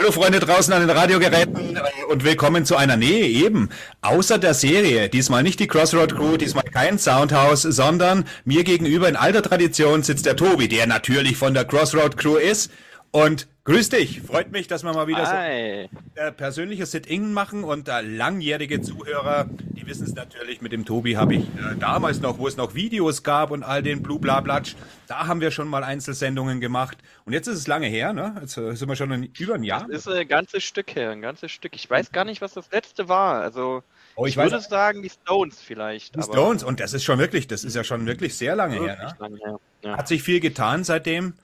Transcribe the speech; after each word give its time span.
Hallo 0.00 0.12
Freunde 0.12 0.40
draußen 0.40 0.72
an 0.72 0.80
den 0.80 0.96
Radiogeräten 0.96 1.78
und 2.08 2.24
willkommen 2.24 2.64
zu 2.64 2.74
einer 2.74 2.96
Nähe 2.96 3.26
eben. 3.26 3.68
Außer 4.00 4.38
der 4.38 4.54
Serie, 4.54 5.10
diesmal 5.10 5.42
nicht 5.42 5.60
die 5.60 5.66
Crossroad 5.66 6.16
Crew, 6.16 6.38
diesmal 6.38 6.64
kein 6.64 6.98
Soundhouse, 6.98 7.60
sondern 7.60 8.24
mir 8.46 8.64
gegenüber 8.64 9.10
in 9.10 9.16
alter 9.16 9.42
Tradition 9.42 10.02
sitzt 10.02 10.24
der 10.24 10.36
Tobi, 10.36 10.68
der 10.68 10.86
natürlich 10.86 11.36
von 11.36 11.52
der 11.52 11.66
Crossroad 11.66 12.16
Crew 12.16 12.36
ist 12.36 12.70
und 13.10 13.46
Grüß 13.64 13.90
dich, 13.90 14.22
freut 14.22 14.52
mich, 14.52 14.68
dass 14.68 14.84
wir 14.84 14.92
mal 14.94 15.06
wieder 15.06 15.26
Hi. 15.26 15.90
so 16.14 16.20
äh, 16.20 16.32
persönliches 16.32 16.92
Sit-In 16.92 17.34
machen 17.34 17.62
und 17.62 17.88
äh, 17.88 18.00
langjährige 18.00 18.80
Zuhörer, 18.80 19.46
die 19.50 19.86
wissen 19.86 20.04
es 20.04 20.14
natürlich, 20.14 20.62
mit 20.62 20.72
dem 20.72 20.86
Tobi 20.86 21.18
habe 21.18 21.34
ich 21.34 21.42
äh, 21.42 21.76
damals 21.78 22.20
noch, 22.20 22.38
wo 22.38 22.48
es 22.48 22.56
noch 22.56 22.74
Videos 22.74 23.22
gab 23.22 23.50
und 23.50 23.62
all 23.62 23.82
den 23.82 24.02
Blubla-Blatsch, 24.02 24.76
da 25.08 25.26
haben 25.26 25.42
wir 25.42 25.50
schon 25.50 25.68
mal 25.68 25.84
Einzelsendungen 25.84 26.60
gemacht 26.60 26.96
und 27.26 27.34
jetzt 27.34 27.48
ist 27.48 27.58
es 27.58 27.66
lange 27.66 27.86
her, 27.86 28.14
ne? 28.14 28.34
Jetzt 28.40 28.56
äh, 28.56 28.74
sind 28.74 28.88
wir 28.88 28.96
schon 28.96 29.12
in, 29.12 29.24
über 29.38 29.56
ein 29.56 29.62
Jahr. 29.62 29.86
Das 29.90 30.06
ist 30.06 30.08
ein 30.08 30.26
ganzes 30.26 30.64
Stück 30.64 30.94
her, 30.94 31.10
ein 31.10 31.20
ganzes 31.20 31.52
Stück. 31.52 31.76
Ich 31.76 31.88
weiß 31.88 32.12
gar 32.12 32.24
nicht, 32.24 32.40
was 32.40 32.54
das 32.54 32.70
letzte 32.72 33.08
war, 33.08 33.42
also... 33.42 33.82
Oh, 34.16 34.24
ich, 34.24 34.32
ich 34.32 34.36
würde 34.38 34.60
sagen, 34.60 35.02
die 35.02 35.10
Stones 35.10 35.60
vielleicht. 35.60 36.16
Die 36.16 36.22
Stones, 36.22 36.64
und 36.64 36.80
das 36.80 36.94
ist 36.94 37.04
schon 37.04 37.18
wirklich, 37.18 37.46
das 37.46 37.64
ist 37.64 37.76
ja 37.76 37.84
schon 37.84 38.06
wirklich 38.06 38.36
sehr 38.36 38.56
lange 38.56 38.80
her. 38.80 38.96
Ne? 38.96 39.16
Lange 39.18 39.38
her 39.38 39.60
ja. 39.82 39.96
Hat 39.96 40.08
sich 40.08 40.22
viel 40.22 40.40
getan 40.40 40.84
seitdem. 40.84 41.34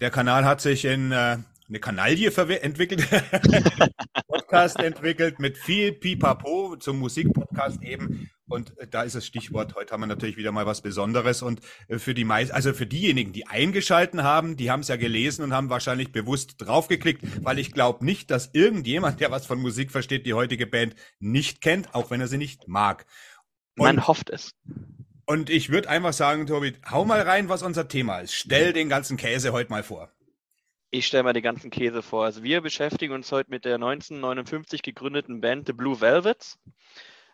Der 0.00 0.10
Kanal 0.10 0.44
hat 0.44 0.60
sich 0.60 0.84
in 0.84 1.12
äh, 1.12 1.38
eine 1.68 1.80
Kanaille 1.80 2.30
entwickelt, 2.60 3.08
Podcast 4.28 4.78
entwickelt 4.78 5.38
mit 5.38 5.56
viel 5.56 5.92
Pipapo 5.92 6.76
zum 6.76 6.98
Musikpodcast 6.98 7.82
eben. 7.82 8.30
Und 8.46 8.76
äh, 8.78 8.86
da 8.86 9.02
ist 9.02 9.14
das 9.14 9.24
Stichwort. 9.24 9.74
Heute 9.74 9.92
haben 9.92 10.02
wir 10.02 10.06
natürlich 10.06 10.36
wieder 10.36 10.52
mal 10.52 10.66
was 10.66 10.82
Besonderes. 10.82 11.42
Und 11.42 11.60
äh, 11.88 11.98
für 11.98 12.12
die 12.12 12.24
meisten, 12.24 12.54
also 12.54 12.74
für 12.74 12.86
diejenigen, 12.86 13.32
die 13.32 13.46
eingeschalten 13.46 14.22
haben, 14.22 14.56
die 14.56 14.70
haben 14.70 14.80
es 14.80 14.88
ja 14.88 14.96
gelesen 14.96 15.42
und 15.42 15.54
haben 15.54 15.70
wahrscheinlich 15.70 16.12
bewusst 16.12 16.56
draufgeklickt, 16.58 17.22
weil 17.44 17.58
ich 17.58 17.72
glaube 17.72 18.04
nicht, 18.04 18.30
dass 18.30 18.50
irgendjemand, 18.52 19.20
der 19.20 19.30
was 19.30 19.46
von 19.46 19.58
Musik 19.60 19.90
versteht, 19.90 20.26
die 20.26 20.34
heutige 20.34 20.66
Band 20.66 20.94
nicht 21.20 21.62
kennt, 21.62 21.94
auch 21.94 22.10
wenn 22.10 22.20
er 22.20 22.28
sie 22.28 22.38
nicht 22.38 22.68
mag. 22.68 23.06
Und 23.76 23.86
Man 23.86 24.06
hofft 24.06 24.30
es. 24.30 24.54
Und 25.26 25.48
ich 25.48 25.70
würde 25.70 25.88
einfach 25.88 26.12
sagen, 26.12 26.46
Tobi, 26.46 26.74
hau 26.90 27.04
mal 27.04 27.22
rein, 27.22 27.48
was 27.48 27.62
unser 27.62 27.88
Thema 27.88 28.20
ist. 28.20 28.34
Stell 28.34 28.72
den 28.72 28.88
ganzen 28.88 29.16
Käse 29.16 29.52
heute 29.52 29.70
mal 29.70 29.82
vor. 29.82 30.10
Ich 30.90 31.06
stelle 31.06 31.24
mal 31.24 31.32
den 31.32 31.42
ganzen 31.42 31.70
Käse 31.70 32.02
vor. 32.02 32.24
Also 32.24 32.42
wir 32.42 32.60
beschäftigen 32.60 33.14
uns 33.14 33.32
heute 33.32 33.50
mit 33.50 33.64
der 33.64 33.76
1959 33.76 34.82
gegründeten 34.82 35.40
Band 35.40 35.66
The 35.66 35.72
Blue 35.72 36.00
Velvets, 36.00 36.58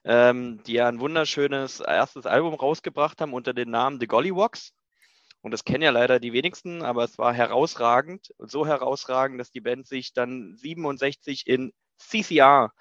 ähm, 0.05 0.63
die 0.65 0.75
ja 0.75 0.89
ein 0.89 1.01
wunderschönes 1.01 1.81
erstes 1.81 2.27
Album 2.27 2.55
rausgebracht 2.55 3.21
haben 3.21 3.35
unter 3.35 3.53
dem 3.53 3.71
Namen 3.71 3.99
The 3.99 4.07
Gollywogs. 4.07 4.73
Und 5.43 5.51
das 5.51 5.65
kennen 5.65 5.83
ja 5.83 5.91
leider 5.91 6.21
die 6.21 6.33
wenigsten, 6.33 6.83
aber 6.83 7.05
es 7.05 7.19
war 7.19 7.35
herausragend, 7.35 8.33
so 8.39 8.67
herausragend, 8.67 9.41
dass 9.41 9.51
die 9.51 9.61
Band 9.61 9.87
sich 9.87 10.13
dann 10.13 10.55
67 10.57 11.47
in 11.47 11.73
CCR, 11.99 12.73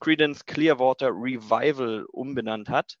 Credence 0.00 0.44
Clearwater 0.46 1.08
Revival, 1.08 2.04
umbenannt 2.10 2.68
hat 2.68 2.98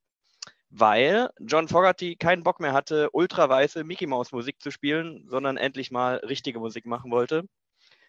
weil 0.76 1.30
John 1.38 1.68
Fogerty 1.68 2.16
keinen 2.16 2.42
Bock 2.42 2.58
mehr 2.58 2.72
hatte, 2.72 3.08
ultraweiße 3.12 3.84
Mickey 3.84 4.06
Mouse 4.06 4.32
Musik 4.32 4.60
zu 4.60 4.72
spielen, 4.72 5.24
sondern 5.28 5.56
endlich 5.56 5.92
mal 5.92 6.16
richtige 6.16 6.58
Musik 6.58 6.84
machen 6.84 7.12
wollte. 7.12 7.44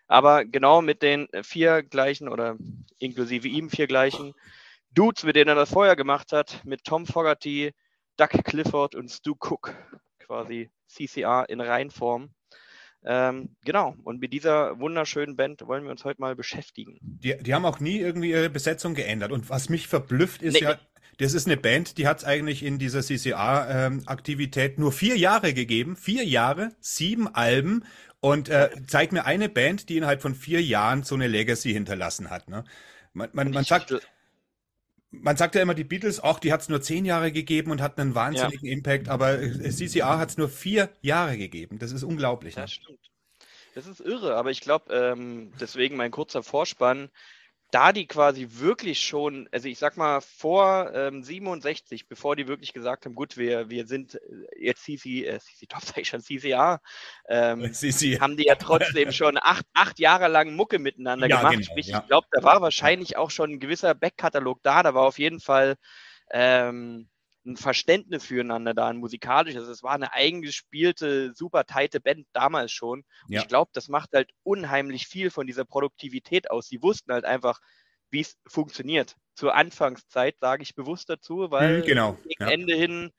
Aber 0.08 0.45
genau 0.45 0.81
mit 0.81 1.03
den 1.03 1.27
vier 1.43 1.83
gleichen 1.83 2.27
oder 2.27 2.58
inklusive 2.97 3.47
ihm 3.47 3.69
vier 3.69 3.86
gleichen 3.86 4.33
Dudes, 4.91 5.23
mit 5.23 5.36
denen 5.36 5.49
er 5.49 5.55
das 5.55 5.71
vorher 5.71 5.95
gemacht 5.95 6.31
hat, 6.31 6.61
mit 6.66 6.83
Tom 6.83 7.05
Fogerty, 7.05 7.71
Doug 8.17 8.30
Clifford 8.30 8.95
und 8.95 9.09
Stu 9.09 9.36
Cook, 9.39 9.75
quasi 10.17 10.71
CCR 10.88 11.47
in 11.49 11.61
Reinform. 11.61 12.31
Ähm, 13.08 13.50
genau, 13.64 13.95
und 14.03 14.20
mit 14.20 14.34
dieser 14.34 14.80
wunderschönen 14.80 15.36
Band 15.36 15.67
wollen 15.67 15.84
wir 15.84 15.92
uns 15.92 16.03
heute 16.03 16.20
mal 16.20 16.36
beschäftigen. 16.36 16.98
Die, 17.02 17.38
die 17.38 17.53
haben 17.53 17.66
auch 17.66 17.80
nie 17.80 18.00
irgendwie 18.00 18.32
ihre 18.32 18.49
Besetzung 18.49 18.95
geändert. 18.95 19.32
Und 19.32 19.49
was 19.49 19.70
mich 19.70 19.88
verblüfft, 19.88 20.42
ist 20.42 20.55
nee, 20.55 20.61
ja, 20.61 20.80
das 21.17 21.33
ist 21.33 21.45
eine 21.45 21.55
Band, 21.55 21.98
die 21.98 22.08
hat 22.08 22.20
es 22.20 22.23
eigentlich 22.26 22.64
in 22.64 22.80
dieser 22.80 23.02
CCA-Aktivität 23.02 24.73
ähm, 24.77 24.82
nur 24.82 24.92
vier 24.92 25.17
Jahre 25.17 25.54
gegeben. 25.54 25.95
Vier 25.95 26.26
Jahre, 26.26 26.71
sieben 26.80 27.33
Alben. 27.33 27.83
Und 28.20 28.49
äh, 28.49 28.70
zeigt 28.88 29.14
mir 29.14 29.26
eine 29.26 29.49
Band, 29.49 29.87
die 29.87 29.98
innerhalb 29.98 30.22
von 30.22 30.33
vier 30.33 30.61
Jahren 30.61 31.04
so 31.04 31.14
eine 31.14 31.27
Legacy 31.27 31.72
hinterlassen 31.73 32.32
hat. 32.32 32.49
Ne? 32.49 32.66
Man, 33.14 33.30
man, 33.33 33.52
man 33.52 33.64
sagt, 33.64 33.93
man 35.21 35.37
sagt 35.37 35.55
ja 35.55 35.61
immer, 35.61 35.73
die 35.73 35.83
Beatles, 35.83 36.20
auch 36.20 36.39
die 36.39 36.52
hat 36.53 36.61
es 36.61 36.70
nur 36.70 36.81
zehn 36.81 37.05
Jahre 37.05 37.31
gegeben 37.31 37.71
und 37.71 37.81
hat 37.81 37.99
einen 37.99 38.15
wahnsinnigen 38.15 38.65
ja. 38.65 38.73
Impact, 38.73 39.09
aber 39.09 39.37
CCA 39.37 40.17
hat 40.17 40.30
es 40.30 40.37
nur 40.37 40.49
vier 40.49 40.89
Jahre 41.02 41.37
gegeben. 41.37 41.80
Das 41.80 41.92
ist 41.92 42.03
unglaublich. 42.03 42.55
Ne? 42.55 42.64
Das 42.64 42.71
stimmt. 42.71 42.99
Das 43.75 43.87
ist 43.87 43.99
irre, 43.99 44.36
aber 44.36 44.52
ich 44.52 44.61
glaube, 44.61 44.93
ähm, 44.93 45.52
deswegen 45.59 45.98
mein 45.98 46.11
kurzer 46.11 46.43
Vorspann, 46.43 47.09
da 47.75 47.91
die 47.91 48.08
quasi 48.08 48.47
wirklich 48.52 49.02
schon, 49.02 49.49
also 49.52 49.67
ich 49.67 49.77
sag 49.80 49.97
mal 49.97 50.21
vor 50.21 50.93
ähm, 50.93 51.23
67, 51.23 52.08
bevor 52.08 52.37
die 52.37 52.47
wirklich 52.47 52.71
gesagt 52.71 53.05
haben, 53.05 53.15
gut, 53.15 53.36
wir, 53.36 53.69
wir 53.69 53.86
sind 53.86 54.15
äh, 54.15 54.19
jetzt 54.58 54.86
CC, 54.86 55.25
äh, 55.25 55.39
CC 55.39 55.65
Top, 55.67 55.81
sag 55.83 55.97
ich 55.97 56.08
schon, 56.08 56.21
CCA, 56.21 56.80
ähm, 57.27 57.73
CC. 57.73 58.21
haben 58.21 58.37
die 58.37 58.45
ja 58.45 58.55
trotzdem 58.55 59.11
schon 59.11 59.37
acht, 59.37 59.65
acht 59.73 59.99
Jahre 59.99 60.30
lang 60.30 60.55
Mucke 60.55 60.80
miteinander 60.80 61.27
ja, 61.27 61.39
gemacht. 61.39 61.52
Genau, 61.55 61.65
Sprich, 61.65 61.87
ja. 61.87 61.99
ich 61.99 62.08
glaube, 62.08 62.27
da 62.31 62.43
war 62.43 62.61
wahrscheinlich 62.61 63.17
auch 63.17 63.30
schon 63.30 63.52
ein 63.52 63.59
gewisser 63.59 63.93
Backkatalog 63.93 64.63
da, 64.63 64.81
da 64.81 64.93
war 64.93 65.03
auf 65.03 65.19
jeden 65.19 65.42
Fall 65.42 65.75
ähm, 66.31 67.09
ein 67.45 67.58
Verständnis 67.58 68.26
füreinander 68.26 68.73
da, 68.73 68.88
ein 68.88 68.98
musikalisches. 68.98 69.61
Also 69.61 69.72
es 69.72 69.83
war 69.83 69.94
eine 69.94 70.14
eingespielte, 70.14 71.33
super 71.33 71.66
tighte 71.66 72.00
Band 72.00 72.28
damals 72.33 72.72
schon. 72.72 73.04
Ja. 73.28 73.42
Ich 73.42 73.48
glaube, 73.48 73.72
das 73.73 73.88
macht 73.88 74.14
halt 74.14 74.32
unheimlich 74.44 75.08
viel 75.08 75.30
von 75.30 75.45
dieser 75.45 75.66
Produktivität 75.66 76.50
aus. 76.50 76.67
Sie 76.67 76.82
wussten 76.82 77.14
halt 77.14 77.26
einfach, 77.26 77.60
wie 78.10 78.22
es 78.22 78.38
funktioniert. 78.48 79.16
Zur 79.36 79.55
Anfangszeit 79.55 80.38
sage 80.39 80.64
ich 80.64 80.76
bewusst 80.76 81.10
dazu, 81.10 81.52
weil 81.52 81.80
mhm, 81.80 81.86
genau. 81.86 82.14
gegen 82.23 82.44
ja. 82.44 82.50
Ende 82.50 82.76
hin 82.76 83.11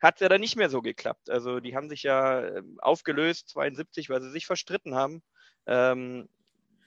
hat 0.00 0.16
es 0.16 0.20
ja 0.20 0.28
dann 0.28 0.40
nicht 0.40 0.56
mehr 0.56 0.70
so 0.70 0.82
geklappt. 0.82 1.30
Also 1.30 1.60
die 1.60 1.76
haben 1.76 1.88
sich 1.88 2.02
ja 2.02 2.46
ähm, 2.46 2.78
aufgelöst, 2.80 3.48
72, 3.50 4.08
weil 4.08 4.22
sie 4.22 4.30
sich 4.30 4.46
verstritten 4.46 4.94
haben. 4.94 5.22
Ähm, 5.66 6.28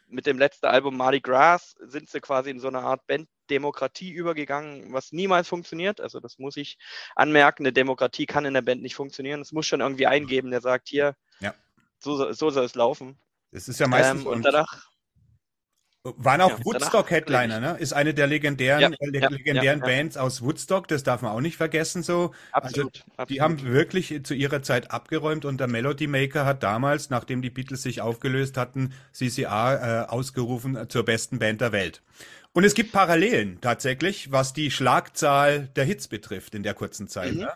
mit 0.08 0.26
dem 0.26 0.40
letzten 0.40 0.68
Album 0.68 0.98
Mardi 0.98 1.20
Gras 1.20 1.76
sind 1.80 2.10
sie 2.10 2.22
quasi 2.22 2.50
in 2.50 2.60
so 2.60 2.68
eine 2.68 2.80
Art 2.80 3.06
Banddemokratie 3.48 4.12
übergegangen, 4.12 4.94
was 4.94 5.12
niemals 5.12 5.48
funktioniert. 5.48 6.02
Also 6.02 6.20
das 6.20 6.38
muss 6.40 6.58
ich 6.58 6.78
anmerken. 7.16 7.64
Eine 7.64 7.74
Demokratie 7.74 8.26
kann 8.26 8.46
in 8.46 8.54
der 8.54 8.62
Band 8.62 8.82
nicht 8.82 8.96
funktionieren. 8.96 9.42
Es 9.42 9.52
muss 9.52 9.66
schon 9.66 9.82
irgendwie 9.82 10.08
eingeben, 10.08 10.52
der 10.52 10.62
sagt, 10.62 10.90
hier, 10.90 11.16
ja. 11.40 11.54
so, 12.00 12.32
so 12.34 12.50
soll 12.50 12.66
es 12.66 12.76
laufen. 12.76 13.18
Es 13.52 13.68
ist 13.68 13.80
ja 13.80 13.88
meistens. 13.88 14.22
Ähm, 14.22 14.28
und 14.28 14.44
danach, 14.44 14.88
waren 16.16 16.42
auch 16.42 16.58
ja, 16.58 16.66
Woodstock-Headliner, 16.66 17.60
ne? 17.60 17.78
Ist 17.80 17.94
eine 17.94 18.14
der 18.14 18.28
legendären, 18.28 18.82
ja, 18.82 18.90
äh, 19.00 19.10
legendären 19.10 19.80
ja, 19.80 19.86
Bands 19.86 20.18
aus 20.18 20.42
Woodstock, 20.42 20.88
das 20.88 21.04
darf 21.04 21.22
man 21.22 21.32
auch 21.32 21.42
nicht 21.42 21.58
vergessen 21.58 22.04
so. 22.04 22.32
Absolut, 22.52 23.04
also, 23.18 23.28
Die 23.28 23.42
haben 23.42 23.62
wirklich 23.64 24.24
zu 24.24 24.34
ihrer 24.34 24.62
Zeit 24.62 24.92
abgeräumt 24.92 25.46
und 25.46 25.60
der 25.60 25.68
Melody 25.68 26.08
Maker 26.08 26.46
hat 26.46 26.64
damals, 26.64 27.10
nachdem 27.10 27.42
die 27.42 27.50
Beatles 27.50 27.82
sich 27.82 28.02
aufgelöst 28.02 28.58
hatten, 28.58 28.94
CCA 29.12 30.04
äh, 30.04 30.08
ausgerufen 30.08 30.90
zur 30.90 31.04
besten 31.04 31.40
Band 31.40 31.62
der 31.62 31.72
Welt. 31.72 32.02
Und 32.58 32.64
es 32.64 32.74
gibt 32.74 32.92
Parallelen 32.92 33.62
tatsächlich, 33.62 34.32
was 34.32 34.52
die 34.52 34.72
Schlagzahl 34.72 35.68
der 35.76 35.86
Hits 35.86 36.08
betrifft 36.08 36.56
in 36.56 36.64
der 36.64 36.74
kurzen 36.74 37.08
Zeit. 37.08 37.34
Mhm. 37.34 37.42
Ne? 37.42 37.54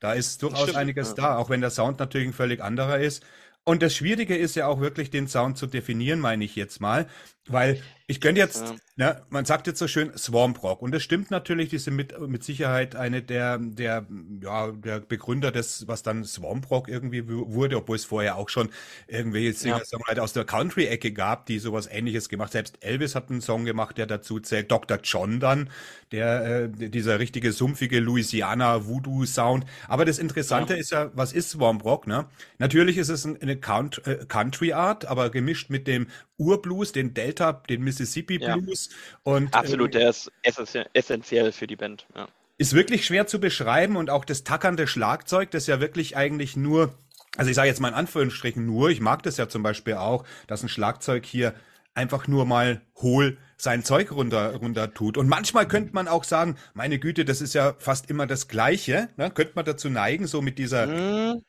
Da 0.00 0.12
ist 0.12 0.42
durchaus 0.42 0.64
Stimmt, 0.64 0.76
einiges 0.76 1.14
da, 1.14 1.38
auch 1.38 1.48
wenn 1.48 1.62
der 1.62 1.70
Sound 1.70 1.98
natürlich 1.98 2.28
ein 2.28 2.34
völlig 2.34 2.60
anderer 2.60 2.98
ist. 2.98 3.24
Und 3.64 3.82
das 3.82 3.96
Schwierige 3.96 4.36
ist 4.36 4.54
ja 4.54 4.66
auch 4.66 4.80
wirklich, 4.80 5.08
den 5.08 5.28
Sound 5.28 5.56
zu 5.56 5.66
definieren, 5.66 6.20
meine 6.20 6.44
ich 6.44 6.56
jetzt 6.56 6.82
mal. 6.82 7.06
Weil 7.46 7.80
ich 8.06 8.20
könnte 8.20 8.42
jetzt, 8.42 8.74
ne, 8.96 9.22
man 9.28 9.44
sagt 9.44 9.66
jetzt 9.66 9.78
so 9.78 9.88
schön 9.88 10.16
Swamp 10.16 10.62
Rock 10.62 10.80
und 10.82 10.92
das 10.92 11.02
stimmt 11.02 11.30
natürlich, 11.30 11.70
die 11.70 11.78
sind 11.78 11.96
mit, 11.96 12.18
mit 12.20 12.44
Sicherheit 12.44 12.94
eine 12.94 13.22
der, 13.22 13.58
der, 13.58 14.06
ja, 14.40 14.70
der 14.70 15.00
Begründer 15.00 15.50
des, 15.50 15.88
was 15.88 16.02
dann 16.02 16.24
Swamp 16.24 16.70
Rock 16.70 16.88
irgendwie 16.88 17.28
wurde, 17.28 17.76
obwohl 17.76 17.96
es 17.96 18.04
vorher 18.04 18.36
auch 18.36 18.48
schon 18.48 18.70
irgendwelche 19.08 19.52
Singer-Songwriter 19.52 20.18
ja. 20.18 20.22
aus 20.22 20.32
der 20.32 20.44
Country-Ecke 20.44 21.12
gab, 21.12 21.46
die 21.46 21.58
sowas 21.58 21.88
ähnliches 21.90 22.28
gemacht. 22.28 22.52
Selbst 22.52 22.78
Elvis 22.84 23.14
hat 23.14 23.30
einen 23.30 23.40
Song 23.40 23.64
gemacht, 23.64 23.98
der 23.98 24.06
dazu 24.06 24.38
zählt. 24.38 24.70
Dr. 24.70 24.98
John 25.02 25.40
dann, 25.40 25.70
der, 26.12 26.64
äh, 26.64 26.68
dieser 26.88 27.18
richtige 27.18 27.52
sumpfige 27.52 27.98
Louisiana 27.98 28.86
Voodoo 28.86 29.24
Sound. 29.26 29.64
Aber 29.88 30.04
das 30.04 30.18
Interessante 30.18 30.74
ja. 30.74 30.80
ist 30.80 30.90
ja, 30.90 31.10
was 31.14 31.32
ist 31.32 31.50
Swamp 31.50 31.84
Rock, 31.84 32.06
ne? 32.06 32.26
Natürlich 32.58 32.96
ist 32.98 33.08
es 33.08 33.26
eine 33.26 33.52
äh, 33.52 33.56
Country 33.56 34.72
Art, 34.72 35.06
aber 35.06 35.30
gemischt 35.30 35.70
mit 35.70 35.88
dem 35.88 36.06
Urblues, 36.36 36.92
den 36.92 37.14
Delta, 37.14 37.52
den 37.52 37.82
Mississippi 37.82 38.38
Blues. 38.38 38.90
Ja. 38.90 39.32
Und, 39.32 39.54
Absolut, 39.54 39.94
äh, 39.94 40.00
der 40.00 40.10
ist 40.10 40.30
essentiell 40.42 41.52
für 41.52 41.66
die 41.66 41.76
Band. 41.76 42.06
Ja. 42.14 42.28
Ist 42.56 42.74
wirklich 42.74 43.04
schwer 43.04 43.26
zu 43.26 43.40
beschreiben 43.40 43.96
und 43.96 44.10
auch 44.10 44.24
das 44.24 44.44
tackernde 44.44 44.86
Schlagzeug, 44.86 45.50
das 45.50 45.66
ja 45.66 45.80
wirklich 45.80 46.16
eigentlich 46.16 46.56
nur, 46.56 46.94
also 47.36 47.50
ich 47.50 47.56
sage 47.56 47.68
jetzt 47.68 47.80
mal 47.80 47.88
in 47.88 47.94
Anführungsstrichen 47.94 48.64
nur, 48.64 48.90
ich 48.90 49.00
mag 49.00 49.22
das 49.22 49.36
ja 49.36 49.48
zum 49.48 49.62
Beispiel 49.62 49.94
auch, 49.94 50.24
dass 50.46 50.62
ein 50.62 50.68
Schlagzeug 50.68 51.26
hier 51.26 51.54
einfach 51.94 52.26
nur 52.26 52.44
mal 52.44 52.80
hohl 52.96 53.38
sein 53.56 53.84
Zeug 53.84 54.12
runter, 54.12 54.54
runter 54.56 54.92
tut. 54.94 55.16
Und 55.16 55.28
manchmal 55.28 55.66
könnte 55.66 55.94
man 55.94 56.08
auch 56.08 56.24
sagen, 56.24 56.56
meine 56.74 56.98
Güte, 56.98 57.24
das 57.24 57.40
ist 57.40 57.54
ja 57.54 57.74
fast 57.78 58.10
immer 58.10 58.26
das 58.26 58.48
Gleiche. 58.48 59.08
Ne? 59.16 59.30
Könnte 59.30 59.52
man 59.54 59.64
dazu 59.64 59.88
neigen, 59.88 60.26
so 60.26 60.42
mit 60.42 60.58
dieser. 60.58 60.86
Mhm. 60.86 61.42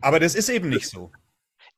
Aber 0.00 0.18
das 0.18 0.34
ist 0.34 0.48
eben 0.48 0.68
nicht 0.68 0.88
so 0.88 1.12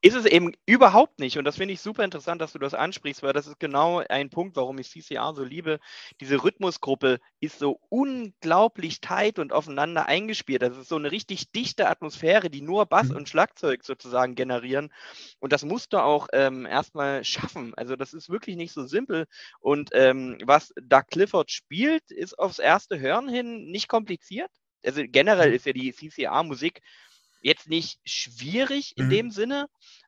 ist 0.05 0.13
es 0.13 0.25
eben 0.25 0.51
überhaupt 0.67 1.17
nicht. 1.17 1.39
Und 1.39 1.45
das 1.45 1.57
finde 1.57 1.73
ich 1.73 1.81
super 1.81 2.03
interessant, 2.03 2.39
dass 2.39 2.53
du 2.53 2.59
das 2.59 2.75
ansprichst, 2.75 3.23
weil 3.23 3.33
das 3.33 3.47
ist 3.47 3.59
genau 3.59 4.03
ein 4.07 4.29
Punkt, 4.29 4.55
warum 4.55 4.77
ich 4.77 4.91
CCR 4.91 5.33
so 5.33 5.43
liebe. 5.43 5.79
Diese 6.21 6.43
Rhythmusgruppe 6.43 7.19
ist 7.39 7.57
so 7.57 7.79
unglaublich 7.89 9.01
tight 9.01 9.39
und 9.39 9.51
aufeinander 9.51 10.05
eingespielt. 10.05 10.61
Das 10.61 10.77
ist 10.77 10.89
so 10.89 10.95
eine 10.97 11.09
richtig 11.09 11.51
dichte 11.53 11.89
Atmosphäre, 11.89 12.51
die 12.51 12.61
nur 12.61 12.85
Bass 12.85 13.09
mhm. 13.09 13.15
und 13.15 13.29
Schlagzeug 13.29 13.83
sozusagen 13.83 14.35
generieren. 14.35 14.93
Und 15.39 15.51
das 15.51 15.65
musst 15.65 15.91
du 15.93 15.97
auch 15.97 16.27
ähm, 16.33 16.67
erstmal 16.67 17.23
schaffen. 17.23 17.73
Also 17.75 17.95
das 17.95 18.13
ist 18.13 18.29
wirklich 18.29 18.57
nicht 18.57 18.73
so 18.73 18.85
simpel. 18.85 19.25
Und 19.59 19.89
ähm, 19.93 20.37
was 20.45 20.71
Doug 20.79 21.05
Clifford 21.09 21.49
spielt, 21.49 22.11
ist 22.11 22.37
aufs 22.37 22.59
erste 22.59 22.99
Hören 22.99 23.27
hin 23.27 23.71
nicht 23.71 23.87
kompliziert. 23.87 24.51
Also 24.85 25.01
generell 25.03 25.49
mhm. 25.49 25.55
ist 25.55 25.65
ja 25.65 25.73
die 25.73 25.91
CCR-Musik 25.91 26.83
Jetzt 27.45 27.69
nicht 27.69 27.99
schwierig 28.05 28.97
in 28.97 29.05
mhm. 29.05 29.09
dem 29.11 29.29
Sinne, 29.29 29.67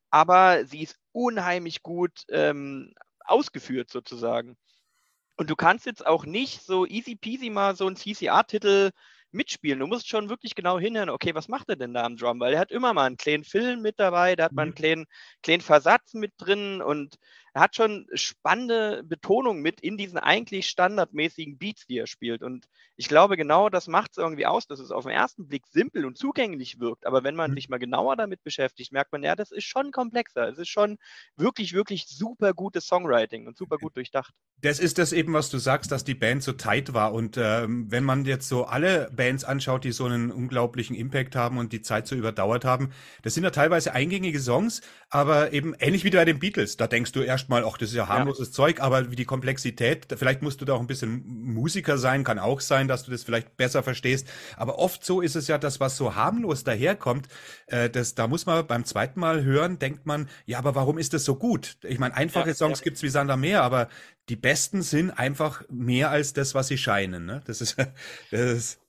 aber 0.10 0.66
sie 0.66 0.82
ist 0.82 0.96
unheimlich 1.12 1.84
gut 1.84 2.24
ähm, 2.30 2.96
ausgeführt 3.26 3.92
sozusagen. 3.92 4.58
Und 5.36 5.52
du 5.52 5.56
kannst 5.56 5.86
jetzt 5.86 6.04
auch 6.04 6.26
nicht 6.26 6.64
so 6.64 6.88
easy 6.88 7.16
peasy 7.16 7.52
mal 7.52 7.76
so 7.76 7.86
einen 7.86 7.96
CCR-Titel 7.96 8.90
mitspielen. 9.30 9.78
Du 9.78 9.86
musst 9.86 10.08
schon 10.08 10.30
wirklich 10.30 10.56
genau 10.56 10.80
hinhören, 10.80 11.12
okay, 11.12 11.36
was 11.36 11.48
macht 11.48 11.70
er 11.70 11.76
denn 11.76 11.94
da 11.94 12.06
am 12.06 12.18
Drum? 12.18 12.40
Weil 12.40 12.56
er 12.56 12.60
hat 12.60 12.72
immer 12.72 12.92
mal 12.96 13.06
einen 13.06 13.18
kleinen 13.18 13.44
Film 13.44 13.84
mit 13.84 14.00
dabei, 14.00 14.36
da 14.36 14.46
hat 14.46 14.54
man 14.54 14.64
einen 14.64 14.72
mhm. 14.72 14.76
kleinen, 14.76 15.06
kleinen 15.44 15.62
Versatz 15.62 16.16
mit 16.16 16.34
drin 16.40 16.82
und 16.82 17.18
er 17.58 17.62
hat 17.62 17.76
schon 17.76 18.06
spannende 18.14 19.02
Betonung 19.04 19.64
mit 19.64 19.82
in 19.82 19.98
diesen 19.98 20.20
eigentlich 20.20 20.70
standardmäßigen 20.70 21.58
Beats, 21.58 21.88
die 21.88 21.98
er 21.98 22.06
spielt. 22.06 22.44
Und 22.44 22.68
ich 22.98 23.08
glaube, 23.08 23.36
genau 23.36 23.70
das 23.70 23.88
macht 23.88 24.12
es 24.12 24.18
irgendwie 24.18 24.46
aus, 24.46 24.68
dass 24.68 24.80
es 24.80 24.92
auf 24.92 25.06
den 25.06 25.14
ersten 25.14 25.48
Blick 25.48 25.66
simpel 25.66 26.06
und 26.06 26.20
zugänglich 26.20 26.80
wirkt. 26.80 27.08
Aber 27.08 27.24
wenn 27.24 27.36
man 27.36 27.50
mhm. 27.50 27.56
sich 27.56 27.68
mal 27.68 27.80
genauer 27.80 28.16
damit 28.16 28.44
beschäftigt, 28.44 28.92
merkt 28.92 29.12
man, 29.12 29.24
ja, 29.24 29.36
das 29.36 29.52
ist 29.52 29.64
schon 29.64 29.92
komplexer. 29.92 30.48
Es 30.48 30.60
ist 30.60 30.70
schon 30.70 31.00
wirklich, 31.36 31.74
wirklich 31.74 32.06
super 32.08 32.54
gutes 32.54 32.86
Songwriting 32.86 33.48
und 33.48 33.58
super 33.58 33.78
gut 33.80 33.96
durchdacht. 33.96 34.36
Das 34.62 34.80
ist 34.80 35.00
das 35.00 35.12
eben, 35.12 35.34
was 35.34 35.50
du 35.50 35.58
sagst, 35.58 35.92
dass 35.92 36.04
die 36.04 36.16
Band 36.16 36.44
so 36.44 36.54
tight 36.54 36.94
war. 36.94 37.14
Und 37.14 37.38
ähm, 37.38 37.92
wenn 37.92 38.04
man 38.04 38.26
jetzt 38.26 38.50
so 38.50 38.66
alle 38.66 39.10
Bands 39.16 39.46
anschaut, 39.46 39.84
die 39.84 39.92
so 39.92 40.06
einen 40.06 40.32
unglaublichen 40.32 40.96
Impact 40.96 41.36
haben 41.36 41.58
und 41.58 41.74
die 41.74 41.82
Zeit 41.82 42.06
so 42.06 42.16
überdauert 42.16 42.66
haben, 42.66 42.92
das 43.24 43.34
sind 43.34 43.44
ja 43.44 43.50
teilweise 43.50 43.94
eingängige 43.94 44.40
Songs, 44.40 44.82
aber 45.10 45.54
eben 45.54 45.74
ähnlich 45.80 46.04
wie 46.04 46.12
bei 46.12 46.26
den 46.26 46.38
Beatles. 46.38 46.78
Da 46.78 46.86
denkst 46.86 47.12
du 47.14 47.22
erst 47.22 47.47
erstmal, 47.48 47.66
ach, 47.66 47.78
das 47.78 47.90
ist 47.90 47.96
ja 47.96 48.08
harmloses 48.08 48.50
ja. 48.50 48.54
Zeug, 48.54 48.82
aber 48.82 49.10
wie 49.12 49.16
die 49.16 49.26
Komplexität, 49.26 50.08
vielleicht 50.18 50.42
musst 50.42 50.60
du 50.62 50.66
da 50.66 50.74
auch 50.74 50.80
ein 50.80 50.88
bisschen 50.88 51.24
Musiker 51.26 51.98
sein, 51.98 52.24
kann 52.24 52.40
auch 52.40 52.60
sein, 52.60 52.88
dass 52.88 53.04
du 53.04 53.12
das 53.12 53.24
vielleicht 53.24 53.56
besser 53.58 53.84
verstehst. 53.84 54.28
Aber 54.58 54.80
oft 54.80 55.04
so 55.06 55.22
ist 55.22 55.36
es 55.36 55.48
ja, 55.48 55.58
das, 55.58 55.80
was 55.80 55.98
so 55.98 56.16
harmlos 56.16 56.64
daherkommt, 56.64 57.28
äh, 57.68 57.90
das, 57.90 58.16
da 58.16 58.28
muss 58.28 58.46
man 58.46 58.68
beim 58.68 58.84
zweiten 58.84 59.20
Mal 59.20 59.44
hören, 59.44 59.80
denkt 59.80 60.06
man, 60.06 60.30
ja, 60.46 60.60
aber 60.60 60.76
warum 60.76 60.98
ist 60.98 61.14
das 61.14 61.24
so 61.24 61.36
gut? 61.36 61.78
Ich 61.84 62.00
meine, 62.00 62.16
einfache 62.16 62.50
ja, 62.50 62.56
Songs 62.56 62.82
ja. 62.84 62.92
es 62.92 63.04
wie 63.04 63.10
Sander 63.10 63.38
mehr, 63.38 63.64
aber 63.64 63.88
die 64.30 64.36
besten 64.36 64.82
sind 64.82 65.12
einfach 65.12 65.64
mehr 65.70 66.10
als 66.10 66.34
das, 66.34 66.54
was 66.54 66.68
sie 66.68 66.78
scheinen. 66.78 67.26
Ne? 67.26 67.42
Das 67.46 67.62
ist, 67.62 67.78
das 68.32 68.42
ist 68.42 68.80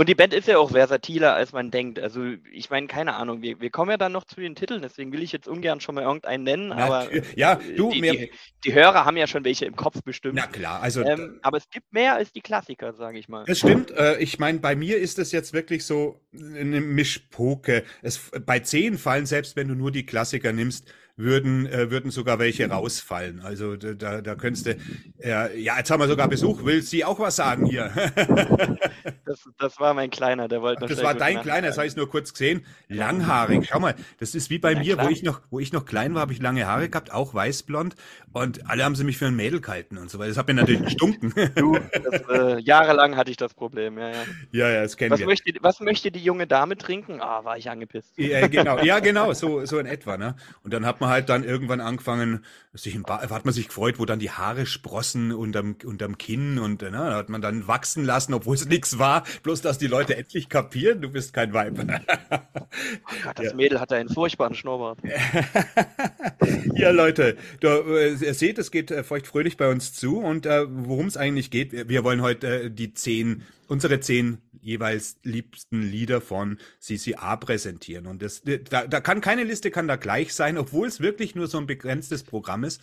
und 0.00 0.08
die 0.08 0.14
Band 0.14 0.32
ist 0.32 0.48
ja 0.48 0.56
auch 0.56 0.70
versatiler, 0.70 1.34
als 1.34 1.52
man 1.52 1.70
denkt. 1.70 1.98
Also, 1.98 2.24
ich 2.50 2.70
meine, 2.70 2.86
keine 2.86 3.16
Ahnung, 3.16 3.42
wir, 3.42 3.60
wir 3.60 3.68
kommen 3.68 3.90
ja 3.90 3.98
dann 3.98 4.12
noch 4.12 4.24
zu 4.24 4.40
den 4.40 4.54
Titeln, 4.54 4.80
deswegen 4.80 5.12
will 5.12 5.22
ich 5.22 5.30
jetzt 5.30 5.46
ungern 5.46 5.82
schon 5.82 5.94
mal 5.94 6.04
irgendeinen 6.04 6.42
nennen, 6.42 6.72
aber 6.72 7.06
ja, 7.36 7.56
du, 7.76 7.90
die, 7.90 8.00
die, 8.00 8.30
die, 8.64 8.72
Hörer 8.72 9.04
haben 9.04 9.18
ja 9.18 9.26
schon 9.26 9.44
welche 9.44 9.66
im 9.66 9.76
Kopf 9.76 10.02
bestimmt. 10.02 10.36
Na 10.36 10.46
klar, 10.46 10.80
also. 10.80 11.02
Ähm, 11.02 11.38
aber 11.42 11.58
es 11.58 11.68
gibt 11.68 11.92
mehr 11.92 12.14
als 12.14 12.32
die 12.32 12.40
Klassiker, 12.40 12.94
sage 12.94 13.18
ich 13.18 13.28
mal. 13.28 13.44
Das 13.44 13.58
stimmt. 13.58 13.90
Äh, 13.90 14.16
ich 14.20 14.38
meine, 14.38 14.60
bei 14.60 14.74
mir 14.74 14.96
ist 14.96 15.18
es 15.18 15.32
jetzt 15.32 15.52
wirklich 15.52 15.84
so 15.84 16.18
eine 16.32 16.80
Mischpoke. 16.80 17.84
Es, 18.00 18.30
bei 18.46 18.60
zehn 18.60 18.96
fallen, 18.96 19.26
selbst 19.26 19.54
wenn 19.54 19.68
du 19.68 19.74
nur 19.74 19.92
die 19.92 20.06
Klassiker 20.06 20.54
nimmst, 20.54 20.90
würden, 21.20 21.66
äh, 21.66 21.90
würden 21.90 22.10
sogar 22.10 22.38
welche 22.38 22.68
rausfallen. 22.68 23.40
Also 23.42 23.76
da, 23.76 24.20
da 24.20 24.34
könntest 24.34 24.66
du, 24.66 24.76
äh, 25.18 25.60
ja, 25.60 25.76
jetzt 25.78 25.90
haben 25.90 26.00
wir 26.00 26.08
sogar 26.08 26.28
Besuch. 26.28 26.64
Will 26.64 26.82
sie 26.82 27.04
auch 27.04 27.18
was 27.18 27.36
sagen 27.36 27.66
hier? 27.66 27.90
das, 29.24 29.48
das 29.58 29.80
war 29.80 29.94
mein 29.94 30.10
Kleiner, 30.10 30.48
der 30.48 30.62
wollte 30.62 30.82
noch 30.82 30.88
Das 30.88 31.02
war 31.02 31.14
dein 31.14 31.40
Kleiner, 31.42 31.68
das 31.68 31.78
habe 31.78 31.86
ich 31.86 31.96
nur 31.96 32.08
kurz 32.08 32.32
gesehen. 32.32 32.64
Langhaarig, 32.88 33.68
schau 33.70 33.80
mal, 33.80 33.94
das 34.18 34.34
ist 34.34 34.50
wie 34.50 34.58
bei 34.58 34.72
ja, 34.72 34.80
mir, 34.80 34.98
wo 35.04 35.08
ich, 35.08 35.22
noch, 35.22 35.40
wo 35.50 35.60
ich 35.60 35.72
noch 35.72 35.84
klein 35.84 36.14
war, 36.14 36.22
habe 36.22 36.32
ich 36.32 36.40
lange 36.40 36.66
Haare 36.66 36.88
gehabt, 36.88 37.12
auch 37.12 37.34
weißblond. 37.34 37.94
Und 38.32 38.68
alle 38.68 38.84
haben 38.84 38.94
sie 38.94 39.04
mich 39.04 39.18
für 39.18 39.26
ein 39.26 39.36
Mädel 39.36 39.60
gehalten 39.60 39.98
und 39.98 40.10
so 40.10 40.18
weiter. 40.18 40.28
Das 40.28 40.38
hat 40.38 40.48
mir 40.48 40.54
natürlich 40.54 40.82
gestunken. 40.82 41.32
Du, 41.56 41.76
das, 41.78 42.22
äh, 42.28 42.60
jahrelang 42.60 43.16
hatte 43.16 43.30
ich 43.30 43.36
das 43.36 43.54
Problem, 43.54 43.98
ja, 43.98 44.10
ja. 44.10 44.24
Ja, 44.52 44.70
ja, 44.70 44.82
das 44.82 44.96
kennen 44.96 45.10
was 45.10 45.20
wir. 45.20 45.26
Möchte, 45.26 45.52
was 45.60 45.80
möchte 45.80 46.10
die 46.10 46.22
junge 46.22 46.46
Dame 46.46 46.76
trinken? 46.76 47.20
Ah, 47.20 47.44
war 47.44 47.58
ich 47.58 47.68
angepisst. 47.68 48.12
Ja, 48.16 48.46
genau, 48.46 48.78
ja, 48.78 49.00
genau, 49.00 49.32
so, 49.32 49.64
so 49.66 49.78
in 49.78 49.86
etwa. 49.86 50.16
Ne? 50.16 50.36
Und 50.62 50.72
dann 50.72 50.86
hat 50.86 51.00
man 51.00 51.09
halt 51.10 51.28
dann 51.28 51.44
irgendwann 51.44 51.80
angefangen, 51.80 52.44
sich 52.72 52.94
im 52.94 53.02
ba 53.02 53.20
hat 53.20 53.44
man 53.44 53.52
sich 53.52 53.68
gefreut, 53.68 53.98
wo 53.98 54.06
dann 54.06 54.18
die 54.18 54.30
Haare 54.30 54.64
sprossen 54.64 55.32
unterm, 55.32 55.76
unterm 55.84 56.16
Kinn 56.16 56.58
und 56.58 56.82
ne, 56.82 56.90
da 56.92 57.16
hat 57.16 57.28
man 57.28 57.42
dann 57.42 57.66
wachsen 57.66 58.04
lassen, 58.04 58.32
obwohl 58.32 58.54
es 58.54 58.66
nichts 58.66 58.98
war, 58.98 59.24
bloß 59.42 59.60
dass 59.60 59.78
die 59.78 59.88
Leute 59.88 60.16
endlich 60.16 60.48
kapieren, 60.48 61.02
du 61.02 61.10
bist 61.10 61.34
kein 61.34 61.52
Weib. 61.52 61.78
Oh 61.78 61.84
Gott, 63.24 63.38
das 63.38 63.46
ja. 63.46 63.54
Mädel 63.54 63.80
hat 63.80 63.92
einen 63.92 64.08
furchtbaren 64.08 64.54
Schnurrbart. 64.54 64.98
ja, 66.74 66.90
Leute, 66.90 67.36
du, 67.60 67.68
äh, 67.68 68.14
ihr 68.14 68.34
seht, 68.34 68.58
es 68.58 68.70
geht 68.70 68.90
äh, 68.90 69.02
feuchtfröhlich 69.02 69.56
bei 69.56 69.68
uns 69.68 69.92
zu 69.92 70.18
und 70.18 70.46
äh, 70.46 70.66
worum 70.68 71.06
es 71.06 71.16
eigentlich 71.16 71.50
geht, 71.50 71.88
wir 71.88 72.04
wollen 72.04 72.22
heute 72.22 72.62
äh, 72.64 72.70
die 72.70 72.94
zehn, 72.94 73.42
unsere 73.70 74.00
zehn 74.00 74.38
jeweils 74.60 75.20
liebsten 75.22 75.80
Lieder 75.80 76.20
von 76.20 76.58
CCA 76.80 77.36
präsentieren. 77.36 78.08
Und 78.08 78.20
das, 78.20 78.42
da, 78.42 78.86
da 78.88 79.00
kann 79.00 79.20
keine 79.20 79.44
Liste 79.44 79.70
kann 79.70 79.86
da 79.86 79.94
gleich 79.94 80.34
sein, 80.34 80.58
obwohl 80.58 80.88
es 80.88 80.98
wirklich 80.98 81.36
nur 81.36 81.46
so 81.46 81.58
ein 81.58 81.66
begrenztes 81.66 82.24
Programm 82.24 82.64
ist. 82.64 82.82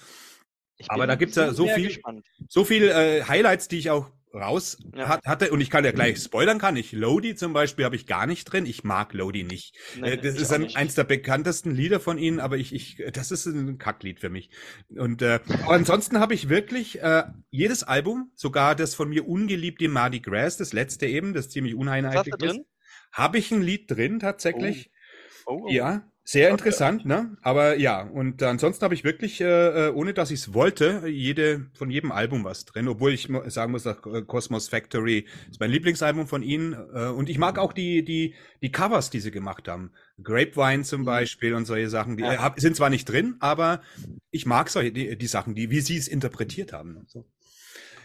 Aber 0.88 1.06
da 1.06 1.16
gibt's 1.16 1.36
ja 1.36 1.54
so 1.54 1.68
viel, 1.68 1.88
gespannt. 1.88 2.26
so 2.48 2.64
viel 2.64 2.84
äh, 2.84 3.24
Highlights, 3.24 3.68
die 3.68 3.80
ich 3.80 3.90
auch 3.90 4.12
raus 4.38 4.78
ja. 4.96 5.08
hat, 5.08 5.26
hatte. 5.26 5.52
Und 5.52 5.62
ich 5.62 5.70
kann 5.70 5.84
ja 5.84 5.92
gleich 5.92 6.20
spoilern 6.20 6.60
kann 6.60 6.76
ich. 6.76 6.92
Lodi 6.92 7.36
zum 7.36 7.54
Beispiel 7.54 7.86
habe 7.86 7.96
ich 7.96 8.08
gar 8.08 8.28
nicht 8.28 8.46
drin. 8.46 8.66
Ich 8.66 8.84
mag 8.84 9.14
Lodi 9.14 9.44
nicht. 9.44 9.76
Nee, 10.00 10.12
äh, 10.12 10.18
das 10.18 10.36
ist 10.36 10.54
ein, 10.54 10.76
eins 10.76 10.96
der 10.96 11.04
bekanntesten 11.04 11.72
Lieder 11.72 12.00
von 12.00 12.18
ihnen 12.18 12.40
aber 12.40 12.58
ich 12.58 12.74
ich 12.74 13.04
das 13.14 13.32
ist 13.32 13.46
ein 13.46 13.78
Kacklied 13.78 14.20
für 14.20 14.30
mich. 14.30 14.50
Und 14.90 15.22
äh, 15.22 15.40
ansonsten 15.68 16.20
habe 16.20 16.34
ich 16.34 16.50
wirklich 16.50 17.02
äh, 17.02 17.24
jedes 17.50 17.84
Album 17.84 18.32
sogar 18.36 18.76
das 18.76 18.96
von 18.96 19.10
mir 19.10 19.28
ungeliebte 19.28 19.88
Mardi 19.88 20.20
Gras 20.20 20.58
das 20.58 20.74
letzte 20.74 21.08
eben 21.08 21.34
das 21.34 21.50
ziemlich 21.50 21.76
uneinheitlich 21.76 22.36
ist 22.42 22.62
habe 23.12 23.38
ich 23.38 23.52
ein 23.52 23.62
Lied 23.62 23.90
drin 23.90 24.20
tatsächlich. 24.20 24.92
Oh. 25.46 25.64
Oh. 25.64 25.68
ja 25.70 26.04
sehr 26.30 26.50
interessant, 26.50 27.06
ne? 27.06 27.38
Aber 27.42 27.78
ja, 27.78 28.02
und 28.02 28.44
ansonsten 28.44 28.84
habe 28.84 28.94
ich 28.94 29.06
wirklich, 29.06 29.40
äh, 29.40 29.88
äh 29.88 29.92
ohne 29.92 30.14
dass 30.14 30.30
ich 30.30 30.42
es 30.42 30.54
wollte, 30.54 31.08
jede 31.08 31.68
von 31.74 31.90
jedem 31.90 32.12
Album 32.12 32.44
was 32.44 32.66
drin. 32.66 32.90
Obwohl 32.90 33.14
ich 33.14 33.30
sagen 33.46 33.72
muss, 33.72 33.84
dass 33.84 33.96
äh, 34.06 34.24
Cosmos 34.24 34.68
Factory 34.68 35.26
ist 35.50 35.62
mein 35.62 35.72
Lieblingsalbum 35.72 36.28
von 36.28 36.44
ihnen. 36.44 36.74
Äh, 36.74 37.08
und 37.08 37.30
ich 37.30 37.38
mag 37.38 37.58
auch 37.58 37.72
die 37.72 38.04
die 38.04 38.36
die 38.62 38.72
Covers, 38.74 39.10
die 39.10 39.22
sie 39.22 39.32
gemacht 39.32 39.70
haben. 39.70 39.94
Grapevine 40.22 40.84
zum 40.84 41.02
mhm. 41.02 41.06
Beispiel 41.06 41.54
und 41.54 41.64
solche 41.64 41.90
Sachen. 41.90 42.18
Die 42.18 42.24
ja. 42.24 42.54
sind 42.58 42.76
zwar 42.76 42.90
nicht 42.90 43.06
drin, 43.06 43.38
aber 43.40 43.82
ich 44.30 44.46
mag 44.46 44.70
solche 44.70 44.92
die, 44.92 45.18
die 45.18 45.28
Sachen, 45.28 45.56
die 45.56 45.70
wie 45.70 45.80
sie 45.80 45.96
es 45.96 46.10
interpretiert 46.10 46.74
haben. 46.74 47.06
So. 47.08 47.26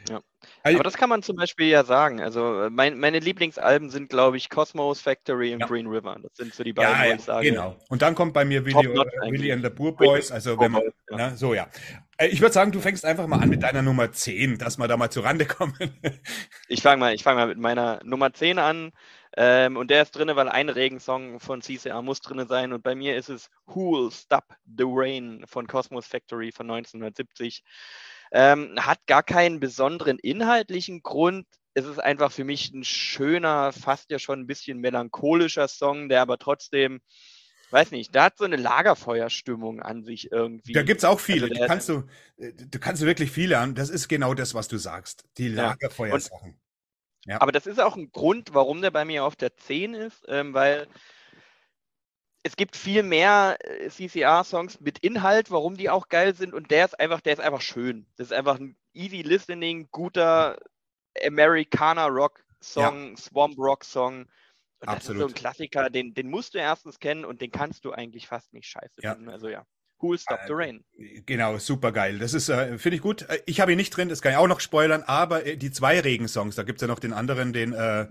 Ja. 0.09 0.23
Aber 0.65 0.83
das 0.83 0.95
kann 0.95 1.09
man 1.09 1.23
zum 1.23 1.37
Beispiel 1.37 1.67
ja 1.67 1.85
sagen. 1.85 2.21
Also 2.21 2.63
äh, 2.63 2.71
mein, 2.71 2.99
meine 2.99 3.19
Lieblingsalben 3.19 3.91
sind, 3.91 4.09
glaube 4.09 4.37
ich, 4.37 4.49
Cosmos 4.49 5.01
Factory 5.01 5.55
und 5.55 5.61
ja. 5.61 5.67
Green 5.67 5.87
River. 5.87 6.19
Das 6.23 6.37
sind 6.37 6.55
so 6.55 6.63
die 6.63 6.73
beiden, 6.73 6.93
ja, 6.93 7.05
ja, 7.05 7.11
wo 7.11 7.17
ich 7.17 7.23
sage. 7.23 7.51
Genau. 7.51 7.77
Und 7.89 8.03
dann 8.03 8.15
kommt 8.15 8.33
bei 8.33 8.45
mir 8.45 8.65
Willy, 8.65 8.89
Willy 8.89 9.53
and 9.53 9.65
the 9.65 9.71
Poor 9.71 9.97
Boys. 9.97 10.31
Also 10.31 10.59
wenn 10.59 10.73
man, 10.73 10.83
ja. 11.11 11.17
ne, 11.17 11.37
so 11.37 11.55
ja. 11.55 11.69
Äh, 12.17 12.29
ich 12.29 12.41
würde 12.41 12.53
sagen, 12.53 12.73
du 12.73 12.81
fängst 12.81 13.05
einfach 13.05 13.27
mal 13.27 13.41
an 13.41 13.49
mit 13.49 13.63
deiner 13.63 13.83
Nummer 13.83 14.13
10, 14.13 14.59
dass 14.59 14.79
wir 14.79 14.89
da 14.89 14.97
mal 14.97 15.11
zu 15.11 15.21
Rande 15.21 15.47
kommen. 15.47 15.75
ich 16.69 16.83
fange 16.83 16.99
mal, 16.99 17.19
fang 17.19 17.37
mal 17.37 17.49
mit 17.49 17.59
meiner 17.59 18.01
Nummer 18.05 18.33
10 18.33 18.59
an. 18.59 18.93
Ähm, 19.35 19.77
und 19.77 19.91
der 19.91 20.03
ist 20.03 20.13
drin, 20.13 20.31
weil 20.35 20.49
ein 20.49 20.69
Regensong 20.69 21.41
von 21.41 21.63
CCR 21.63 22.03
muss 22.03 22.21
drin 22.21 22.47
sein. 22.47 22.73
Und 22.73 22.83
bei 22.83 22.95
mir 22.95 23.17
ist 23.17 23.31
es 23.31 23.51
Who 23.67 23.93
Will 23.93 24.11
Stop 24.11 24.45
the 24.67 24.85
Rain 24.87 25.45
von 25.47 25.67
Cosmos 25.67 26.07
Factory 26.07 26.53
von 26.53 26.71
1970. 26.71 27.63
Ähm, 28.33 28.75
hat 28.79 29.07
gar 29.07 29.23
keinen 29.23 29.61
besonderen 29.61 30.19
inhaltlichen 30.19 31.03
Grund. 31.03 31.47
Es 31.75 31.85
ist 31.85 31.99
einfach 31.99 32.33
für 32.33 32.45
mich 32.45 32.73
ein 32.73 32.85
schöner, 32.85 33.73
fast 33.73 34.11
ja 34.11 34.19
schon 34.19 34.41
ein 34.41 34.47
bisschen 34.47 34.79
melancholischer 34.79 35.69
Song, 35.69 36.09
der 36.09 36.23
aber 36.23 36.39
trotzdem, 36.39 37.01
weiß 37.71 37.91
nicht, 37.91 38.15
da 38.15 38.25
hat 38.25 38.39
so 38.39 38.45
eine 38.45 38.57
Lagerfeuerstimmung 38.57 39.81
an 39.81 40.03
sich 40.03 40.33
irgendwie. 40.33 40.73
Da 40.73 40.83
gibt 40.83 40.99
es 40.99 41.05
auch 41.05 41.21
viele. 41.21 41.49
Also, 41.51 41.67
kannst 41.67 41.89
du, 41.89 42.05
äh, 42.39 42.53
du 42.55 42.79
kannst 42.79 43.03
du 43.03 43.07
wirklich 43.07 43.31
viele 43.31 43.59
an. 43.59 43.75
Das 43.75 43.91
ist 43.91 44.09
genau 44.09 44.35
das, 44.35 44.55
was 44.55 44.69
du 44.69 44.79
sagst. 44.79 45.25
Die 45.37 45.49
Lagerfeuersachen. 45.49 46.59
Ja. 47.27 47.41
Aber 47.41 47.53
das 47.53 47.67
ist 47.67 47.81
auch 47.81 47.97
ein 47.97 48.11
Grund, 48.11 48.53
warum 48.53 48.83
der 48.83 48.91
bei 48.91 49.05
mir 49.05 49.25
auf 49.25 49.37
der 49.37 49.57
10 49.57 49.95
ist, 49.95 50.25
ähm, 50.29 50.55
weil 50.55 50.89
es 52.43 52.57
gibt 52.57 52.77
viel 52.77 53.03
mehr 53.03 53.57
äh, 53.61 53.89
CCR-Songs 53.89 54.81
mit 54.81 54.99
Inhalt, 54.99 55.51
warum 55.51 55.77
die 55.77 55.91
auch 55.91 56.09
geil 56.09 56.35
sind. 56.35 56.55
Und 56.55 56.71
der 56.71 56.85
ist 56.87 56.99
einfach, 56.99 57.21
der 57.21 57.35
ist 57.35 57.41
einfach 57.41 57.61
schön. 57.61 58.07
Das 58.17 58.29
ist 58.29 58.33
einfach 58.33 58.59
ein 58.59 58.77
easy 58.95 59.23
listening, 59.23 59.89
guter 59.91 60.59
Americana 61.25 62.07
Rock 62.07 62.45
Song, 62.63 63.11
ja. 63.11 63.17
Swamp 63.17 63.59
Rock 63.59 63.85
Song. 63.85 64.23
Und 64.23 64.29
das 64.81 64.97
Absolut. 64.97 65.23
ist 65.23 65.29
so 65.29 65.29
ein 65.29 65.35
Klassiker, 65.41 65.91
den, 65.91 66.15
den 66.15 66.29
musst 66.29 66.55
du 66.55 66.59
erstens 66.59 66.99
kennen 66.99 67.25
und 67.25 67.41
den 67.41 67.51
kannst 67.53 67.85
du 67.85 67.93
eigentlich 67.93 68.27
fast 68.27 68.53
nicht 68.53 68.67
scheiße 68.67 69.01
Ja. 69.03 69.15
finden. 69.15 69.29
Also 69.29 69.49
ja. 69.49 69.65
Who 70.01 70.11
will 70.11 70.19
stop 70.19 70.41
the 70.49 70.53
rain? 70.53 70.85
Genau, 71.27 71.59
super 71.59 71.93
geil. 71.93 72.19
Das 72.19 72.35
ist, 72.35 72.49
äh, 72.49 72.77
finde 72.77 72.97
ich 72.97 73.03
gut. 73.03 73.23
Äh, 73.29 73.41
Ich 73.47 73.61
habe 73.61 73.71
ihn 73.71 73.77
nicht 73.77 73.91
drin, 73.97 74.09
das 74.09 74.21
kann 74.21 74.33
ich 74.33 74.39
auch 74.39 74.49
noch 74.49 74.59
spoilern, 74.59 75.05
aber 75.05 75.47
äh, 75.47 75.57
die 75.57 75.71
zwei 75.71 76.01
Regensongs, 76.01 76.57
da 76.57 76.65
gibt's 76.65 76.83
ja 76.83 76.89
noch 76.89 76.99
den 76.99 77.13
anderen, 77.13 77.53
den, 77.53 77.73
äh, 77.73 78.09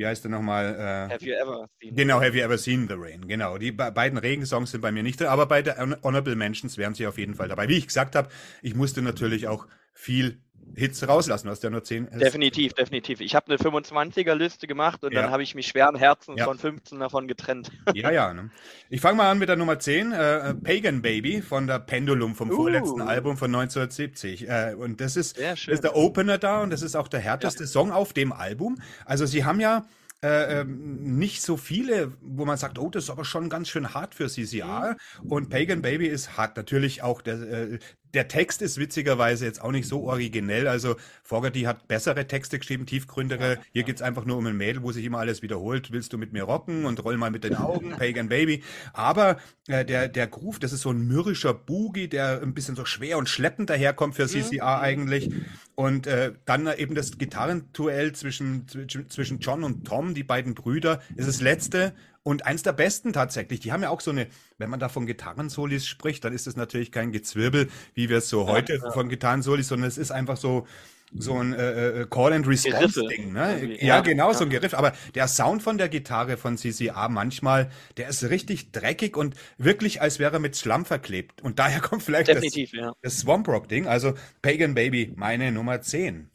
wie 0.00 0.06
heißt 0.06 0.24
der 0.24 0.30
nochmal? 0.30 0.74
Äh, 1.10 1.12
Have 1.14 1.24
you 1.24 1.34
ever 1.34 1.68
seen? 1.78 1.94
genau, 1.94 2.20
Have 2.22 2.34
You 2.36 2.42
Ever 2.42 2.56
Seen 2.56 2.88
the 2.88 2.94
Rain? 2.96 3.28
Genau, 3.28 3.58
die 3.58 3.70
be 3.70 3.92
beiden 3.92 4.18
Regensongs 4.18 4.70
sind 4.70 4.80
bei 4.80 4.90
mir 4.90 5.02
nicht 5.02 5.20
drin, 5.20 5.28
aber 5.28 5.44
bei 5.46 5.60
der 5.60 5.76
Hon- 5.76 5.96
Honorable 6.02 6.34
Mentions 6.36 6.78
wären 6.78 6.94
sie 6.94 7.06
auf 7.06 7.18
jeden 7.18 7.34
Fall 7.34 7.48
dabei. 7.48 7.68
Wie 7.68 7.76
ich 7.76 7.86
gesagt 7.86 8.16
habe, 8.16 8.30
ich 8.62 8.74
musste 8.74 9.02
natürlich 9.02 9.46
auch 9.46 9.66
viel 9.92 10.40
Hits 10.76 11.06
rauslassen, 11.06 11.46
du 11.46 11.50
hast 11.52 11.62
ja 11.62 11.70
nur 11.70 11.82
zehn. 11.84 12.08
Definitiv, 12.18 12.72
definitiv. 12.74 13.20
Ich 13.20 13.34
habe 13.34 13.46
eine 13.46 13.56
25er-Liste 13.58 14.66
gemacht 14.66 15.02
und 15.04 15.12
Ja. 15.12 15.22
dann 15.22 15.30
habe 15.30 15.42
ich 15.42 15.54
mich 15.54 15.66
schweren 15.68 15.96
Herzens 15.96 16.38
Ja. 16.38 16.44
von 16.44 16.58
15 16.58 16.98
davon 17.00 17.28
getrennt. 17.28 17.70
Ja, 17.94 18.10
ja. 18.10 18.32
Ne? 18.32 18.50
Ich 18.88 19.00
fange 19.00 19.16
mal 19.16 19.30
an 19.30 19.38
mit 19.38 19.48
der 19.48 19.56
Nummer 19.56 19.78
10, 19.78 20.12
äh, 20.12 20.54
Pagan 20.54 21.02
Baby 21.02 21.42
von 21.42 21.66
der 21.66 21.78
Pendulum 21.80 22.34
vom 22.34 22.50
Uh. 22.50 22.56
vorletzten 22.56 23.00
Album 23.02 23.36
von 23.36 23.50
1970. 23.54 24.48
Äh, 24.48 24.74
und 24.76 25.00
das 25.00 25.16
ist, 25.16 25.38
das 25.40 25.66
ist 25.66 25.84
der 25.84 25.96
Opener 25.96 26.38
da 26.38 26.62
und 26.62 26.70
das 26.70 26.82
ist 26.82 26.96
auch 26.96 27.08
der 27.08 27.20
härteste 27.20 27.66
Song 27.66 27.90
auf 27.90 28.12
dem 28.12 28.32
Album. 28.32 28.80
Also 29.04 29.26
sie 29.26 29.44
haben 29.44 29.60
ja 29.60 29.86
äh, 30.22 30.60
ähm, 30.60 31.18
nicht 31.18 31.40
so 31.40 31.56
viele, 31.56 32.12
wo 32.20 32.44
man 32.44 32.58
sagt, 32.58 32.78
oh, 32.78 32.90
das 32.90 33.04
ist 33.04 33.10
aber 33.10 33.24
schon 33.24 33.48
ganz 33.48 33.70
schön 33.70 33.94
hart 33.94 34.14
für 34.14 34.28
CCR. 34.28 34.96
Und 35.26 35.48
Pagan 35.48 35.80
Baby 35.80 36.08
ist 36.08 36.36
hart. 36.36 36.58
Natürlich 36.58 37.02
auch 37.02 37.22
der, 37.22 37.40
äh, 37.40 37.78
der 38.14 38.28
Text 38.28 38.62
ist 38.62 38.78
witzigerweise 38.78 39.44
jetzt 39.44 39.62
auch 39.62 39.70
nicht 39.70 39.88
so 39.88 40.04
originell. 40.04 40.66
Also 40.68 40.96
Fogerty 41.22 41.62
hat 41.62 41.88
bessere 41.88 42.26
Texte 42.26 42.58
geschrieben, 42.58 42.86
tiefgründigere. 42.86 43.58
Hier 43.72 43.82
geht's 43.84 44.02
einfach 44.02 44.24
nur 44.24 44.36
um 44.36 44.46
ein 44.46 44.56
Mädel, 44.56 44.82
wo 44.82 44.92
sich 44.92 45.04
immer 45.04 45.18
alles 45.18 45.42
wiederholt. 45.42 45.92
Willst 45.92 46.12
du 46.12 46.18
mit 46.18 46.32
mir 46.32 46.44
rocken 46.44 46.84
und 46.84 47.02
roll 47.04 47.16
mal 47.16 47.30
mit 47.30 47.44
den 47.44 47.56
Augen, 47.56 47.90
Pagan 47.98 48.28
Baby. 48.28 48.62
Aber 48.92 49.38
äh, 49.68 49.84
der, 49.84 50.08
der 50.08 50.26
Groove, 50.26 50.58
das 50.58 50.72
ist 50.72 50.82
so 50.82 50.90
ein 50.90 51.06
mürrischer 51.06 51.54
Boogie, 51.54 52.08
der 52.08 52.42
ein 52.42 52.54
bisschen 52.54 52.76
so 52.76 52.84
schwer 52.84 53.18
und 53.18 53.28
schleppend 53.28 53.70
daherkommt 53.70 54.14
für 54.14 54.26
CCR 54.26 54.80
eigentlich. 54.80 55.30
Und 55.74 56.06
äh, 56.06 56.32
dann 56.44 56.68
eben 56.76 56.94
das 56.94 57.16
Gitarrenduell 57.16 58.12
zwischen, 58.12 58.68
zwischen, 58.68 59.08
zwischen 59.08 59.38
John 59.38 59.64
und 59.64 59.86
Tom, 59.86 60.14
die 60.14 60.24
beiden 60.24 60.54
Brüder, 60.54 61.00
ist 61.16 61.28
das 61.28 61.40
letzte 61.40 61.94
und 62.22 62.46
eins 62.46 62.62
der 62.62 62.72
besten 62.72 63.12
tatsächlich. 63.12 63.60
Die 63.60 63.72
haben 63.72 63.82
ja 63.82 63.90
auch 63.90 64.00
so 64.00 64.10
eine, 64.10 64.28
wenn 64.58 64.70
man 64.70 64.80
da 64.80 64.88
von 64.88 65.06
Gitarrensolis 65.06 65.86
spricht, 65.86 66.24
dann 66.24 66.32
ist 66.32 66.46
es 66.46 66.56
natürlich 66.56 66.92
kein 66.92 67.12
Gezwirbel, 67.12 67.68
wie 67.94 68.08
wir 68.08 68.18
es 68.18 68.28
so 68.28 68.46
heute 68.46 68.80
von 68.92 69.08
Gitarrensolis, 69.08 69.68
sondern 69.68 69.88
es 69.88 69.98
ist 69.98 70.10
einfach 70.10 70.36
so 70.36 70.66
so 71.12 71.38
ein 71.38 71.52
äh, 71.52 72.02
äh, 72.02 72.06
Call 72.08 72.32
and 72.32 72.46
Response. 72.46 73.02
Ding, 73.08 73.32
ne? 73.32 73.74
Ja, 73.80 73.96
Ja, 73.96 74.00
genau, 74.00 74.32
so 74.32 74.40
ja. 74.40 74.46
ein 74.46 74.50
Geriff. 74.50 74.74
Aber 74.74 74.92
der 75.14 75.26
Sound 75.28 75.62
von 75.62 75.78
der 75.78 75.88
Gitarre 75.88 76.36
von 76.36 76.56
CCA 76.56 77.08
manchmal, 77.08 77.70
der 77.96 78.08
ist 78.08 78.22
richtig 78.30 78.72
dreckig 78.72 79.16
und 79.16 79.34
wirklich, 79.58 80.00
als 80.00 80.18
wäre 80.18 80.34
er 80.34 80.38
mit 80.38 80.56
Schlamm 80.56 80.84
verklebt. 80.84 81.42
Und 81.42 81.58
daher 81.58 81.80
kommt 81.80 82.02
vielleicht 82.02 82.28
Definitiv, 82.28 82.72
ja. 82.72 82.86
das, 82.86 82.96
das 83.02 83.18
Swamp 83.18 83.48
Rock 83.48 83.68
Ding. 83.68 83.86
Also 83.86 84.14
Pagan 84.42 84.74
Baby, 84.74 85.12
meine 85.16 85.50
Nummer 85.50 85.80
10. 85.80 86.30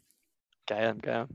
Geil, 0.66 0.96
geil. 1.00 1.26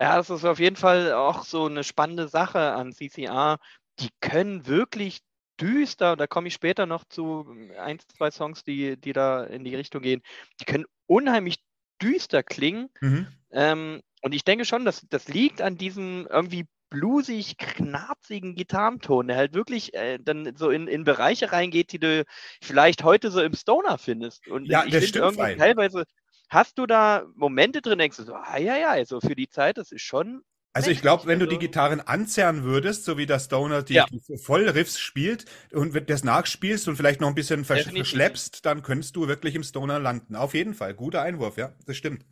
Ja, 0.00 0.16
das 0.16 0.30
ist 0.30 0.44
auf 0.44 0.58
jeden 0.58 0.76
Fall 0.76 1.12
auch 1.12 1.44
so 1.44 1.66
eine 1.66 1.84
spannende 1.84 2.28
Sache 2.28 2.72
an 2.72 2.92
CCR. 2.92 3.58
Die 4.00 4.10
können 4.20 4.66
wirklich 4.66 5.20
düster, 5.60 6.12
und 6.12 6.20
da 6.20 6.26
komme 6.26 6.48
ich 6.48 6.54
später 6.54 6.86
noch 6.86 7.04
zu 7.04 7.46
ein, 7.78 7.98
zwei 8.16 8.30
Songs, 8.30 8.62
die, 8.64 8.96
die 8.96 9.12
da 9.12 9.44
in 9.44 9.64
die 9.64 9.74
Richtung 9.74 10.02
gehen, 10.02 10.22
die 10.60 10.64
können 10.64 10.84
unheimlich 11.06 11.56
düster 12.00 12.42
klingen. 12.42 12.90
Mhm. 13.00 13.26
Ähm, 13.50 14.00
und 14.22 14.34
ich 14.34 14.44
denke 14.44 14.64
schon, 14.64 14.84
dass 14.84 15.06
das 15.08 15.28
liegt 15.28 15.62
an 15.62 15.76
diesem 15.76 16.26
irgendwie 16.30 16.66
bluesig, 16.90 17.56
knarzigen 17.58 18.54
Gitarrenton, 18.54 19.28
der 19.28 19.36
halt 19.36 19.54
wirklich 19.54 19.94
äh, 19.94 20.18
dann 20.20 20.56
so 20.56 20.70
in, 20.70 20.88
in 20.88 21.04
Bereiche 21.04 21.52
reingeht, 21.52 21.92
die 21.92 21.98
du 21.98 22.24
vielleicht 22.62 23.04
heute 23.04 23.30
so 23.30 23.40
im 23.42 23.54
Stoner 23.54 23.98
findest. 23.98 24.48
Und 24.48 24.66
Ja, 24.66 24.84
ich 24.84 24.92
das 24.92 25.00
finde 25.00 25.08
stimmt, 25.08 25.36
irgendwie 25.36 25.56
teilweise 25.56 26.04
hast 26.48 26.78
du 26.78 26.86
da 26.86 27.26
Momente 27.34 27.82
drin, 27.82 27.98
denkst 27.98 28.16
du 28.16 28.22
so, 28.24 28.34
ah 28.34 28.58
ja, 28.58 28.76
ja, 28.76 28.90
also 28.90 29.20
für 29.20 29.34
die 29.36 29.48
Zeit, 29.48 29.76
das 29.78 29.92
ist 29.92 30.02
schon. 30.02 30.42
Also 30.72 30.90
ich 30.90 31.00
glaube, 31.00 31.26
wenn 31.26 31.38
du 31.38 31.46
die 31.46 31.58
Gitarren 31.58 32.00
anzerren 32.00 32.62
würdest, 32.62 33.04
so 33.04 33.18
wie 33.18 33.26
der 33.26 33.40
Stoner 33.40 33.82
die 33.82 33.94
Ja. 33.94 34.06
voll 34.40 34.68
Riffs 34.68 34.98
spielt 34.98 35.44
und 35.72 36.08
das 36.08 36.24
nachspielst 36.24 36.86
und 36.88 36.96
vielleicht 36.96 37.20
noch 37.20 37.28
ein 37.28 37.34
bisschen 37.34 37.64
versch 37.64 37.84
Definitiv. 37.84 38.08
verschleppst, 38.08 38.66
dann 38.66 38.82
könntest 38.82 39.16
du 39.16 39.26
wirklich 39.26 39.54
im 39.54 39.64
Stoner 39.64 39.98
landen. 39.98 40.36
Auf 40.36 40.54
jeden 40.54 40.74
Fall. 40.74 40.94
Guter 40.94 41.22
Einwurf, 41.22 41.56
ja, 41.56 41.72
das 41.86 41.96
stimmt. 41.96 42.24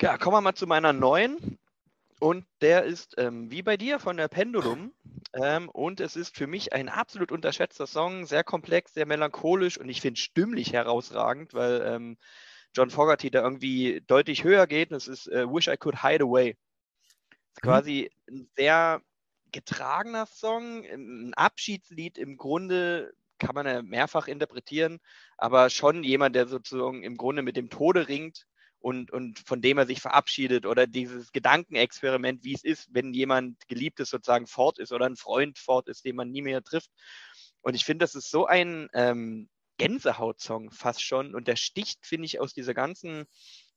Ja, 0.00 0.18
kommen 0.18 0.36
wir 0.36 0.40
mal 0.40 0.54
zu 0.54 0.66
meiner 0.66 0.92
neuen. 0.92 1.58
Und 2.18 2.44
der 2.60 2.84
ist 2.84 3.14
ähm, 3.18 3.50
wie 3.50 3.62
bei 3.62 3.76
dir 3.76 3.98
von 3.98 4.16
der 4.16 4.28
Pendulum. 4.28 4.92
Ähm, 5.32 5.68
und 5.68 6.00
es 6.00 6.14
ist 6.14 6.36
für 6.36 6.46
mich 6.46 6.72
ein 6.72 6.88
absolut 6.88 7.32
unterschätzter 7.32 7.86
Song, 7.86 8.26
sehr 8.26 8.44
komplex, 8.44 8.94
sehr 8.94 9.06
melancholisch 9.06 9.78
und 9.78 9.88
ich 9.88 10.00
finde 10.00 10.20
stimmlich 10.20 10.72
herausragend, 10.72 11.54
weil 11.54 11.82
ähm, 11.84 12.18
John 12.74 12.90
Fogerty 12.90 13.30
da 13.30 13.42
irgendwie 13.42 14.02
deutlich 14.06 14.44
höher 14.44 14.66
geht. 14.66 14.90
Und 14.90 14.98
es 14.98 15.08
ist 15.08 15.26
äh, 15.28 15.46
Wish 15.48 15.68
I 15.68 15.76
Could 15.76 16.02
Hide 16.02 16.24
Away. 16.24 16.56
Ist 17.54 17.62
quasi 17.62 18.10
ein 18.28 18.48
sehr 18.56 19.02
getragener 19.52 20.26
Song, 20.26 20.84
ein 20.84 21.34
Abschiedslied 21.34 22.18
im 22.18 22.36
Grunde 22.36 23.12
kann 23.38 23.54
man 23.54 23.66
ja 23.66 23.82
mehrfach 23.82 24.28
interpretieren, 24.28 25.00
aber 25.36 25.68
schon 25.68 26.04
jemand, 26.04 26.36
der 26.36 26.46
sozusagen 26.46 27.02
im 27.02 27.16
Grunde 27.16 27.42
mit 27.42 27.56
dem 27.56 27.70
Tode 27.70 28.08
ringt 28.08 28.46
und, 28.78 29.10
und 29.10 29.40
von 29.40 29.60
dem 29.60 29.78
er 29.78 29.86
sich 29.86 30.00
verabschiedet 30.00 30.64
oder 30.64 30.86
dieses 30.86 31.32
Gedankenexperiment, 31.32 32.44
wie 32.44 32.54
es 32.54 32.64
ist, 32.64 32.88
wenn 32.92 33.12
jemand 33.12 33.66
Geliebtes 33.68 34.10
sozusagen 34.10 34.46
fort 34.46 34.78
ist 34.78 34.92
oder 34.92 35.06
ein 35.06 35.16
Freund 35.16 35.58
fort 35.58 35.88
ist, 35.88 36.04
den 36.04 36.16
man 36.16 36.30
nie 36.30 36.42
mehr 36.42 36.62
trifft. 36.62 36.90
Und 37.62 37.74
ich 37.74 37.84
finde, 37.84 38.04
das 38.04 38.14
ist 38.14 38.30
so 38.30 38.46
ein 38.46 38.88
ähm, 38.92 39.48
Gänsehaut-Song 39.78 40.70
fast 40.70 41.02
schon 41.02 41.34
und 41.34 41.48
der 41.48 41.56
sticht, 41.56 42.06
finde 42.06 42.26
ich, 42.26 42.40
aus 42.40 42.54
dieser 42.54 42.74
ganzen 42.74 43.24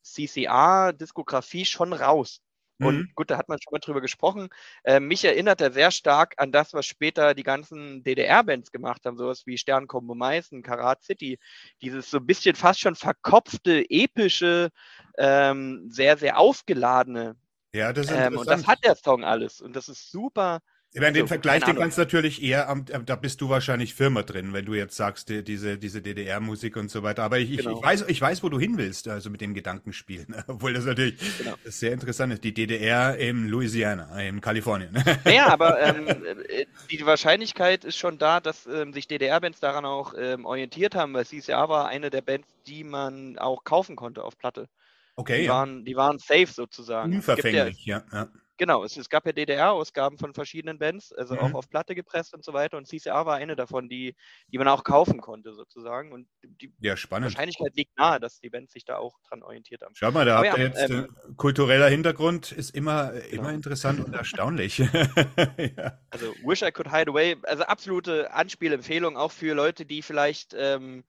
CCR-Diskografie 0.03 1.65
schon 1.65 1.93
raus. 1.93 2.41
Und 2.81 3.03
Mhm. 3.03 3.15
gut, 3.15 3.31
da 3.31 3.37
hat 3.37 3.49
man 3.49 3.57
schon 3.61 3.71
mal 3.71 3.79
drüber 3.79 4.01
gesprochen. 4.01 4.49
Äh, 4.83 4.99
mich 4.99 5.23
erinnert 5.25 5.61
er 5.61 5.71
sehr 5.71 5.91
stark 5.91 6.35
an 6.37 6.51
das, 6.51 6.73
was 6.73 6.85
später 6.85 7.33
die 7.33 7.43
ganzen 7.43 8.03
DDR-Bands 8.03 8.71
gemacht 8.71 9.05
haben, 9.05 9.17
sowas 9.17 9.45
wie 9.45 9.57
Sternkombo 9.57 10.15
Meißen, 10.15 10.61
Karat 10.63 11.03
City. 11.03 11.39
Dieses 11.81 12.09
so 12.11 12.17
ein 12.17 12.25
bisschen 12.27 12.55
fast 12.55 12.79
schon 12.81 12.95
verkopfte, 12.95 13.85
epische, 13.89 14.69
ähm, 15.17 15.85
sehr, 15.89 16.17
sehr 16.17 16.37
aufgeladene. 16.37 17.35
Ja, 17.73 17.93
das 17.93 18.09
ist 18.11 18.25
Ähm, 18.25 18.37
und 18.37 18.51
das 18.51 18.67
hat 18.67 18.83
der 18.83 18.95
Song 18.95 19.23
alles. 19.23 19.61
Und 19.61 19.75
das 19.75 19.89
ist 19.89 20.11
super. 20.11 20.61
Ich 20.95 21.01
meine, 21.01 21.11
den 21.11 21.23
Also, 21.23 21.27
Vergleich, 21.33 21.61
den 21.65 21.75
kannst 21.75 21.97
du 21.97 22.03
natürlich 22.03 22.41
eher, 22.41 22.69
am, 22.69 22.85
äh, 22.89 23.03
da 23.03 23.17
bist 23.17 23.41
du 23.41 23.49
wahrscheinlich 23.49 23.93
Firma 23.95 24.23
drin, 24.23 24.53
wenn 24.53 24.63
du 24.63 24.75
jetzt 24.75 24.95
sagst, 24.95 25.27
die, 25.27 25.43
diese, 25.43 25.77
diese 25.77 26.01
DDR-Musik 26.01 26.77
und 26.77 26.89
so 26.89 27.03
weiter. 27.03 27.23
Aber 27.23 27.37
ich, 27.37 27.57
Genau. 27.57 27.77
ich, 27.77 27.83
weiß, 27.83 28.05
ich 28.07 28.21
weiß, 28.21 28.43
wo 28.43 28.47
du 28.49 28.57
hin 28.61 28.77
willst, 28.77 29.09
also 29.09 29.29
mit 29.29 29.41
dem 29.41 29.53
Gedankenspiel. 29.53 30.25
Obwohl 30.47 30.71
das 30.73 30.85
natürlich 30.85 31.17
Genau. 31.37 31.55
sehr 31.65 31.91
interessant 31.91 32.31
ist. 32.31 32.45
Die 32.45 32.53
DDR 32.53 33.17
in 33.17 33.49
Louisiana, 33.49 34.21
in 34.21 34.39
Kalifornien. 34.39 34.93
Naja, 35.25 35.47
aber 35.47 35.81
ähm, 35.83 36.07
äh, 36.07 36.65
die 36.89 37.05
Wahrscheinlichkeit 37.05 37.83
ist 37.83 37.97
schon 37.97 38.17
da, 38.17 38.39
dass 38.39 38.65
ähm, 38.65 38.93
sich 38.93 39.09
DDR-Bands 39.09 39.59
daran 39.59 39.83
auch 39.83 40.13
ähm, 40.17 40.45
orientiert 40.45 40.95
haben, 40.95 41.13
weil 41.13 41.25
CCR 41.25 41.67
war 41.67 41.89
eine 41.89 42.09
der 42.09 42.21
Bands, 42.21 42.47
die 42.67 42.85
man 42.85 43.37
auch 43.37 43.65
kaufen 43.65 43.97
konnte 43.97 44.23
auf 44.23 44.37
Platte. 44.37 44.69
Okay, 45.17 45.39
Die, 45.39 45.43
ja. 45.45 45.51
waren, 45.51 45.83
die 45.83 45.95
waren 45.97 46.19
safe 46.19 46.47
sozusagen. 46.47 47.13
Unverfänglich, 47.15 47.85
ja. 47.85 48.03
ja. 48.13 48.29
Genau, 48.57 48.83
es, 48.83 48.95
es 48.97 49.09
gab 49.09 49.25
ja 49.25 49.33
DDR-Ausgaben 49.33 50.17
von 50.17 50.33
verschiedenen 50.33 50.79
Bands, 50.79 51.11
also 51.11 51.37
auch 51.37 51.53
Mhm. 51.53 51.55
auf 51.55 51.69
Platte 51.69 51.93
gepresst 51.95 52.33
und 52.33 52.43
so 52.45 52.53
weiter. 52.53 52.77
Und 52.77 52.87
CCR 52.87 53.25
war 53.25 53.35
eine 53.35 53.55
davon, 53.55 53.89
die, 53.89 54.15
die 54.47 54.57
man 54.57 54.67
auch 54.69 54.83
kaufen 54.83 55.19
konnte, 55.21 55.53
sozusagen. 55.53 56.13
Und 56.13 56.29
die 56.43 56.73
Ja. 56.79 56.95
Wahrscheinlichkeit 57.19 57.75
liegt 57.75 57.97
nahe, 57.97 58.19
dass 58.19 58.39
die 58.39 58.49
Bands 58.49 58.71
sich 58.73 58.85
da 58.85 58.97
auch 58.97 59.19
dran 59.27 59.43
orientiert 59.43 59.81
haben. 59.81 59.97
Schau 59.97 60.11
mal, 60.11 60.25
da 60.25 60.37
Aber 60.37 60.45
habt 60.45 60.53
ihr 60.53 60.59
ja, 60.59 60.65
jetzt 60.65 60.89
ähm, 60.89 60.89
äh, 60.89 61.07
kultureller 61.37 61.87
Hintergrund 61.87 62.51
ist 62.51 62.71
immer, 62.75 63.13
äh, 63.13 63.29
immer 63.29 63.51
Genau. 63.51 63.53
interessant 63.53 64.01
und 64.01 64.13
erstaunlich. 64.13 64.77
ja. 65.57 65.99
Also 66.11 66.35
Wish 66.41 66.61
I 66.63 66.71
Could 66.71 66.89
Hide 66.91 67.11
Away, 67.11 67.35
also 67.43 67.63
absolute 67.63 68.31
Anspielempfehlung 68.31 69.17
auch 69.17 69.31
für 69.31 69.53
Leute, 69.53 69.85
die 69.85 70.01
vielleicht 70.01 70.53
ähm, 70.57 71.03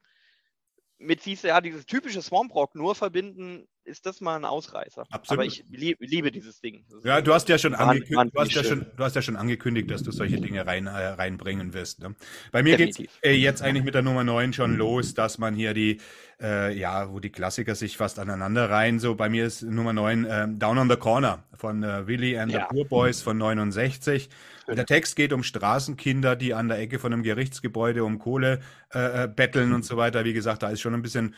mit 0.99 1.21
CCR 1.21 1.61
dieses 1.61 1.85
typische 1.85 2.21
Swamp 2.21 2.53
Rock 2.55 2.73
nur 2.75 2.95
verbinden, 2.95 3.67
ist 3.83 4.05
das 4.05 4.19
mal 4.19 4.35
ein 4.35 4.45
Ausreißer. 4.45 5.05
Absolut. 5.11 5.39
Aber 5.39 5.45
ich 5.45 5.63
lieb, 5.69 5.97
liebe 6.01 6.31
dieses 6.31 6.59
Ding. 6.59 6.83
Das 6.89 7.03
Ja, 7.03 7.21
du 7.21 7.33
hast 7.33 7.47
ja 7.47 7.57
schon, 7.57 7.73
angekündigt, 7.73 8.35
du, 8.35 8.39
hast 8.41 8.51
ja 8.53 8.63
schon, 8.63 8.85
du 8.97 9.03
hast 9.03 9.15
ja 9.15 9.21
schon 9.21 9.35
angekündigt, 9.37 9.89
dass 9.89 10.03
du 10.03 10.11
solche 10.11 10.41
Dinge 10.41 10.65
rein, 10.65 10.87
äh, 10.87 10.89
reinbringen 10.89 11.73
wirst. 11.73 12.01
Ne? 12.01 12.15
Bei 12.51 12.63
mir 12.63 12.75
geht's 12.75 12.97
Definitiv. 12.97 13.19
äh, 13.23 13.31
jetzt 13.33 13.61
eigentlich 13.61 13.85
mit 13.85 13.93
der 13.95 14.01
Nummer 14.01 14.23
9 14.23 14.51
schon 14.53 14.75
los, 14.75 15.13
dass 15.13 15.37
man 15.37 15.55
hier 15.55 15.73
die, 15.73 16.01
äh, 16.41 16.77
ja, 16.77 17.09
wo 17.11 17.19
die 17.19 17.29
Klassiker 17.31 17.75
sich 17.75 17.95
fast 17.95 18.19
aneinander 18.19 18.69
reihen. 18.69 18.99
So, 18.99 19.15
bei 19.15 19.29
mir 19.29 19.45
ist 19.45 19.61
Nummer 19.61 19.93
9 19.93 20.27
ähm, 20.29 20.59
Down 20.59 20.77
on 20.79 20.89
the 20.89 20.97
Corner 20.97 21.43
von 21.53 21.83
äh, 21.83 22.07
Willie 22.07 22.37
and 22.41 22.51
Ja. 22.51 22.67
the 22.69 22.75
Poor 22.75 22.85
Boys 22.85 23.21
von 23.21 23.37
69. 23.37 24.29
Der 24.67 24.85
Text 24.85 25.15
geht 25.15 25.31
um 25.31 25.43
Straßenkinder, 25.43 26.35
die 26.35 26.53
an 26.53 26.67
der 26.67 26.79
Ecke 26.79 26.99
von 26.99 27.13
einem 27.13 27.23
Gerichtsgebäude 27.23 28.03
um 28.03 28.19
Kohle 28.19 28.59
äh, 28.93 29.23
äh, 29.23 29.27
betteln 29.27 29.71
und 29.71 29.85
so 29.85 29.95
weiter. 29.95 30.25
Wie 30.25 30.33
gesagt, 30.33 30.61
da 30.61 30.69
ist 30.69 30.81
schon 30.81 30.93
ein 30.93 31.01
bisschen 31.01 31.35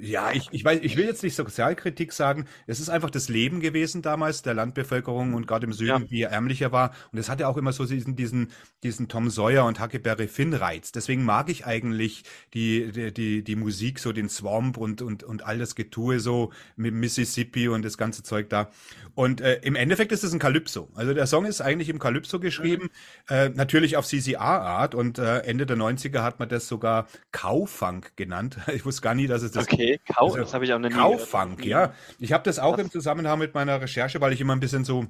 Ja, 0.00 0.32
ich, 0.32 0.48
ich 0.50 0.64
weiß, 0.64 0.80
ich 0.82 0.96
will 0.96 1.04
jetzt 1.04 1.22
nicht 1.22 1.34
Sozialkritik 1.34 2.14
sagen. 2.14 2.46
Es 2.66 2.80
ist 2.80 2.88
einfach 2.88 3.10
das 3.10 3.28
Leben 3.28 3.60
gewesen 3.60 4.00
damals 4.00 4.40
der 4.40 4.54
Landbevölkerung 4.54 5.34
und 5.34 5.46
gerade 5.46 5.66
im 5.66 5.74
Süden, 5.74 6.04
ja. 6.04 6.10
wie 6.10 6.22
ärmlicher 6.22 6.72
war. 6.72 6.92
Und 7.12 7.18
es 7.18 7.28
hatte 7.28 7.46
auch 7.46 7.58
immer 7.58 7.72
so 7.72 7.84
diesen, 7.84 8.16
diesen, 8.16 8.50
diesen 8.82 9.08
Tom 9.08 9.28
Sawyer 9.28 9.66
und 9.66 9.78
Huckleberry 9.78 10.26
Finn 10.26 10.54
Reiz. 10.54 10.90
Deswegen 10.90 11.22
mag 11.22 11.50
ich 11.50 11.66
eigentlich 11.66 12.24
die, 12.54 12.90
die, 12.92 13.12
die, 13.12 13.44
die 13.44 13.56
Musik, 13.56 13.98
so 13.98 14.12
den 14.14 14.30
Swamp 14.30 14.78
und, 14.78 15.02
und, 15.02 15.22
und 15.22 15.44
all 15.44 15.58
das 15.58 15.74
Getue 15.74 16.18
so 16.18 16.50
mit 16.76 16.94
Mississippi 16.94 17.68
und 17.68 17.84
das 17.84 17.98
ganze 17.98 18.22
Zeug 18.22 18.48
da. 18.48 18.70
Und 19.14 19.42
äh, 19.42 19.60
im 19.62 19.76
Endeffekt 19.76 20.12
ist 20.12 20.24
es 20.24 20.32
ein 20.32 20.38
Calypso. 20.38 20.88
Also 20.94 21.12
der 21.12 21.26
Song 21.26 21.44
ist 21.44 21.60
eigentlich 21.60 21.90
im 21.90 21.98
Calypso 21.98 22.40
geschrieben, 22.40 22.84
mhm. 22.84 23.34
äh, 23.34 23.48
natürlich 23.50 23.98
auf 23.98 24.06
CCR-Art 24.06 24.94
und 24.94 25.18
äh, 25.18 25.40
Ende 25.40 25.66
der 25.66 25.76
90er 25.76 26.22
hat 26.22 26.38
man 26.38 26.48
das 26.48 26.68
sogar 26.68 27.06
Kaufunk 27.32 28.16
genannt. 28.16 28.56
Ich 28.78 28.84
wusste 28.84 29.02
gar 29.02 29.14
nie, 29.16 29.26
dass 29.26 29.42
es 29.42 29.57
das 29.58 29.72
Okay, 29.72 30.00
Kau, 30.12 30.36
das 30.36 30.54
habe 30.54 30.64
ich 30.64 30.72
auch 30.72 30.78
noch 30.78 30.88
nie 30.88 30.94
Kaufunk, 30.94 31.64
ja. 31.64 31.92
Ich 32.18 32.32
habe 32.32 32.44
das 32.44 32.58
auch 32.58 32.74
Was? 32.74 32.80
im 32.80 32.90
Zusammenhang 32.90 33.38
mit 33.38 33.54
meiner 33.54 33.80
Recherche, 33.80 34.20
weil 34.20 34.32
ich 34.32 34.40
immer 34.40 34.54
ein 34.54 34.60
bisschen 34.60 34.84
so 34.84 35.06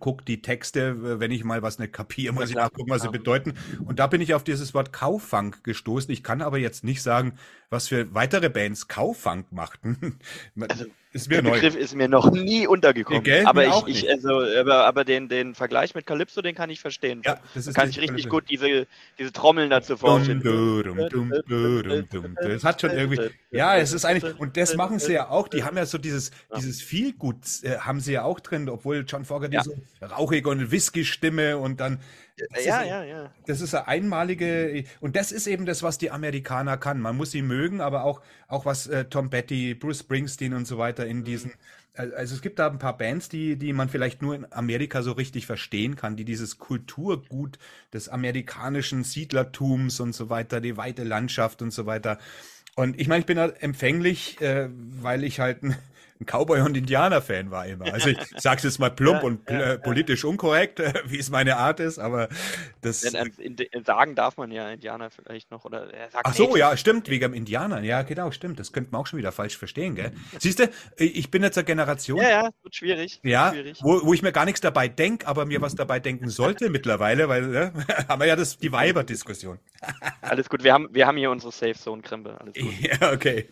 guck 0.00 0.24
die 0.26 0.42
Texte, 0.42 1.20
wenn 1.20 1.30
ich 1.30 1.44
mal 1.44 1.62
was 1.62 1.78
nicht 1.78 1.92
kapiere, 1.92 2.34
muss 2.34 2.44
ja, 2.44 2.48
ich 2.48 2.54
nachgucken, 2.56 2.90
was 2.90 3.02
sie 3.02 3.10
bedeuten. 3.10 3.54
Und 3.84 3.98
da 3.98 4.08
bin 4.08 4.20
ich 4.20 4.34
auf 4.34 4.42
dieses 4.42 4.74
Wort 4.74 4.92
Kaufunk 4.92 5.62
gestoßen. 5.62 6.10
Ich 6.12 6.24
kann 6.24 6.42
aber 6.42 6.58
jetzt 6.58 6.82
nicht 6.82 7.02
sagen, 7.02 7.34
was 7.70 7.88
für 7.88 8.14
weitere 8.14 8.48
Bands 8.48 8.88
Kaufunk 8.88 9.52
machten. 9.52 10.18
Also, 10.68 10.86
ist 11.12 11.28
mir 11.28 11.36
der 11.42 11.50
neu. 11.50 11.50
Begriff 11.52 11.76
ist 11.76 11.94
mir 11.94 12.08
noch 12.08 12.30
nie 12.30 12.66
untergekommen. 12.66 13.22
Gell, 13.22 13.46
aber 13.46 13.66
ich, 13.66 13.86
ich 13.86 14.10
also, 14.10 14.42
aber, 14.58 14.84
aber 14.84 15.04
den, 15.04 15.28
den 15.28 15.54
Vergleich 15.54 15.94
mit 15.94 16.04
Calypso, 16.04 16.42
den 16.42 16.54
kann 16.54 16.68
ich 16.68 16.80
verstehen. 16.80 17.22
Ja, 17.24 17.38
das 17.54 17.66
ist 17.66 17.74
kann 17.74 17.88
ich 17.88 17.98
richtig 18.00 18.28
gut 18.28 18.44
diese, 18.50 18.86
diese 19.18 19.32
Trommeln 19.32 19.70
dazu 19.70 19.96
vorstellen. 19.96 20.42
Das 22.36 22.64
hat 22.64 22.80
schon 22.82 22.90
irgendwie, 22.90 23.30
ja, 23.50 23.76
es 23.76 23.92
ist 23.92 24.04
eigentlich, 24.04 24.38
und 24.38 24.56
das 24.56 24.76
machen 24.76 24.98
sie 24.98 25.14
ja 25.14 25.30
auch, 25.30 25.48
die 25.48 25.64
haben 25.64 25.76
ja 25.76 25.86
so 25.86 25.96
dieses, 25.96 26.32
dieses 26.56 26.82
Feelgood, 26.82 27.36
äh, 27.62 27.78
haben 27.78 28.00
sie 28.00 28.12
ja 28.12 28.24
auch 28.24 28.40
drin, 28.40 28.68
obwohl 28.68 29.04
John 29.06 29.24
Fogger 29.24 29.50
ja. 29.50 29.62
diese 29.62 29.76
rauchige 30.02 30.50
und 30.50 30.70
Whisky-Stimme 30.70 31.56
und 31.56 31.80
dann 31.80 32.00
ja, 32.64 32.82
ja, 32.82 33.04
ja. 33.04 33.32
Das 33.46 33.60
ist 33.60 33.74
eine 33.74 33.88
einmalige, 33.88 34.84
und 35.00 35.16
das 35.16 35.32
ist 35.32 35.46
eben 35.46 35.66
das, 35.66 35.82
was 35.82 35.98
die 35.98 36.10
Amerikaner 36.10 36.76
kann. 36.76 37.00
Man 37.00 37.16
muss 37.16 37.30
sie 37.30 37.42
mögen, 37.42 37.80
aber 37.80 38.04
auch, 38.04 38.20
auch 38.48 38.64
was 38.64 38.86
äh, 38.86 39.06
Tom 39.06 39.30
Petty, 39.30 39.74
Bruce 39.74 40.00
Springsteen 40.00 40.52
und 40.52 40.66
so 40.66 40.78
weiter 40.78 41.06
in 41.06 41.24
diesen, 41.24 41.52
mhm. 41.94 42.12
also 42.16 42.34
es 42.34 42.42
gibt 42.42 42.58
da 42.58 42.68
ein 42.68 42.78
paar 42.78 42.98
Bands, 42.98 43.28
die, 43.28 43.56
die 43.56 43.72
man 43.72 43.88
vielleicht 43.88 44.22
nur 44.22 44.34
in 44.34 44.46
Amerika 44.52 45.02
so 45.02 45.12
richtig 45.12 45.46
verstehen 45.46 45.96
kann, 45.96 46.16
die 46.16 46.24
dieses 46.24 46.58
Kulturgut 46.58 47.58
des 47.92 48.08
amerikanischen 48.08 49.04
Siedlertums 49.04 50.00
und 50.00 50.14
so 50.14 50.28
weiter, 50.28 50.60
die 50.60 50.76
weite 50.76 51.04
Landschaft 51.04 51.62
und 51.62 51.72
so 51.72 51.86
weiter. 51.86 52.18
Und 52.74 53.00
ich 53.00 53.08
meine, 53.08 53.20
ich 53.20 53.26
bin 53.26 53.38
da 53.38 53.46
empfänglich, 53.48 54.40
äh, 54.42 54.68
weil 54.70 55.24
ich 55.24 55.40
halt 55.40 55.62
ein 55.62 55.76
ein 56.20 56.26
Cowboy- 56.26 56.60
und 56.60 56.76
Indianer-Fan 56.76 57.50
war 57.50 57.66
immer. 57.66 57.92
Also 57.92 58.10
ich 58.10 58.18
sag's 58.36 58.62
jetzt 58.62 58.78
mal 58.78 58.90
plump 58.90 59.22
ja, 59.22 59.26
und 59.26 59.50
ja, 59.50 59.76
politisch 59.76 60.24
ja. 60.24 60.30
unkorrekt, 60.30 60.80
wie 61.06 61.18
es 61.18 61.30
meine 61.30 61.56
Art 61.56 61.80
ist, 61.80 61.98
aber 61.98 62.28
das. 62.80 63.00
Denn, 63.00 63.32
in, 63.38 63.84
sagen 63.84 64.14
darf 64.14 64.36
man 64.36 64.50
ja 64.50 64.70
Indianer 64.70 65.10
vielleicht 65.10 65.50
noch 65.50 65.64
oder 65.64 65.92
er 65.92 66.10
sagt 66.10 66.26
Ach 66.26 66.34
so, 66.34 66.56
ja, 66.56 66.76
stimmt, 66.76 67.08
wegen 67.08 67.34
Indianern. 67.34 67.84
Ja, 67.84 68.02
genau, 68.02 68.30
stimmt. 68.30 68.58
Das 68.58 68.72
könnte 68.72 68.92
man 68.92 69.00
auch 69.00 69.06
schon 69.06 69.18
wieder 69.18 69.32
falsch 69.32 69.56
verstehen, 69.56 69.94
gell? 69.94 70.12
Siehst 70.38 70.58
du, 70.58 70.70
ich 70.96 71.30
bin 71.30 71.42
jetzt 71.42 71.58
eine 71.58 71.64
Generation. 71.64 72.20
Ja, 72.20 72.28
ja, 72.28 72.50
wird 72.62 72.74
schwierig. 72.74 73.20
Ja, 73.22 73.52
schwierig. 73.52 73.78
Wo, 73.82 74.00
wo 74.04 74.14
ich 74.14 74.22
mir 74.22 74.32
gar 74.32 74.44
nichts 74.44 74.60
dabei 74.60 74.88
denke, 74.88 75.26
aber 75.26 75.44
mir 75.44 75.60
was 75.60 75.74
dabei 75.74 76.00
denken 76.00 76.28
sollte 76.28 76.70
mittlerweile, 76.76 77.28
weil 77.28 77.46
ne, 77.46 77.72
haben 78.08 78.20
wir 78.20 78.26
ja 78.26 78.36
das, 78.36 78.58
die 78.58 78.72
Weiber-Diskussion. 78.72 79.58
Alles 80.22 80.48
gut, 80.48 80.64
wir 80.64 80.72
haben, 80.72 80.88
wir 80.92 81.06
haben 81.06 81.16
hier 81.16 81.30
unsere 81.30 81.52
Safe 81.52 81.74
Zone-Krempe. 81.74 82.38
Ja, 82.54 83.12
okay. 83.12 83.48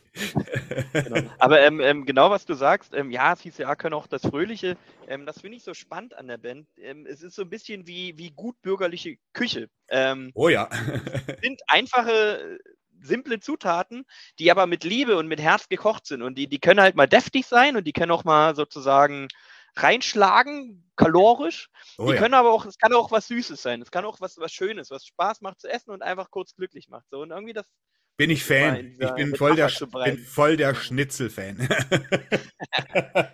genau. 0.92 1.30
Aber 1.38 1.60
ähm, 1.60 1.80
ähm, 1.80 2.04
genau 2.04 2.30
was 2.30 2.46
du 2.46 2.53
sagst, 2.54 2.94
ähm, 2.94 3.10
ja, 3.10 3.36
CCA 3.36 3.76
können 3.76 3.94
auch 3.94 4.06
das 4.06 4.22
Fröhliche. 4.22 4.76
Ähm, 5.06 5.26
das 5.26 5.40
finde 5.40 5.56
ich 5.56 5.64
so 5.64 5.74
spannend 5.74 6.14
an 6.14 6.28
der 6.28 6.38
Band. 6.38 6.68
Ähm, 6.78 7.06
es 7.06 7.22
ist 7.22 7.36
so 7.36 7.42
ein 7.42 7.50
bisschen 7.50 7.86
wie, 7.86 8.16
wie 8.18 8.30
gut 8.30 8.60
bürgerliche 8.62 9.16
Küche. 9.32 9.68
Ähm, 9.88 10.30
oh 10.34 10.48
ja. 10.48 10.68
sind 11.42 11.60
einfache, 11.68 12.58
simple 13.00 13.40
Zutaten, 13.40 14.04
die 14.38 14.50
aber 14.50 14.66
mit 14.66 14.84
Liebe 14.84 15.16
und 15.16 15.28
mit 15.28 15.40
Herz 15.40 15.68
gekocht 15.68 16.06
sind. 16.06 16.22
Und 16.22 16.36
die, 16.36 16.48
die 16.48 16.58
können 16.58 16.80
halt 16.80 16.96
mal 16.96 17.08
deftig 17.08 17.46
sein 17.46 17.76
und 17.76 17.84
die 17.84 17.92
können 17.92 18.12
auch 18.12 18.24
mal 18.24 18.54
sozusagen 18.54 19.28
reinschlagen, 19.76 20.90
kalorisch. 20.96 21.68
Oh, 21.98 22.06
die 22.06 22.14
ja. 22.14 22.20
können 22.20 22.34
aber 22.34 22.52
auch, 22.52 22.64
es 22.66 22.78
kann 22.78 22.92
auch 22.92 23.10
was 23.10 23.28
Süßes 23.28 23.60
sein. 23.60 23.82
Es 23.82 23.90
kann 23.90 24.04
auch 24.04 24.20
was, 24.20 24.38
was 24.38 24.52
Schönes, 24.52 24.90
was 24.90 25.04
Spaß 25.06 25.40
macht 25.40 25.60
zu 25.60 25.68
essen 25.68 25.90
und 25.90 26.02
einfach 26.02 26.30
kurz 26.30 26.54
glücklich 26.54 26.88
macht. 26.88 27.06
So, 27.10 27.20
und 27.20 27.30
irgendwie 27.30 27.52
das, 27.52 27.66
bin 28.16 28.30
ich 28.30 28.44
Fan. 28.44 28.96
Ich 28.98 29.10
bin 29.14 29.34
voll 29.34 29.56
der, 29.56 29.70
bin 30.04 30.18
voll 30.18 30.56
der 30.56 30.74
Schnitzel-Fan. 30.74 31.68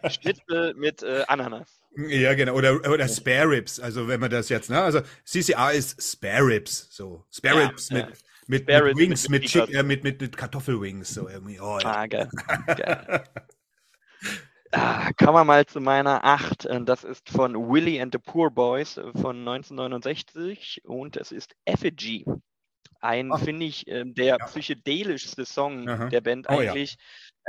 Schnitzel 0.10 0.74
mit 0.74 1.02
äh, 1.02 1.24
Ananas. 1.28 1.82
Ja, 1.96 2.34
genau. 2.34 2.54
Oder, 2.54 2.76
oder 2.90 3.08
Spare 3.08 3.50
Ribs. 3.50 3.80
Also, 3.80 4.08
wenn 4.08 4.20
man 4.20 4.30
das 4.30 4.48
jetzt, 4.48 4.70
ne? 4.70 4.80
Also, 4.80 5.00
CCA 5.24 5.70
ist 5.70 6.00
Spare 6.02 6.46
Ribs. 6.46 6.88
So. 6.90 7.26
Spare 7.30 7.68
Ribs 7.68 7.90
ja, 7.90 7.96
mit, 7.96 8.06
ja. 8.06 8.12
mit, 8.46 8.62
Spare 8.62 8.84
mit 8.84 8.96
Wings, 8.96 9.28
mit, 9.28 9.42
mit, 9.42 9.50
Chick, 9.50 9.74
äh, 9.74 9.82
mit, 9.82 10.04
mit, 10.04 10.20
mit 10.20 10.36
Kartoffelwings. 10.36 11.14
So 11.14 11.28
irgendwie. 11.28 11.60
Oh, 11.60 11.78
ja. 11.78 11.96
Ah, 11.96 12.06
geil. 12.06 12.30
geil. 12.66 13.24
Ah, 14.72 15.10
kommen 15.18 15.34
wir 15.34 15.44
mal 15.44 15.66
zu 15.66 15.80
meiner 15.80 16.24
8. 16.24 16.68
Das 16.84 17.02
ist 17.02 17.28
von 17.28 17.54
Willie 17.54 18.00
and 18.00 18.14
the 18.14 18.18
Poor 18.18 18.50
Boys 18.50 18.94
von 18.94 19.40
1969 19.40 20.82
und 20.84 21.16
es 21.16 21.32
ist 21.32 21.56
Effigy 21.64 22.24
ein, 23.00 23.32
finde 23.38 23.66
ich, 23.66 23.86
äh, 23.88 24.04
der 24.04 24.24
ja. 24.24 24.36
psychedelischste 24.38 25.44
Song 25.44 25.88
Aha. 25.88 26.08
der 26.08 26.20
Band 26.20 26.46
oh, 26.48 26.52
eigentlich. 26.52 26.96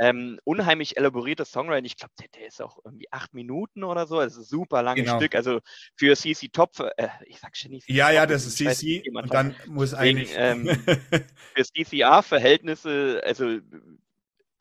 Ja. 0.00 0.08
Ähm, 0.08 0.40
unheimlich 0.44 0.96
elaboriertes 0.96 1.52
Songwriting. 1.52 1.84
Ich 1.84 1.96
glaube, 1.96 2.14
der, 2.18 2.28
der, 2.28 2.46
ist 2.46 2.62
auch 2.62 2.78
irgendwie 2.84 3.12
acht 3.12 3.34
Minuten 3.34 3.84
oder 3.84 4.06
so. 4.06 4.20
Das 4.20 4.32
ist 4.32 4.38
ein 4.38 4.44
super 4.44 4.82
langes 4.82 5.04
genau. 5.04 5.18
Stück. 5.18 5.34
Also 5.34 5.60
für 5.94 6.16
CC 6.16 6.48
Top, 6.48 6.72
äh, 6.96 7.08
ich 7.26 7.38
sag 7.38 7.56
schon 7.56 7.72
nicht. 7.72 7.88
Ja, 7.88 8.10
ja, 8.10 8.26
das 8.26 8.46
ist 8.46 8.56
CC. 8.56 9.02
Und 9.12 9.32
dann 9.32 9.54
muss 9.66 9.94
eigentlich. 9.94 10.32
Ähm, 10.34 10.66
für 11.54 11.64
CCA-Verhältnisse, 11.64 13.22
also 13.24 13.58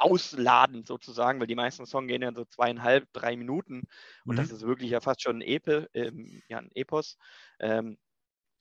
ausladend 0.01 0.87
sozusagen, 0.87 1.39
weil 1.39 1.47
die 1.47 1.55
meisten 1.55 1.85
Songs 1.85 2.07
gehen 2.07 2.23
ja 2.23 2.33
so 2.33 2.43
zweieinhalb, 2.45 3.07
drei 3.13 3.37
Minuten. 3.37 3.83
Und 4.25 4.35
mhm. 4.35 4.37
das 4.37 4.51
ist 4.51 4.63
wirklich 4.63 4.89
ja 4.89 4.99
fast 4.99 5.21
schon 5.21 5.37
ein, 5.37 5.41
Epe, 5.41 5.89
ähm, 5.93 6.41
ja, 6.49 6.57
ein 6.57 6.71
Epos. 6.73 7.17
Ähm, 7.59 7.97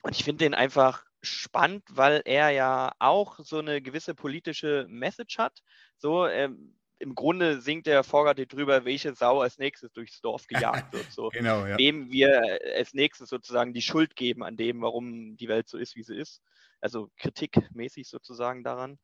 und 0.02 0.16
ich 0.16 0.24
finde 0.24 0.44
den 0.44 0.54
einfach 0.54 1.04
spannend, 1.22 1.84
weil 1.90 2.22
er 2.24 2.50
ja 2.50 2.92
auch 2.98 3.38
so 3.40 3.58
eine 3.58 3.82
gewisse 3.82 4.14
politische 4.14 4.86
Message 4.88 5.38
hat. 5.38 5.62
So, 5.98 6.26
ähm, 6.26 6.74
im 7.00 7.14
Grunde 7.14 7.60
singt 7.62 7.86
der 7.86 8.04
Vorgarte 8.04 8.46
drüber, 8.46 8.84
welche 8.84 9.14
Sau 9.14 9.40
als 9.40 9.58
nächstes 9.58 9.90
durchs 9.92 10.20
Dorf 10.20 10.46
gejagt 10.46 10.92
wird. 10.92 11.06
So, 11.10 11.30
genau, 11.30 11.66
ja. 11.66 11.78
Wem 11.78 12.12
wir 12.12 12.60
als 12.76 12.92
nächstes 12.92 13.30
sozusagen 13.30 13.72
die 13.72 13.82
Schuld 13.82 14.16
geben 14.16 14.42
an 14.42 14.56
dem, 14.56 14.82
warum 14.82 15.36
die 15.36 15.48
Welt 15.48 15.68
so 15.68 15.78
ist, 15.78 15.96
wie 15.96 16.02
sie 16.02 16.16
ist. 16.16 16.42
Also 16.80 17.10
kritikmäßig 17.16 18.08
sozusagen 18.08 18.62
daran. 18.62 18.98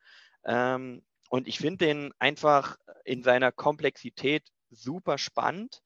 Ähm, 0.45 1.03
und 1.31 1.49
ich 1.49 1.59
finde 1.59 1.87
den 1.87 2.13
einfach 2.19 2.77
in 3.05 3.23
seiner 3.23 3.51
Komplexität 3.51 4.45
super 4.71 5.17
spannend, 5.17 5.83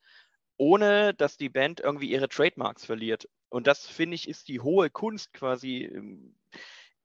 ohne 0.57 1.15
dass 1.15 1.37
die 1.37 1.49
Band 1.49 1.81
irgendwie 1.81 2.11
ihre 2.11 2.29
Trademarks 2.29 2.85
verliert. 2.85 3.29
Und 3.51 3.67
das, 3.67 3.87
finde 3.87 4.15
ich, 4.15 4.29
ist 4.29 4.49
die 4.49 4.61
hohe 4.61 4.89
Kunst 4.91 5.33
quasi 5.33 5.85
ähm, 5.85 6.35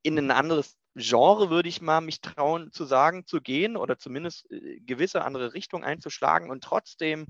in 0.04 0.18
ein 0.18 0.32
anderes 0.32 0.78
Genre, 0.96 1.50
würde 1.50 1.68
ich 1.68 1.82
mal 1.82 2.00
mich 2.00 2.22
trauen 2.22 2.72
zu 2.72 2.86
sagen, 2.86 3.26
zu 3.26 3.42
gehen 3.42 3.76
oder 3.76 3.98
zumindest 3.98 4.50
äh, 4.50 4.80
gewisse 4.80 5.26
andere 5.26 5.54
Richtungen 5.54 5.84
einzuschlagen 5.84 6.50
und 6.50 6.64
trotzdem 6.64 7.28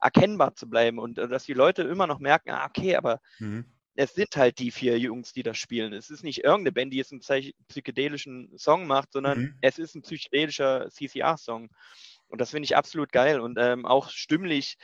erkennbar 0.00 0.56
zu 0.56 0.68
bleiben 0.68 0.98
und 0.98 1.18
äh, 1.18 1.28
dass 1.28 1.44
die 1.44 1.52
Leute 1.52 1.82
immer 1.82 2.08
noch 2.08 2.18
merken, 2.18 2.50
ah, 2.50 2.66
okay, 2.66 2.96
aber 2.96 3.20
mhm. 3.38 3.66
es 3.94 4.14
sind 4.14 4.36
halt 4.36 4.58
die 4.58 4.72
vier 4.72 4.98
Jungs, 4.98 5.32
die 5.32 5.44
das 5.44 5.58
spielen. 5.58 5.92
Es 5.92 6.10
ist 6.10 6.24
nicht 6.24 6.42
irgendeine 6.42 6.72
Band, 6.72 6.92
die 6.92 6.96
jetzt 6.96 7.12
einen 7.12 7.52
psychedelischen 7.68 8.58
Song 8.58 8.86
macht, 8.88 9.12
sondern 9.12 9.38
mhm. 9.38 9.58
es 9.60 9.78
ist 9.78 9.94
ein 9.94 10.02
psychedelischer 10.02 10.88
CCR-Song. 10.90 11.68
Und 12.26 12.40
das 12.40 12.50
finde 12.50 12.64
ich 12.64 12.76
absolut 12.76 13.12
geil 13.12 13.38
und 13.38 13.58
ähm, 13.60 13.86
auch 13.86 14.10
stimmlich 14.10 14.76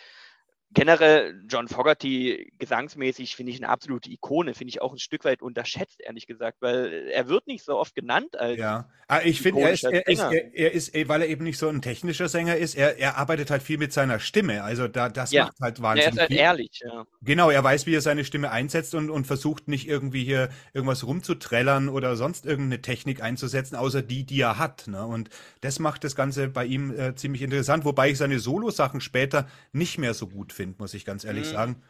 generell 0.72 1.42
John 1.48 1.68
Fogerty 1.68 2.52
gesangsmäßig 2.58 3.34
finde 3.34 3.52
ich 3.52 3.58
eine 3.58 3.68
absolute 3.68 4.10
Ikone, 4.10 4.54
finde 4.54 4.70
ich 4.70 4.80
auch 4.80 4.92
ein 4.92 4.98
Stück 4.98 5.24
weit 5.24 5.42
unterschätzt, 5.42 6.00
ehrlich 6.00 6.26
gesagt, 6.26 6.58
weil 6.60 7.08
er 7.12 7.28
wird 7.28 7.46
nicht 7.46 7.64
so 7.64 7.76
oft 7.76 7.94
genannt 7.94 8.38
als. 8.38 8.58
Ja, 8.58 8.88
ah, 9.08 9.20
ich 9.24 9.40
finde, 9.40 9.62
er 9.62 9.72
ist, 9.72 9.84
er, 9.84 10.06
er, 10.06 10.54
er, 10.54 10.72
ist, 10.72 10.94
weil 11.08 11.22
er 11.22 11.28
eben 11.28 11.44
nicht 11.44 11.58
so 11.58 11.68
ein 11.68 11.82
technischer 11.82 12.28
Sänger 12.28 12.56
ist, 12.56 12.76
er, 12.76 12.98
er 12.98 13.18
arbeitet 13.18 13.50
halt 13.50 13.62
viel 13.62 13.78
mit 13.78 13.92
seiner 13.92 14.20
Stimme. 14.20 14.62
Also 14.62 14.86
da, 14.86 15.08
das 15.08 15.32
ja. 15.32 15.46
macht 15.46 15.60
halt 15.60 15.82
wahnsinnig. 15.82 16.06
Er 16.06 16.12
ist 16.12 16.18
halt 16.20 16.28
viel. 16.28 16.38
ehrlich, 16.38 16.80
ja. 16.84 17.04
Genau, 17.22 17.50
er 17.50 17.64
weiß, 17.64 17.86
wie 17.86 17.94
er 17.94 18.00
seine 18.00 18.24
Stimme 18.24 18.52
einsetzt 18.52 18.94
und, 18.94 19.10
und 19.10 19.26
versucht 19.26 19.66
nicht 19.66 19.88
irgendwie 19.88 20.24
hier 20.24 20.50
irgendwas 20.72 21.04
rumzuträllern 21.04 21.88
oder 21.88 22.14
sonst 22.14 22.46
irgendeine 22.46 22.80
Technik 22.80 23.22
einzusetzen, 23.22 23.74
außer 23.74 24.02
die, 24.02 24.24
die 24.24 24.40
er 24.40 24.58
hat. 24.58 24.86
Ne? 24.86 25.04
Und 25.04 25.30
das 25.62 25.80
macht 25.80 26.04
das 26.04 26.14
Ganze 26.14 26.48
bei 26.48 26.64
ihm 26.64 26.96
äh, 26.96 27.16
ziemlich 27.16 27.42
interessant, 27.42 27.84
wobei 27.84 28.10
ich 28.10 28.18
seine 28.18 28.38
Solo-Sachen 28.38 29.00
später 29.00 29.48
nicht 29.72 29.98
mehr 29.98 30.14
so 30.14 30.28
gut 30.28 30.52
finde 30.52 30.59
finde, 30.60 30.76
muss 30.78 30.94
ich 30.94 31.04
ganz 31.04 31.24
ehrlich 31.24 31.48
mhm. 31.48 31.52
sagen. 31.52 31.82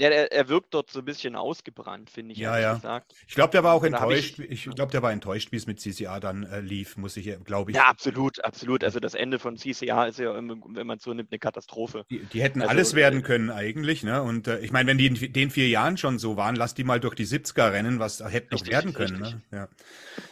Ja, 0.00 0.10
er, 0.10 0.30
er 0.30 0.48
wirkt 0.48 0.74
dort 0.74 0.90
so 0.90 1.00
ein 1.00 1.04
bisschen 1.04 1.34
ausgebrannt, 1.34 2.08
finde 2.08 2.32
ich. 2.32 2.38
Ja, 2.38 2.56
ja. 2.56 2.74
Gesagt. 2.74 3.16
Ich 3.26 3.34
glaube, 3.34 3.50
der 3.50 3.64
war 3.64 3.74
auch 3.74 3.82
enttäuscht. 3.82 4.38
ich- 4.38 4.68
Ich, 4.68 4.74
glaube, 4.74 4.92
der 4.92 5.02
war 5.02 5.10
enttäuscht, 5.10 5.50
wie 5.50 5.56
es 5.56 5.66
mit 5.66 5.80
CCA 5.80 6.20
dann 6.20 6.44
äh, 6.44 6.60
lief, 6.60 6.96
muss 6.96 7.16
ich, 7.16 7.36
glaube 7.44 7.72
ich. 7.72 7.76
Ja, 7.76 7.86
absolut, 7.88 8.44
absolut. 8.44 8.84
Also 8.84 9.00
das 9.00 9.14
Ende 9.14 9.40
von 9.40 9.56
CCA 9.56 10.06
ist 10.06 10.20
ja, 10.20 10.32
wenn 10.36 10.86
man 10.86 11.00
so 11.00 11.12
nimmt, 11.12 11.32
eine 11.32 11.40
Katastrophe. 11.40 12.04
Die, 12.10 12.20
die 12.20 12.40
hätten 12.40 12.60
Also, 12.62 12.70
alles 12.70 12.94
werden 12.94 13.20
äh, 13.20 13.22
können 13.22 13.50
eigentlich, 13.50 14.04
ne? 14.04 14.22
Und 14.22 14.46
äh, 14.46 14.60
ich 14.60 14.70
meine, 14.70 14.88
wenn 14.88 14.98
die 14.98 15.06
in 15.06 15.32
den 15.32 15.50
vier 15.50 15.66
Jahren 15.66 15.96
schon 15.96 16.20
so 16.20 16.36
waren, 16.36 16.54
lass 16.54 16.74
die 16.74 16.84
mal 16.84 17.00
durch 17.00 17.16
die 17.16 17.26
70er 17.26 17.72
rennen, 17.72 17.98
was 17.98 18.22
hätte 18.22 18.54
noch 18.54 18.64
werden 18.68 18.92
können, 18.92 19.24
richtig. 19.24 19.50
ne? 19.50 19.58
Ja. 19.58 19.68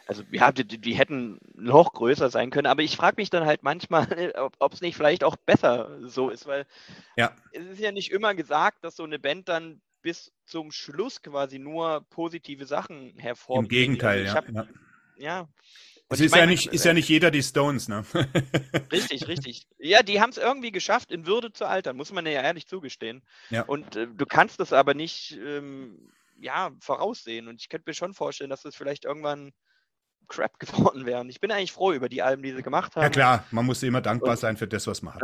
Also 0.06 0.22
ja, 0.30 0.52
die, 0.52 0.64
die 0.64 0.94
hätten 0.94 1.40
noch 1.54 1.92
größer 1.92 2.30
sein 2.30 2.50
können, 2.50 2.68
aber 2.68 2.82
ich 2.82 2.96
frage 2.96 3.16
mich 3.18 3.28
dann 3.28 3.44
halt 3.44 3.64
manchmal, 3.64 4.06
ob 4.60 4.72
es 4.72 4.80
nicht 4.80 4.96
vielleicht 4.96 5.24
auch 5.24 5.36
besser 5.36 5.98
so 6.08 6.30
ist, 6.30 6.46
weil 6.46 6.64
Ja. 7.16 7.34
es 7.52 7.64
ist 7.66 7.80
ja 7.80 7.90
nicht 7.90 8.12
immer 8.12 8.34
gesagt, 8.34 8.84
dass 8.84 8.96
so 8.96 9.02
eine 9.02 9.18
Band 9.18 9.48
dann 9.48 9.80
bis 10.02 10.32
zum 10.44 10.70
Schluss 10.70 11.22
quasi 11.22 11.58
nur 11.58 12.06
positive 12.10 12.66
Sachen 12.66 13.14
hervorbringt. 13.18 13.72
Im 13.72 13.76
Gegenteil, 13.76 14.28
Also 14.28 14.38
ich 14.48 14.54
ja. 14.54 14.62
hab, 14.62 14.68
ja. 15.18 15.40
ja. 15.40 15.40
Und 16.08 16.14
Es 16.14 16.20
ist 16.20 16.32
ja 16.32 16.42
meine, 16.42 16.52
nicht, 16.52 16.68
ist 16.68 16.84
ja 16.84 16.92
nicht 16.92 17.08
jeder 17.08 17.32
die 17.32 17.42
Stones, 17.42 17.88
ne? 17.88 18.04
Richtig, 18.92 19.26
richtig. 19.26 19.66
Ja, 19.78 20.04
die 20.04 20.20
haben 20.20 20.30
es 20.30 20.38
irgendwie 20.38 20.70
geschafft, 20.70 21.10
in 21.10 21.26
Würde 21.26 21.52
zu 21.52 21.66
altern, 21.66 21.96
muss 21.96 22.12
man 22.12 22.24
ja 22.26 22.42
ehrlich 22.42 22.68
zugestehen. 22.68 23.24
Ja. 23.50 23.62
Und 23.62 23.96
äh, 23.96 24.06
du 24.06 24.24
kannst 24.24 24.60
das 24.60 24.72
aber 24.72 24.94
nicht 24.94 25.32
ähm, 25.32 26.12
ja, 26.38 26.70
voraussehen. 26.78 27.48
Und 27.48 27.60
ich 27.60 27.68
könnte 27.68 27.90
mir 27.90 27.94
schon 27.94 28.14
vorstellen, 28.14 28.50
dass 28.50 28.62
das 28.62 28.76
vielleicht 28.76 29.04
irgendwann 29.04 29.52
Crap 30.28 30.58
geworden 30.58 31.06
wäre. 31.06 31.20
Und 31.20 31.28
ich 31.28 31.40
bin 31.40 31.50
eigentlich 31.50 31.72
froh 31.72 31.92
über 31.92 32.08
die 32.08 32.22
Alben, 32.22 32.42
die 32.42 32.52
sie 32.52 32.62
gemacht 32.62 32.96
haben. 32.96 33.02
Ja 33.02 33.10
klar, 33.10 33.44
man 33.50 33.66
muss 33.66 33.82
immer 33.82 34.00
dankbar 34.00 34.32
Und- 34.32 34.38
sein 34.38 34.56
für 34.56 34.68
das, 34.68 34.86
was 34.86 35.02
man 35.02 35.14
hat. 35.14 35.22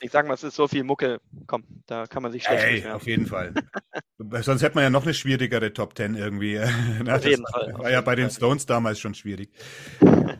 Ich 0.00 0.10
sag 0.10 0.26
mal, 0.26 0.34
es 0.34 0.42
ist 0.42 0.56
so 0.56 0.68
viel 0.68 0.84
Mucke. 0.84 1.20
Komm, 1.46 1.64
da 1.86 2.06
kann 2.06 2.22
man 2.22 2.32
sich 2.32 2.44
schlecht 2.44 2.84
Ey, 2.84 2.90
auf 2.90 3.06
jeden 3.06 3.26
Fall. 3.26 3.54
Sonst 4.42 4.62
hätte 4.62 4.74
man 4.74 4.84
ja 4.84 4.90
noch 4.90 5.04
eine 5.04 5.14
schwierigere 5.14 5.72
Top 5.72 5.94
Ten 5.94 6.14
irgendwie. 6.14 6.58
Na, 7.04 7.14
das 7.16 7.24
jeden 7.24 7.46
Fall, 7.46 7.72
auf 7.72 7.80
War 7.80 7.90
ja 7.90 8.00
bei 8.00 8.14
den. 8.14 8.30
Stones 8.30 8.66
damals 8.66 8.98
schon 9.00 9.14
schwierig. 9.14 9.50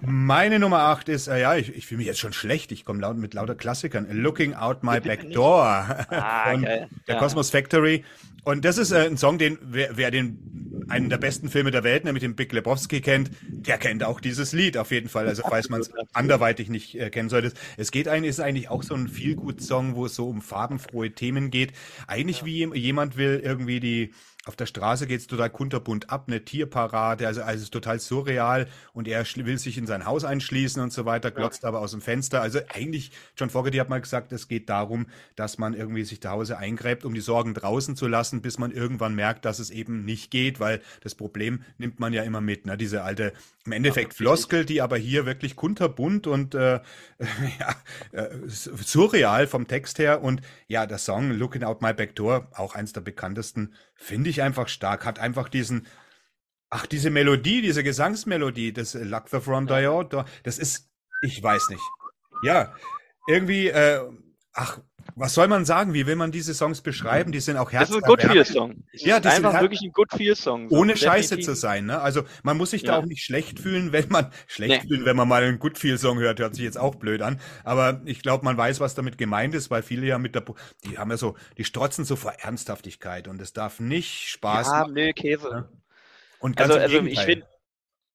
Meine 0.01 0.59
Nummer 0.59 0.81
8 0.81 1.09
ist, 1.09 1.29
äh, 1.29 1.40
ja, 1.40 1.57
ich, 1.57 1.75
ich 1.75 1.87
fühle 1.87 1.99
mich 1.99 2.07
jetzt 2.07 2.19
schon 2.19 2.33
schlecht. 2.33 2.73
Ich 2.73 2.85
komme 2.85 3.01
laut, 3.01 3.17
mit 3.17 3.35
lauter 3.35 3.55
Klassikern. 3.55 4.07
Looking 4.11 4.55
Out 4.55 4.83
My 4.83 5.01
Back. 5.01 5.31
Door 5.33 5.64
Ah, 5.64 6.51
von 6.51 6.62
geil. 6.62 6.88
der 7.07 7.14
Ja. 7.14 7.21
Cosmos 7.21 7.51
Factory. 7.51 8.05
Und 8.45 8.64
das 8.64 8.77
ist 8.77 8.90
äh, 8.90 9.07
ein 9.07 9.17
Song, 9.17 9.38
den 9.38 9.59
wer, 9.62 9.97
wer 9.97 10.11
den 10.11 10.85
einen 10.88 11.09
der 11.09 11.17
besten 11.17 11.49
Filme 11.49 11.71
der 11.71 11.83
Welt, 11.83 12.05
nämlich 12.05 12.23
den 12.23 12.37
Big 12.37 12.53
Lebowski 12.53 13.01
kennt, 13.01 13.31
der 13.49 13.79
kennt 13.79 14.05
auch 14.05 14.21
dieses 14.21 14.53
Lied 14.53 14.77
auf 14.77 14.90
jeden 14.90 15.09
Fall. 15.09 15.27
Also 15.27 15.43
falls 15.49 15.71
man 15.71 15.81
es 15.81 15.90
anderweitig 16.12 16.69
nicht 16.69 16.95
äh, 16.97 17.09
kennen 17.09 17.31
sollte. 17.31 17.53
Es 17.79 17.90
geht 17.90 18.07
eigentlich, 18.07 18.29
ist 18.31 18.40
eigentlich 18.40 18.69
auch 18.69 18.83
so 18.83 18.95
ein 18.95 19.09
Feel-Good-Song, 19.44 19.94
wo 19.96 20.07
es 20.07 20.14
so 20.14 20.28
um 20.28 20.42
farbenfrohe 20.42 21.14
Themen 21.14 21.50
geht. 21.50 21.72
Eigentlich 22.07 22.44
wie 22.44 22.59
jem- 22.59 22.74
jemand 22.74 23.16
will 23.16 23.40
irgendwie 23.44 23.80
die 23.80 24.12
auf 24.46 24.57
der 24.57 24.66
Straße 24.66 25.07
geht's 25.07 25.26
total 25.26 25.50
kunterbunt 25.50 26.11
ab, 26.11 26.24
eine 26.26 26.44
Tierparade, 26.44 27.26
also, 27.26 27.42
also 27.42 27.57
es 27.57 27.62
ist 27.64 27.72
total 27.72 27.98
surreal 27.98 28.68
und 28.92 29.09
er 29.09 29.24
will 29.37 29.59
sich 29.59 29.78
in 29.78 29.87
sein 29.87 30.04
Haus 30.04 30.24
einschließen 30.24 30.83
und 30.83 30.92
so 30.92 31.07
weiter, 31.07 31.30
glotzt 31.30 31.64
aber 31.64 31.80
aus 31.80 31.92
dem 31.92 32.02
Fenster. 32.02 32.42
Also 32.42 32.61
eigentlich, 32.68 33.11
John 33.37 33.48
Fogerty 33.48 33.78
hat 33.78 33.88
mal 33.88 34.00
gesagt, 34.00 34.33
es 34.33 34.46
geht 34.48 34.68
darum, 34.68 35.07
dass 35.35 35.57
man 35.59 35.72
irgendwie 35.72 36.04
sich 36.04 36.20
zu 36.20 36.30
Hause 36.30 36.59
eingräbt, 36.59 37.04
um 37.04 37.14
die 37.14 37.20
Sorgen 37.20 37.54
draußen 37.54 37.96
zu 37.96 38.07
lassen, 38.07 38.42
bis 38.42 38.59
man 38.59 38.70
irgendwann 38.70 39.14
merkt, 39.14 39.44
dass 39.44 39.59
es 39.59 39.70
eben 39.70 40.04
nicht 40.04 40.30
geht, 40.30 40.61
weil 40.61 40.83
das 41.00 41.14
Problem 41.14 41.62
nimmt 41.78 41.98
man 41.98 42.12
ja 42.12 42.22
immer 42.22 42.40
mit, 42.40 42.66
ne? 42.66 42.76
diese 42.76 43.02
alte, 43.02 43.33
im 43.64 43.72
Endeffekt 43.72 44.11
richtig. 44.11 44.18
Floskel, 44.18 44.64
die 44.66 44.83
aber 44.83 44.98
hier 44.98 45.24
wirklich 45.24 45.57
kunterbunt 45.57 46.26
und 46.26 46.54
äh, 46.54 46.80
ja, 47.59 47.74
äh, 48.12 48.28
surreal 48.46 49.46
vom 49.46 49.66
Text 49.66 49.98
her 49.98 50.22
und 50.22 50.42
ja, 50.68 50.85
der 50.87 50.98
Song 50.98 51.30
Looking 51.30 51.62
Out 51.62 51.80
My 51.80 51.94
Back 51.94 52.14
Door, 52.14 52.48
auch 52.54 52.74
eins 52.74 52.92
der 52.92 53.00
bekanntesten, 53.00 53.72
finde 53.94 54.30
ich 54.30 54.42
einfach 54.42 54.68
stark, 54.68 55.04
hat 55.04 55.18
einfach 55.18 55.48
diesen, 55.48 55.87
ach, 56.70 56.87
diese 56.87 57.11
Melodie, 57.11 57.62
diese 57.62 57.83
Gesangsmelodie, 57.83 58.72
das 58.72 58.94
Luck 58.94 59.28
the 59.28 59.40
Front 59.40 59.70
Door, 59.70 60.26
das 60.42 60.59
ist, 60.59 60.90
ich 61.22 61.42
weiß 61.42 61.68
nicht. 61.70 61.83
Ja, 62.42 62.74
irgendwie, 63.26 63.68
äh, 63.68 64.00
ach, 64.52 64.80
was 65.16 65.35
soll 65.35 65.48
man 65.48 65.64
sagen? 65.64 65.94
Wie 65.94 66.07
will 66.07 66.16
man 66.16 66.33
diese 66.33 66.55
Songs 66.55 66.81
beschreiben? 66.81 67.31
Die 67.33 67.40
sind 67.40 67.57
auch 67.57 67.70
Das 67.70 67.88
ist 67.90 67.94
ein 67.96 68.03
herzerwärmend. 68.03 68.22
Good 68.22 68.33
Feel 68.33 68.44
Song. 68.44 68.85
Es 68.92 69.03
Ja, 69.05 69.16
ist 69.16 69.24
die 69.24 69.29
sind 69.31 69.37
einfach 69.37 69.53
her- 69.55 69.61
wirklich 69.62 69.81
ein 69.83 69.92
Good 69.92 70.12
Feel 70.12 70.35
Song. 70.35 70.68
so. 70.68 70.77
ohne 70.77 70.96
Scheiße 70.96 71.37
Definitiv. 71.37 71.44
zu 71.46 71.55
sein, 71.55 71.87
ne? 71.87 72.00
Also 72.00 72.22
man 72.42 72.57
muss 72.57 72.70
sich 72.70 72.83
da 72.83 72.92
Ja. 72.94 72.98
auch 72.98 73.05
nicht 73.05 73.22
schlecht 73.22 73.59
fühlen, 73.61 73.92
wenn 73.92 74.09
man 74.09 74.33
schlecht 74.46 74.83
Nee. 74.85 74.88
fühlen, 74.88 75.05
wenn 75.05 75.16
man 75.16 75.29
mal 75.29 75.42
einen 75.44 75.59
Good 75.59 75.79
Feel 75.79 75.98
Song 75.98 76.18
hört, 76.18 76.40
hört 76.40 76.55
sich 76.55 76.64
jetzt 76.64 76.79
auch 76.79 76.96
blöd 76.96 77.22
an. 77.22 77.40
Aber 77.64 78.00
ich 78.05 78.22
glaube, 78.22 78.44
man 78.44 78.57
weiß, 78.57 78.81
was 78.81 78.94
damit 78.94 79.18
gemeint 79.18 79.55
ist, 79.55 79.70
weil 79.70 79.83
viele 79.83 80.07
ja 80.07 80.18
mit 80.18 80.35
der, 80.35 80.44
die 80.85 80.98
haben 80.98 81.11
ja 81.11 81.16
so, 81.16 81.37
die 81.59 81.64
strotzen 81.64 82.05
so 82.05 82.16
vor 82.16 82.33
Ernsthaftigkeit 82.40 83.29
und 83.29 83.40
es 83.40 83.53
darf 83.53 83.81
nicht 83.81 84.29
Spaß 84.29 84.66
Ja, 84.66 84.72
machen. 84.81 84.94
nö, 84.94 85.12
Käse. 85.12 85.48
Ja. 85.50 85.68
Und 86.40 86.57
ganz 86.57 86.72
Also, 86.74 86.85
im 86.96 87.05
also 87.05 87.07
ich 87.07 87.20
finde, 87.20 87.46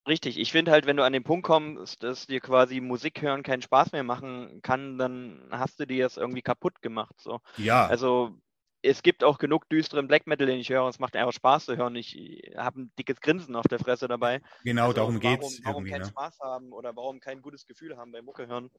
richtig, 0.10 0.38
ich 0.40 0.52
finde 0.52 0.72
halt, 0.72 0.86
wenn 0.86 0.98
du 0.98 1.04
an 1.04 1.14
den 1.14 1.24
Punkt 1.24 1.46
kommst, 1.46 2.04
dass 2.04 2.28
dir 2.28 2.42
quasi 2.42 2.82
Musik 2.82 3.22
hören 3.22 3.44
keinen 3.44 3.62
Spaß 3.62 3.92
mehr 3.94 4.04
machen 4.04 4.62
kann, 4.62 4.98
dann 4.98 5.48
hast 5.52 5.80
du 5.80 5.86
dir 5.88 6.04
das 6.04 6.18
irgendwie 6.18 6.42
kaputt 6.42 6.82
gemacht. 6.82 7.16
So. 7.20 7.40
ja, 7.58 7.80
Also 7.88 8.38
es 8.82 9.02
gibt 9.04 9.24
auch 9.24 9.38
genug 9.38 9.70
düsteren 9.70 10.08
Black 10.08 10.28
Metal, 10.28 10.48
den 10.48 10.60
ich 10.60 10.70
höre, 10.70 10.84
und 10.84 10.90
es 10.90 11.00
macht 11.00 11.16
einfach 11.16 11.34
Spaß 11.34 11.66
zu 11.66 11.78
hören. 11.78 11.96
Ich 11.96 12.16
habe 12.58 12.82
ein 12.82 12.94
dickes 13.00 13.22
Grinsen 13.22 13.56
auf 13.56 13.68
der 13.68 13.80
Fresse 13.80 14.08
dabei. 14.08 14.42
genau, 14.64 14.94
Also 14.94 14.94
darum 14.94 15.20
warum, 15.22 15.60
geht's 15.60 15.62
Warum 15.64 15.86
keinen 15.86 16.04
ne? 16.04 16.06
Spaß 16.06 16.40
haben 16.42 16.72
oder 16.74 16.96
warum 16.96 17.20
kein 17.20 17.42
gutes 17.42 17.66
Gefühl 17.66 17.98
haben 17.98 18.12
beim 18.12 18.26
Mucke 18.26 18.48
hören. 18.48 18.70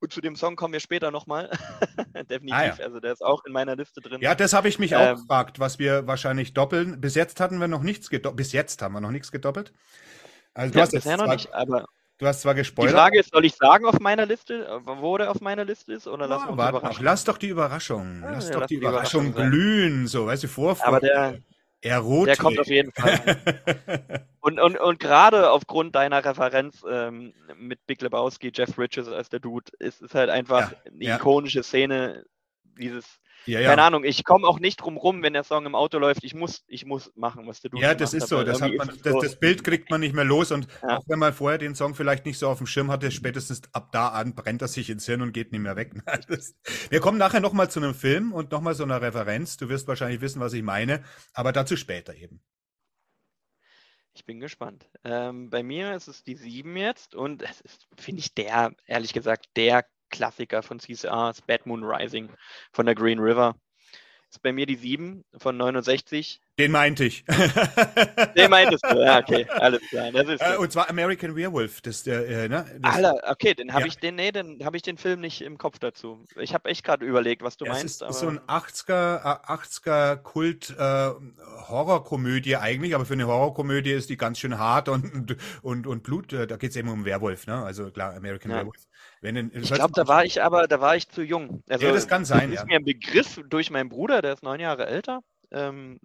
Und 0.00 0.12
zu 0.12 0.20
dem 0.22 0.34
Song 0.34 0.56
kommen 0.56 0.72
wir 0.72 0.80
später 0.80 1.10
nochmal. 1.10 1.50
Definitiv. 2.30 2.54
Ah, 2.54 2.64
ja. 2.66 2.74
Also 2.84 3.00
der 3.00 3.12
ist 3.12 3.22
auch 3.22 3.44
in 3.44 3.52
meiner 3.52 3.76
Liste 3.76 4.00
drin. 4.00 4.20
Ja, 4.22 4.34
das 4.34 4.52
habe 4.54 4.68
ich 4.68 4.78
mich 4.78 4.96
auch 4.96 5.00
Ähm, 5.10 5.16
gefragt, 5.16 5.60
was 5.60 5.78
wir 5.78 6.06
wahrscheinlich 6.06 6.54
doppeln. 6.54 7.00
Bis 7.00 7.14
jetzt 7.14 7.38
hatten 7.38 7.58
wir 7.58 7.68
noch 7.68 7.82
nichts 7.82 8.08
gedoppelt. 8.08 8.36
Bis 8.36 8.52
jetzt 8.52 8.80
haben 8.80 8.92
wir 8.94 9.00
noch 9.00 9.10
nichts 9.10 9.30
gedoppelt. 9.30 9.72
Also 10.54 10.72
du 10.72 10.78
Ja, 10.78 10.84
hast 10.84 10.92
bisher 10.92 11.16
noch 11.16 11.24
zwar, 11.24 11.34
nicht, 11.36 11.52
aber 11.54 11.84
du 12.18 12.26
hast 12.26 12.40
zwar 12.40 12.54
die 12.54 12.58
gespoilert. 12.60 12.94
Frage 12.94 13.20
ist, 13.20 13.30
soll 13.30 13.44
ich 13.44 13.54
sagen 13.54 13.84
auf 13.84 14.00
meiner 14.00 14.26
Liste, 14.26 14.80
wo 14.84 15.18
der 15.18 15.30
auf 15.30 15.40
meiner 15.40 15.64
Liste 15.64 15.92
ist, 15.92 16.06
oder 16.06 16.28
Ja, 16.28 16.36
uns 16.48 16.56
warte 16.56 17.02
lass 17.02 17.24
doch 17.24 17.38
die 17.38 17.48
Überraschung. 17.48 18.22
Ah, 18.24 18.32
lass 18.32 18.46
ja, 18.46 18.54
doch 18.54 18.60
lass 18.60 18.68
die 18.68 18.74
die 18.76 18.80
Überraschung 18.80 19.26
Überraschung 19.28 19.50
glühen, 19.50 20.06
so, 20.06 20.26
weißt 20.26 20.44
du, 20.44 20.48
Vorfreude. 20.48 20.88
Aber 20.88 21.00
der, 21.00 21.38
Erotik. 21.82 22.26
der 22.26 22.36
kommt 22.36 22.58
auf 22.58 22.66
jeden 22.68 22.92
Fall. 22.92 24.24
Und, 24.42 24.58
und, 24.58 24.78
und 24.78 24.98
gerade 24.98 25.50
aufgrund 25.50 25.94
deiner 25.94 26.24
Referenz 26.24 26.82
ähm, 26.90 27.34
mit 27.56 27.86
Big 27.86 28.00
Lebowski, 28.00 28.50
Jeff 28.54 28.74
Bridges 28.74 29.06
als 29.06 29.28
der 29.28 29.38
Dude, 29.38 29.70
ist 29.78 30.00
es 30.00 30.14
halt 30.14 30.30
einfach 30.30 30.72
Ja, 30.72 30.78
eine 30.86 31.04
ja. 31.04 31.16
ikonische 31.16 31.62
Szene. 31.62 32.24
Dieses, 32.78 33.20
ja, 33.46 33.60
ja. 33.60 33.68
keine 33.70 33.82
Ahnung, 33.82 34.04
ich 34.04 34.24
komme 34.24 34.46
auch 34.46 34.58
nicht 34.60 34.76
drum 34.76 34.96
rum, 34.96 35.22
wenn 35.22 35.32
der 35.32 35.44
Song 35.44 35.66
im 35.66 35.74
Auto 35.74 35.98
läuft. 35.98 36.24
Ich 36.24 36.34
muss, 36.34 36.62
ich 36.66 36.84
muss 36.84 37.10
machen, 37.14 37.46
was 37.46 37.60
Dude 37.60 37.78
Ja, 37.80 37.94
das 37.94 38.14
ist 38.14 38.28
so. 38.28 38.42
Das, 38.42 38.60
man, 38.60 38.72
ist 38.88 39.04
das, 39.04 39.14
das 39.20 39.38
Bild 39.38 39.64
kriegt 39.64 39.90
man 39.90 40.00
nicht 40.00 40.14
mehr 40.14 40.24
los. 40.24 40.52
Und 40.52 40.66
Ja. 40.82 40.98
auch 40.98 41.04
wenn 41.06 41.18
man 41.18 41.32
vorher 41.32 41.58
den 41.58 41.74
Song 41.74 41.94
vielleicht 41.94 42.26
nicht 42.26 42.38
so 42.38 42.48
auf 42.48 42.58
dem 42.58 42.66
Schirm 42.66 42.90
hatte, 42.90 43.10
spätestens 43.10 43.62
ab 43.72 43.90
da 43.92 44.08
an 44.08 44.34
brennt 44.34 44.62
er 44.62 44.68
sich 44.68 44.90
ins 44.90 45.06
Hirn 45.06 45.22
und 45.22 45.32
geht 45.32 45.52
nicht 45.52 45.60
mehr 45.60 45.76
weg. 45.76 45.92
Wir 46.90 47.00
kommen 47.00 47.18
nachher 47.18 47.40
nochmal 47.40 47.70
zu 47.70 47.80
einem 47.80 47.94
Film 47.94 48.32
und 48.32 48.52
nochmal 48.52 48.74
so 48.74 48.84
einer 48.84 49.00
Referenz. 49.00 49.56
Du 49.56 49.68
wirst 49.68 49.88
wahrscheinlich 49.88 50.20
wissen, 50.20 50.40
was 50.40 50.52
ich 50.52 50.62
meine, 50.62 51.02
aber 51.32 51.52
dazu 51.52 51.76
später 51.76 52.14
eben. 52.14 52.40
Ich 54.12 54.24
bin 54.24 54.40
gespannt. 54.40 54.88
Ähm, 55.04 55.50
bei 55.50 55.62
mir 55.62 55.94
ist 55.94 56.08
es 56.08 56.24
die 56.24 56.34
7 56.34 56.76
jetzt 56.76 57.14
und 57.14 57.42
es 57.42 57.60
ist, 57.60 57.86
finde 57.96 58.20
ich, 58.20 58.34
der, 58.34 58.72
ehrlich 58.86 59.12
gesagt, 59.12 59.46
der 59.56 59.84
Klassiker 60.10 60.62
von 60.62 60.78
CCR 60.80 61.30
ist 61.30 61.46
Bad 61.46 61.66
Moon 61.66 61.84
Rising 61.84 62.30
von 62.72 62.86
der 62.86 62.94
Green 62.94 63.18
River. 63.18 63.54
Ist 64.30 64.42
bei 64.42 64.52
mir 64.52 64.66
die 64.66 64.76
7 64.76 65.24
von 65.38 65.56
69. 65.56 66.40
Den 66.58 66.70
meinte 66.72 67.04
ich. 67.04 67.24
Den 68.36 68.50
meintest 68.50 68.84
du, 68.84 69.02
ja, 69.02 69.18
okay, 69.18 69.46
alles 69.48 69.80
klar. 69.88 70.12
Das 70.12 70.28
ist 70.28 70.40
Äh, 70.40 70.56
und 70.56 70.70
zwar 70.70 70.88
American 70.88 71.34
Werewolf. 71.34 71.80
Das, 71.80 72.06
äh, 72.06 72.48
ne? 72.48 72.64
das, 72.80 72.94
Alter, 72.94 73.14
okay, 73.28 73.54
den 73.54 73.72
habe 73.72 73.82
Ja. 73.82 73.86
ich 73.88 73.98
den, 73.98 74.14
nee, 74.16 74.30
den 74.30 74.64
habe 74.64 74.76
ich 74.76 74.82
den 74.82 74.98
Film 74.98 75.20
nicht 75.20 75.40
im 75.40 75.58
Kopf 75.58 75.78
dazu. 75.78 76.24
Ich 76.38 76.54
habe 76.54 76.68
echt 76.68 76.84
gerade 76.84 77.04
überlegt, 77.06 77.42
was 77.42 77.56
du 77.56 77.64
Ja, 77.64 77.72
meinst. 77.72 78.02
ist 78.02 78.20
so 78.20 78.28
ein 78.28 78.38
80er, 78.46 79.20
äh, 79.24 79.46
80er 79.52 80.16
Kult 80.16 80.70
äh, 80.78 81.10
Horrorkomödie 81.68 82.56
eigentlich, 82.56 82.94
aber 82.94 83.06
für 83.06 83.14
eine 83.14 83.26
Horrorkomödie 83.26 83.92
ist 83.92 84.10
die 84.10 84.16
ganz 84.16 84.38
schön 84.38 84.58
hart 84.58 84.88
und 84.88 85.36
und 85.62 85.86
und 85.86 86.02
Blut, 86.02 86.32
äh, 86.32 86.46
da 86.46 86.56
geht 86.56 86.70
es 86.70 86.76
eben 86.76 86.88
um 86.88 87.04
Werwolf, 87.04 87.46
ne? 87.46 87.62
Also 87.64 87.90
klar, 87.90 88.14
American 88.14 88.50
Ja. 88.50 88.58
Werewolf. 88.58 88.86
Wenn 89.20 89.50
Ich 89.54 89.72
glaube, 89.72 89.92
da 89.94 90.08
war 90.08 90.24
ich 90.24 90.42
aber, 90.42 90.66
da 90.66 90.80
war 90.80 90.96
ich 90.96 91.08
zu 91.08 91.22
jung. 91.22 91.62
Also, 91.68 91.86
Ja, 91.86 91.92
das 91.92 92.08
kann 92.08 92.24
sein, 92.24 92.52
ist 92.52 92.60
ja. 92.60 92.64
mir 92.64 92.76
ein 92.76 92.84
Begriff 92.84 93.40
durch 93.48 93.70
meinen 93.70 93.90
Bruder, 93.90 94.22
der 94.22 94.32
ist 94.32 94.42
neun 94.42 94.60
Jahre 94.60 94.86
älter. 94.86 95.20
Ähm, 95.50 96.00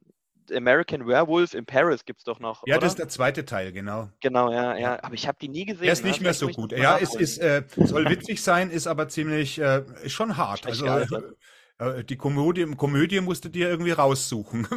American 0.53 1.07
Werewolf 1.07 1.53
in 1.53 1.65
Paris 1.65 2.05
gibt 2.05 2.19
es 2.19 2.25
doch 2.25 2.39
noch. 2.39 2.63
Ja, 2.67 2.75
oder? 2.75 2.81
das 2.81 2.93
ist 2.93 2.99
der 2.99 3.07
zweite 3.07 3.45
Teil, 3.45 3.71
genau. 3.71 4.09
Genau, 4.21 4.51
ja, 4.51 4.77
ja. 4.77 5.03
Aber 5.03 5.13
ich 5.15 5.27
habe 5.27 5.37
die 5.41 5.47
nie 5.47 5.65
gesehen. 5.65 5.83
Der 5.83 5.93
ist 5.93 6.03
nicht 6.03 6.21
mehr 6.21 6.31
das 6.31 6.39
so 6.39 6.49
gut. 6.49 6.71
Ja, 6.71 6.97
es 6.97 7.15
ist, 7.15 7.37
äh, 7.37 7.63
soll 7.77 8.09
witzig 8.09 8.43
sein, 8.43 8.69
ist 8.69 8.87
aber 8.87 9.07
ziemlich, 9.07 9.59
äh, 9.59 9.83
ist 10.03 10.13
schon 10.13 10.37
hart. 10.37 10.65
Also 10.67 10.85
gealtert. 10.85 11.35
äh, 11.79 12.03
die 12.03 12.17
Komödie, 12.17 12.65
Komödie 12.75 13.21
musst 13.21 13.45
du 13.45 13.49
dir 13.49 13.69
irgendwie 13.69 13.91
raussuchen. 13.91 14.67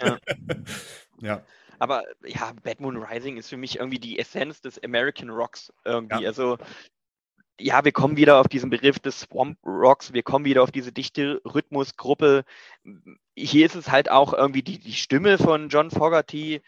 Ja. 0.00 0.18
ja. 1.20 1.42
Aber 1.78 2.04
ja, 2.24 2.52
Bad 2.62 2.78
Moon 2.78 2.96
Rising 2.96 3.38
ist 3.38 3.48
für 3.48 3.56
mich 3.56 3.80
irgendwie 3.80 3.98
die 3.98 4.18
Essenz 4.18 4.60
des 4.60 4.80
American 4.84 5.30
Rocks 5.30 5.72
irgendwie. 5.84 6.22
Ja. 6.22 6.28
Also 6.28 6.58
ja, 7.62 7.84
wir 7.84 7.92
kommen 7.92 8.16
wieder 8.16 8.38
auf 8.38 8.48
diesen 8.48 8.70
Begriff 8.70 8.98
des 8.98 9.20
Swamp 9.20 9.58
Rocks, 9.64 10.12
wir 10.12 10.22
kommen 10.22 10.44
wieder 10.44 10.62
auf 10.62 10.72
diese 10.72 10.92
dichte 10.92 11.40
Rhythmusgruppe. 11.44 12.44
Hier 13.36 13.66
ist 13.66 13.76
es 13.76 13.90
halt 13.90 14.10
auch 14.10 14.32
irgendwie 14.32 14.62
die, 14.62 14.78
die 14.78 14.94
Stimme 14.94 15.38
von 15.38 15.68
John 15.68 15.90
Fogerty, 15.90 16.60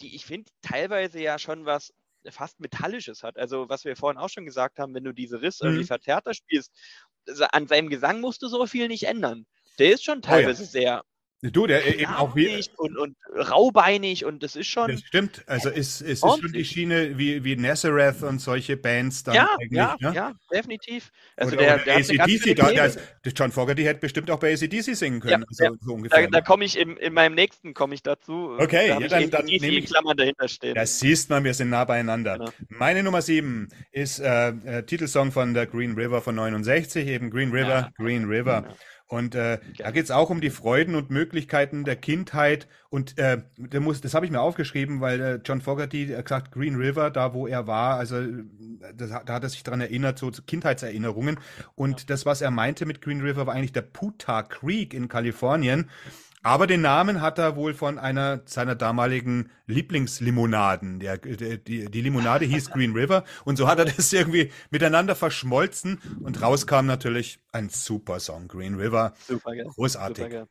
die 0.00 0.14
ich 0.14 0.26
finde 0.26 0.50
teilweise 0.62 1.20
ja 1.20 1.38
schon 1.38 1.66
was 1.66 1.92
fast 2.30 2.60
Metallisches 2.60 3.22
hat. 3.22 3.38
Also 3.38 3.68
was 3.68 3.84
wir 3.84 3.96
vorhin 3.96 4.18
auch 4.18 4.28
schon 4.28 4.44
gesagt 4.44 4.78
haben, 4.78 4.94
wenn 4.94 5.04
du 5.04 5.12
diese 5.12 5.40
Riss 5.40 5.60
irgendwie 5.60 5.82
mhm. 5.82 5.88
verzerrter 5.88 6.34
spielst, 6.34 6.72
an 7.52 7.68
seinem 7.68 7.88
Gesang 7.88 8.20
musst 8.20 8.42
du 8.42 8.48
so 8.48 8.66
viel 8.66 8.88
nicht 8.88 9.04
ändern. 9.04 9.46
Der 9.78 9.92
ist 9.92 10.04
schon 10.04 10.20
teilweise 10.20 10.62
oh 10.62 10.66
ja. 10.66 10.70
sehr 10.70 11.04
Du, 11.42 11.66
der 11.66 11.86
äh, 11.86 12.02
eben 12.02 12.12
auch 12.12 12.36
wie. 12.36 12.62
Und, 12.76 12.98
und 12.98 13.16
raubeinig 13.34 14.26
und 14.26 14.42
das 14.42 14.56
ist 14.56 14.66
schon. 14.66 14.90
Das 14.90 15.00
stimmt. 15.00 15.42
Also 15.46 15.70
es, 15.70 16.02
es 16.02 16.02
ist 16.02 16.20
schon 16.20 16.52
die 16.52 16.64
Schiene 16.66 17.16
wie, 17.16 17.42
wie 17.44 17.56
Nazareth 17.56 18.22
und 18.22 18.40
solche 18.40 18.76
Bands 18.76 19.24
dann 19.24 19.36
ja, 19.36 19.48
eigentlich. 19.58 19.72
Ja, 19.72 19.96
ne? 20.00 20.12
ja, 20.14 20.32
definitiv. 20.52 21.10
Also 21.36 21.56
oder, 21.56 21.64
der, 21.64 21.74
oder 21.76 21.84
der 21.84 22.24
ACDC, 22.24 22.56
da, 22.56 22.70
der, 22.70 22.90
der 23.24 23.32
John 23.32 23.52
Fogerty 23.52 23.84
hätte 23.84 24.00
bestimmt 24.00 24.30
auch 24.30 24.38
bei 24.38 24.52
ACDC 24.52 24.94
singen 24.94 25.20
können. 25.20 25.46
Ja, 25.58 25.66
also, 25.66 25.78
so 25.80 25.94
ungefähr, 25.94 26.20
da, 26.24 26.26
da 26.26 26.38
ne? 26.38 26.44
komme 26.44 26.66
ich 26.66 26.78
in, 26.78 26.98
in 26.98 27.14
meinem 27.14 27.34
nächsten 27.34 27.72
komme 27.72 27.94
ich 27.94 28.02
dazu. 28.02 28.56
Okay, 28.58 28.88
da 28.88 28.98
ja, 28.98 29.08
dann, 29.08 29.30
dann 29.30 29.46
nehme 29.46 29.66
ich 29.68 29.86
Klammern 29.86 30.18
dahinter 30.18 30.46
stehen. 30.46 30.74
Das 30.74 31.00
siehst 31.00 31.30
man, 31.30 31.42
wir 31.44 31.54
sind 31.54 31.70
nah 31.70 31.86
beieinander. 31.86 32.34
Genau. 32.34 32.50
Meine 32.68 33.02
Nummer 33.02 33.22
sieben 33.22 33.68
ist 33.92 34.18
äh, 34.18 34.48
äh, 34.48 34.82
Titelsong 34.82 35.32
von 35.32 35.54
der 35.54 35.66
Green 35.66 35.94
River 35.94 36.20
von 36.20 36.34
69, 36.34 37.06
eben 37.06 37.30
Green 37.30 37.50
River, 37.50 37.68
ja. 37.68 37.90
Green 37.96 38.26
River. 38.26 38.62
Genau. 38.62 38.76
Und 39.10 39.34
äh, 39.34 39.58
da 39.76 39.90
geht 39.90 40.04
es 40.04 40.12
auch 40.12 40.30
um 40.30 40.40
die 40.40 40.50
Freuden 40.50 40.94
und 40.94 41.10
Möglichkeiten 41.10 41.82
der 41.82 41.96
Kindheit. 41.96 42.68
Und 42.90 43.18
äh, 43.18 43.42
der 43.56 43.80
muss, 43.80 44.00
das 44.00 44.14
habe 44.14 44.24
ich 44.24 44.30
mir 44.30 44.40
aufgeschrieben, 44.40 45.00
weil 45.00 45.20
äh, 45.20 45.40
John 45.44 45.60
Fogerty 45.60 46.06
gesagt, 46.06 46.52
Green 46.52 46.76
River, 46.76 47.10
da 47.10 47.34
wo 47.34 47.48
er 47.48 47.66
war, 47.66 47.96
also 47.96 48.22
das, 48.94 49.10
da 49.10 49.34
hat 49.34 49.42
er 49.42 49.48
sich 49.48 49.64
dran 49.64 49.80
erinnert, 49.80 50.20
so 50.20 50.30
Kindheitserinnerungen. 50.30 51.40
Und 51.74 52.08
das, 52.08 52.24
was 52.24 52.40
er 52.40 52.52
meinte 52.52 52.86
mit 52.86 53.02
Green 53.02 53.20
River, 53.20 53.48
war 53.48 53.54
eigentlich 53.54 53.72
der 53.72 53.82
Puta 53.82 54.44
Creek 54.44 54.94
in 54.94 55.08
Kalifornien. 55.08 55.90
Aber 56.42 56.66
den 56.66 56.80
Namen 56.80 57.20
hat 57.20 57.38
er 57.38 57.56
wohl 57.56 57.74
von 57.74 57.98
einer 57.98 58.40
seiner 58.46 58.74
damaligen 58.74 59.50
Lieblingslimonaden. 59.66 60.98
Der, 60.98 61.18
der, 61.18 61.58
die, 61.58 61.90
die 61.90 62.00
Limonade 62.00 62.46
hieß 62.46 62.70
Green 62.72 62.92
River 62.92 63.24
und 63.44 63.56
so 63.56 63.68
hat 63.68 63.78
er 63.78 63.84
das 63.84 64.12
irgendwie 64.12 64.50
miteinander 64.70 65.14
verschmolzen 65.14 66.00
und 66.22 66.40
rauskam 66.40 66.86
natürlich 66.86 67.40
ein 67.52 67.68
super 67.68 68.20
Song, 68.20 68.48
Green 68.48 68.74
River. 68.74 69.12
Super, 69.26 69.52
gell? 69.52 69.66
Großartig. 69.66 70.24
Super, 70.24 70.28
gell? 70.30 70.46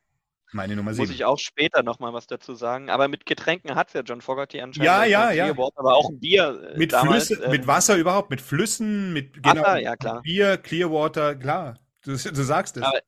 Meine 0.51 0.75
Nummer 0.75 0.93
7. 0.93 1.03
Muss 1.05 1.13
ich 1.13 1.25
auch 1.25 1.37
später 1.37 1.83
nochmal 1.83 2.13
was 2.13 2.25
dazu 2.25 2.55
sagen. 2.55 2.89
Aber 2.89 3.07
mit 3.07 3.25
Getränken 3.25 3.75
hat 3.75 3.89
es 3.89 3.93
ja 3.93 4.01
John 4.01 4.21
Fogerty 4.21 4.61
anscheinend. 4.61 4.85
Ja, 4.85 5.03
ja, 5.03 5.31
ja. 5.31 5.55
Wort, 5.57 5.73
aber 5.75 5.95
auch 5.95 6.09
ein 6.09 6.19
Bier. 6.19 6.71
Äh, 6.73 6.77
mit, 6.77 6.91
damals, 6.91 7.27
Flüsse, 7.27 7.43
ähm, 7.43 7.51
mit 7.51 7.67
Wasser 7.67 7.97
überhaupt, 7.97 8.31
mit 8.31 8.41
Flüssen, 8.41 9.13
mit 9.13 9.43
Wasser, 9.43 9.55
genau, 9.55 9.75
ja, 9.75 9.95
klar. 9.95 10.21
Bier, 10.23 10.57
Clearwater, 10.57 11.35
klar. 11.35 11.75
Du, 12.03 12.11
du 12.11 12.43
sagst 12.43 12.77
es. 12.77 12.83
Aber 12.83 12.99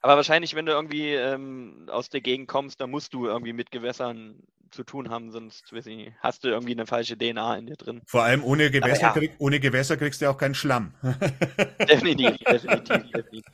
aber 0.00 0.16
wahrscheinlich, 0.16 0.54
wenn 0.54 0.66
du 0.66 0.72
irgendwie 0.72 1.14
ähm, 1.14 1.86
aus 1.90 2.08
der 2.08 2.20
Gegend 2.20 2.48
kommst, 2.48 2.80
dann 2.80 2.90
musst 2.90 3.12
du 3.12 3.26
irgendwie 3.26 3.52
mit 3.52 3.70
Gewässern 3.70 4.42
zu 4.70 4.84
tun 4.84 5.10
haben, 5.10 5.32
sonst 5.32 5.72
nicht, 5.72 6.12
hast 6.20 6.44
du 6.44 6.48
irgendwie 6.48 6.72
eine 6.72 6.86
falsche 6.86 7.18
DNA 7.18 7.56
in 7.58 7.66
dir 7.66 7.76
drin. 7.76 8.02
Vor 8.06 8.22
allem 8.22 8.44
ohne 8.44 8.70
Gewässer, 8.70 9.02
ja. 9.02 9.12
krieg, 9.12 9.32
ohne 9.38 9.60
Gewässer 9.60 9.96
kriegst 9.96 10.22
du 10.22 10.30
auch 10.30 10.38
keinen 10.38 10.54
Schlamm. 10.54 10.94
definitiv, 11.88 12.36
definitiv, 12.38 13.10
definitiv. 13.10 13.44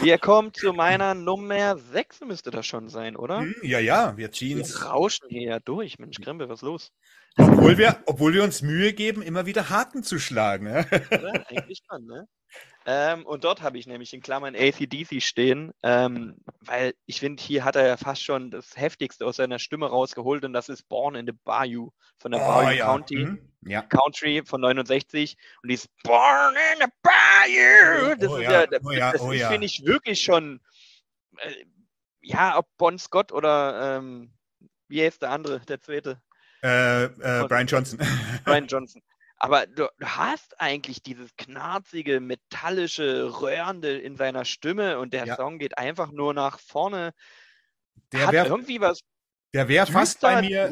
Wir 0.00 0.18
kommen 0.18 0.52
zu 0.54 0.72
meiner 0.72 1.14
Nummer 1.14 1.76
6, 1.76 2.22
müsste 2.22 2.50
das 2.50 2.66
schon 2.66 2.88
sein, 2.88 3.16
oder? 3.16 3.40
Hm, 3.40 3.54
ja, 3.62 3.78
ja, 3.78 4.16
wir 4.16 4.32
ziehen 4.32 4.58
Wir 4.58 4.82
rauschen 4.82 5.28
hier 5.28 5.42
ja 5.42 5.60
durch. 5.60 5.98
Mensch, 5.98 6.18
Krempe, 6.20 6.48
was 6.48 6.60
ist 6.60 6.62
los? 6.62 6.92
Obwohl 7.36 7.76
wir, 7.76 8.02
obwohl 8.06 8.32
wir 8.32 8.44
uns 8.44 8.62
Mühe 8.62 8.92
geben, 8.92 9.20
immer 9.20 9.44
wieder 9.44 9.68
Haken 9.68 10.02
zu 10.02 10.18
schlagen. 10.18 10.66
Ja, 10.66 10.84
eigentlich 11.48 11.80
schon, 11.88 12.06
ne? 12.06 12.26
Ähm, 12.86 13.24
und 13.24 13.44
dort 13.44 13.62
habe 13.62 13.78
ich 13.78 13.86
nämlich 13.86 14.12
in 14.12 14.20
Klammern 14.20 14.54
ACDC 14.54 15.22
stehen, 15.22 15.72
ähm, 15.82 16.36
weil 16.60 16.94
ich 17.06 17.18
finde, 17.18 17.42
hier 17.42 17.64
hat 17.64 17.76
er 17.76 17.86
ja 17.86 17.96
fast 17.96 18.22
schon 18.22 18.50
das 18.50 18.76
Heftigste 18.76 19.24
aus 19.24 19.36
seiner 19.36 19.58
Stimme 19.58 19.86
rausgeholt 19.86 20.44
und 20.44 20.52
das 20.52 20.68
ist 20.68 20.86
Born 20.88 21.14
in 21.14 21.26
the 21.26 21.32
Bayou 21.32 21.92
von 22.18 22.32
der 22.32 22.42
oh, 22.42 22.46
Bayou 22.46 22.76
ja. 22.76 22.84
County. 22.84 23.24
Mhm. 23.24 23.50
Ja. 23.66 23.80
Country 23.80 24.42
von 24.44 24.60
69 24.60 25.38
und 25.62 25.70
die 25.70 25.74
ist 25.74 25.88
Born 26.02 26.54
in 26.74 26.80
the 26.80 26.92
Bayou. 27.02 28.14
Das 28.16 28.30
oh, 28.30 28.36
ist 28.36 28.42
ja, 28.42 28.66
das, 28.66 28.84
oh, 28.84 28.90
ja. 28.90 29.12
das 29.12 29.20
oh, 29.22 29.32
ja. 29.32 29.48
finde 29.48 29.66
ich 29.66 29.86
wirklich 29.86 30.20
schon, 30.20 30.60
äh, 31.38 31.64
ja, 32.20 32.58
ob 32.58 32.66
Bon 32.76 32.98
Scott 32.98 33.32
oder 33.32 33.96
ähm, 33.96 34.30
wie 34.88 35.02
heißt 35.02 35.22
der 35.22 35.30
andere, 35.30 35.60
der 35.60 35.80
zweite? 35.80 36.20
Äh, 36.62 37.04
äh, 37.04 37.46
Brian 37.48 37.66
Johnson. 37.66 37.98
Brian 38.44 38.66
Johnson. 38.66 39.02
Aber 39.36 39.66
du, 39.66 39.88
du, 39.98 40.06
hast 40.06 40.60
eigentlich 40.60 41.02
dieses 41.02 41.34
knarzige, 41.36 42.20
metallische, 42.20 43.40
röhrende 43.40 43.98
in 43.98 44.16
seiner 44.16 44.44
Stimme 44.44 44.98
und 44.98 45.12
der 45.12 45.26
ja. 45.26 45.36
Song 45.36 45.58
geht 45.58 45.76
einfach 45.76 46.12
nur 46.12 46.34
nach 46.34 46.58
vorne. 46.58 47.12
Der 48.12 48.26
hat 48.26 48.34
irgendwie 48.34 48.80
was. 48.80 49.00
Der 49.52 49.68
wäre 49.68 49.86
fast 49.86 50.20
bei 50.20 50.40
mir. 50.42 50.68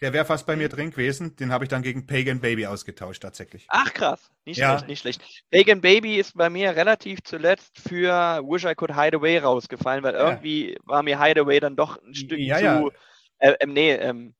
Der 0.00 0.12
wäre 0.12 0.24
fast 0.24 0.46
bei 0.46 0.54
mir 0.54 0.68
drin 0.68 0.90
gewesen. 0.90 1.34
Den 1.36 1.50
habe 1.50 1.64
ich 1.64 1.68
dann 1.68 1.82
gegen 1.82 2.06
Pagan 2.06 2.40
Baby 2.40 2.66
ausgetauscht 2.66 3.22
tatsächlich. 3.22 3.64
Ach 3.68 3.92
krass, 3.92 4.30
nicht 4.44 4.58
ja. 4.58 4.78
schlecht, 4.78 4.88
nicht 4.88 5.00
schlecht. 5.00 5.44
Pagan 5.50 5.80
Baby 5.80 6.16
ist 6.16 6.36
bei 6.36 6.50
mir 6.50 6.76
relativ 6.76 7.22
zuletzt 7.24 7.78
für 7.78 8.42
Wish 8.44 8.64
I 8.64 8.74
Could 8.74 8.94
Hide 8.94 9.16
Away 9.16 9.38
rausgefallen, 9.38 10.04
weil 10.04 10.14
ja. 10.14 10.28
irgendwie 10.28 10.76
war 10.84 11.02
mir 11.02 11.20
Hideaway 11.20 11.58
dann 11.58 11.74
doch 11.74 12.00
ein 12.02 12.14
Stück 12.14 12.38
zu. 12.38 12.92
Äh, 13.38 13.52
äh, 13.58 13.66
nee, 13.66 13.92
ähm, 13.92 14.34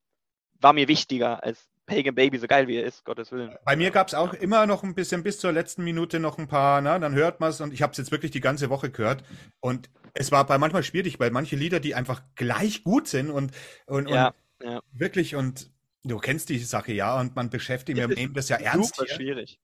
war 0.61 0.73
mir 0.73 0.89
wichtiger 0.89 1.43
als 1.43 1.67
Pagan 1.87 2.15
Baby, 2.15 2.39
so 2.39 2.47
geil 2.47 2.67
wie 2.69 2.77
er 2.77 2.85
ist, 2.85 3.05
Gottes 3.05 3.31
Willen. 3.33 3.55
Bei 3.65 3.77
mir 3.77 3.91
gab 3.91 4.09
es 4.09 4.15
auch 4.15 4.33
immer 4.35 4.67
noch 4.67 4.83
ein 4.83 4.95
bisschen 4.95 5.23
bis 5.23 5.39
zur 5.39 5.53
letzten 5.53 5.85
Minute 5.85 6.19
noch 6.19 6.39
ein 6.39 6.49
paar, 6.49 6.81
na, 6.81 6.99
dann 6.99 7.15
hört 7.15 7.41
man 7.41 7.51
es 7.51 7.61
und 7.61 7.73
ich 7.75 7.83
habe 7.83 7.93
es 7.93 7.99
jetzt 7.99 8.11
wirklich 8.11 8.31
die 8.31 8.41
ganze 8.41 8.71
Woche 8.71 8.91
gehört 8.91 9.23
und 9.61 9.91
es 10.15 10.33
war 10.33 10.47
bei 10.47 10.59
manchmal 10.59 10.83
schwierig, 10.83 11.21
weil 11.21 11.31
manche 11.31 11.57
Lieder, 11.57 11.81
die 11.81 11.95
einfach 11.95 12.23
gleich 12.37 12.85
gut 12.85 13.09
sind 13.09 13.31
und, 13.31 13.53
und, 13.87 14.09
ja, 14.09 14.35
und 14.61 14.67
ja. 14.67 14.81
wirklich 14.93 15.37
und 15.37 15.71
Du 16.07 16.19
kennst 16.19 16.51
die 16.51 16.59
Sache 16.59 16.93
ja 16.93 17.19
und 17.19 17.35
man 17.35 17.49
beschäftigt, 17.49 17.99
wir 17.99 18.07
nehmen 18.09 18.35
das 18.35 18.51
ja 18.51 18.57
ernst. 18.57 18.97
Super 18.97 19.09
hier. 19.09 19.17
schwierig. 19.17 19.59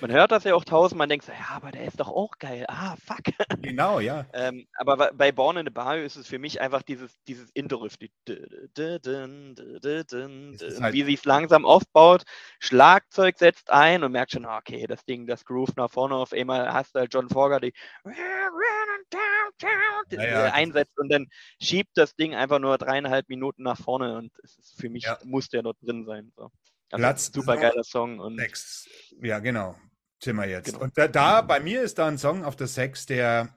Man 0.00 0.10
hört 0.10 0.30
das 0.30 0.44
ja 0.44 0.54
auch 0.54 0.64
tausend, 0.64 0.98
man 0.98 1.08
denkt 1.08 1.24
so, 1.24 1.32
ja, 1.32 1.48
aber 1.50 1.70
der 1.70 1.84
ist 1.84 2.00
doch 2.00 2.08
auch 2.08 2.38
geil. 2.38 2.64
Ah, 2.68 2.96
fuck. 2.96 3.22
Genau, 3.60 4.00
ja. 4.00 4.26
ähm, 4.34 4.66
aber 4.74 5.12
bei 5.14 5.32
Born 5.32 5.56
in 5.56 5.66
the 5.66 5.70
Bayou 5.70 6.04
ist 6.04 6.16
es 6.16 6.26
für 6.26 6.38
mich 6.38 6.60
einfach 6.60 6.82
dieses, 6.82 7.22
dieses 7.24 7.50
Intro-Riff, 7.50 7.96
die 7.96 8.10
halt 8.28 9.06
wie 10.94 11.04
sie 11.04 11.14
es 11.14 11.24
langsam 11.24 11.64
aufbaut, 11.64 12.24
Schlagzeug 12.58 13.38
setzt 13.38 13.70
ein 13.70 14.04
und 14.04 14.12
merkt 14.12 14.32
schon, 14.32 14.44
okay, 14.44 14.86
das 14.86 15.04
Ding, 15.04 15.26
das 15.26 15.44
Groove 15.44 15.74
nach 15.76 15.90
vorne, 15.90 16.16
auf 16.16 16.32
einmal 16.32 16.72
hast 16.72 16.94
du 16.94 17.00
halt 17.00 17.14
John 17.14 17.28
Fogerty 17.28 17.72
ja, 20.10 20.46
ja. 20.46 20.52
einsetzt 20.52 20.98
und 20.98 21.10
dann 21.10 21.28
schiebt 21.60 21.96
das 21.96 22.16
Ding 22.16 22.34
einfach 22.34 22.58
nur 22.58 22.78
dreieinhalb 22.78 23.28
Minuten 23.28 23.62
nach 23.62 23.78
vorne 23.78 24.16
und 24.16 24.32
es 24.42 24.58
ist 24.58 24.80
für 24.80 24.88
mich, 24.88 25.04
ja. 25.04 25.18
muss 25.24 25.48
der 25.48 25.62
dort 25.62 25.76
drin 25.82 26.04
sein. 26.04 26.32
So. 26.36 26.50
Also 26.92 27.02
Platz 27.02 27.32
super 27.32 27.56
geiler 27.56 27.84
Song. 27.84 28.20
Und 28.20 28.38
sechs. 28.38 28.88
Ja, 29.20 29.38
genau. 29.38 29.76
Sind 30.22 30.36
wir 30.36 30.46
jetzt. 30.46 30.66
Genau. 30.66 30.84
Und 30.84 30.96
da, 30.96 31.08
da, 31.08 31.40
bei 31.40 31.58
mir 31.58 31.82
ist 31.82 31.98
da 31.98 32.06
ein 32.06 32.18
Song 32.18 32.44
auf 32.44 32.54
der 32.54 32.68
Sechs, 32.68 33.06
der, 33.06 33.48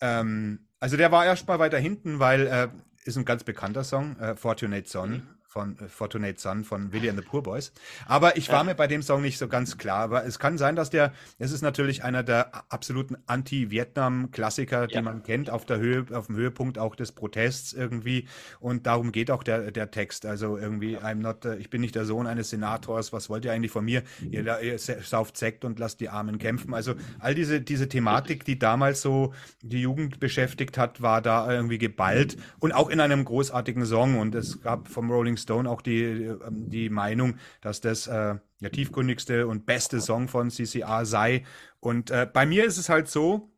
ähm, 0.00 0.68
also 0.78 0.96
der 0.96 1.10
war 1.10 1.26
erstmal 1.26 1.58
weiter 1.58 1.78
hinten, 1.78 2.20
weil 2.20 2.46
äh, 2.46 2.68
ist 3.04 3.16
ein 3.16 3.24
ganz 3.24 3.42
bekannter 3.42 3.82
Song, 3.82 4.16
äh, 4.20 4.36
Fortunate 4.36 4.88
Son. 4.88 5.10
Mhm 5.10 5.35
von 5.56 5.78
äh, 5.78 5.88
Fortunate 5.88 6.38
Son 6.38 6.64
von 6.64 6.92
Willie 6.92 7.08
and 7.08 7.18
the 7.18 7.24
Poor 7.24 7.42
Boys. 7.42 7.72
Aber 8.04 8.36
ich 8.36 8.50
war 8.50 8.58
ja. 8.58 8.64
mir 8.64 8.74
bei 8.74 8.86
dem 8.86 9.00
Song 9.00 9.22
nicht 9.22 9.38
so 9.38 9.48
ganz 9.48 9.78
klar. 9.78 10.00
Aber 10.00 10.26
es 10.26 10.38
kann 10.38 10.58
sein, 10.58 10.76
dass 10.76 10.90
der, 10.90 11.14
es 11.38 11.50
ist 11.50 11.62
natürlich 11.62 12.04
einer 12.04 12.22
der 12.22 12.70
absoluten 12.70 13.16
Anti-Vietnam-Klassiker, 13.26 14.86
die 14.86 14.96
ja. 14.96 15.02
man 15.02 15.22
kennt, 15.22 15.48
auf 15.48 15.64
der 15.64 15.78
Höhe, 15.78 16.04
auf 16.12 16.26
dem 16.26 16.36
Höhepunkt 16.36 16.78
auch 16.78 16.94
des 16.94 17.12
Protests 17.12 17.72
irgendwie. 17.72 18.28
Und 18.60 18.86
darum 18.86 19.12
geht 19.12 19.30
auch 19.30 19.42
der, 19.42 19.70
der 19.70 19.90
Text. 19.90 20.26
Also 20.26 20.58
irgendwie, 20.58 20.98
I'm 20.98 21.22
not, 21.22 21.46
ich 21.46 21.70
bin 21.70 21.80
nicht 21.80 21.94
der 21.94 22.04
Sohn 22.04 22.26
eines 22.26 22.50
Senators, 22.50 23.14
was 23.14 23.30
wollt 23.30 23.46
ihr 23.46 23.52
eigentlich 23.52 23.72
von 23.72 23.86
mir? 23.86 24.02
Ihr, 24.30 24.60
ihr 24.60 24.78
sauft 24.78 25.38
Sekt 25.38 25.64
und 25.64 25.78
lasst 25.78 26.00
die 26.00 26.10
Armen 26.10 26.36
kämpfen. 26.36 26.74
Also 26.74 26.96
all 27.18 27.34
diese, 27.34 27.62
diese 27.62 27.88
Thematik, 27.88 28.44
die 28.44 28.58
damals 28.58 29.00
so 29.00 29.32
die 29.62 29.80
Jugend 29.80 30.20
beschäftigt 30.20 30.76
hat, 30.76 31.00
war 31.00 31.22
da 31.22 31.50
irgendwie 31.50 31.78
geballt 31.78 32.36
und 32.58 32.72
auch 32.72 32.90
in 32.90 33.00
einem 33.00 33.24
großartigen 33.24 33.86
Song. 33.86 34.18
Und 34.18 34.34
es 34.34 34.60
gab 34.60 34.88
vom 34.88 35.10
Rolling 35.10 35.38
Stone 35.46 35.70
auch 35.70 35.80
die, 35.80 36.02
ähm, 36.02 36.68
die 36.68 36.90
Meinung, 36.90 37.36
dass 37.60 37.80
das 37.80 38.08
äh, 38.08 38.34
der 38.60 38.72
tiefgründigste 38.72 39.46
und 39.46 39.64
beste 39.64 40.00
Song 40.00 40.28
von 40.28 40.50
CCR 40.50 41.06
sei. 41.06 41.44
Und 41.80 42.10
äh, 42.10 42.26
bei 42.30 42.46
mir 42.46 42.64
ist 42.64 42.78
es 42.78 42.88
halt 42.88 43.08
so, 43.08 43.52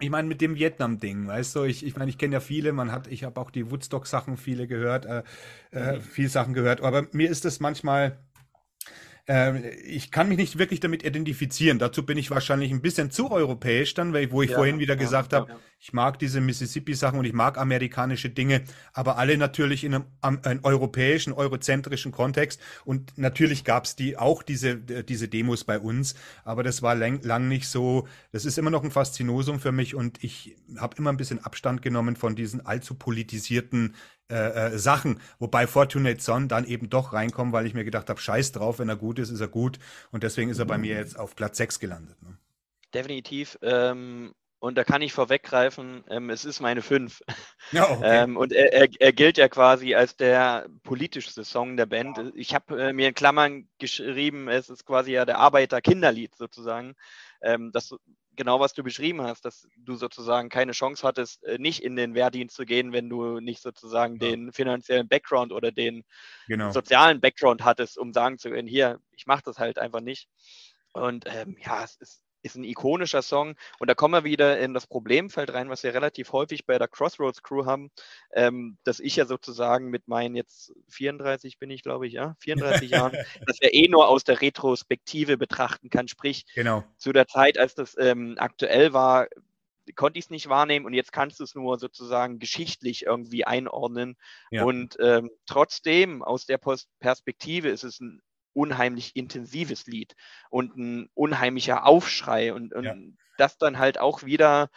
ich 0.00 0.10
meine, 0.10 0.28
mit 0.28 0.40
dem 0.40 0.56
Vietnam-Ding, 0.56 1.26
weißt 1.26 1.56
du, 1.56 1.64
ich, 1.64 1.84
ich 1.84 1.96
meine, 1.96 2.10
ich 2.10 2.18
kenne 2.18 2.34
ja 2.34 2.40
viele, 2.40 2.72
man 2.72 2.92
hat, 2.92 3.06
ich 3.06 3.24
habe 3.24 3.40
auch 3.40 3.50
die 3.50 3.70
Woodstock-Sachen 3.70 4.36
viele 4.36 4.66
gehört, 4.66 5.06
äh, 5.06 5.22
äh, 5.72 5.96
mhm. 5.96 6.00
viel 6.02 6.28
Sachen 6.28 6.54
gehört, 6.54 6.82
aber 6.82 7.06
mir 7.12 7.30
ist 7.30 7.44
es 7.44 7.60
manchmal, 7.60 8.18
äh, 9.28 9.70
ich 9.80 10.10
kann 10.10 10.28
mich 10.28 10.38
nicht 10.38 10.58
wirklich 10.58 10.80
damit 10.80 11.04
identifizieren. 11.04 11.78
Dazu 11.78 12.04
bin 12.04 12.18
ich 12.18 12.30
wahrscheinlich 12.30 12.70
ein 12.70 12.82
bisschen 12.82 13.10
zu 13.10 13.30
europäisch 13.30 13.94
dann, 13.94 14.12
weil, 14.12 14.30
wo 14.32 14.42
ich 14.42 14.50
ja, 14.50 14.56
vorhin 14.56 14.78
wieder 14.78 14.94
ja, 14.94 15.00
gesagt 15.00 15.32
ja, 15.32 15.40
habe, 15.40 15.56
ich 15.80 15.94
mag 15.94 16.18
diese 16.18 16.42
Mississippi-Sachen 16.42 17.18
und 17.18 17.24
ich 17.24 17.32
mag 17.32 17.56
amerikanische 17.56 18.28
Dinge, 18.28 18.62
aber 18.92 19.16
alle 19.16 19.38
natürlich 19.38 19.82
in 19.82 19.94
einem, 19.94 20.04
einem 20.20 20.60
europäischen, 20.62 21.32
eurozentrischen 21.32 22.12
Kontext. 22.12 22.60
Und 22.84 23.16
natürlich 23.16 23.64
gab 23.64 23.86
es 23.86 23.96
die 23.96 24.18
auch 24.18 24.42
diese, 24.42 24.76
diese 24.76 25.28
Demos 25.28 25.64
bei 25.64 25.78
uns, 25.78 26.14
aber 26.44 26.62
das 26.62 26.82
war 26.82 26.94
lang, 26.94 27.22
lang 27.22 27.48
nicht 27.48 27.66
so. 27.66 28.06
Das 28.30 28.44
ist 28.44 28.58
immer 28.58 28.70
noch 28.70 28.84
ein 28.84 28.90
Faszinosum 28.90 29.58
für 29.58 29.72
mich 29.72 29.94
und 29.94 30.22
ich 30.22 30.54
habe 30.76 30.96
immer 30.98 31.10
ein 31.10 31.16
bisschen 31.16 31.42
Abstand 31.42 31.80
genommen 31.80 32.14
von 32.14 32.36
diesen 32.36 32.66
allzu 32.66 32.94
politisierten 32.94 33.94
äh, 34.28 34.34
äh, 34.74 34.78
Sachen, 34.78 35.18
wobei 35.38 35.66
Fortunate 35.66 36.20
Son 36.20 36.48
dann 36.48 36.66
eben 36.66 36.90
doch 36.90 37.14
reinkommt, 37.14 37.54
weil 37.54 37.66
ich 37.66 37.72
mir 37.72 37.84
gedacht 37.84 38.10
habe, 38.10 38.20
scheiß 38.20 38.52
drauf, 38.52 38.80
wenn 38.80 38.90
er 38.90 38.96
gut 38.96 39.18
ist, 39.18 39.30
ist 39.30 39.40
er 39.40 39.48
gut. 39.48 39.78
Und 40.12 40.24
deswegen 40.24 40.50
ist 40.50 40.58
er 40.58 40.66
bei 40.66 40.76
mir 40.76 40.96
jetzt 40.96 41.18
auf 41.18 41.34
Platz 41.34 41.56
6 41.56 41.80
gelandet. 41.80 42.22
Ne? 42.22 42.36
Definitiv. 42.92 43.58
Ähm, 43.62 44.34
und 44.60 44.76
da 44.76 44.84
kann 44.84 45.02
ich 45.02 45.12
vorweggreifen, 45.12 46.04
ähm, 46.08 46.30
es 46.30 46.44
ist 46.44 46.60
meine 46.60 46.82
5. 46.82 47.22
Ja, 47.72 47.88
okay. 47.88 48.22
ähm, 48.22 48.36
und 48.36 48.52
er, 48.52 48.72
er, 48.72 48.88
er, 48.98 49.12
gilt 49.12 49.38
ja 49.38 49.48
quasi 49.48 49.94
als 49.94 50.16
der 50.16 50.66
politischste 50.82 51.44
Song 51.44 51.76
der 51.76 51.86
Band. 51.86 52.18
Ich 52.34 52.52
habe 52.52 52.82
äh, 52.82 52.92
mir 52.92 53.08
in 53.08 53.14
Klammern 53.14 53.68
geschrieben, 53.78 54.48
es 54.48 54.68
ist 54.70 54.84
quasi 54.84 55.12
ja 55.12 55.24
der 55.24 55.38
Arbeiter-Kinderlied 55.38 56.34
sozusagen. 56.34 56.94
Ähm, 57.42 57.70
das 57.72 57.94
genau, 58.36 58.58
was 58.58 58.72
du 58.72 58.82
beschrieben 58.82 59.22
hast, 59.22 59.44
dass 59.44 59.68
du 59.76 59.96
sozusagen 59.96 60.48
keine 60.48 60.72
Chance 60.72 61.06
hattest, 61.06 61.44
äh, 61.44 61.58
nicht 61.58 61.82
in 61.82 61.94
den 61.94 62.14
Wehrdienst 62.14 62.56
zu 62.56 62.64
gehen, 62.64 62.92
wenn 62.92 63.08
du 63.08 63.38
nicht 63.38 63.62
sozusagen 63.62 64.14
ja. 64.14 64.30
den 64.30 64.52
finanziellen 64.52 65.08
Background 65.08 65.52
oder 65.52 65.70
den 65.70 66.04
genau. 66.48 66.70
sozialen 66.72 67.20
Background 67.20 67.64
hattest, 67.64 67.98
um 67.98 68.12
sagen 68.12 68.38
zu 68.38 68.50
können, 68.50 68.66
hier, 68.66 68.98
ich 69.12 69.26
mache 69.26 69.42
das 69.44 69.58
halt 69.58 69.78
einfach 69.78 70.00
nicht. 70.00 70.28
Und 70.92 71.24
ähm, 71.26 71.56
ja, 71.60 71.84
es 71.84 71.96
ist 71.96 72.22
ist 72.42 72.56
ein 72.56 72.64
ikonischer 72.64 73.22
Song. 73.22 73.56
Und 73.78 73.88
da 73.88 73.94
kommen 73.94 74.14
wir 74.14 74.24
wieder 74.24 74.58
in 74.58 74.74
das 74.74 74.86
Problemfeld 74.86 75.52
rein, 75.52 75.68
was 75.68 75.82
wir 75.82 75.94
relativ 75.94 76.32
häufig 76.32 76.66
bei 76.66 76.78
der 76.78 76.88
Crossroads 76.88 77.42
Crew 77.42 77.66
haben, 77.66 77.90
ähm, 78.32 78.78
dass 78.84 79.00
ich 79.00 79.16
ja 79.16 79.26
sozusagen 79.26 79.90
mit 79.90 80.08
meinen 80.08 80.34
jetzt 80.34 80.72
34 80.88 81.58
bin 81.58 81.70
ich, 81.70 81.82
glaube 81.82 82.06
ich, 82.06 82.14
ja, 82.14 82.36
34 82.40 82.90
Jahren, 82.90 83.12
dass 83.46 83.60
er 83.60 83.74
eh 83.74 83.88
nur 83.88 84.08
aus 84.08 84.24
der 84.24 84.40
Retrospektive 84.40 85.36
betrachten 85.36 85.90
kann. 85.90 86.08
Sprich, 86.08 86.46
genau. 86.54 86.84
zu 86.96 87.12
der 87.12 87.26
Zeit, 87.26 87.58
als 87.58 87.74
das 87.74 87.96
ähm, 87.98 88.36
aktuell 88.38 88.92
war, 88.92 89.28
konnte 89.96 90.18
ich 90.18 90.26
es 90.26 90.30
nicht 90.30 90.48
wahrnehmen 90.48 90.86
und 90.86 90.94
jetzt 90.94 91.12
kannst 91.12 91.40
du 91.40 91.44
es 91.44 91.54
nur 91.54 91.78
sozusagen 91.78 92.38
geschichtlich 92.38 93.06
irgendwie 93.06 93.44
einordnen. 93.44 94.16
Ja. 94.50 94.64
Und 94.64 94.96
ähm, 95.00 95.30
trotzdem 95.46 96.22
aus 96.22 96.46
der 96.46 96.58
Perspektive 97.00 97.68
ist 97.68 97.84
es 97.84 98.00
ein 98.00 98.22
unheimlich 98.52 99.16
intensives 99.16 99.86
Lied 99.86 100.14
und 100.50 100.76
ein 100.76 101.08
unheimlicher 101.14 101.86
Aufschrei 101.86 102.52
und, 102.52 102.74
und 102.74 102.84
ja. 102.84 102.96
das 103.38 103.58
dann 103.58 103.78
halt 103.78 103.98
auch 103.98 104.24
wieder 104.24 104.68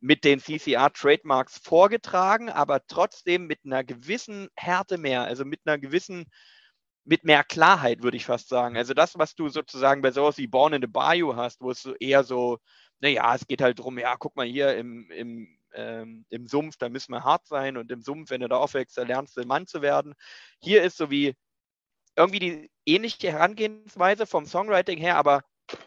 mit 0.00 0.24
den 0.24 0.40
CCR-Trademarks 0.40 1.58
vorgetragen, 1.58 2.48
aber 2.48 2.86
trotzdem 2.86 3.46
mit 3.46 3.60
einer 3.64 3.84
gewissen 3.84 4.48
Härte 4.56 4.98
mehr, 4.98 5.24
also 5.24 5.44
mit 5.44 5.60
einer 5.64 5.78
gewissen, 5.78 6.24
mit 7.04 7.24
mehr 7.24 7.44
Klarheit, 7.44 8.02
würde 8.02 8.16
ich 8.16 8.24
fast 8.24 8.48
sagen. 8.48 8.76
Also 8.76 8.94
das, 8.94 9.18
was 9.18 9.34
du 9.34 9.48
sozusagen 9.48 10.00
bei 10.00 10.10
sowas 10.10 10.38
wie 10.38 10.46
Born 10.46 10.72
in 10.72 10.82
the 10.82 10.86
Bayou 10.86 11.36
hast, 11.36 11.60
wo 11.60 11.70
es 11.70 11.82
so 11.82 11.94
eher 11.96 12.24
so, 12.24 12.58
naja, 13.00 13.34
es 13.34 13.46
geht 13.46 13.60
halt 13.60 13.78
darum, 13.78 13.98
ja, 13.98 14.16
guck 14.16 14.36
mal 14.36 14.46
hier 14.46 14.76
im, 14.76 15.10
im, 15.10 15.58
ähm, 15.74 16.24
im 16.30 16.46
Sumpf, 16.46 16.76
da 16.78 16.88
müssen 16.88 17.12
wir 17.12 17.24
hart 17.24 17.46
sein 17.46 17.76
und 17.76 17.90
im 17.90 18.02
Sumpf, 18.02 18.30
wenn 18.30 18.40
du 18.40 18.48
da 18.48 18.56
aufwächst, 18.56 18.96
da 18.96 19.02
lernst 19.02 19.36
du, 19.36 19.42
Mann 19.44 19.66
zu 19.66 19.82
werden. 19.82 20.14
Hier 20.60 20.82
ist 20.82 20.96
so 20.96 21.10
wie, 21.10 21.34
irgendwie 22.20 22.38
die 22.38 22.70
ähnliche 22.86 23.32
Herangehensweise 23.32 24.26
vom 24.26 24.46
Songwriting 24.46 24.98
her, 24.98 25.16
aber 25.16 25.42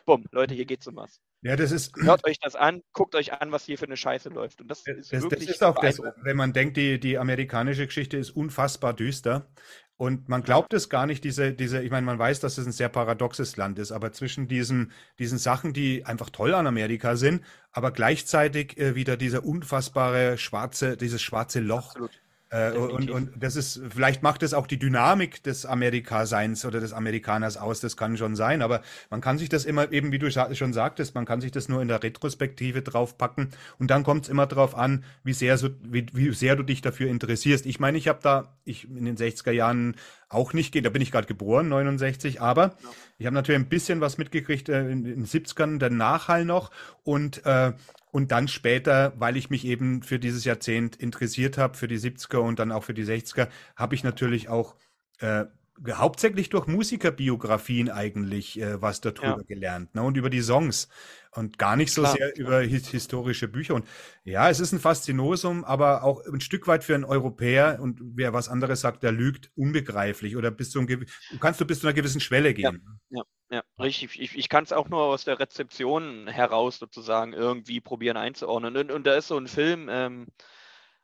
bumm, 0.05 0.25
Leute, 0.31 0.53
hier 0.53 0.65
geht's 0.65 0.87
um 0.87 0.95
was. 0.95 1.21
Ja, 1.41 1.57
das 1.57 1.71
ist. 1.73 1.93
Hört 1.97 2.25
euch 2.25 2.39
das 2.39 2.55
an, 2.55 2.81
guckt 2.93 3.15
euch 3.15 3.33
an, 3.33 3.51
was 3.51 3.65
hier 3.65 3.77
für 3.77 3.85
eine 3.85 3.97
Scheiße 3.97 4.29
läuft. 4.29 4.61
Und 4.61 4.69
das, 4.69 4.87
ist 4.87 5.11
das, 5.11 5.23
wirklich 5.23 5.47
das 5.47 5.55
ist 5.57 5.63
auch 5.63 5.77
das, 5.79 5.99
wenn 6.21 6.37
man 6.37 6.53
denkt, 6.53 6.77
die, 6.77 6.99
die 6.99 7.17
amerikanische 7.17 7.85
Geschichte 7.85 8.17
ist 8.17 8.31
unfassbar 8.31 8.93
düster. 8.93 9.49
Und 9.95 10.27
man 10.27 10.41
glaubt 10.41 10.73
es 10.73 10.89
gar 10.89 11.05
nicht, 11.05 11.23
diese, 11.23 11.53
diese, 11.53 11.81
ich 11.83 11.91
meine, 11.91 12.05
man 12.05 12.17
weiß, 12.17 12.39
dass 12.39 12.57
es 12.57 12.65
ein 12.65 12.71
sehr 12.71 12.89
paradoxes 12.89 13.57
Land 13.57 13.77
ist, 13.77 13.91
aber 13.91 14.11
zwischen 14.11 14.47
diesen, 14.47 14.91
diesen 15.19 15.37
Sachen, 15.37 15.71
die 15.71 16.05
einfach 16.05 16.29
toll 16.29 16.55
an 16.55 16.65
Amerika 16.65 17.15
sind, 17.15 17.43
aber 17.71 17.91
gleichzeitig 17.91 18.77
äh, 18.79 18.95
wieder 18.95 19.17
dieser 19.17 19.45
unfassbare 19.45 20.37
schwarze, 20.37 20.97
dieses 20.97 21.21
schwarze 21.21 21.59
Loch, 21.59 21.89
Absolut. 21.89 22.22
Äh, 22.53 22.71
und, 22.77 23.09
und 23.09 23.31
das 23.35 23.55
ist, 23.55 23.81
vielleicht 23.89 24.21
macht 24.21 24.43
es 24.43 24.53
auch 24.53 24.67
die 24.67 24.77
Dynamik 24.77 25.41
des 25.41 25.65
Amerikaseins 25.65 26.63
oder 26.65 26.79
des 26.79 26.93
Amerikaners 26.93 27.57
aus, 27.57 27.79
das 27.79 27.97
kann 27.97 28.15
schon 28.15 28.35
sein, 28.35 28.61
aber 28.61 28.83
man 29.09 29.21
kann 29.21 29.39
sich 29.39 29.49
das 29.49 29.65
immer 29.65 29.91
eben, 29.91 30.11
wie 30.11 30.19
du 30.19 30.29
schon 30.29 30.71
sagtest, 30.71 31.15
man 31.15 31.25
kann 31.25 31.41
sich 31.41 31.51
das 31.51 31.67
nur 31.67 31.81
in 31.81 31.87
der 31.87 32.03
Retrospektive 32.03 32.83
draufpacken 32.83 33.49
und 33.79 33.89
dann 33.89 34.03
kommt 34.03 34.25
es 34.25 34.29
immer 34.29 34.45
darauf 34.45 34.75
an, 34.75 35.03
wie 35.23 35.33
sehr, 35.33 35.57
so, 35.57 35.69
wie, 35.81 36.05
wie 36.13 36.31
sehr 36.31 36.55
du 36.55 36.61
dich 36.61 36.81
dafür 36.81 37.09
interessierst. 37.09 37.65
Ich 37.65 37.79
meine, 37.79 37.97
ich 37.97 38.07
habe 38.07 38.19
da, 38.21 38.53
ich 38.65 38.87
in 38.87 39.05
den 39.05 39.17
60er 39.17 39.51
Jahren 39.51 39.95
auch 40.29 40.53
nicht 40.53 40.71
geht, 40.71 40.85
da 40.85 40.91
bin 40.91 41.01
ich 41.01 41.11
gerade 41.11 41.27
geboren, 41.27 41.69
69, 41.69 42.39
aber 42.39 42.65
ja. 42.65 42.73
ich 43.17 43.25
habe 43.25 43.33
natürlich 43.33 43.61
ein 43.61 43.69
bisschen 43.69 43.99
was 43.99 44.19
mitgekriegt 44.19 44.69
äh, 44.69 44.81
in, 44.91 45.05
in 45.05 45.23
den 45.23 45.25
70ern, 45.25 45.79
der 45.79 45.89
Nachhall 45.89 46.45
noch 46.45 46.69
und 47.03 47.43
äh, 47.47 47.73
und 48.13 48.31
dann 48.31 48.47
später, 48.47 49.13
weil 49.17 49.35
ich 49.37 49.49
mich 49.49 49.65
eben 49.65 50.03
für 50.03 50.19
dieses 50.19 50.45
Jahrzehnt 50.45 50.95
interessiert 50.95 51.57
habe, 51.57 51.75
für 51.75 51.87
die 51.87 51.97
70er 51.97 52.37
und 52.37 52.59
dann 52.59 52.71
auch 52.71 52.83
für 52.83 52.93
die 52.93 53.05
60er, 53.05 53.47
habe 53.75 53.95
ich 53.95 54.03
natürlich 54.03 54.49
auch 54.49 54.75
äh, 55.19 55.45
hauptsächlich 55.91 56.49
durch 56.49 56.67
Musikerbiografien 56.67 57.89
eigentlich 57.89 58.61
äh, 58.61 58.79
was 58.79 59.01
darüber 59.01 59.37
ja. 59.39 59.43
gelernt 59.47 59.95
ne? 59.95 60.03
und 60.03 60.15
über 60.15 60.29
die 60.29 60.43
Songs 60.43 60.89
und 61.31 61.57
gar 61.57 61.75
nicht 61.75 61.91
so 61.91 62.03
klar, 62.03 62.13
sehr 62.15 62.31
klar. 62.33 62.47
über 62.47 62.61
his 62.61 62.87
historische 62.87 63.47
Bücher. 63.47 63.73
Und 63.73 63.87
ja, 64.23 64.47
es 64.47 64.59
ist 64.59 64.73
ein 64.73 64.79
Faszinosum, 64.79 65.63
aber 65.63 66.03
auch 66.03 66.23
ein 66.27 66.39
Stück 66.39 66.67
weit 66.67 66.83
für 66.83 66.93
einen 66.93 67.05
Europäer 67.05 67.79
und 67.81 67.99
wer 67.99 68.31
was 68.31 68.47
anderes 68.47 68.81
sagt, 68.81 69.01
der 69.01 69.11
lügt, 69.11 69.49
unbegreiflich 69.55 70.37
oder 70.37 70.51
bis 70.51 70.69
zu 70.69 70.77
einem, 70.77 71.07
kannst 71.39 71.59
du 71.59 71.65
bis 71.65 71.79
zu 71.79 71.87
einer 71.87 71.95
gewissen 71.95 72.21
Schwelle 72.21 72.53
gehen. 72.53 73.01
Ja, 73.09 73.17
ja. 73.17 73.23
Ja, 73.53 73.61
richtig. 73.77 74.19
Ich, 74.19 74.35
ich 74.35 74.49
kann 74.49 74.63
es 74.63 74.73
auch 74.73 74.89
nur 74.89 75.03
aus 75.03 75.25
der 75.25 75.39
Rezeption 75.39 76.27
heraus 76.27 76.79
sozusagen 76.79 77.33
irgendwie 77.33 77.81
probieren 77.81 78.17
einzuordnen. 78.17 78.75
Und, 78.75 78.91
und 78.91 79.05
da 79.05 79.13
ist 79.13 79.27
so 79.27 79.37
ein 79.37 79.47
Film, 79.47 79.89
ähm, 79.91 80.25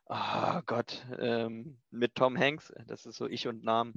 oh 0.06 0.60
Gott, 0.66 1.06
ähm, 1.20 1.78
mit 1.92 2.16
Tom 2.16 2.36
Hanks, 2.36 2.72
das 2.88 3.06
ist 3.06 3.18
so 3.18 3.28
Ich 3.28 3.46
und 3.46 3.62
Namen. 3.62 3.94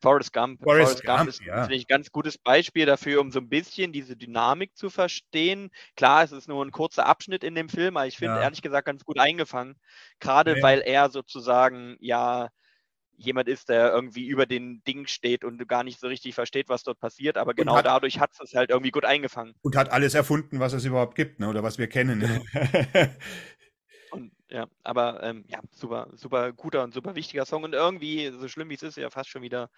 Forrest 0.00 0.32
Gump. 0.32 0.62
Forrest, 0.62 1.02
Forrest 1.02 1.04
Gump, 1.04 1.18
Gump 1.18 1.28
ist 1.30 1.42
ja. 1.44 1.64
ein 1.64 1.84
ganz 1.88 2.12
gutes 2.12 2.38
Beispiel 2.38 2.86
dafür, 2.86 3.20
um 3.20 3.32
so 3.32 3.40
ein 3.40 3.48
bisschen 3.48 3.92
diese 3.92 4.16
Dynamik 4.16 4.76
zu 4.76 4.88
verstehen. 4.88 5.72
Klar, 5.96 6.22
es 6.22 6.30
ist 6.30 6.46
nur 6.46 6.64
ein 6.64 6.70
kurzer 6.70 7.06
Abschnitt 7.06 7.42
in 7.42 7.56
dem 7.56 7.68
Film, 7.68 7.96
aber 7.96 8.06
ich 8.06 8.18
finde 8.18 8.36
ja. 8.36 8.42
ehrlich 8.42 8.62
gesagt 8.62 8.86
ganz 8.86 9.04
gut 9.04 9.18
eingefangen. 9.18 9.74
Gerade 10.20 10.58
ja. 10.58 10.62
weil 10.62 10.78
er 10.80 11.10
sozusagen 11.10 11.96
ja 11.98 12.50
jemand 13.20 13.48
ist, 13.48 13.68
der 13.68 13.92
irgendwie 13.92 14.26
über 14.26 14.46
den 14.46 14.82
Ding 14.84 15.06
steht 15.06 15.44
und 15.44 15.66
gar 15.68 15.84
nicht 15.84 16.00
so 16.00 16.08
richtig 16.08 16.34
versteht, 16.34 16.68
was 16.68 16.82
dort 16.82 16.98
passiert. 16.98 17.36
Aber 17.36 17.54
genau 17.54 17.76
hat, 17.76 17.86
dadurch 17.86 18.18
hat 18.18 18.30
es 18.42 18.54
halt 18.54 18.70
irgendwie 18.70 18.90
gut 18.90 19.04
eingefangen. 19.04 19.54
Und 19.62 19.76
hat 19.76 19.90
alles 19.90 20.14
erfunden, 20.14 20.60
was 20.60 20.72
es 20.72 20.84
überhaupt 20.84 21.14
gibt, 21.14 21.40
ne? 21.40 21.48
oder 21.48 21.62
was 21.62 21.78
wir 21.78 21.86
kennen. 21.86 22.18
Ne? 22.18 22.42
und, 24.10 24.32
ja, 24.48 24.66
aber 24.82 25.22
ähm, 25.22 25.44
ja, 25.48 25.60
super, 25.70 26.08
super 26.14 26.52
guter 26.52 26.82
und 26.82 26.94
super 26.94 27.14
wichtiger 27.14 27.44
Song. 27.44 27.62
Und 27.62 27.74
irgendwie, 27.74 28.30
so 28.30 28.48
schlimm 28.48 28.70
wie 28.70 28.74
es 28.74 28.82
ist, 28.82 28.96
ja 28.96 29.10
fast 29.10 29.28
schon 29.28 29.42
wieder 29.42 29.70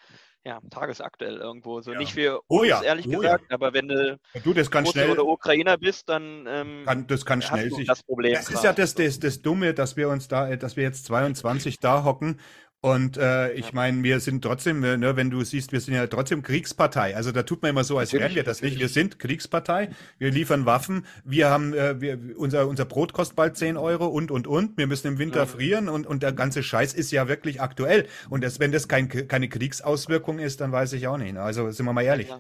ja, 0.44 0.61
tagesaktuell 0.70 1.37
irgendwo. 1.37 1.81
So 1.81 1.92
ja. 1.92 1.98
nicht 1.98 2.14
für 2.14 2.40
oh, 2.48 2.64
ja. 2.64 2.83
ehrlich 2.83 3.07
oh, 3.09 3.20
gesagt, 3.20 3.44
ja. 3.50 3.55
aber 3.55 3.74
wenn 3.74 3.88
du, 3.88 4.18
du 4.42 4.55
das 4.55 4.70
kann 4.70 4.87
schnell, 4.87 5.11
oder 5.11 5.24
Ukrainer 5.24 5.78
bist, 5.78 6.09
dann 6.09 6.46
ähm, 6.48 6.83
kann, 6.87 7.07
das 7.07 7.24
kann 7.24 7.42
schnell 7.42 7.70
sich. 7.70 7.87
Das, 7.87 8.02
Problem 8.02 8.35
das 8.35 8.48
ist 8.50 8.64
ja 8.64 8.72
das, 8.72 8.94
das, 8.94 9.20
das 9.20 9.42
Dumme, 9.42 9.74
dass 9.74 9.96
wir 9.96 10.09
uns 10.09 10.28
da, 10.28 10.55
dass 10.57 10.76
wir 10.76 10.85
jetzt 10.85 11.05
22 11.07 11.78
da 11.78 12.05
hocken 12.05 12.40
und 12.85 13.16
äh, 13.16 13.53
ich 13.53 13.73
meine, 13.73 14.03
wir 14.03 14.18
sind 14.18 14.42
trotzdem, 14.42 14.81
ne, 14.81 15.14
wenn 15.14 15.31
du 15.31 15.45
siehst, 15.45 15.71
wir 15.71 15.81
sind 15.81 15.95
ja 15.95 16.05
trotzdem 16.09 16.42
Kriegspartei. 16.42 17.14
Also 17.14 17.31
da 17.31 17.45
tut 17.45 17.62
man 17.62 17.71
immer 17.71 17.85
so, 17.85 17.97
als 17.97 18.12
wären 18.12 18.35
wir 18.35 18.42
das 18.42 18.61
nicht. 18.61 18.81
Wir 18.81 18.88
sind 18.88 19.21
Kriegspartei, 19.21 19.90
wir 20.18 20.33
liefern 20.33 20.66
Waffen, 20.66 21.07
wir 21.25 21.49
haben, 21.49 21.75
äh, 21.75 22.01
wir, 22.01 22.18
unser, 22.37 22.66
unser 22.66 22.85
Brot 22.85 23.12
kostet 23.12 23.37
bald 23.37 23.57
10 23.57 23.77
Euro 23.77 24.07
und, 24.09 24.33
und, 24.33 24.49
und. 24.49 24.77
Wir 24.77 24.88
müssen 24.88 25.07
im 25.07 25.18
Winter 25.21 25.38
ja. 25.38 25.47
frieren 25.47 25.88
und, 25.88 26.09
und 26.09 26.25
der 26.25 26.33
ganze 26.33 26.64
Scheiß 26.64 26.92
ist 26.92 27.12
ja 27.12 27.29
wirklich 27.29 27.61
aktuell. 27.61 28.09
Und 28.31 28.42
das, 28.42 28.59
wenn 28.59 28.73
das 28.73 28.88
kein, 28.88 29.09
keine 29.09 29.49
Kriegsauswirkung 29.49 30.40
ist, 30.40 30.61
dann 30.61 30.73
weiß 30.73 30.95
ich 30.95 31.07
auch 31.07 31.18
nicht. 31.18 31.37
Also 31.37 31.71
sind 31.71 31.87
wir 31.87 31.92
mal 31.92 32.03
ehrlich. 32.03 32.31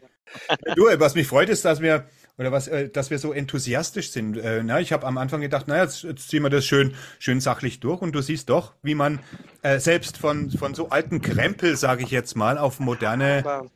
du, 0.74 0.86
was 0.98 1.14
mich 1.14 1.28
freut, 1.28 1.50
ist, 1.50 1.64
dass 1.64 1.80
wir 1.80 2.06
oder 2.38 2.52
was, 2.52 2.68
äh, 2.68 2.88
dass 2.88 3.10
wir 3.10 3.18
so 3.18 3.32
enthusiastisch 3.32 4.10
sind. 4.10 4.36
Äh, 4.36 4.62
na, 4.62 4.80
ich 4.80 4.92
habe 4.92 5.06
am 5.06 5.18
Anfang 5.18 5.40
gedacht, 5.40 5.68
naja, 5.68 5.84
jetzt, 5.84 6.02
jetzt 6.02 6.28
ziehen 6.28 6.42
wir 6.42 6.50
das 6.50 6.64
schön, 6.64 6.94
schön 7.18 7.40
sachlich 7.40 7.80
durch 7.80 8.00
und 8.00 8.12
du 8.12 8.22
siehst 8.22 8.50
doch, 8.50 8.74
wie 8.82 8.94
man 8.94 9.20
äh, 9.62 9.78
selbst 9.78 10.16
von, 10.16 10.50
von 10.50 10.74
so 10.74 10.88
alten 10.88 11.20
Krempel, 11.20 11.76
sage 11.76 12.02
ich 12.02 12.10
jetzt 12.10 12.36
mal, 12.36 12.58
auf 12.58 12.80
moderne 12.80 13.68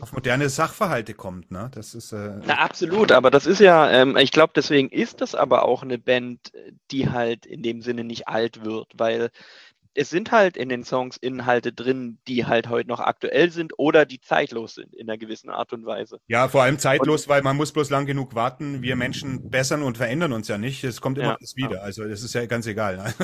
auf 0.00 0.12
moderne 0.12 0.50
Sachverhalte 0.50 1.14
kommt, 1.14 1.50
ne? 1.50 1.70
Das 1.74 1.94
ist 1.94 2.12
äh, 2.12 2.32
Na, 2.44 2.58
absolut, 2.58 3.12
aber 3.12 3.30
das 3.30 3.46
ist 3.46 3.60
ja, 3.60 3.90
ähm, 3.90 4.14
ich 4.18 4.30
glaube, 4.30 4.52
deswegen 4.54 4.90
ist 4.90 5.22
das 5.22 5.34
aber 5.34 5.64
auch 5.64 5.82
eine 5.82 5.96
Band, 5.96 6.52
die 6.90 7.08
halt 7.08 7.46
in 7.46 7.62
dem 7.62 7.80
Sinne 7.80 8.04
nicht 8.04 8.28
alt 8.28 8.62
wird, 8.62 8.88
weil 8.98 9.30
es 9.94 10.10
sind 10.10 10.30
halt 10.30 10.56
in 10.56 10.68
den 10.68 10.84
Songs 10.84 11.16
Inhalte 11.16 11.72
drin, 11.72 12.18
die 12.28 12.46
halt 12.46 12.68
heute 12.68 12.88
noch 12.88 13.00
aktuell 13.00 13.50
sind 13.50 13.72
oder 13.76 14.06
die 14.06 14.20
zeitlos 14.20 14.74
sind 14.74 14.94
in 14.94 15.08
einer 15.08 15.18
gewissen 15.18 15.50
Art 15.50 15.72
und 15.72 15.84
Weise. 15.84 16.20
Ja, 16.28 16.48
vor 16.48 16.62
allem 16.62 16.78
zeitlos, 16.78 17.24
und, 17.24 17.28
weil 17.28 17.42
man 17.42 17.56
muss 17.56 17.72
bloß 17.72 17.90
lang 17.90 18.06
genug 18.06 18.34
warten. 18.34 18.82
Wir 18.82 18.94
Menschen 18.94 19.50
bessern 19.50 19.82
und 19.82 19.96
verändern 19.96 20.32
uns 20.32 20.48
ja 20.48 20.58
nicht. 20.58 20.84
Es 20.84 21.00
kommt 21.00 21.18
immer 21.18 21.28
ja, 21.28 21.36
alles 21.36 21.56
wieder. 21.56 21.76
Ja. 21.76 21.80
Also 21.80 22.04
das 22.04 22.22
ist 22.22 22.34
ja 22.34 22.46
ganz 22.46 22.66
egal. 22.66 23.12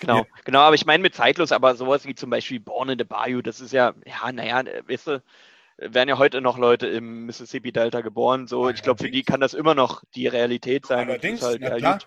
Genau, 0.00 0.18
ja. 0.18 0.24
genau. 0.44 0.60
Aber 0.60 0.74
ich 0.74 0.86
meine 0.86 1.02
mit 1.02 1.14
zeitlos, 1.14 1.52
aber 1.52 1.74
sowas 1.74 2.06
wie 2.06 2.14
zum 2.14 2.30
Beispiel 2.30 2.60
Born 2.60 2.90
in 2.90 2.98
the 2.98 3.04
Bayou, 3.04 3.40
das 3.40 3.60
ist 3.60 3.72
ja, 3.72 3.94
ja, 4.04 4.30
naja, 4.32 4.62
weißt 4.86 5.06
du, 5.06 5.22
werden 5.78 6.08
ja 6.08 6.18
heute 6.18 6.40
noch 6.40 6.58
Leute 6.58 6.86
im 6.86 7.26
Mississippi 7.26 7.72
Delta 7.72 8.00
geboren. 8.00 8.46
So, 8.46 8.68
ich 8.68 8.82
glaube, 8.82 9.02
für 9.02 9.10
die 9.10 9.22
kann 9.22 9.40
das 9.40 9.54
immer 9.54 9.74
noch 9.74 10.02
die 10.14 10.26
Realität 10.26 10.86
sein. 10.86 11.08
Allerdings, 11.08 11.42
halt, 11.42 11.62
ja, 11.62 11.76
klar. 11.76 11.98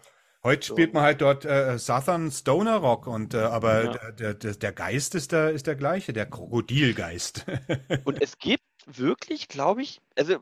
Heute 0.48 0.66
spielt 0.66 0.93
man 0.93 1.04
halt 1.04 1.20
dort 1.20 1.43
äh, 1.43 1.78
Southern 1.78 2.32
Stoner 2.32 2.78
Rock 2.78 3.06
und 3.06 3.34
äh, 3.34 3.39
aber 3.39 3.84
ja. 3.84 4.12
der, 4.12 4.34
der, 4.34 4.56
der 4.56 4.72
Geist 4.72 5.14
ist 5.14 5.34
der, 5.34 5.52
ist 5.52 5.68
der 5.68 5.76
gleiche, 5.76 6.14
der 6.14 6.26
Krokodilgeist. 6.26 7.45
und 8.06 8.22
es 8.22 8.38
gibt 8.38 8.64
wirklich, 8.86 9.50
glaube 9.50 9.82
ich, 9.82 10.00
also 10.16 10.36
äh, 10.36 10.39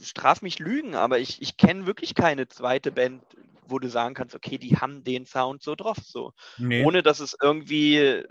straf 0.00 0.40
mich 0.40 0.60
Lügen, 0.60 0.94
aber 0.94 1.18
ich, 1.18 1.42
ich 1.42 1.56
kenne 1.56 1.86
wirklich 1.86 2.14
keine 2.14 2.46
zweite 2.46 2.92
Band, 2.92 3.24
wo 3.66 3.80
du 3.80 3.88
sagen 3.88 4.14
kannst, 4.14 4.36
okay, 4.36 4.56
die 4.56 4.76
haben 4.76 5.02
den 5.02 5.26
Sound 5.26 5.62
so 5.64 5.74
drauf, 5.74 5.96
so. 6.00 6.32
Nee. 6.56 6.84
Ohne 6.84 7.02
dass 7.02 7.18
es 7.18 7.36
irgendwie 7.42 8.22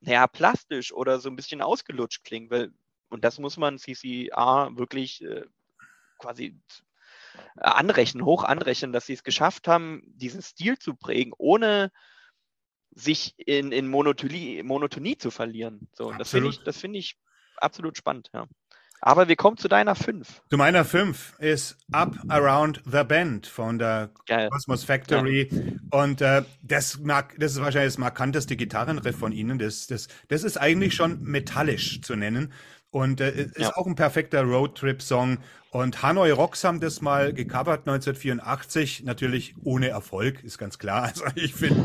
naja, 0.00 0.28
plastisch 0.28 0.92
oder 0.92 1.18
so 1.18 1.28
ein 1.28 1.36
bisschen 1.36 1.62
ausgelutscht 1.62 2.22
klingt, 2.22 2.50
weil, 2.50 2.72
und 3.08 3.24
das 3.24 3.38
muss 3.38 3.56
man 3.56 3.78
CCA 3.78 4.70
wirklich 4.76 5.22
äh, 5.24 5.44
quasi 6.18 6.56
anrechnen, 7.56 8.24
hoch 8.24 8.44
anrechnen, 8.44 8.92
dass 8.92 9.06
sie 9.06 9.14
es 9.14 9.24
geschafft 9.24 9.68
haben, 9.68 10.02
diesen 10.06 10.42
Stil 10.42 10.78
zu 10.78 10.94
prägen, 10.94 11.32
ohne 11.36 11.90
sich 12.90 13.34
in, 13.38 13.72
in 13.72 13.88
Monotonie, 13.88 14.62
Monotonie 14.62 15.16
zu 15.16 15.30
verlieren. 15.30 15.88
So, 15.92 16.12
das 16.12 16.30
finde 16.30 16.48
ich, 16.48 16.62
das 16.64 16.82
ich 16.82 17.16
absolut 17.56 17.96
spannend, 17.96 18.30
ja. 18.32 18.46
Aber 19.00 19.28
wir 19.28 19.36
kommen 19.36 19.56
zu 19.56 19.68
deiner 19.68 19.94
5. 19.94 20.42
Zu 20.50 20.56
meiner 20.56 20.84
5 20.84 21.36
ist 21.38 21.76
Up 21.92 22.16
Around 22.28 22.82
the 22.84 23.04
Bend 23.04 23.46
von 23.46 23.78
der 23.78 24.10
Geil. 24.26 24.48
Cosmos 24.50 24.82
Factory. 24.82 25.48
Ja. 25.50 26.00
Und 26.02 26.20
äh, 26.20 26.42
das, 26.62 26.98
mag, 26.98 27.36
das 27.38 27.52
ist 27.52 27.60
wahrscheinlich 27.60 27.92
das 27.94 27.98
markanteste 27.98 28.56
Gitarrenriff 28.56 29.16
von 29.16 29.30
ihnen. 29.30 29.58
Das, 29.58 29.86
das, 29.86 30.08
das 30.28 30.42
ist 30.42 30.56
eigentlich 30.56 30.94
schon 30.94 31.22
metallisch 31.22 32.00
zu 32.00 32.16
nennen. 32.16 32.52
Und 32.90 33.20
äh, 33.20 33.30
ist 33.30 33.58
ja. 33.58 33.76
auch 33.76 33.86
ein 33.86 33.94
perfekter 33.94 34.42
Roadtrip-Song. 34.42 35.38
Und 35.70 36.02
Hanoi 36.02 36.32
Rocks 36.32 36.64
haben 36.64 36.80
das 36.80 37.02
mal 37.02 37.34
gecovert 37.34 37.80
1984, 37.80 39.04
natürlich 39.04 39.54
ohne 39.62 39.88
Erfolg, 39.88 40.42
ist 40.42 40.56
ganz 40.56 40.78
klar. 40.78 41.02
Also 41.08 41.24
ich, 41.34 41.54
find, 41.54 41.76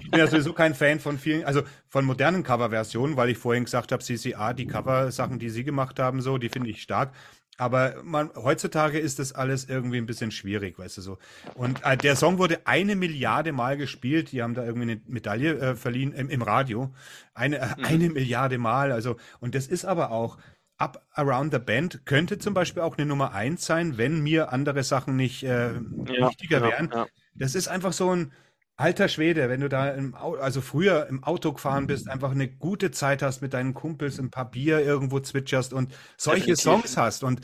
ich 0.00 0.10
bin 0.10 0.20
ja 0.20 0.28
sowieso 0.28 0.52
kein 0.52 0.74
Fan 0.74 1.00
von 1.00 1.18
vielen, 1.18 1.44
also 1.44 1.62
von 1.88 2.04
modernen 2.04 2.44
Coverversionen, 2.44 3.16
weil 3.16 3.30
ich 3.30 3.38
vorhin 3.38 3.64
gesagt 3.64 3.90
habe, 3.90 4.02
CCA, 4.02 4.52
die 4.52 4.66
Cover-Sachen, 4.66 5.40
die 5.40 5.50
sie 5.50 5.64
gemacht 5.64 5.98
haben, 5.98 6.20
so, 6.20 6.38
die 6.38 6.48
finde 6.48 6.70
ich 6.70 6.82
stark. 6.82 7.12
Aber 7.58 7.96
man, 8.02 8.30
heutzutage 8.34 8.98
ist 8.98 9.18
das 9.18 9.34
alles 9.34 9.68
irgendwie 9.68 9.98
ein 9.98 10.06
bisschen 10.06 10.30
schwierig, 10.30 10.78
weißt 10.78 10.96
du 10.96 11.00
so. 11.02 11.18
Und 11.54 11.84
äh, 11.84 11.96
der 11.96 12.16
Song 12.16 12.38
wurde 12.38 12.66
eine 12.66 12.96
Milliarde 12.96 13.52
Mal 13.52 13.76
gespielt. 13.76 14.32
Die 14.32 14.42
haben 14.42 14.54
da 14.54 14.64
irgendwie 14.64 14.92
eine 14.92 15.00
Medaille 15.06 15.58
äh, 15.58 15.76
verliehen 15.76 16.12
im, 16.12 16.30
im 16.30 16.42
Radio. 16.42 16.94
Eine, 17.34 17.58
äh, 17.58 17.66
mhm. 17.76 17.84
eine 17.84 18.10
Milliarde 18.10 18.56
Mal. 18.56 18.90
Also, 18.90 19.16
und 19.40 19.54
das 19.54 19.66
ist 19.66 19.84
aber 19.84 20.10
auch, 20.10 20.38
Up 20.82 21.06
Around 21.12 21.52
the 21.52 21.60
Band 21.60 22.06
könnte 22.06 22.38
zum 22.38 22.54
Beispiel 22.54 22.82
auch 22.82 22.98
eine 22.98 23.06
Nummer 23.06 23.32
eins 23.34 23.64
sein, 23.64 23.98
wenn 23.98 24.20
mir 24.20 24.52
andere 24.52 24.82
Sachen 24.82 25.14
nicht 25.14 25.44
äh, 25.44 25.74
ja, 25.74 26.28
wichtiger 26.28 26.58
ja, 26.58 26.68
wären. 26.68 26.90
Ja. 26.92 27.06
Das 27.36 27.54
ist 27.54 27.68
einfach 27.68 27.92
so 27.92 28.10
ein 28.10 28.32
alter 28.74 29.06
Schwede, 29.06 29.48
wenn 29.48 29.60
du 29.60 29.68
da 29.68 29.90
im 29.90 30.16
also 30.16 30.60
früher 30.60 31.06
im 31.06 31.22
Auto 31.22 31.52
gefahren 31.52 31.86
bist, 31.86 32.08
einfach 32.08 32.32
eine 32.32 32.48
gute 32.48 32.90
Zeit 32.90 33.22
hast 33.22 33.42
mit 33.42 33.54
deinen 33.54 33.74
Kumpels, 33.74 34.18
ein 34.18 34.32
paar 34.32 34.50
Bier 34.50 34.80
irgendwo 34.80 35.20
zwitscherst 35.20 35.72
und 35.72 35.94
solche 36.16 36.46
Definitiv. 36.46 36.64
Songs 36.64 36.96
hast. 36.96 37.22
Und 37.22 37.42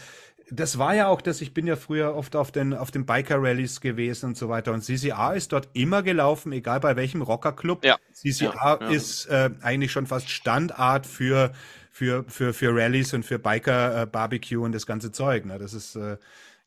das 0.50 0.78
war 0.78 0.96
ja 0.96 1.06
auch 1.06 1.20
das, 1.20 1.40
ich 1.40 1.54
bin 1.54 1.68
ja 1.68 1.76
früher 1.76 2.16
oft 2.16 2.34
auf 2.34 2.50
den, 2.50 2.74
auf 2.74 2.90
den 2.90 3.06
Biker-Rallies 3.06 3.80
gewesen 3.80 4.30
und 4.30 4.36
so 4.36 4.48
weiter. 4.48 4.72
Und 4.72 4.82
CCA 4.82 5.32
ist 5.34 5.52
dort 5.52 5.68
immer 5.74 6.02
gelaufen, 6.02 6.50
egal 6.50 6.80
bei 6.80 6.96
welchem 6.96 7.22
Rockerclub. 7.22 7.84
Ja. 7.84 7.98
CCA 8.12 8.74
ist 8.90 9.26
äh, 9.26 9.50
eigentlich 9.62 9.92
schon 9.92 10.08
fast 10.08 10.28
Standart 10.28 11.06
für 11.06 11.52
für, 11.98 12.24
für, 12.28 12.54
für 12.54 12.72
Rallyes 12.72 13.12
und 13.12 13.24
für 13.24 13.40
Biker, 13.40 14.02
äh, 14.02 14.06
Barbecue 14.06 14.62
und 14.62 14.70
das 14.70 14.86
ganze 14.86 15.10
Zeug. 15.10 15.44
Ne? 15.44 15.58
Das 15.58 15.74
ist, 15.74 15.96
äh, 15.96 16.16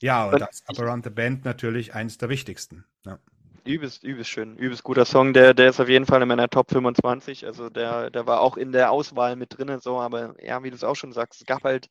ja, 0.02 0.26
und, 0.26 0.34
und 0.34 0.40
das 0.40 0.62
Up 0.66 0.78
Around 0.78 1.04
the 1.04 1.10
Band 1.10 1.46
natürlich 1.46 1.94
eins 1.94 2.18
der 2.18 2.28
wichtigsten. 2.28 2.84
Ja. 3.06 3.18
Übelst, 3.64 4.04
übelst 4.04 4.28
schön, 4.28 4.58
übelst 4.58 4.82
guter 4.82 5.06
Song. 5.06 5.32
Der, 5.32 5.54
der 5.54 5.70
ist 5.70 5.80
auf 5.80 5.88
jeden 5.88 6.04
Fall 6.04 6.20
in 6.20 6.28
meiner 6.28 6.50
Top 6.50 6.70
25. 6.70 7.46
Also 7.46 7.70
der, 7.70 8.10
der 8.10 8.26
war 8.26 8.40
auch 8.40 8.58
in 8.58 8.72
der 8.72 8.90
Auswahl 8.90 9.36
mit 9.36 9.56
drin, 9.56 9.78
so, 9.80 10.00
aber 10.00 10.34
ja, 10.42 10.62
wie 10.64 10.70
du 10.70 10.76
es 10.76 10.84
auch 10.84 10.96
schon 10.96 11.12
sagst, 11.12 11.40
es 11.40 11.46
gab 11.46 11.64
halt 11.64 11.88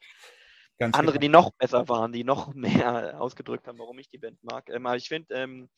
Ganz 0.77 0.97
andere, 0.97 1.17
genau. 1.17 1.21
die 1.21 1.29
noch 1.29 1.51
besser 1.53 1.89
waren, 1.89 2.11
die 2.11 2.23
noch 2.23 2.53
mehr 2.53 3.19
ausgedrückt 3.19 3.67
haben, 3.67 3.79
warum 3.79 3.97
ich 3.97 4.09
die 4.09 4.19
Band 4.19 4.43
mag. 4.43 4.69
Ähm, 4.69 4.85
aber 4.85 4.97
ich 4.97 5.07
finde, 5.07 5.33
ähm, 5.33 5.69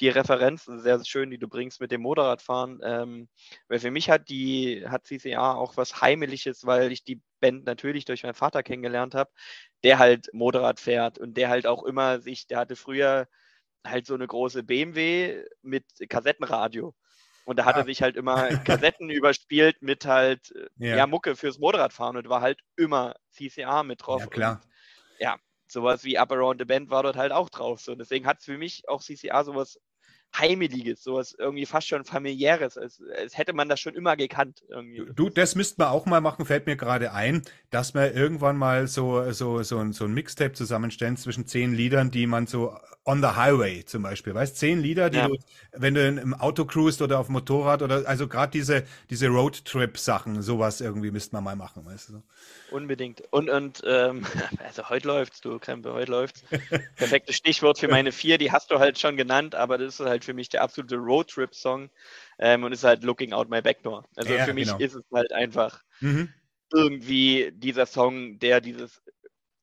die 0.00 0.08
Referenzen 0.08 0.80
sehr 0.80 1.04
schön, 1.04 1.30
die 1.30 1.38
du 1.38 1.48
bringst 1.48 1.80
mit 1.80 1.90
dem 1.90 2.02
Motorradfahren. 2.02 2.80
Ähm, 2.82 3.28
weil 3.68 3.78
für 3.78 3.90
mich 3.90 4.10
hat 4.10 4.28
die, 4.28 4.84
hat 4.88 5.06
CCA 5.06 5.54
auch 5.54 5.76
was 5.76 6.00
Heimeliges, 6.00 6.64
weil 6.66 6.92
ich 6.92 7.04
die 7.04 7.20
Band 7.40 7.64
natürlich 7.64 8.04
durch 8.04 8.22
meinen 8.22 8.34
Vater 8.34 8.62
kennengelernt 8.62 9.14
habe, 9.14 9.30
der 9.84 9.98
halt 9.98 10.28
Motorrad 10.32 10.80
fährt 10.80 11.18
und 11.18 11.36
der 11.36 11.48
halt 11.48 11.66
auch 11.66 11.84
immer 11.84 12.20
sich, 12.20 12.46
der 12.46 12.58
hatte 12.58 12.76
früher 12.76 13.28
halt 13.86 14.06
so 14.06 14.14
eine 14.14 14.26
große 14.26 14.62
BMW 14.62 15.44
mit 15.62 15.84
Kassettenradio. 16.08 16.94
Und 17.44 17.58
da 17.58 17.64
hat 17.64 17.76
ja. 17.76 17.82
er 17.82 17.86
sich 17.86 18.02
halt 18.02 18.16
immer 18.16 18.48
Kassetten 18.64 19.10
überspielt 19.10 19.80
mit 19.80 20.04
halt 20.04 20.52
ja. 20.76 20.96
ja. 20.96 21.06
Mucke 21.06 21.34
fürs 21.34 21.58
Motorradfahren 21.58 22.16
und 22.16 22.28
war 22.28 22.40
halt 22.40 22.60
immer 22.76 23.14
CCA 23.30 23.82
mit 23.82 24.06
drauf. 24.06 24.20
Ja, 24.22 24.26
klar. 24.26 24.52
Und, 24.52 25.20
ja, 25.20 25.36
sowas 25.72 26.04
wie 26.04 26.18
Up 26.18 26.32
Around 26.32 26.60
the 26.60 26.64
Band 26.64 26.90
war 26.90 27.02
dort 27.02 27.16
halt 27.16 27.32
auch 27.32 27.48
drauf. 27.50 27.80
So. 27.80 27.94
deswegen 27.94 28.26
hat 28.26 28.38
es 28.40 28.44
für 28.44 28.58
mich 28.58 28.88
auch 28.88 29.02
CCA 29.02 29.44
sowas 29.44 29.80
Heimeliges, 30.36 31.02
sowas 31.02 31.34
irgendwie 31.36 31.66
fast 31.66 31.88
schon 31.88 32.04
familiäres, 32.04 32.78
als, 32.78 33.02
als 33.16 33.36
hätte 33.36 33.52
man 33.52 33.68
das 33.68 33.80
schon 33.80 33.94
immer 33.94 34.16
gekannt. 34.16 34.62
Irgendwie. 34.68 35.06
Du, 35.14 35.30
das 35.30 35.54
müssten 35.54 35.80
wir 35.82 35.90
auch 35.90 36.06
mal 36.06 36.20
machen, 36.20 36.44
fällt 36.44 36.66
mir 36.66 36.76
gerade 36.76 37.12
ein, 37.12 37.42
dass 37.70 37.94
wir 37.94 38.14
irgendwann 38.14 38.56
mal 38.56 38.86
so, 38.86 39.32
so, 39.32 39.62
so, 39.62 39.78
ein, 39.78 39.92
so 39.92 40.04
ein 40.04 40.12
Mixtape 40.12 40.52
zusammenstellen 40.52 41.16
zwischen 41.16 41.46
zehn 41.46 41.74
Liedern, 41.74 42.10
die 42.10 42.26
man 42.26 42.46
so 42.46 42.76
on 43.08 43.22
the 43.22 43.28
highway 43.28 43.84
zum 43.84 44.02
Beispiel, 44.02 44.34
weißt, 44.34 44.56
zehn 44.56 44.80
Lieder, 44.80 45.08
die 45.08 45.16
ja. 45.16 45.28
du, 45.28 45.36
wenn 45.72 45.94
du 45.94 46.06
im 46.06 46.34
Auto 46.34 46.66
cruist 46.66 47.00
oder 47.00 47.18
auf 47.18 47.26
dem 47.26 47.32
Motorrad 47.32 47.80
oder, 47.80 48.06
also 48.06 48.28
gerade 48.28 48.52
diese, 48.52 48.84
diese 49.08 49.28
Roadtrip-Sachen, 49.28 50.42
sowas 50.42 50.82
irgendwie 50.82 51.10
müssten 51.10 51.34
wir 51.34 51.40
mal 51.40 51.56
machen, 51.56 51.86
weißt 51.86 52.10
du. 52.10 52.22
Unbedingt. 52.70 53.22
Und, 53.30 53.48
und 53.48 53.82
ähm, 53.86 54.26
also 54.64 54.90
heute 54.90 55.08
läuft's, 55.08 55.40
du 55.40 55.58
Krempe, 55.58 55.94
heute 55.94 56.10
läuft's. 56.10 56.44
Perfektes 56.96 57.36
Stichwort 57.36 57.78
für 57.78 57.88
meine 57.88 58.12
vier, 58.12 58.36
die 58.36 58.52
hast 58.52 58.70
du 58.70 58.78
halt 58.78 58.98
schon 58.98 59.16
genannt, 59.16 59.54
aber 59.54 59.78
das 59.78 59.98
ist 59.98 60.06
halt 60.06 60.17
für 60.24 60.34
mich 60.34 60.48
der 60.48 60.62
absolute 60.62 60.96
Roadtrip-Song 60.96 61.90
ähm, 62.38 62.64
und 62.64 62.72
ist 62.72 62.84
halt 62.84 63.04
Looking 63.04 63.32
Out 63.32 63.48
My 63.48 63.62
Backdoor. 63.62 64.04
Also 64.16 64.32
ja, 64.32 64.44
für 64.44 64.54
mich 64.54 64.68
genau. 64.68 64.78
ist 64.78 64.94
es 64.94 65.04
halt 65.12 65.32
einfach 65.32 65.82
mhm. 66.00 66.32
irgendwie 66.72 67.50
dieser 67.52 67.86
Song, 67.86 68.38
der 68.38 68.60
dieses 68.60 69.02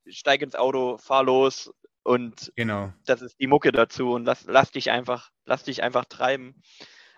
Steig 0.07 0.41
ins 0.41 0.55
Auto, 0.55 0.97
fahr 0.97 1.23
los 1.23 1.73
und 2.03 2.53
genau. 2.55 2.93
das 3.05 3.21
ist 3.21 3.39
die 3.39 3.47
Mucke 3.47 3.71
dazu 3.71 4.11
und 4.11 4.25
lass, 4.25 4.45
lass 4.45 4.71
dich 4.71 4.91
einfach, 4.91 5.31
lass 5.45 5.63
dich 5.63 5.81
einfach 5.81 6.05
treiben. 6.05 6.61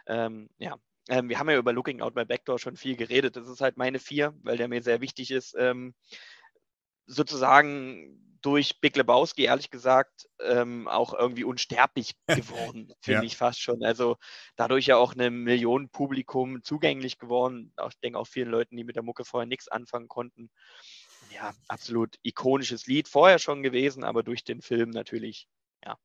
Ähm, 0.07 0.49
ja, 0.57 0.77
ähm, 1.09 1.29
wir 1.29 1.39
haben 1.39 1.49
ja 1.49 1.57
über 1.57 1.73
Looking 1.73 2.01
Out 2.01 2.15
My 2.15 2.25
Backdoor 2.25 2.59
schon 2.59 2.77
viel 2.77 2.95
geredet. 2.95 3.35
Das 3.35 3.47
ist 3.47 3.61
halt 3.61 3.77
meine 3.77 3.99
vier, 3.99 4.33
weil 4.43 4.57
der 4.57 4.67
mir 4.67 4.81
sehr 4.81 5.01
wichtig 5.01 5.31
ist. 5.31 5.55
Ähm, 5.57 5.93
sozusagen 7.05 8.26
durch 8.48 8.80
Big 8.80 8.95
Lebowski, 8.95 9.43
ehrlich 9.43 9.70
gesagt, 9.70 10.30
ähm, 10.39 10.88
auch 10.88 11.14
irgendwie 11.14 11.43
unsterblich 11.43 12.16
geworden, 12.28 12.93
finde 13.02 13.20
ja. 13.20 13.24
ich 13.24 13.36
fast 13.36 13.60
schon. 13.62 13.84
Also 13.84 14.16
dadurch 14.56 14.86
ja 14.86 14.95
auch 14.95 15.14
einem 15.14 15.43
Millionenpublikum 15.43 16.64
zugänglich 16.64 17.18
geworden. 17.18 17.74
Ich 17.89 18.00
denke 18.00 18.18
auch 18.18 18.26
vielen 18.26 18.50
Leuten, 18.50 18.78
die 18.78 18.86
mit 18.86 18.95
der 18.95 19.04
Mucke 19.04 19.26
vorher 19.26 19.48
nichts 19.48 19.68
anfangen 19.68 20.08
konnten. 20.08 20.50
Ja, 21.36 21.54
absolut 21.68 22.16
ikonisches 22.24 22.88
Lied, 22.88 23.10
vorher 23.10 23.38
schon 23.38 23.64
gewesen, 23.64 24.06
aber 24.06 24.24
durch 24.24 24.45
den 24.45 24.62
Film 24.62 24.91
natürlich 24.91 25.50
ja, 25.84 25.98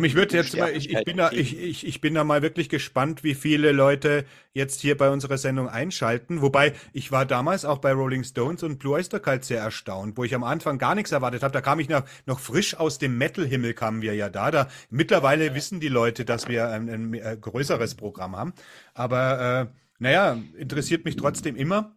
mich 0.00 0.16
würde 0.16 0.36
jetzt 0.36 0.56
mal, 0.56 0.74
ich, 0.74 0.90
ich, 0.90 1.04
bin 1.04 1.16
da, 1.16 1.30
ich, 1.30 1.56
ich, 1.56 1.86
ich 1.86 2.00
bin 2.00 2.14
da 2.14 2.24
mal 2.24 2.42
wirklich 2.42 2.68
gespannt, 2.68 3.22
wie 3.22 3.34
viele 3.34 3.70
Leute 3.70 4.24
jetzt 4.52 4.80
hier 4.80 4.96
bei 4.96 5.10
unserer 5.10 5.38
Sendung 5.38 5.68
einschalten. 5.68 6.42
Wobei, 6.42 6.72
ich 6.92 7.12
war 7.12 7.24
damals 7.24 7.64
auch 7.64 7.78
bei 7.78 7.92
Rolling 7.92 8.24
Stones 8.24 8.64
und 8.64 8.78
Blue 8.78 8.94
Oyster 8.94 9.20
Cult 9.20 9.44
sehr 9.44 9.60
erstaunt, 9.60 10.16
wo 10.16 10.24
ich 10.24 10.34
am 10.34 10.42
Anfang 10.42 10.78
gar 10.78 10.96
nichts 10.96 11.12
erwartet 11.12 11.44
habe. 11.44 11.52
Da 11.52 11.60
kam 11.60 11.78
ich 11.78 11.88
noch, 11.88 12.02
noch 12.26 12.40
frisch 12.40 12.74
aus 12.74 12.98
dem 12.98 13.16
Metal-Himmel 13.16 13.74
kamen 13.74 14.02
wir 14.02 14.14
ja 14.16 14.28
da. 14.28 14.50
Da 14.50 14.68
mittlerweile 14.90 15.46
ja. 15.46 15.54
wissen 15.54 15.78
die 15.78 15.88
Leute, 15.88 16.24
dass 16.24 16.48
wir 16.48 16.68
ein, 16.68 16.88
ein, 16.88 17.22
ein 17.22 17.40
größeres 17.40 17.94
Programm 17.94 18.34
haben. 18.34 18.54
Aber 18.92 19.70
äh, 19.70 19.76
naja, 19.98 20.36
interessiert 20.58 21.04
mich 21.04 21.14
trotzdem 21.14 21.54
immer. 21.54 21.94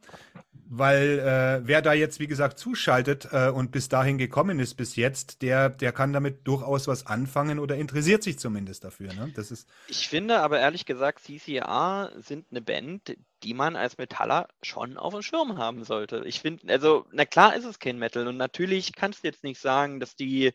Weil 0.71 1.19
äh, 1.19 1.67
wer 1.67 1.81
da 1.81 1.93
jetzt, 1.93 2.19
wie 2.19 2.27
gesagt, 2.27 2.59
zuschaltet 2.59 3.27
äh, 3.31 3.49
und 3.49 3.71
bis 3.71 3.89
dahin 3.89 4.19
gekommen 4.19 4.59
ist 4.59 4.75
bis 4.75 4.95
jetzt, 4.95 5.41
der, 5.41 5.67
der 5.67 5.91
kann 5.91 6.13
damit 6.13 6.47
durchaus 6.47 6.87
was 6.87 7.07
anfangen 7.07 7.57
oder 7.57 7.75
interessiert 7.75 8.21
sich 8.21 8.37
zumindest 8.37 8.83
dafür. 8.83 9.11
Ne? 9.13 9.31
Das 9.35 9.49
ist 9.49 9.67
ich 9.87 10.07
finde 10.07 10.39
aber 10.39 10.59
ehrlich 10.59 10.85
gesagt, 10.85 11.21
CCR 11.21 12.11
sind 12.17 12.45
eine 12.51 12.61
Band, 12.61 13.17
die 13.41 13.55
man 13.55 13.75
als 13.75 13.97
Metaller 13.97 14.47
schon 14.61 14.97
auf 14.97 15.13
dem 15.13 15.23
Schirm 15.23 15.57
haben 15.57 15.83
sollte. 15.83 16.21
Ich 16.25 16.39
finde, 16.39 16.71
also, 16.71 17.07
na 17.11 17.25
klar 17.25 17.55
ist 17.55 17.65
es 17.65 17.79
kein 17.79 17.97
Metal 17.97 18.27
und 18.27 18.37
natürlich 18.37 18.93
kannst 18.93 19.23
du 19.23 19.27
jetzt 19.27 19.43
nicht 19.43 19.59
sagen, 19.59 19.99
dass 19.99 20.15
die 20.15 20.53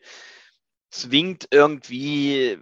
zwingt 0.91 1.49
irgendwie 1.51 2.51
äh, 2.51 2.59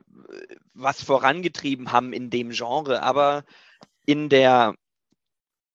was 0.74 1.04
vorangetrieben 1.04 1.92
haben 1.92 2.14
in 2.14 2.32
dem 2.32 2.50
Genre, 2.50 3.04
aber 3.04 3.44
in 4.08 4.30
der 4.30 4.74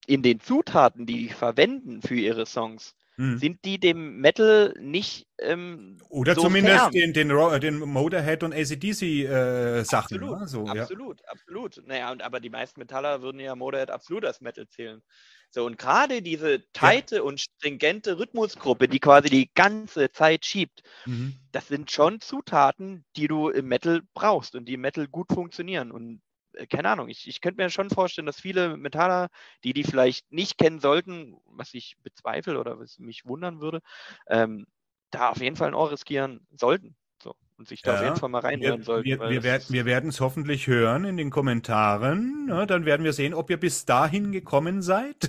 in 0.09 0.23
den 0.23 0.41
Zutaten, 0.41 1.07
die 1.07 1.29
die 1.29 1.29
verwenden 1.29 2.01
für 2.01 2.15
ihre 2.15 2.47
Songs, 2.47 2.95
hm. 3.17 3.39
sind 3.39 3.65
die 3.65 3.79
dem 3.79 4.21
Metal 4.21 4.75
nicht 4.81 5.27
ähm, 5.39 5.99
oder 6.09 6.35
so 6.35 6.43
zumindest 6.43 6.79
fern. 6.79 6.93
den 6.93 7.13
den, 7.13 7.61
den 7.61 7.79
Motorhead 7.81 8.43
und 8.43 8.55
ACDC 8.55 9.03
äh, 9.03 9.83
Sachen 9.85 10.17
absolut, 10.19 10.41
ne? 10.41 10.49
so, 10.49 10.67
absolut 10.67 11.21
ja. 11.21 11.29
absolut 11.29 11.83
naja 11.87 12.13
und 12.13 12.23
aber 12.23 12.41
die 12.41 12.49
meisten 12.49 12.81
Metaller 12.81 13.21
würden 13.21 13.41
ja 13.41 13.55
Motorhead 13.55 13.91
absolut 13.91 14.25
als 14.25 14.41
Metal 14.41 14.69
zählen 14.69 15.03
so 15.51 15.67
und 15.67 15.79
gerade 15.79 16.23
diese 16.23 16.63
teite 16.73 17.17
ja. 17.17 17.23
und 17.23 17.41
stringente 17.41 18.19
Rhythmusgruppe 18.19 18.87
die 18.87 19.01
quasi 19.01 19.29
die 19.29 19.51
ganze 19.53 20.13
Zeit 20.13 20.47
schiebt 20.47 20.83
mhm. 21.05 21.35
das 21.51 21.67
sind 21.67 21.91
schon 21.91 22.21
Zutaten 22.21 23.05
die 23.17 23.27
du 23.27 23.49
im 23.49 23.67
Metal 23.67 24.01
brauchst 24.15 24.55
und 24.55 24.67
die 24.67 24.75
im 24.75 24.81
Metal 24.81 25.09
gut 25.09 25.27
funktionieren 25.33 25.91
und 25.91 26.21
keine 26.67 26.89
Ahnung, 26.91 27.09
ich, 27.09 27.29
ich 27.29 27.41
könnte 27.41 27.63
mir 27.63 27.71
schon 27.71 27.91
vorstellen, 27.91 28.27
dass 28.27 28.41
viele 28.41 28.77
Metaller, 28.77 29.29
die 29.65 29.73
die 29.73 29.85
vielleicht 29.85 30.31
nicht 30.33 30.59
kennen 30.59 30.81
sollten, 30.81 31.37
was 31.47 31.75
ich 31.75 31.97
bezweifle 32.03 32.59
oder 32.59 32.79
was 32.79 32.99
mich 32.99 33.25
wundern 33.27 33.61
würde, 33.61 33.81
ähm, 34.29 34.67
da 35.11 35.31
auf 35.31 35.41
jeden 35.41 35.57
Fall 35.57 35.69
ein 35.69 35.75
Ohr 35.75 35.91
riskieren 35.91 36.47
sollten. 36.57 36.97
So, 37.23 37.35
und 37.57 37.67
sich 37.67 37.83
da 37.83 37.93
ja, 37.93 37.99
auf 37.99 38.05
jeden 38.05 38.17
Fall 38.17 38.29
mal 38.29 38.41
reinhören 38.41 38.83
sollten. 38.83 39.07
Wir, 39.07 39.19
wir, 39.21 39.43
werden, 39.43 39.65
wir 39.69 39.85
werden 39.85 40.11
es 40.11 40.21
hoffentlich 40.21 40.67
hören 40.67 41.05
in 41.05 41.17
den 41.17 41.31
Kommentaren. 41.31 42.47
Ja, 42.49 42.67
dann 42.67 42.85
werden 42.85 43.03
wir 43.05 43.13
sehen, 43.13 43.35
ob 43.35 43.51
ihr 43.51 43.59
bis 43.59 43.85
dahin 43.85 44.31
gekommen 44.31 44.83
seid. 44.83 45.29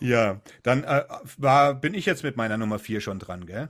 ja, 0.00 0.40
dann 0.62 0.84
äh, 0.84 1.04
war, 1.36 1.74
bin 1.74 1.94
ich 1.94 2.06
jetzt 2.06 2.24
mit 2.24 2.36
meiner 2.36 2.56
Nummer 2.56 2.78
4 2.78 3.00
schon 3.00 3.18
dran, 3.20 3.46
gell? 3.46 3.68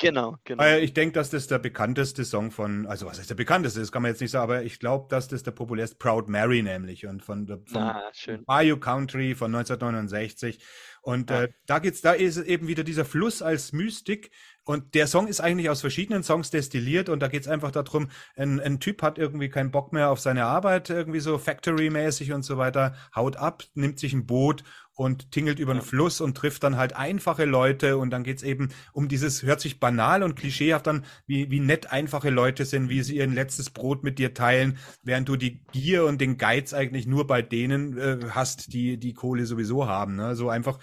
Genau, 0.00 0.36
genau. 0.44 0.62
Äh, 0.62 0.80
ich 0.80 0.94
denke, 0.94 1.12
dass 1.12 1.28
das 1.28 1.46
der 1.46 1.58
bekannteste 1.58 2.24
Song 2.24 2.50
von, 2.50 2.86
also 2.86 3.06
was 3.06 3.18
ist 3.18 3.28
der 3.28 3.34
bekannteste? 3.34 3.80
Das 3.80 3.92
kann 3.92 4.02
man 4.02 4.10
jetzt 4.10 4.20
nicht 4.20 4.30
sagen, 4.30 4.44
aber 4.44 4.62
ich 4.62 4.80
glaube, 4.80 5.06
dass 5.10 5.28
das 5.28 5.42
der 5.42 5.50
populärste 5.50 5.96
Proud 5.96 6.28
Mary 6.28 6.62
nämlich 6.62 7.06
und 7.06 7.22
von, 7.22 7.46
von 7.46 7.82
ah. 7.82 8.10
Bayou 8.46 8.78
Country 8.78 9.34
von 9.34 9.54
1969. 9.54 10.58
Und 11.02 11.30
ja. 11.30 11.44
äh, 11.44 11.48
da 11.66 11.78
geht's, 11.78 12.00
da 12.00 12.12
ist 12.12 12.38
eben 12.38 12.66
wieder 12.66 12.82
dieser 12.82 13.04
Fluss 13.04 13.42
als 13.42 13.72
Mystik. 13.72 14.30
Und 14.64 14.94
der 14.94 15.06
Song 15.06 15.26
ist 15.26 15.40
eigentlich 15.40 15.68
aus 15.68 15.80
verschiedenen 15.80 16.22
Songs 16.22 16.50
destilliert 16.50 17.08
und 17.08 17.20
da 17.20 17.28
geht's 17.28 17.48
einfach 17.48 17.70
darum, 17.70 18.08
ein, 18.36 18.60
ein 18.60 18.78
Typ 18.78 19.02
hat 19.02 19.18
irgendwie 19.18 19.48
keinen 19.48 19.70
Bock 19.70 19.92
mehr 19.92 20.10
auf 20.10 20.20
seine 20.20 20.44
Arbeit, 20.44 20.90
irgendwie 20.90 21.20
so 21.20 21.38
Factory-mäßig 21.38 22.32
und 22.32 22.42
so 22.42 22.56
weiter, 22.56 22.94
haut 23.14 23.36
ab, 23.36 23.64
nimmt 23.74 23.98
sich 23.98 24.12
ein 24.12 24.26
Boot 24.26 24.62
und 25.00 25.30
tingelt 25.30 25.58
über 25.58 25.72
den 25.72 25.80
Fluss 25.80 26.20
und 26.20 26.36
trifft 26.36 26.62
dann 26.62 26.76
halt 26.76 26.94
einfache 26.94 27.46
Leute 27.46 27.96
und 27.96 28.10
dann 28.10 28.22
geht's 28.22 28.42
eben 28.42 28.68
um 28.92 29.08
dieses, 29.08 29.42
hört 29.42 29.62
sich 29.62 29.80
banal 29.80 30.22
und 30.22 30.36
klischeehaft 30.36 30.86
an, 30.88 31.06
wie, 31.26 31.50
wie 31.50 31.58
nett 31.58 31.90
einfache 31.90 32.28
Leute 32.28 32.66
sind, 32.66 32.90
wie 32.90 33.02
sie 33.02 33.16
ihr 33.16 33.26
letztes 33.26 33.70
Brot 33.70 34.04
mit 34.04 34.18
dir 34.18 34.34
teilen, 34.34 34.76
während 35.02 35.26
du 35.26 35.36
die 35.36 35.62
Gier 35.72 36.04
und 36.04 36.20
den 36.20 36.36
Geiz 36.36 36.74
eigentlich 36.74 37.06
nur 37.06 37.26
bei 37.26 37.40
denen 37.40 37.96
äh, 37.96 38.18
hast, 38.32 38.74
die 38.74 38.98
die 38.98 39.14
Kohle 39.14 39.46
sowieso 39.46 39.88
haben. 39.88 40.16
Ne? 40.16 40.36
So 40.36 40.50
einfach 40.50 40.78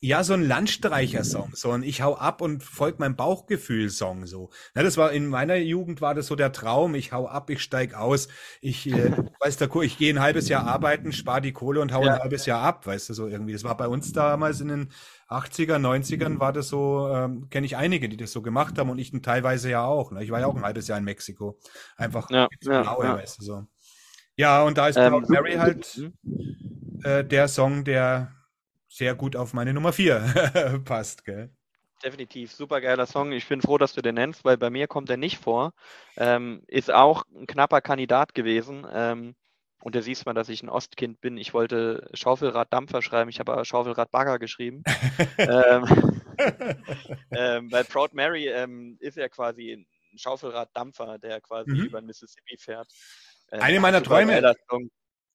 ja, 0.00 0.22
so 0.22 0.34
ein 0.34 0.46
Landstreicher-Song, 0.46 1.50
so 1.54 1.72
ein 1.72 1.82
Ich 1.82 2.02
hau 2.02 2.16
ab 2.16 2.40
und 2.40 2.62
folg 2.62 3.00
meinem 3.00 3.16
Bauchgefühl-Song, 3.16 4.26
so. 4.26 4.50
Na, 4.74 4.82
das 4.84 4.96
war, 4.96 5.12
in 5.12 5.26
meiner 5.26 5.56
Jugend 5.56 6.00
war 6.00 6.14
das 6.14 6.28
so 6.28 6.36
der 6.36 6.52
Traum, 6.52 6.94
ich 6.94 7.12
hau 7.12 7.26
ab, 7.26 7.50
ich 7.50 7.60
steig 7.60 7.94
aus, 7.94 8.28
ich, 8.60 8.86
äh, 8.86 9.10
weißt 9.40 9.60
du, 9.60 9.82
ich 9.82 9.98
gehe 9.98 10.14
ein 10.14 10.20
halbes 10.20 10.48
Jahr 10.48 10.64
arbeiten, 10.66 11.12
spar 11.12 11.40
die 11.40 11.52
Kohle 11.52 11.80
und 11.80 11.92
hau 11.92 12.04
ja. 12.04 12.14
ein 12.14 12.20
halbes 12.20 12.46
Jahr 12.46 12.62
ab, 12.62 12.86
weißt 12.86 13.08
du, 13.08 13.14
so 13.14 13.26
irgendwie. 13.26 13.52
Das 13.52 13.64
war 13.64 13.76
bei 13.76 13.88
uns 13.88 14.12
damals 14.12 14.60
in 14.60 14.68
den 14.68 14.92
80er, 15.28 15.76
90ern 15.76 16.38
war 16.38 16.52
das 16.52 16.68
so, 16.68 17.10
ähm, 17.12 17.48
kenne 17.50 17.66
ich 17.66 17.76
einige, 17.76 18.08
die 18.08 18.16
das 18.16 18.30
so 18.30 18.40
gemacht 18.40 18.78
haben 18.78 18.90
und 18.90 18.98
ich 18.98 19.10
teilweise 19.22 19.68
ja 19.68 19.84
auch. 19.84 20.12
Ne? 20.12 20.22
Ich 20.22 20.30
war 20.30 20.40
ja 20.40 20.46
auch 20.46 20.56
ein 20.56 20.64
halbes 20.64 20.86
Jahr 20.86 20.98
in 20.98 21.04
Mexiko. 21.04 21.58
Einfach 21.96 22.30
ja, 22.30 22.48
ja, 22.62 22.82
blaue, 22.82 23.04
ja. 23.04 23.16
weißt 23.16 23.40
du, 23.40 23.44
so. 23.44 23.66
Ja, 24.36 24.62
und 24.62 24.78
da 24.78 24.86
ist 24.86 24.96
ähm, 24.96 25.24
Mary 25.28 25.54
halt 25.54 25.98
mhm. 25.98 27.00
äh, 27.02 27.24
der 27.24 27.48
Song, 27.48 27.82
der 27.82 28.32
sehr 28.98 29.14
gut 29.14 29.36
auf 29.36 29.54
meine 29.54 29.72
Nummer 29.72 29.92
4 29.92 30.80
passt, 30.84 31.24
gell? 31.24 31.50
Definitiv, 32.04 32.52
super 32.52 32.80
geiler 32.80 33.06
Song. 33.06 33.32
Ich 33.32 33.48
bin 33.48 33.62
froh, 33.62 33.78
dass 33.78 33.92
du 33.92 34.02
den 34.02 34.16
nennst, 34.16 34.44
weil 34.44 34.56
bei 34.56 34.70
mir 34.70 34.86
kommt 34.86 35.10
er 35.10 35.16
nicht 35.16 35.38
vor. 35.38 35.72
Ähm, 36.16 36.62
ist 36.66 36.92
auch 36.92 37.24
ein 37.34 37.46
knapper 37.46 37.80
Kandidat 37.80 38.34
gewesen. 38.34 38.86
Ähm, 38.92 39.34
und 39.80 39.94
da 39.94 40.02
siehst 40.02 40.26
man, 40.26 40.34
dass 40.34 40.48
ich 40.48 40.62
ein 40.62 40.68
Ostkind 40.68 41.20
bin. 41.20 41.38
Ich 41.38 41.54
wollte 41.54 42.08
Schaufelrad-Dampfer 42.12 43.02
schreiben, 43.02 43.30
ich 43.30 43.40
habe 43.40 43.52
aber 43.52 43.64
Schaufelrad-Bagger 43.64 44.38
geschrieben. 44.38 44.82
ähm, 45.38 45.84
ähm, 47.30 47.72
weil 47.72 47.84
Proud 47.84 48.14
Mary 48.14 48.48
ähm, 48.48 48.96
ist 49.00 49.16
ja 49.16 49.28
quasi 49.28 49.72
ein 49.72 49.86
Schaufelrad-Dampfer, 50.18 51.18
der 51.18 51.40
quasi 51.40 51.70
mhm. 51.70 51.84
über 51.84 52.00
den 52.00 52.06
Mississippi 52.06 52.56
fährt. 52.58 52.88
Ähm, 53.50 53.60
Eine 53.60 53.80
meiner 53.80 54.02
Träume. 54.02 54.54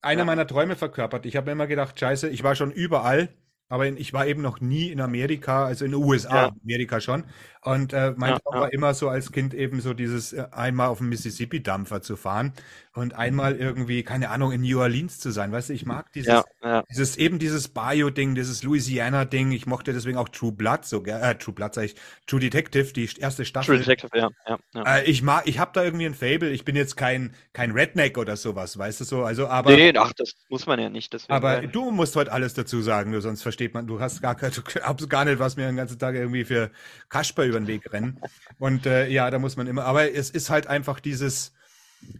Eine 0.01 0.19
ja. 0.19 0.25
meiner 0.25 0.45
Träume 0.47 0.75
verkörpert. 0.75 1.25
Ich 1.25 1.37
habe 1.37 1.51
immer 1.51 1.67
gedacht, 1.67 1.97
scheiße, 1.97 2.29
ich 2.29 2.43
war 2.43 2.55
schon 2.55 2.71
überall 2.71 3.29
aber 3.73 3.87
ich 3.87 4.13
war 4.13 4.27
eben 4.27 4.43
noch 4.43 4.61
nie 4.61 4.89
in 4.91 5.01
Amerika, 5.01 5.65
also 5.65 5.83
in 5.83 5.91
den 5.93 6.03
USA, 6.03 6.35
ja. 6.35 6.51
Amerika 6.63 7.01
schon. 7.01 7.23
Und 7.63 7.93
äh, 7.93 8.13
mein 8.17 8.31
ja, 8.31 8.39
Traum 8.39 8.55
ja. 8.55 8.61
war 8.61 8.73
immer 8.73 8.93
so 8.93 9.09
als 9.09 9.31
Kind 9.31 9.53
eben 9.53 9.79
so 9.79 9.93
dieses 9.93 10.33
äh, 10.33 10.45
einmal 10.51 10.89
auf 10.89 10.97
dem 10.97 11.09
Mississippi-Dampfer 11.09 12.01
zu 12.01 12.17
fahren 12.17 12.53
und 12.95 13.15
einmal 13.15 13.55
irgendwie, 13.55 14.03
keine 14.03 14.29
Ahnung, 14.29 14.51
in 14.51 14.61
New 14.61 14.79
Orleans 14.79 15.19
zu 15.19 15.31
sein. 15.31 15.51
Weißt 15.51 15.69
du, 15.69 15.73
ich 15.73 15.85
mag 15.85 16.11
dieses, 16.13 16.43
ja, 16.61 16.83
dieses 16.89 17.17
eben 17.17 17.39
dieses 17.39 17.69
Bayou-Ding, 17.69 18.35
dieses 18.35 18.61
Louisiana-Ding. 18.61 19.51
Ich 19.51 19.65
mochte 19.65 19.93
deswegen 19.93 20.17
auch 20.17 20.29
True 20.29 20.51
Blood 20.51 20.85
so 20.85 21.01
gerne, 21.01 21.23
äh, 21.23 21.35
True 21.35 21.55
Blood 21.55 21.73
sag 21.73 21.85
ich, 21.85 21.95
True 22.27 22.39
Detective, 22.39 22.93
die 22.93 23.09
erste 23.17 23.45
Staffel. 23.45 23.77
True 23.77 23.83
Detective, 23.83 24.31
ja. 24.45 24.59
Äh, 24.85 25.05
ich 25.09 25.23
mag, 25.23 25.47
ich 25.47 25.57
habe 25.57 25.71
da 25.73 25.83
irgendwie 25.83 26.05
ein 26.05 26.13
Fable. 26.13 26.49
Ich 26.51 26.65
bin 26.65 26.75
jetzt 26.75 26.95
kein 26.95 27.33
kein 27.51 27.71
Redneck 27.71 28.17
oder 28.17 28.37
sowas, 28.37 28.77
weißt 28.77 29.01
du 29.01 29.05
so. 29.05 29.23
Also, 29.23 29.47
aber. 29.47 29.71
Nee, 29.71 29.93
ach, 29.97 30.13
das 30.13 30.35
muss 30.49 30.67
man 30.67 30.79
ja 30.79 30.89
nicht. 30.89 31.13
Deswegen 31.13 31.33
aber 31.33 31.61
du 31.61 31.89
musst 31.89 32.15
heute 32.15 32.31
alles 32.31 32.53
dazu 32.53 32.81
sagen, 32.81 33.11
du, 33.11 33.21
sonst 33.21 33.41
versteht 33.41 33.73
man, 33.73 33.87
du 33.87 33.99
hast 33.99 34.21
gar, 34.21 34.35
du 34.35 34.49
hast 34.83 35.09
gar 35.09 35.25
nicht, 35.25 35.39
was 35.39 35.55
mir 35.55 35.65
den 35.65 35.77
ganzen 35.77 35.97
Tag 35.97 36.13
irgendwie 36.13 36.45
für 36.45 36.69
Kasper 37.09 37.45
über 37.53 37.59
den 37.59 37.67
Weg 37.67 37.91
rennen. 37.91 38.19
Und 38.59 38.85
äh, 38.85 39.07
ja, 39.07 39.29
da 39.29 39.39
muss 39.39 39.55
man 39.55 39.67
immer. 39.67 39.85
Aber 39.85 40.11
es 40.11 40.29
ist 40.29 40.49
halt 40.49 40.67
einfach 40.67 40.99
dieses 40.99 41.53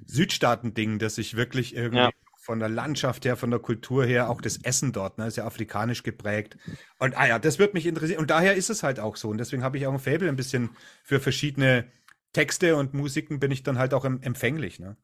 Südstaaten-Ding, 0.06 1.00
das 1.00 1.16
sich 1.16 1.36
wirklich 1.36 1.76
irgendwie 1.76 2.04
ja. 2.04 2.12
von 2.38 2.60
der 2.60 2.70
Landschaft 2.70 3.26
her, 3.26 3.36
von 3.36 3.52
der 3.52 3.60
Kultur 3.60 4.06
her, 4.06 4.30
auch 4.30 4.42
das 4.42 4.58
Essen 4.58 4.92
dort, 4.92 5.18
ne, 5.18 5.28
ist 5.28 5.38
ja 5.38 5.46
afrikanisch 5.46 6.04
geprägt. 6.04 6.58
Und 7.00 7.18
ah 7.18 7.28
ja, 7.28 7.40
das 7.40 7.60
wird 7.60 7.74
mich 7.74 7.86
interessieren. 7.86 8.20
Und 8.20 8.30
daher 8.30 8.56
ist 8.56 8.70
es 8.70 8.84
halt 8.84 9.00
auch 9.00 9.16
so. 9.16 9.30
Und 9.30 9.38
deswegen 9.38 9.64
habe 9.64 9.78
ich 9.78 9.88
auch 9.88 9.94
ein 9.94 10.00
Faible 10.00 10.30
ein 10.30 10.36
bisschen 10.36 10.70
für 11.04 11.20
verschiedene 11.20 11.86
Texte 12.34 12.76
und 12.76 12.94
Musiken 12.94 13.40
bin 13.40 13.52
ich 13.52 13.64
dann 13.64 13.78
halt 13.78 13.94
auch 13.94 14.06
empfänglich, 14.06 14.80
ne? 14.80 14.98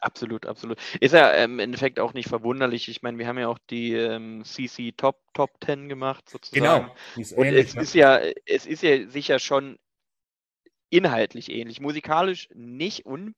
Absolut, 0.00 0.46
absolut. 0.46 0.78
Ist 1.00 1.12
ja 1.12 1.30
im 1.30 1.58
Endeffekt 1.58 1.98
auch 1.98 2.12
nicht 2.12 2.28
verwunderlich. 2.28 2.88
Ich 2.88 3.02
meine, 3.02 3.18
wir 3.18 3.26
haben 3.26 3.38
ja 3.38 3.48
auch 3.48 3.58
die 3.70 3.94
ähm, 3.94 4.44
CC 4.44 4.92
Top 4.92 5.20
Top 5.32 5.50
10 5.64 5.88
gemacht, 5.88 6.28
sozusagen. 6.28 6.90
Genau. 7.16 7.36
Und 7.36 7.46
es 7.46 7.74
ist 7.74 7.94
ja, 7.94 8.20
es 8.44 8.66
ist 8.66 8.82
ja 8.82 9.08
sicher 9.08 9.38
schon 9.38 9.78
inhaltlich 10.90 11.50
ähnlich. 11.50 11.80
Musikalisch 11.80 12.48
nicht 12.54 13.06
unbedingt 13.06 13.34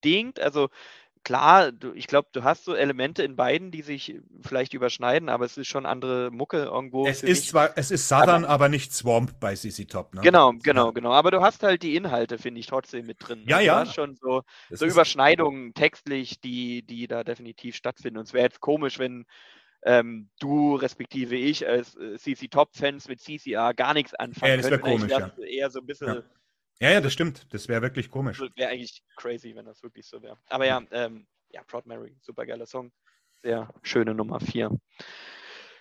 bedingt. 0.00 0.40
Also 0.40 0.68
klar, 1.24 1.72
du, 1.72 1.92
ich 1.92 2.06
glaube, 2.06 2.28
du 2.32 2.42
hast 2.42 2.64
so 2.64 2.74
Elemente 2.74 3.22
in 3.22 3.36
beiden, 3.36 3.70
die 3.70 3.82
sich 3.82 4.16
vielleicht 4.42 4.74
überschneiden, 4.74 5.28
aber 5.28 5.44
es 5.44 5.56
ist 5.56 5.68
schon 5.68 5.86
andere 5.86 6.30
Mucke 6.30 6.64
irgendwo. 6.64 7.06
Es 7.06 7.22
ist 7.22 7.40
mich. 7.40 7.48
zwar, 7.48 7.76
es 7.76 7.90
ist 7.90 8.08
Southern, 8.08 8.44
aber, 8.44 8.54
aber 8.54 8.68
nicht 8.68 8.92
Swamp 8.92 9.38
bei 9.40 9.54
CC 9.54 9.84
Top, 9.84 10.14
ne? 10.14 10.20
Genau, 10.22 10.52
genau, 10.62 10.92
genau. 10.92 11.12
Aber 11.12 11.30
du 11.30 11.40
hast 11.40 11.62
halt 11.62 11.82
die 11.82 11.96
Inhalte, 11.96 12.38
finde 12.38 12.60
ich, 12.60 12.66
trotzdem 12.66 13.06
mit 13.06 13.18
drin. 13.20 13.44
Ja, 13.46 13.56
also, 13.56 13.66
ja. 13.66 13.74
Du 13.74 13.80
hast 13.80 13.94
schon 13.94 14.16
so, 14.16 14.42
so 14.70 14.86
Überschneidungen 14.86 15.74
textlich, 15.74 16.40
die, 16.40 16.82
die 16.82 17.06
da 17.06 17.24
definitiv 17.24 17.76
stattfinden. 17.76 18.18
Und 18.18 18.26
es 18.26 18.32
wäre 18.32 18.44
jetzt 18.44 18.60
komisch, 18.60 18.98
wenn 18.98 19.26
ähm, 19.82 20.28
du 20.38 20.74
respektive 20.74 21.36
ich 21.36 21.66
als 21.66 21.96
äh, 21.96 22.18
CC 22.18 22.48
Top-Fans 22.48 23.08
mit 23.08 23.20
CCR 23.20 23.72
gar 23.74 23.94
nichts 23.94 24.14
anfangen 24.14 24.50
ja, 24.50 24.56
das 24.58 24.70
wäre 24.70 24.80
komisch, 24.80 25.10
ja. 25.10 25.30
Eher 25.38 25.70
so 25.70 25.80
ein 25.80 25.86
bisschen 25.86 26.08
ja. 26.08 26.22
Ja, 26.80 26.90
ja, 26.90 27.00
das 27.00 27.12
stimmt. 27.12 27.52
Das 27.52 27.68
wäre 27.68 27.82
wirklich 27.82 28.10
komisch. 28.10 28.40
Wäre 28.56 28.70
eigentlich 28.70 29.02
crazy, 29.16 29.54
wenn 29.54 29.66
das 29.66 29.82
wirklich 29.82 30.06
so 30.06 30.22
wäre. 30.22 30.38
Aber 30.48 30.66
ja, 30.66 30.82
ähm, 30.90 31.26
ja, 31.50 31.62
Proud 31.64 31.86
Mary, 31.86 32.16
super 32.22 32.46
geiler 32.46 32.66
Song. 32.66 32.90
Sehr 33.42 33.72
schöne 33.82 34.14
Nummer 34.14 34.40
4. 34.40 34.70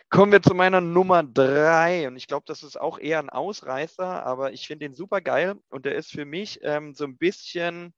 Kommen 0.09 0.31
wir 0.31 0.41
zu 0.41 0.53
meiner 0.53 0.81
Nummer 0.81 1.23
3. 1.23 2.07
Und 2.07 2.17
ich 2.17 2.27
glaube, 2.27 2.43
das 2.47 2.63
ist 2.63 2.79
auch 2.79 2.99
eher 2.99 3.19
ein 3.19 3.29
Ausreißer, 3.29 4.25
aber 4.25 4.51
ich 4.51 4.67
finde 4.67 4.87
den 4.87 4.95
super 4.95 5.21
geil. 5.21 5.55
Und 5.69 5.85
der 5.85 5.95
ist 5.95 6.11
für 6.11 6.25
mich 6.25 6.59
ähm, 6.63 6.93
so 6.93 7.05
ein 7.05 7.17
bisschen 7.17 7.93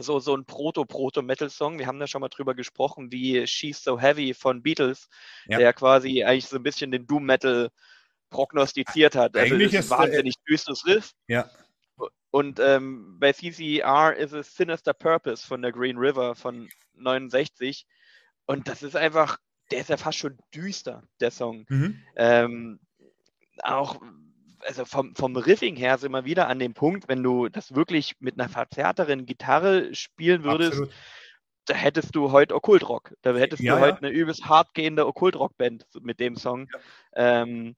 so, 0.00 0.18
so 0.18 0.34
ein 0.34 0.44
Proto-Proto-Metal-Song. 0.44 1.78
Wir 1.78 1.86
haben 1.86 2.00
da 2.00 2.06
schon 2.06 2.22
mal 2.22 2.28
drüber 2.28 2.54
gesprochen, 2.54 3.12
wie 3.12 3.46
She's 3.46 3.84
So 3.84 4.00
Heavy 4.00 4.34
von 4.34 4.62
Beatles, 4.62 5.08
ja. 5.46 5.58
der 5.58 5.72
quasi 5.72 6.24
eigentlich 6.24 6.46
so 6.46 6.56
ein 6.56 6.62
bisschen 6.62 6.90
den 6.90 7.06
Doom-Metal 7.06 7.70
prognostiziert 8.30 9.14
hat. 9.14 9.36
Also 9.36 9.54
eigentlich 9.54 9.74
ist 9.74 9.92
ein 9.92 9.98
wahnsinnig 9.98 10.34
äh, 10.34 10.50
düsteres 10.50 10.86
Riff. 10.86 11.12
Ja. 11.28 11.50
Und 12.32 12.58
ähm, 12.60 13.18
bei 13.20 13.34
CCR 13.34 14.16
ist 14.16 14.32
es 14.32 14.56
Sinister 14.56 14.94
Purpose 14.94 15.46
von 15.46 15.60
der 15.60 15.70
Green 15.70 15.98
River 15.98 16.34
von 16.34 16.66
69. 16.94 17.86
Und 18.46 18.68
das 18.68 18.82
ist 18.82 18.96
einfach, 18.96 19.36
der 19.70 19.80
ist 19.80 19.90
ja 19.90 19.98
fast 19.98 20.16
schon 20.16 20.38
düster, 20.54 21.02
der 21.20 21.30
Song. 21.30 21.66
Mhm. 21.68 22.02
Ähm, 22.16 22.80
auch 23.62 24.00
also 24.60 24.86
vom, 24.86 25.14
vom 25.14 25.36
Riffing 25.36 25.76
her 25.76 25.98
sind 25.98 26.12
wir 26.12 26.24
wieder 26.24 26.48
an 26.48 26.58
dem 26.58 26.72
Punkt, 26.72 27.06
wenn 27.06 27.22
du 27.22 27.50
das 27.50 27.74
wirklich 27.74 28.16
mit 28.20 28.40
einer 28.40 28.48
verzerrteren 28.48 29.26
Gitarre 29.26 29.94
spielen 29.94 30.42
würdest, 30.42 30.72
Absolut. 30.72 30.94
da 31.66 31.74
hättest 31.74 32.16
du 32.16 32.32
heute 32.32 32.54
Okkultrock. 32.54 33.14
Da 33.20 33.34
hättest 33.34 33.62
ja, 33.62 33.74
du 33.74 33.80
heute 33.82 33.98
ja. 34.00 34.08
eine 34.08 34.10
übelst 34.10 34.46
hart 34.46 34.72
gehende 34.72 35.06
Okkultrock-Band 35.06 35.86
mit 36.00 36.18
dem 36.18 36.36
Song. 36.36 36.68
Ja. 37.14 37.42
Ähm, 37.42 37.76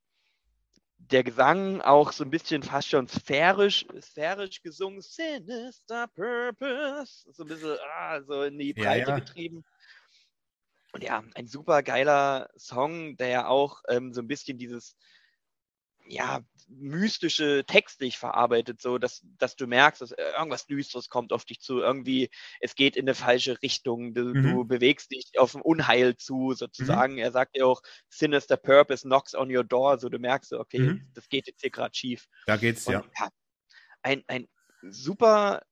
der 1.15 1.23
Gesang 1.23 1.81
auch 1.81 2.11
so 2.11 2.25
ein 2.25 2.31
bisschen 2.31 2.65
fast 2.65 2.89
schon 2.89 3.07
sphärisch, 3.07 3.87
sphärisch 4.01 4.61
gesungen, 4.63 5.01
Sinister 5.01 6.09
Purpose, 6.09 7.31
so 7.33 7.45
ein 7.45 7.49
bisschen 7.49 7.79
ah, 7.97 8.21
so 8.23 8.43
in 8.43 8.59
die 8.59 8.73
Breite 8.75 9.15
getrieben. 9.15 9.65
Und 10.93 11.05
ja, 11.05 11.23
ein 11.37 11.47
super 11.47 11.85
geiler 11.85 12.51
Song, 12.57 13.17
der 13.17 13.29
ja 13.29 13.47
auch 13.47 13.81
ähm, 13.89 14.13
so 14.13 14.23
ein 14.23 14.27
bisschen 14.27 14.59
dieses 14.59 14.97
ja, 16.07 16.41
mystische 16.69 17.65
textlich 17.67 18.19
verarbeitet, 18.19 18.81
so 18.81 18.99
dass, 18.99 19.23
dass 19.39 19.57
du 19.57 19.67
merkst, 19.67 20.03
dass 20.03 20.13
irgendwas 20.13 20.67
Düsteres 20.67 21.09
kommt 21.09 21.33
auf 21.33 21.45
dich 21.45 21.61
zu, 21.61 21.79
irgendwie, 21.81 22.31
es 22.61 22.75
geht 22.75 22.97
in 22.97 23.05
eine 23.05 23.15
falsche 23.15 23.61
Richtung, 23.63 24.15
du, 24.15 24.25
mhm. 24.25 24.43
du 24.43 24.65
bewegst 24.65 25.13
dich 25.13 25.39
auf 25.39 25.55
ein 25.55 25.63
Unheil 25.63 26.17
zu, 26.17 26.53
sozusagen. 26.53 27.15
Mhm. 27.15 27.19
Er 27.19 27.33
sagt 27.33 27.57
ja 27.57 27.67
auch, 27.67 27.83
Sinister 28.09 28.57
Purpose 28.57 29.07
knocks 29.07 29.35
on 29.35 29.55
your 29.55 29.65
door, 29.65 29.99
so 29.99 30.09
du 30.09 30.19
merkst, 30.19 30.53
okay, 30.55 30.79
mhm. 30.79 31.11
das 31.15 31.29
geht 31.29 31.47
jetzt 31.47 31.61
hier 31.61 31.71
gerade 31.71 31.95
schief. 31.95 32.27
Da 32.47 32.57
geht's, 32.57 32.87
Und, 32.87 32.95
ja. 32.95 33.05
ja. 33.19 33.29
Ein, 34.03 34.25
ein 34.27 34.49
super, 34.83 35.63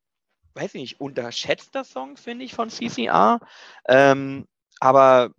weiß 0.54 0.74
ich 0.74 0.80
nicht, 0.80 1.00
unterschätzter 1.00 1.84
Song, 1.84 2.16
finde 2.16 2.44
ich, 2.44 2.54
von 2.54 2.70
CCR. 2.70 3.40
Ähm, 3.88 4.46
aber 4.80 5.34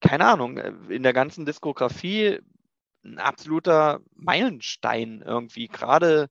keine 0.00 0.26
Ahnung, 0.26 0.58
in 0.88 1.02
der 1.02 1.12
ganzen 1.12 1.44
Diskografie 1.44 2.40
ein 3.04 3.18
absoluter 3.18 4.00
Meilenstein 4.14 5.22
irgendwie, 5.24 5.68
gerade 5.68 6.28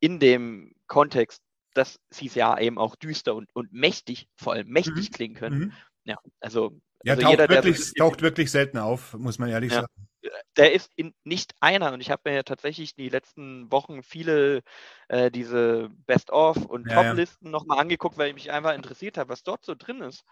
in 0.00 0.18
dem 0.18 0.74
Kontext, 0.86 1.42
dass 1.74 1.98
sie 2.10 2.26
ja 2.26 2.58
eben 2.58 2.78
auch 2.78 2.96
düster 2.96 3.34
und, 3.34 3.54
und 3.54 3.72
mächtig, 3.72 4.28
vor 4.36 4.52
allem 4.52 4.68
mächtig 4.68 5.10
mhm. 5.10 5.12
klingen 5.12 5.34
können. 5.34 5.58
Mhm. 5.58 5.72
Ja, 6.04 6.16
also, 6.40 6.80
ja, 7.04 7.12
also 7.14 7.22
taucht, 7.22 7.30
jeder, 7.32 7.48
wirklich, 7.48 7.92
der, 7.92 8.04
taucht 8.04 8.22
wirklich 8.22 8.50
selten 8.50 8.78
auf, 8.78 9.14
muss 9.14 9.38
man 9.38 9.48
ehrlich 9.48 9.72
ja, 9.72 9.82
sagen. 9.82 10.08
Der 10.56 10.72
ist 10.72 10.90
in, 10.96 11.14
nicht 11.24 11.54
einer 11.60 11.92
und 11.92 12.00
ich 12.00 12.10
habe 12.10 12.22
mir 12.26 12.36
ja 12.36 12.42
tatsächlich 12.42 12.94
die 12.94 13.08
letzten 13.08 13.70
Wochen 13.72 14.02
viele 14.02 14.62
äh, 15.08 15.30
diese 15.30 15.88
Best-of 16.06 16.64
und 16.64 16.88
ja, 16.88 17.02
Top-Listen 17.02 17.46
ja. 17.46 17.50
nochmal 17.50 17.78
angeguckt, 17.78 18.18
weil 18.18 18.28
ich 18.28 18.34
mich 18.34 18.50
einfach 18.50 18.74
interessiert 18.74 19.18
habe, 19.18 19.30
was 19.30 19.42
dort 19.42 19.64
so 19.64 19.74
drin 19.74 20.00
ist. 20.00 20.24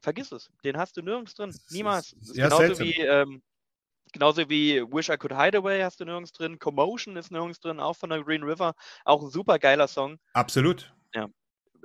Vergiss 0.00 0.32
es, 0.32 0.50
den 0.64 0.78
hast 0.78 0.96
du 0.96 1.02
nirgends 1.02 1.34
drin, 1.34 1.54
niemals. 1.70 2.16
Ja, 2.32 2.44
genauso 2.44 2.74
seltsam. 2.74 2.86
wie 2.86 3.00
ähm, 3.00 3.42
Genauso 4.12 4.48
wie 4.48 4.82
Wish 4.82 5.08
I 5.08 5.16
Could 5.16 5.36
Hide 5.36 5.58
Away 5.58 5.82
hast 5.82 6.00
du 6.00 6.04
nirgends 6.04 6.32
drin. 6.32 6.58
Commotion 6.58 7.16
ist 7.16 7.30
nirgends 7.30 7.60
drin, 7.60 7.80
auch 7.80 7.96
von 7.96 8.10
der 8.10 8.22
Green 8.22 8.42
River. 8.42 8.74
Auch 9.04 9.22
ein 9.22 9.30
super 9.30 9.58
geiler 9.58 9.88
Song. 9.88 10.18
Absolut. 10.32 10.92
Ja 11.14 11.28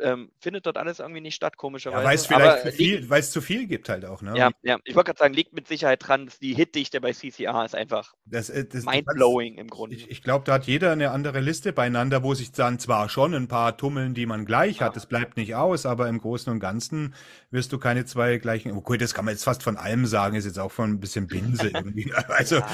ähm, 0.02 0.32
findet 0.39 0.66
dort 0.66 0.78
alles 0.78 1.00
irgendwie 1.00 1.22
nicht 1.22 1.36
statt, 1.36 1.58
komischerweise. 1.58 2.02
Ja, 2.02 2.08
weil 2.08 2.16
es 2.16 2.26
vielleicht 2.26 2.62
zu 2.62 2.72
viel, 2.72 3.10
weil 3.10 3.20
es 3.20 3.32
zu 3.32 3.41
viel 3.41 3.68
gibt 3.68 3.89
halt 3.89 4.06
auch, 4.06 4.22
ne? 4.22 4.34
Ja, 4.38 4.52
ja. 4.64 4.78
ich 4.84 4.96
wollte 4.96 5.10
gerade 5.10 5.20
sagen, 5.20 5.34
liegt 5.34 5.54
mit 5.54 5.68
Sicherheit 5.68 6.06
dran, 6.06 6.26
dass 6.26 6.39
die 6.39 6.54
Hitdichte 6.54 7.02
bei 7.02 7.14
CCR 7.14 7.66
ist 7.66 7.76
einfach 7.76 8.14
das, 8.26 8.50
äh, 8.50 8.66
das, 8.66 8.86
mindblowing 8.86 9.58
im 9.58 9.68
Grunde. 9.68 9.96
Ich, 9.96 10.10
ich 10.10 10.22
glaube, 10.22 10.46
da 10.46 10.54
hat 10.54 10.66
jeder 10.66 10.91
eine 10.91 11.12
andere 11.12 11.39
Liste 11.39 11.74
beieinander, 11.74 12.24
wo 12.24 12.34
sich 12.34 12.52
dann 12.52 12.80
zwar 12.80 13.10
schon 13.10 13.34
ein 13.34 13.48
paar 13.48 13.78
tummeln, 13.78 14.14
die 14.14 14.26
man 14.26 14.46
gleich 14.46 14.78
ja. 14.78 14.88
hat, 14.88 14.96
das 14.96 15.06
bleibt 15.06 15.38
nicht 15.38 15.56
aus, 15.56 15.86
aber 15.86 16.08
im 16.08 16.20
Großen 16.20 16.52
und 16.52 16.60
Ganzen 16.60 17.14
wirst 17.52 17.72
du 17.72 17.78
keine 17.78 18.06
zwei 18.06 18.38
gleichen, 18.38 18.72
okay, 18.72 18.98
das 18.98 19.14
kann 19.14 19.26
man 19.26 19.34
jetzt 19.34 19.43
fast 19.43 19.64
von 19.64 19.78
allem 19.78 20.06
sagen, 20.06 20.36
ist 20.36 20.46
jetzt 20.46 20.60
auch 20.60 20.72
von 20.72 20.91
ein 20.91 21.00
bisschen 21.00 21.28
Binse 21.28 21.68
irgendwie, 21.74 22.12
also, 22.14 22.58
ja. 22.58 22.68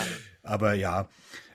aber 0.44 0.74
ja. 0.74 1.08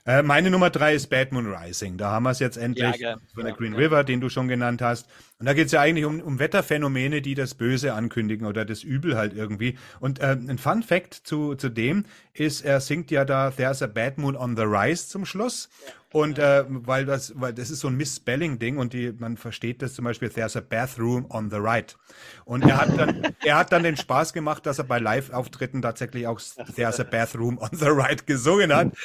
Äh, 0.07 0.23
meine 0.23 0.49
Nummer 0.49 0.69
drei 0.69 0.95
ist 0.95 1.07
Bad 1.07 1.33
Moon 1.33 1.53
Rising. 1.53 1.97
Da 1.97 2.11
haben 2.11 2.23
wir 2.23 2.31
es 2.31 2.39
jetzt 2.39 2.55
endlich 2.55 2.95
ja, 2.95 3.17
von 3.35 3.43
der 3.43 3.53
Green 3.53 3.73
River, 3.73 4.05
den 4.05 4.21
du 4.21 4.29
schon 4.29 4.47
genannt 4.47 4.81
hast. 4.81 5.05
Und 5.37 5.47
da 5.47 5.53
geht 5.53 5.65
es 5.65 5.73
ja 5.73 5.81
eigentlich 5.81 6.05
um, 6.05 6.21
um 6.21 6.39
Wetterphänomene, 6.39 7.21
die 7.21 7.35
das 7.35 7.55
Böse 7.55 7.93
ankündigen 7.93 8.47
oder 8.47 8.63
das 8.63 8.83
Übel 8.83 9.17
halt 9.17 9.35
irgendwie. 9.35 9.77
Und 9.99 10.19
äh, 10.19 10.27
ein 10.31 10.57
Fun 10.57 10.81
Fact 10.81 11.13
zu, 11.13 11.55
zu 11.55 11.67
dem 11.67 12.05
ist, 12.33 12.61
er 12.61 12.79
singt 12.79 13.11
ja 13.11 13.25
da 13.25 13.51
There's 13.51 13.81
a 13.81 13.87
Bad 13.87 14.17
Moon 14.17 14.37
on 14.37 14.55
the 14.55 14.63
Rise 14.63 15.09
zum 15.09 15.25
Schluss. 15.25 15.69
Ja. 15.85 15.91
Und 16.17 16.39
äh, 16.39 16.65
weil 16.67 17.05
das, 17.05 17.39
weil 17.39 17.53
das 17.53 17.69
ist 17.69 17.81
so 17.81 17.89
ein 17.89 17.95
Misspelling-Ding 17.95 18.79
und 18.79 18.93
die, 18.93 19.13
man 19.19 19.37
versteht 19.37 19.83
das 19.83 19.93
zum 19.93 20.05
Beispiel, 20.05 20.29
there's 20.29 20.57
a 20.57 20.61
bathroom 20.61 21.27
on 21.29 21.51
the 21.51 21.57
right. 21.59 21.95
Und 22.43 22.63
er 22.63 22.81
hat 22.81 22.97
dann, 22.97 23.35
er 23.45 23.57
hat 23.57 23.71
dann 23.71 23.83
den 23.83 23.97
Spaß 23.97 24.33
gemacht, 24.33 24.65
dass 24.65 24.79
er 24.79 24.85
bei 24.85 24.97
Live-Auftritten 24.97 25.83
tatsächlich 25.83 26.25
auch 26.25 26.41
there's 26.75 26.99
a 26.99 27.03
bathroom 27.03 27.59
on 27.59 27.69
the 27.71 27.89
right 27.89 28.25
gesungen 28.25 28.73
hat. 28.73 28.97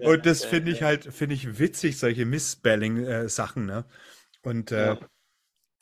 Und 0.00 0.26
das 0.26 0.44
finde 0.44 0.72
ich 0.72 0.82
halt, 0.82 1.04
finde 1.14 1.36
ich 1.36 1.60
witzig, 1.60 2.00
solche 2.00 2.26
Misspelling-Sachen, 2.26 3.64
ne? 3.64 3.84
Und 4.42 4.72
äh, 4.72 4.96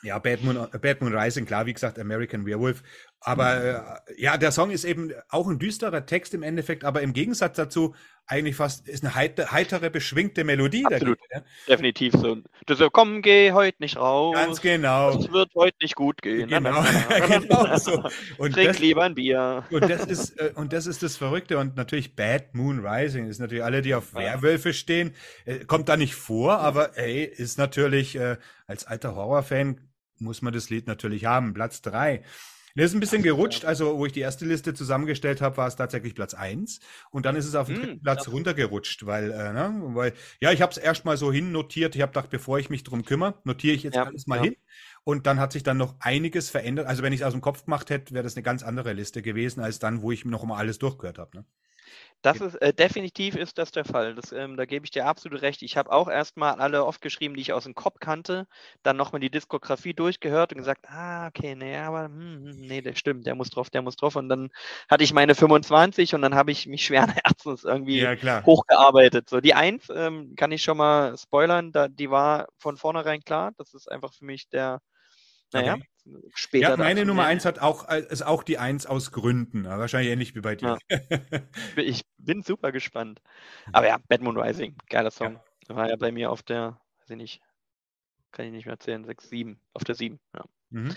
ja. 0.03 0.19
Bad 0.19 0.45
Moon, 0.45 0.69
Bad 0.83 1.01
Moon 1.01 1.17
Rising, 1.17 1.47
klar, 1.47 1.65
wie 1.65 1.73
gesagt, 1.73 1.99
American 1.99 2.45
Werewolf. 2.45 2.83
Aber 3.21 4.03
äh, 4.07 4.23
ja, 4.23 4.37
der 4.37 4.53
Song 4.53 4.71
ist 4.71 4.85
eben 4.85 5.15
auch 5.31 5.49
ein 5.49 5.59
düsterer 5.59 6.05
Text 6.05 6.35
im 6.35 6.43
Endeffekt, 6.43 6.85
aber 6.85 7.01
im 7.01 7.15
Gegensatz 7.15 7.57
dazu 7.57 7.95
eigentlich 8.27 8.57
fast 8.57 8.89
ist 8.89 9.05
eine 9.05 9.15
heiter, 9.15 9.53
heitere, 9.53 9.91
beschwingte 9.91 10.45
Melodie. 10.45 10.85
Absolut, 10.87 11.19
dagegen, 11.31 11.47
ja? 11.47 11.75
definitiv 11.75 12.15
so. 12.15 12.39
Du 12.67 12.75
so, 12.75 12.89
komm, 12.89 13.21
geh 13.21 13.53
heute 13.53 13.77
nicht 13.81 13.97
raus. 13.97 14.35
Ganz 14.35 14.61
genau. 14.61 15.19
Es 15.19 15.31
wird 15.31 15.55
heute 15.55 15.77
nicht 15.83 15.95
gut 15.95 16.23
gehen. 16.23 16.49
Genau, 16.49 16.83
genau 17.29 17.77
so. 17.77 18.03
Und 18.39 18.53
Trink 18.53 18.69
das, 18.69 18.79
lieber 18.79 19.03
ein 19.03 19.15
Bier. 19.15 19.65
Und 19.71 19.89
das, 19.89 20.07
ist, 20.07 20.41
äh, 20.41 20.53
und 20.55 20.73
das 20.73 20.87
ist 20.87 21.03
das 21.03 21.17
Verrückte 21.17 21.59
und 21.59 21.77
natürlich 21.77 22.17
Bad 22.17 22.55
Moon 22.55 22.85
Rising 22.85 23.27
ist 23.29 23.41
natürlich 23.41 23.65
alle, 23.65 23.83
die 23.83 23.95
auf 23.95 24.15
Werwölfe 24.15 24.73
stehen, 24.73 25.15
äh, 25.45 25.65
kommt 25.65 25.89
da 25.89 25.97
nicht 25.97 26.15
vor, 26.15 26.59
aber 26.59 26.97
ey, 26.97 27.25
ist 27.25 27.59
natürlich 27.59 28.17
äh, 28.17 28.37
als 28.67 28.87
alter 28.87 29.15
Horrorfan 29.15 29.81
muss 30.19 30.43
man 30.43 30.53
das 30.53 30.71
Lied 30.71 30.87
natürlich 30.87 31.27
haben. 31.27 31.55
Platz 31.55 31.83
drei. 31.83 32.23
Der 32.77 32.87
ist 32.87 32.95
ein 32.95 33.01
bisschen 33.01 33.23
gerutscht, 33.23 33.65
also 33.65 33.99
wo 33.99 34.07
ich 34.07 34.13
die 34.13 34.21
erste 34.21 34.45
Liste 34.45 34.75
zusammengestellt 34.75 35.41
habe, 35.41 35.57
war 35.57 35.69
es 35.69 35.77
tatsächlich 35.77 36.15
Platz 36.15 36.35
eins 36.35 36.81
und 37.11 37.25
dann 37.25 37.37
ist 37.37 37.47
es 37.47 37.55
auf 37.55 37.69
den 37.69 37.77
hm, 37.77 37.83
dritten 37.83 38.03
Platz 38.03 38.29
runtergerutscht, 38.29 39.07
weil, 39.07 39.31
äh, 39.31 39.53
ne, 39.53 39.81
weil 39.95 40.13
ja, 40.41 40.51
ich 40.51 40.61
habe 40.61 40.73
es 40.73 40.79
erst 40.79 41.05
mal 41.05 41.17
so 41.17 41.33
hin 41.33 41.53
notiert. 41.53 41.95
Ich 41.95 42.03
habe 42.03 42.11
gedacht, 42.11 42.31
bevor 42.31 42.59
ich 42.59 42.71
mich 42.71 42.83
drum 42.83 43.05
kümmere, 43.05 43.35
notiere 43.45 43.77
ich 43.77 43.85
jetzt 43.85 43.95
ja, 43.95 44.05
alles 44.05 44.27
mal 44.27 44.37
ja. 44.37 44.45
hin. 44.45 44.57
Und 45.05 45.27
dann 45.27 45.39
hat 45.39 45.53
sich 45.53 45.63
dann 45.63 45.77
noch 45.77 45.95
einiges 46.01 46.51
verändert. 46.51 46.87
Also 46.87 47.03
wenn 47.05 47.13
ich 47.13 47.21
es 47.21 47.27
aus 47.27 47.33
dem 47.33 47.43
Kopf 47.43 47.65
gemacht 47.65 47.91
hätte, 47.91 48.13
wäre 48.13 48.25
das 48.25 48.35
eine 48.35 48.43
ganz 48.43 48.65
andere 48.65 48.93
Liste 48.93 49.23
gewesen, 49.23 49.61
als 49.61 49.79
dann, 49.79 50.03
wo 50.03 50.11
ich 50.11 50.25
noch 50.25 50.43
mal 50.45 50.57
alles 50.57 50.79
durchgehört 50.79 51.19
habe. 51.19 51.37
Ne? 51.37 51.45
Das 52.25 52.41
ist 52.41 52.55
äh, 52.63 52.73
definitiv 52.73 53.37
ist 53.37 53.59
das 53.59 53.71
der 53.71 53.85
Fall. 53.85 54.15
Das, 54.15 54.33
ähm, 54.33 54.57
da 54.57 54.65
gebe 54.65 54.87
ich 54.87 54.91
dir 54.91 55.05
absolut 55.07 55.43
recht. 55.43 55.61
Ich 55.63 55.77
habe 55.77 55.93
auch 55.93 56.09
erstmal 56.09 56.55
alle 56.55 56.83
aufgeschrieben, 56.83 57.37
die 57.37 57.43
ich 57.43 57.53
aus 57.53 57.65
dem 57.65 57.75
Kopf 57.75 58.01
kannte, 58.01 58.47
dann 58.83 58.97
nochmal 58.97 59.21
die 59.21 59.29
Diskografie 59.29 59.93
durchgehört 59.93 60.53
und 60.53 60.59
gesagt, 60.59 60.89
ah, 60.89 61.27
okay, 61.27 61.55
nee, 61.55 61.77
aber 61.77 62.07
hm, 62.07 62.47
hm, 62.47 62.61
nee, 62.61 62.81
der 62.81 62.95
stimmt, 62.95 63.27
der 63.27 63.35
muss 63.35 63.51
drauf, 63.51 63.69
der 63.69 63.83
muss 63.83 63.97
drauf. 63.97 64.17
Und 64.17 64.31
dann 64.31 64.49
hatte 64.89 65.05
ich 65.05 65.13
meine 65.13 65.35
25 65.35 66.15
und 66.15 66.23
dann 66.23 66.35
habe 66.35 66.51
ich 66.51 66.67
mich 66.67 66.87
schweren 66.87 67.11
Herzens 67.11 67.65
irgendwie 67.65 67.99
ja, 68.01 68.43
hochgearbeitet. 68.47 69.29
So, 69.29 69.43
die 69.43 69.53
1 69.53 69.91
ähm, 69.95 70.35
kann 70.35 70.51
ich 70.51 70.63
schon 70.63 70.79
mal 70.79 71.19
spoilern, 71.19 71.73
da, 71.73 71.89
die 71.89 72.11
war 72.11 72.47
von 72.57 72.79
vornherein 72.79 73.21
klar. 73.21 73.53
Das 73.59 73.75
ist 73.75 73.91
einfach 73.91 74.15
für 74.15 74.25
mich 74.25 74.49
der, 74.49 74.81
naja, 75.53 75.75
okay 75.75 75.85
später. 76.35 76.71
Ja, 76.71 76.77
meine 76.77 77.05
Nummer 77.05 77.25
eins 77.25 77.45
hat 77.45 77.59
auch, 77.59 77.89
äh, 77.89 78.01
ist 78.09 78.23
auch 78.23 78.43
die 78.43 78.59
eins 78.59 78.87
aus 78.87 79.13
Gründen. 79.13 79.65
Wahrscheinlich 79.65 80.13
ähnlich 80.13 80.35
wie 80.35 80.41
bei 80.41 80.57
dir. 80.57 80.79
Ja. 80.91 80.99
ich 81.77 82.03
bin 82.19 82.43
super 82.43 82.73
gespannt. 82.73 83.23
Aber 83.73 83.87
ja, 83.87 83.99
Bad 84.09 84.21
Moon 84.21 84.39
Rising, 84.39 84.77
geiler 84.89 85.11
Song. 85.11 85.41
Ja. 85.69 85.77
War 85.77 85.89
ja 85.89 85.97
bei 85.97 86.13
mir 86.13 86.31
auf 86.31 86.43
der, 86.43 86.81
weiß 87.01 87.11
ich 87.11 87.17
nicht, 87.17 87.41
kann 88.33 88.47
ich 88.47 88.53
nicht 88.53 88.67
mehr 88.67 88.75
erzählen, 88.75 89.05
6, 89.05 89.29
7, 89.29 89.61
auf 89.73 89.85
der 89.85 89.95
7. 89.95 90.21
Ja. 90.35 90.45
Mhm. 90.71 90.95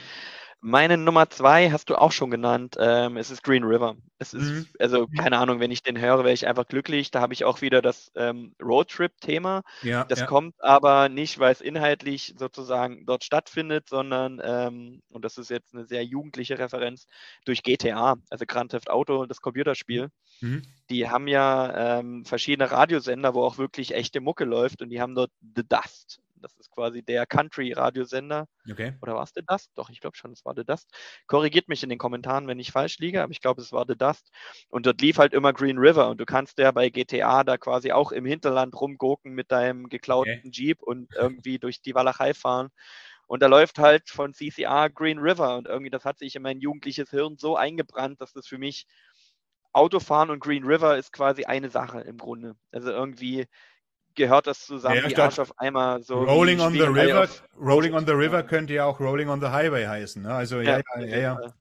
Meine 0.59 0.97
Nummer 0.97 1.29
zwei 1.29 1.69
hast 1.69 1.89
du 1.89 1.95
auch 1.95 2.11
schon 2.11 2.31
genannt. 2.31 2.75
Ähm, 2.79 3.15
es 3.17 3.29
ist 3.29 3.43
Green 3.43 3.63
River. 3.63 3.95
Es 4.17 4.33
ist, 4.33 4.49
mhm. 4.49 4.67
also 4.79 5.07
keine 5.07 5.37
Ahnung, 5.37 5.59
wenn 5.59 5.69
ich 5.69 5.83
den 5.83 5.99
höre, 5.99 6.19
wäre 6.19 6.33
ich 6.33 6.47
einfach 6.47 6.67
glücklich. 6.67 7.11
Da 7.11 7.21
habe 7.21 7.33
ich 7.33 7.45
auch 7.45 7.61
wieder 7.61 7.83
das 7.83 8.11
ähm, 8.15 8.55
Roadtrip-Thema. 8.61 9.61
Ja, 9.83 10.03
das 10.05 10.21
ja. 10.21 10.25
kommt 10.25 10.55
aber 10.63 11.09
nicht, 11.09 11.37
weil 11.37 11.51
es 11.51 11.61
inhaltlich 11.61 12.33
sozusagen 12.39 13.05
dort 13.05 13.23
stattfindet, 13.23 13.87
sondern, 13.87 14.41
ähm, 14.43 15.01
und 15.09 15.23
das 15.23 15.37
ist 15.37 15.51
jetzt 15.51 15.75
eine 15.75 15.85
sehr 15.85 16.03
jugendliche 16.03 16.57
Referenz, 16.57 17.05
durch 17.45 17.61
GTA, 17.61 18.17
also 18.31 18.45
Grand 18.47 18.71
Theft 18.71 18.89
Auto, 18.89 19.27
das 19.27 19.41
Computerspiel. 19.41 20.09
Mhm. 20.41 20.63
Die 20.89 21.07
haben 21.07 21.27
ja 21.27 21.99
ähm, 21.99 22.25
verschiedene 22.25 22.71
Radiosender, 22.71 23.35
wo 23.35 23.43
auch 23.43 23.59
wirklich 23.59 23.93
echte 23.93 24.21
Mucke 24.21 24.43
läuft 24.43 24.81
und 24.81 24.89
die 24.89 25.01
haben 25.01 25.13
dort 25.13 25.31
The 25.55 25.63
Dust 25.67 26.19
Das 26.41 26.55
ist 26.57 26.71
quasi 26.71 27.03
der 27.03 27.25
Country-Radiosender. 27.25 28.47
Okay. 28.69 28.93
Oder 29.01 29.15
war 29.15 29.23
es 29.23 29.31
The 29.35 29.41
Dust? 29.45 29.71
Doch, 29.75 29.89
ich 29.89 29.99
glaube 29.99 30.17
schon, 30.17 30.31
es 30.31 30.45
war 30.45 30.53
The 30.55 30.63
Dust. 30.65 30.89
Korrigiert 31.27 31.67
mich 31.67 31.83
in 31.83 31.89
den 31.89 31.97
Kommentaren, 31.97 32.47
wenn 32.47 32.59
ich 32.59 32.71
falsch 32.71 32.99
liege, 32.99 33.23
aber 33.23 33.31
ich 33.31 33.41
glaube, 33.41 33.61
es 33.61 33.71
war 33.71 33.85
The 33.87 33.97
Dust. 33.97 34.31
Und 34.69 34.85
dort 34.85 35.01
lief 35.01 35.17
halt 35.17 35.33
immer 35.33 35.53
Green 35.53 35.77
River 35.77 36.09
und 36.09 36.19
du 36.19 36.25
kannst 36.25 36.57
ja 36.59 36.71
bei 36.71 36.89
GTA 36.89 37.43
da 37.43 37.57
quasi 37.57 37.91
auch 37.91 38.11
im 38.11 38.25
Hinterland 38.25 38.79
rumgurken 38.79 39.33
mit 39.33 39.51
deinem 39.51 39.89
geklauten 39.89 40.39
okay. 40.39 40.49
Jeep 40.51 40.81
und 40.81 41.13
irgendwie 41.15 41.59
durch 41.59 41.81
die 41.81 41.95
Walachei 41.95 42.33
fahren. 42.33 42.69
Und 43.27 43.41
da 43.41 43.47
läuft 43.47 43.77
halt 43.77 44.09
von 44.09 44.33
CCR 44.33 44.89
Green 44.89 45.19
River 45.19 45.57
und 45.57 45.67
irgendwie 45.67 45.89
das 45.89 46.05
hat 46.05 46.17
sich 46.17 46.35
in 46.35 46.41
mein 46.41 46.61
jugendliches 46.61 47.09
Hirn 47.09 47.37
so 47.37 47.57
eingebrannt, 47.57 48.21
dass 48.21 48.31
das 48.31 48.47
für 48.47 48.57
mich 48.57 48.87
Autofahren 49.73 50.29
und 50.31 50.39
Green 50.39 50.63
River 50.63 50.97
ist 50.97 51.11
quasi 51.11 51.43
eine 51.43 51.69
Sache 51.69 52.01
im 52.01 52.17
Grunde. 52.17 52.55
Also 52.71 52.89
irgendwie 52.89 53.45
gehört 54.17 54.47
das 54.47 54.65
zusammen, 54.65 54.97
ja, 54.97 55.09
wie 55.09 55.15
Arsch 55.15 55.39
auf 55.39 55.57
einmal 55.57 56.03
so. 56.03 56.23
Rolling 56.23 56.59
on 56.59 56.73
the 56.73 56.81
River, 56.81 57.29
Rolling 57.57 57.93
on 57.93 58.05
the 58.05 58.11
River 58.11 58.43
könnte 58.43 58.73
ja 58.73 58.83
auch 58.85 58.99
Rolling 58.99 59.29
on 59.29 59.39
the 59.39 59.47
Highway 59.47 59.85
heißen. 59.85 60.21
Ne? 60.21 60.33
Also 60.33 60.59
ja, 60.59 60.81
ja, 60.97 61.05
ja, 61.05 61.17
ja. 61.17 61.53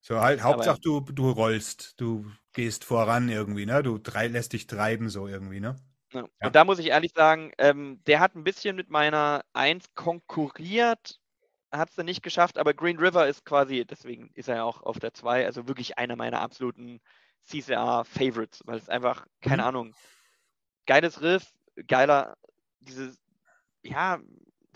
So 0.00 0.20
halt, 0.20 0.42
Hauptsache 0.42 0.80
du, 0.80 1.00
du 1.00 1.30
rollst, 1.30 2.00
du 2.00 2.26
gehst 2.52 2.84
voran 2.84 3.28
irgendwie, 3.28 3.66
ne? 3.66 3.82
Du 3.82 4.00
lässt 4.28 4.52
dich 4.52 4.66
treiben 4.66 5.08
so 5.08 5.28
irgendwie, 5.28 5.60
ne? 5.60 5.76
Ja. 6.12 6.24
Und 6.40 6.54
da 6.54 6.64
muss 6.64 6.78
ich 6.78 6.86
ehrlich 6.86 7.12
sagen, 7.14 7.52
ähm, 7.58 8.00
der 8.06 8.20
hat 8.20 8.34
ein 8.34 8.44
bisschen 8.44 8.74
mit 8.74 8.88
meiner 8.88 9.44
1 9.52 9.94
konkurriert, 9.94 11.20
hat 11.70 11.90
es 11.90 11.96
dann 11.96 12.06
nicht 12.06 12.22
geschafft, 12.22 12.56
aber 12.56 12.72
Green 12.72 12.98
River 12.98 13.28
ist 13.28 13.44
quasi, 13.44 13.84
deswegen 13.84 14.30
ist 14.32 14.48
er 14.48 14.56
ja 14.56 14.64
auch 14.64 14.82
auf 14.82 14.98
der 14.98 15.12
2, 15.12 15.44
also 15.44 15.68
wirklich 15.68 15.98
einer 15.98 16.16
meiner 16.16 16.40
absoluten 16.40 17.00
CCR-Favorites, 17.44 18.62
weil 18.64 18.78
es 18.78 18.88
einfach, 18.88 19.26
keine 19.42 19.62
mhm. 19.62 19.68
Ahnung, 19.68 19.94
geiles 20.86 21.20
Riff, 21.20 21.52
geiler, 21.86 22.36
diese, 22.80 23.14
ja, 23.82 24.20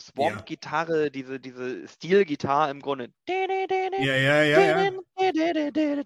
Swamp-Gitarre, 0.01 1.05
ja. 1.05 1.11
diese, 1.11 1.41
diese 1.41 1.87
Stil-Gitarre 1.87 2.71
im 2.71 2.81
Grunde. 2.81 3.13
Ja, 3.29 4.15
ja, 4.17 4.43
ja, 4.43 4.61
ja. 4.61 4.91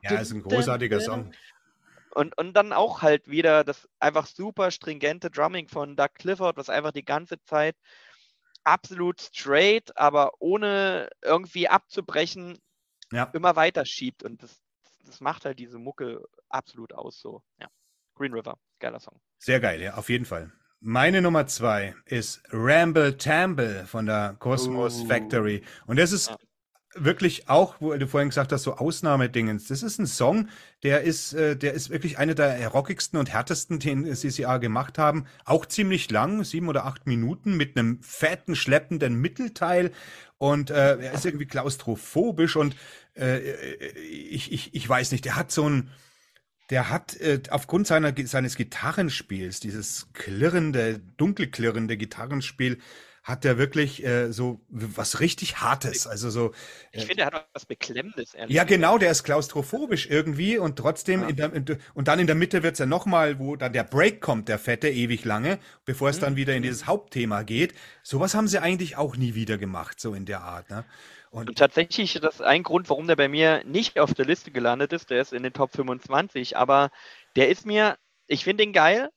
Ja, 0.02 0.18
ist 0.20 0.32
ein 0.32 0.42
großartiger 0.42 1.00
Song. 1.00 1.32
Und, 2.14 2.36
und 2.38 2.54
dann 2.54 2.72
auch 2.72 3.02
halt 3.02 3.28
wieder 3.28 3.62
das 3.62 3.88
einfach 4.00 4.26
super 4.26 4.70
stringente 4.70 5.30
Drumming 5.30 5.68
von 5.68 5.96
Doug 5.96 6.14
Clifford, 6.14 6.56
was 6.56 6.70
einfach 6.70 6.92
die 6.92 7.04
ganze 7.04 7.42
Zeit 7.42 7.76
absolut 8.64 9.20
straight, 9.20 9.96
aber 9.96 10.32
ohne 10.40 11.10
irgendwie 11.22 11.68
abzubrechen, 11.68 12.58
ja. 13.12 13.30
immer 13.34 13.54
weiter 13.54 13.84
schiebt. 13.84 14.22
Und 14.22 14.42
das, 14.42 14.62
das 15.04 15.20
macht 15.20 15.44
halt 15.44 15.58
diese 15.58 15.78
Mucke 15.78 16.24
absolut 16.48 16.94
aus. 16.94 17.20
So, 17.20 17.42
ja. 17.60 17.68
Green 18.14 18.32
River, 18.32 18.58
geiler 18.78 18.98
Song. 18.98 19.20
Sehr 19.38 19.60
geil, 19.60 19.82
ja, 19.82 19.94
auf 19.94 20.08
jeden 20.08 20.24
Fall. 20.24 20.50
Meine 20.80 21.22
Nummer 21.22 21.46
zwei 21.46 21.94
ist 22.04 22.42
Ramble 22.50 23.16
Tamble 23.16 23.86
von 23.86 24.06
der 24.06 24.36
Cosmos 24.38 25.00
uh. 25.00 25.06
Factory. 25.06 25.62
Und 25.86 25.98
das 25.98 26.12
ist 26.12 26.30
wirklich 26.94 27.48
auch, 27.48 27.76
wo 27.80 27.94
du 27.94 28.06
vorhin 28.06 28.28
gesagt 28.28 28.52
hast, 28.52 28.62
so 28.62 28.76
Ausnahmedingens. 28.76 29.68
Das 29.68 29.82
ist 29.82 29.98
ein 29.98 30.06
Song, 30.06 30.48
der 30.82 31.02
ist, 31.02 31.32
äh, 31.34 31.56
der 31.56 31.74
ist 31.74 31.90
wirklich 31.90 32.18
einer 32.18 32.34
der 32.34 32.68
rockigsten 32.68 33.18
und 33.18 33.32
härtesten, 33.32 33.78
den 33.78 34.14
CCA 34.14 34.58
gemacht 34.58 34.98
haben. 34.98 35.26
Auch 35.44 35.66
ziemlich 35.66 36.10
lang, 36.10 36.44
sieben 36.44 36.68
oder 36.68 36.84
acht 36.84 37.06
Minuten 37.06 37.56
mit 37.56 37.76
einem 37.76 38.00
fetten, 38.02 38.54
schleppenden 38.56 39.20
Mittelteil. 39.20 39.92
Und 40.38 40.70
äh, 40.70 40.98
er 40.98 41.12
ist 41.12 41.24
irgendwie 41.24 41.46
klaustrophobisch 41.46 42.56
und 42.56 42.76
äh, 43.14 43.38
ich, 43.94 44.52
ich, 44.52 44.74
ich 44.74 44.88
weiß 44.88 45.12
nicht, 45.12 45.24
der 45.24 45.36
hat 45.36 45.50
so 45.50 45.68
ein, 45.68 45.90
der 46.70 46.90
hat 46.90 47.16
äh, 47.16 47.40
aufgrund 47.50 47.86
seiner, 47.86 48.12
seines 48.24 48.56
Gitarrenspiels, 48.56 49.60
dieses 49.60 50.08
klirrende, 50.12 51.00
dunkelklirrende 51.16 51.96
Gitarrenspiel, 51.96 52.78
hat 53.26 53.44
er 53.44 53.58
wirklich 53.58 54.04
äh, 54.04 54.32
so 54.32 54.60
was 54.68 55.18
richtig 55.18 55.56
Hartes. 55.60 56.06
Also 56.06 56.30
so. 56.30 56.52
Äh, 56.92 56.98
ich 56.98 57.06
finde, 57.06 57.24
er 57.24 57.26
hat 57.26 57.48
was 57.52 57.66
Beklemmendes. 57.66 58.36
Ja, 58.46 58.62
genau, 58.62 58.98
der 58.98 59.10
ist 59.10 59.24
klaustrophobisch 59.24 60.06
irgendwie 60.08 60.58
und 60.58 60.76
trotzdem 60.76 61.22
ja. 61.22 61.28
in 61.28 61.36
der, 61.36 61.52
in, 61.52 61.78
und 61.94 62.06
dann 62.06 62.20
in 62.20 62.28
der 62.28 62.36
Mitte 62.36 62.62
wird's 62.62 62.78
ja 62.78 62.86
nochmal, 62.86 63.40
wo 63.40 63.56
dann 63.56 63.72
der 63.72 63.82
Break 63.82 64.20
kommt, 64.20 64.48
der 64.48 64.60
fette, 64.60 64.88
ewig 64.88 65.24
lange, 65.24 65.58
bevor 65.84 66.08
es 66.08 66.18
mhm. 66.18 66.20
dann 66.20 66.36
wieder 66.36 66.54
in 66.54 66.62
dieses 66.62 66.86
Hauptthema 66.86 67.42
geht. 67.42 67.74
Sowas 68.04 68.36
haben 68.36 68.46
sie 68.46 68.62
eigentlich 68.62 68.96
auch 68.96 69.16
nie 69.16 69.34
wieder 69.34 69.58
gemacht, 69.58 69.98
so 69.98 70.14
in 70.14 70.24
der 70.24 70.42
Art. 70.42 70.70
Ne? 70.70 70.84
Und, 71.36 71.50
und 71.50 71.58
tatsächlich 71.58 72.14
ist 72.14 72.24
das 72.24 72.40
ein 72.40 72.62
Grund, 72.62 72.88
warum 72.88 73.06
der 73.06 73.16
bei 73.16 73.28
mir 73.28 73.62
nicht 73.64 73.98
auf 73.98 74.14
der 74.14 74.24
Liste 74.24 74.50
gelandet 74.50 74.94
ist. 74.94 75.10
Der 75.10 75.20
ist 75.20 75.34
in 75.34 75.42
den 75.42 75.52
Top 75.52 75.70
25, 75.72 76.56
aber 76.56 76.90
der 77.36 77.50
ist 77.50 77.66
mir, 77.66 77.98
ich 78.26 78.42
finde 78.44 78.64
ihn 78.64 78.72
geil. 78.72 79.10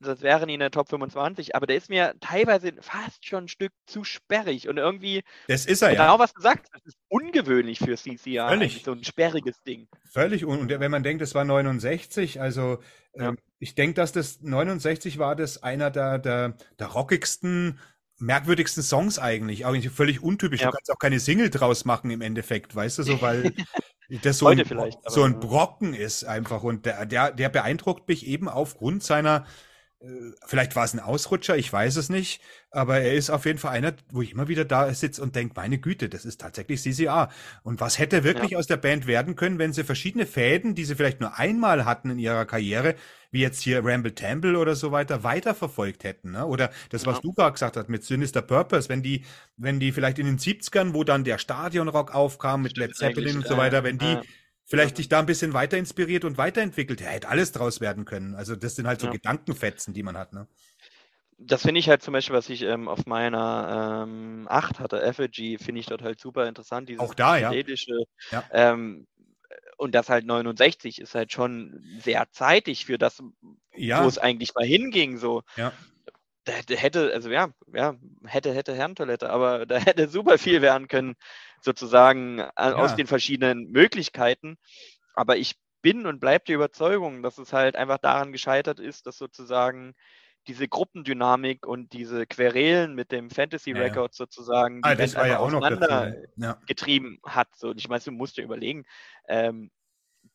Das 0.00 0.20
wären 0.20 0.48
in 0.48 0.58
der 0.58 0.72
Top 0.72 0.88
25, 0.88 1.54
aber 1.54 1.66
der 1.66 1.76
ist 1.76 1.88
mir 1.88 2.14
teilweise 2.18 2.72
fast 2.80 3.24
schon 3.24 3.44
ein 3.44 3.48
Stück 3.48 3.72
zu 3.86 4.02
sperrig 4.02 4.68
und 4.68 4.78
irgendwie. 4.78 5.22
Das 5.46 5.64
ist 5.64 5.80
er 5.80 5.90
genau, 5.90 6.02
ja. 6.02 6.08
Genau, 6.08 6.22
was 6.24 6.34
du 6.34 6.42
sagst, 6.42 6.74
das 6.74 6.84
ist 6.86 6.98
ungewöhnlich 7.08 7.78
für 7.78 7.96
CCR. 7.96 8.48
Völlig. 8.48 8.82
So 8.84 8.90
ein 8.90 9.04
sperriges 9.04 9.62
Ding. 9.62 9.86
Völlig. 10.10 10.44
Und 10.44 10.68
wenn 10.68 10.90
man 10.90 11.04
denkt, 11.04 11.22
es 11.22 11.36
war 11.36 11.44
69, 11.44 12.40
also 12.40 12.78
ja. 13.14 13.28
ähm, 13.28 13.38
ich 13.60 13.76
denke, 13.76 13.94
dass 13.94 14.10
das 14.10 14.40
69 14.42 15.18
war, 15.18 15.36
das 15.36 15.62
einer 15.62 15.92
der, 15.92 16.18
der, 16.18 16.56
der 16.80 16.86
rockigsten 16.88 17.78
merkwürdigsten 18.18 18.82
Songs 18.82 19.18
eigentlich. 19.18 19.66
Auch 19.66 19.76
völlig 19.92 20.22
untypisch. 20.22 20.60
Ja. 20.60 20.68
Du 20.68 20.72
kannst 20.72 20.90
auch 20.90 20.98
keine 20.98 21.20
Single 21.20 21.50
draus 21.50 21.84
machen 21.84 22.10
im 22.10 22.20
Endeffekt, 22.20 22.74
weißt 22.74 22.98
du, 22.98 23.02
so, 23.02 23.20
weil 23.20 23.54
das 24.22 24.38
so, 24.38 24.46
ein, 24.46 24.62
so 25.06 25.22
ein 25.22 25.40
Brocken 25.40 25.94
ist 25.94 26.24
einfach. 26.24 26.62
Und 26.62 26.86
der, 26.86 27.06
der, 27.06 27.32
der 27.32 27.48
beeindruckt 27.48 28.08
mich 28.08 28.26
eben 28.26 28.48
aufgrund 28.48 29.02
seiner 29.02 29.46
vielleicht 30.46 30.76
war 30.76 30.84
es 30.84 30.94
ein 30.94 31.00
Ausrutscher, 31.00 31.56
ich 31.56 31.72
weiß 31.72 31.96
es 31.96 32.08
nicht, 32.08 32.40
aber 32.70 33.00
er 33.00 33.14
ist 33.14 33.30
auf 33.30 33.46
jeden 33.46 33.58
Fall 33.58 33.72
einer, 33.72 33.94
wo 34.10 34.22
ich 34.22 34.32
immer 34.32 34.48
wieder 34.48 34.64
da 34.64 34.92
sitze 34.92 35.22
und 35.22 35.34
denke, 35.36 35.54
meine 35.56 35.78
Güte, 35.78 36.08
das 36.08 36.24
ist 36.24 36.40
tatsächlich 36.40 36.82
CCA. 36.82 37.30
Und 37.62 37.80
was 37.80 37.98
hätte 37.98 38.24
wirklich 38.24 38.50
ja. 38.50 38.58
aus 38.58 38.66
der 38.66 38.76
Band 38.76 39.06
werden 39.06 39.36
können, 39.36 39.58
wenn 39.58 39.72
sie 39.72 39.84
verschiedene 39.84 40.26
Fäden, 40.26 40.74
die 40.74 40.84
sie 40.84 40.94
vielleicht 40.94 41.20
nur 41.20 41.38
einmal 41.38 41.84
hatten 41.84 42.10
in 42.10 42.18
ihrer 42.18 42.44
Karriere, 42.44 42.96
wie 43.30 43.40
jetzt 43.40 43.60
hier 43.60 43.84
Ramble 43.84 44.14
Temple 44.14 44.58
oder 44.58 44.76
so 44.76 44.92
weiter, 44.92 45.24
weiterverfolgt 45.24 46.04
hätten. 46.04 46.32
Ne? 46.32 46.46
Oder 46.46 46.70
das, 46.90 47.06
was 47.06 47.16
ja. 47.16 47.22
du 47.22 47.32
gerade 47.32 47.52
gesagt 47.52 47.76
hast 47.76 47.88
mit 47.88 48.04
Sinister 48.04 48.42
Purpose, 48.42 48.88
wenn 48.88 49.02
die, 49.02 49.24
wenn 49.56 49.80
die 49.80 49.92
vielleicht 49.92 50.18
in 50.18 50.26
den 50.26 50.38
70ern, 50.38 50.94
wo 50.94 51.04
dann 51.04 51.24
der 51.24 51.38
Stadionrock 51.38 52.14
aufkam 52.14 52.62
mit 52.62 52.76
Led 52.76 52.94
Zeppelin 52.94 53.36
und 53.36 53.46
so 53.46 53.56
weiter, 53.56 53.84
wenn 53.84 53.98
die 53.98 54.18
vielleicht 54.64 54.98
dich 54.98 55.08
da 55.08 55.18
ein 55.18 55.26
bisschen 55.26 55.52
weiter 55.52 55.76
inspiriert 55.76 56.24
und 56.24 56.38
weiterentwickelt. 56.38 57.00
Ja, 57.00 57.08
hätte 57.08 57.28
alles 57.28 57.52
draus 57.52 57.80
werden 57.80 58.04
können. 58.04 58.34
Also 58.34 58.56
das 58.56 58.76
sind 58.76 58.86
halt 58.86 59.00
so 59.00 59.06
ja. 59.06 59.12
Gedankenfetzen, 59.12 59.94
die 59.94 60.02
man 60.02 60.16
hat. 60.16 60.32
Ne? 60.32 60.46
Das 61.38 61.62
finde 61.62 61.80
ich 61.80 61.88
halt 61.88 62.02
zum 62.02 62.12
Beispiel, 62.12 62.36
was 62.36 62.48
ich 62.48 62.62
ähm, 62.62 62.88
auf 62.88 63.06
meiner 63.06 64.04
ähm, 64.06 64.46
8 64.48 64.80
hatte, 64.80 65.02
Effigy, 65.02 65.58
finde 65.58 65.80
ich 65.80 65.86
dort 65.86 66.02
halt 66.02 66.20
super 66.20 66.46
interessant. 66.48 66.88
Dieses 66.88 67.00
Auch 67.00 67.14
da, 67.14 67.36
ja. 67.36 67.52
ja. 67.52 68.44
Ähm, 68.52 69.06
und 69.76 69.94
das 69.94 70.08
halt 70.08 70.24
69 70.24 71.00
ist 71.00 71.14
halt 71.14 71.32
schon 71.32 71.82
sehr 71.98 72.30
zeitig 72.30 72.86
für 72.86 72.96
das, 72.96 73.22
ja. 73.74 74.02
wo 74.02 74.08
es 74.08 74.18
eigentlich 74.18 74.54
mal 74.54 74.64
hinging. 74.64 75.18
So. 75.18 75.42
Ja. 75.56 75.72
Da, 76.44 76.52
hätte, 76.52 77.12
also 77.12 77.30
ja, 77.30 77.50
ja, 77.72 77.96
hätte, 78.24 78.52
hätte 78.52 78.74
Herrentoilette, 78.74 79.30
aber 79.30 79.66
da 79.66 79.76
hätte 79.78 80.08
super 80.08 80.38
viel 80.38 80.62
werden 80.62 80.88
können 80.88 81.16
sozusagen 81.64 82.38
äh, 82.38 82.50
ja. 82.56 82.74
aus 82.76 82.94
den 82.94 83.06
verschiedenen 83.06 83.70
Möglichkeiten. 83.70 84.56
Aber 85.14 85.36
ich 85.36 85.56
bin 85.82 86.06
und 86.06 86.20
bleibe 86.20 86.44
der 86.46 86.56
Überzeugung, 86.56 87.22
dass 87.22 87.38
es 87.38 87.52
halt 87.52 87.76
einfach 87.76 87.98
daran 87.98 88.32
gescheitert 88.32 88.80
ist, 88.80 89.06
dass 89.06 89.18
sozusagen 89.18 89.94
diese 90.46 90.68
Gruppendynamik 90.68 91.66
und 91.66 91.92
diese 91.92 92.26
Querelen 92.26 92.94
mit 92.94 93.12
dem 93.12 93.30
Fantasy 93.30 93.70
ja, 93.70 93.78
Record 93.78 94.14
sozusagen 94.14 94.80
ah, 94.82 94.94
das 94.94 95.14
war 95.14 95.26
ja 95.26 95.38
auch 95.38 95.46
auseinander 95.46 96.16
ja. 96.36 96.58
getrieben 96.66 97.18
hat. 97.24 97.48
So, 97.56 97.72
ich 97.74 97.88
meine, 97.88 98.02
du 98.02 98.12
musst 98.12 98.36
dir 98.36 98.44
überlegen, 98.44 98.84
ähm, 99.28 99.70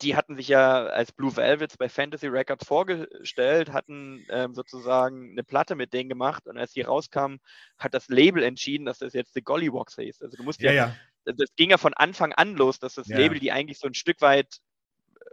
die 0.02 0.16
hatten 0.16 0.36
sich 0.36 0.48
ja 0.48 0.86
als 0.86 1.12
Blue 1.12 1.36
Velvets 1.36 1.78
bei 1.78 1.90
Fantasy 1.90 2.28
Records 2.28 2.66
vorgestellt, 2.66 3.74
hatten 3.74 4.26
ähm, 4.30 4.54
sozusagen 4.54 5.32
eine 5.32 5.44
Platte 5.44 5.76
mit 5.76 5.94
denen 5.94 6.10
gemacht 6.10 6.48
und 6.48 6.58
als 6.58 6.74
die 6.74 6.82
rauskam, 6.82 7.38
hat 7.78 7.94
das 7.94 8.08
Label 8.08 8.44
entschieden, 8.44 8.86
dass 8.86 9.00
das 9.00 9.14
jetzt 9.14 9.34
The 9.34 9.42
Gollywogs 9.42 9.98
heißt. 9.98 10.24
Also 10.24 10.38
du 10.38 10.44
musst 10.44 10.62
ja, 10.62 10.72
ja, 10.72 10.96
das 11.34 11.56
ging 11.56 11.72
ja 11.72 11.78
von 11.78 11.94
Anfang 11.94 12.34
an 12.34 12.56
los, 12.56 12.80
dass 12.80 12.96
das 12.96 13.08
ja. 13.08 13.18
Label 13.18 13.40
die 13.40 13.52
eigentlich 13.52 13.80
so 13.80 13.88
ein 13.88 13.94
Stück 13.94 14.22
weit, 14.22 14.60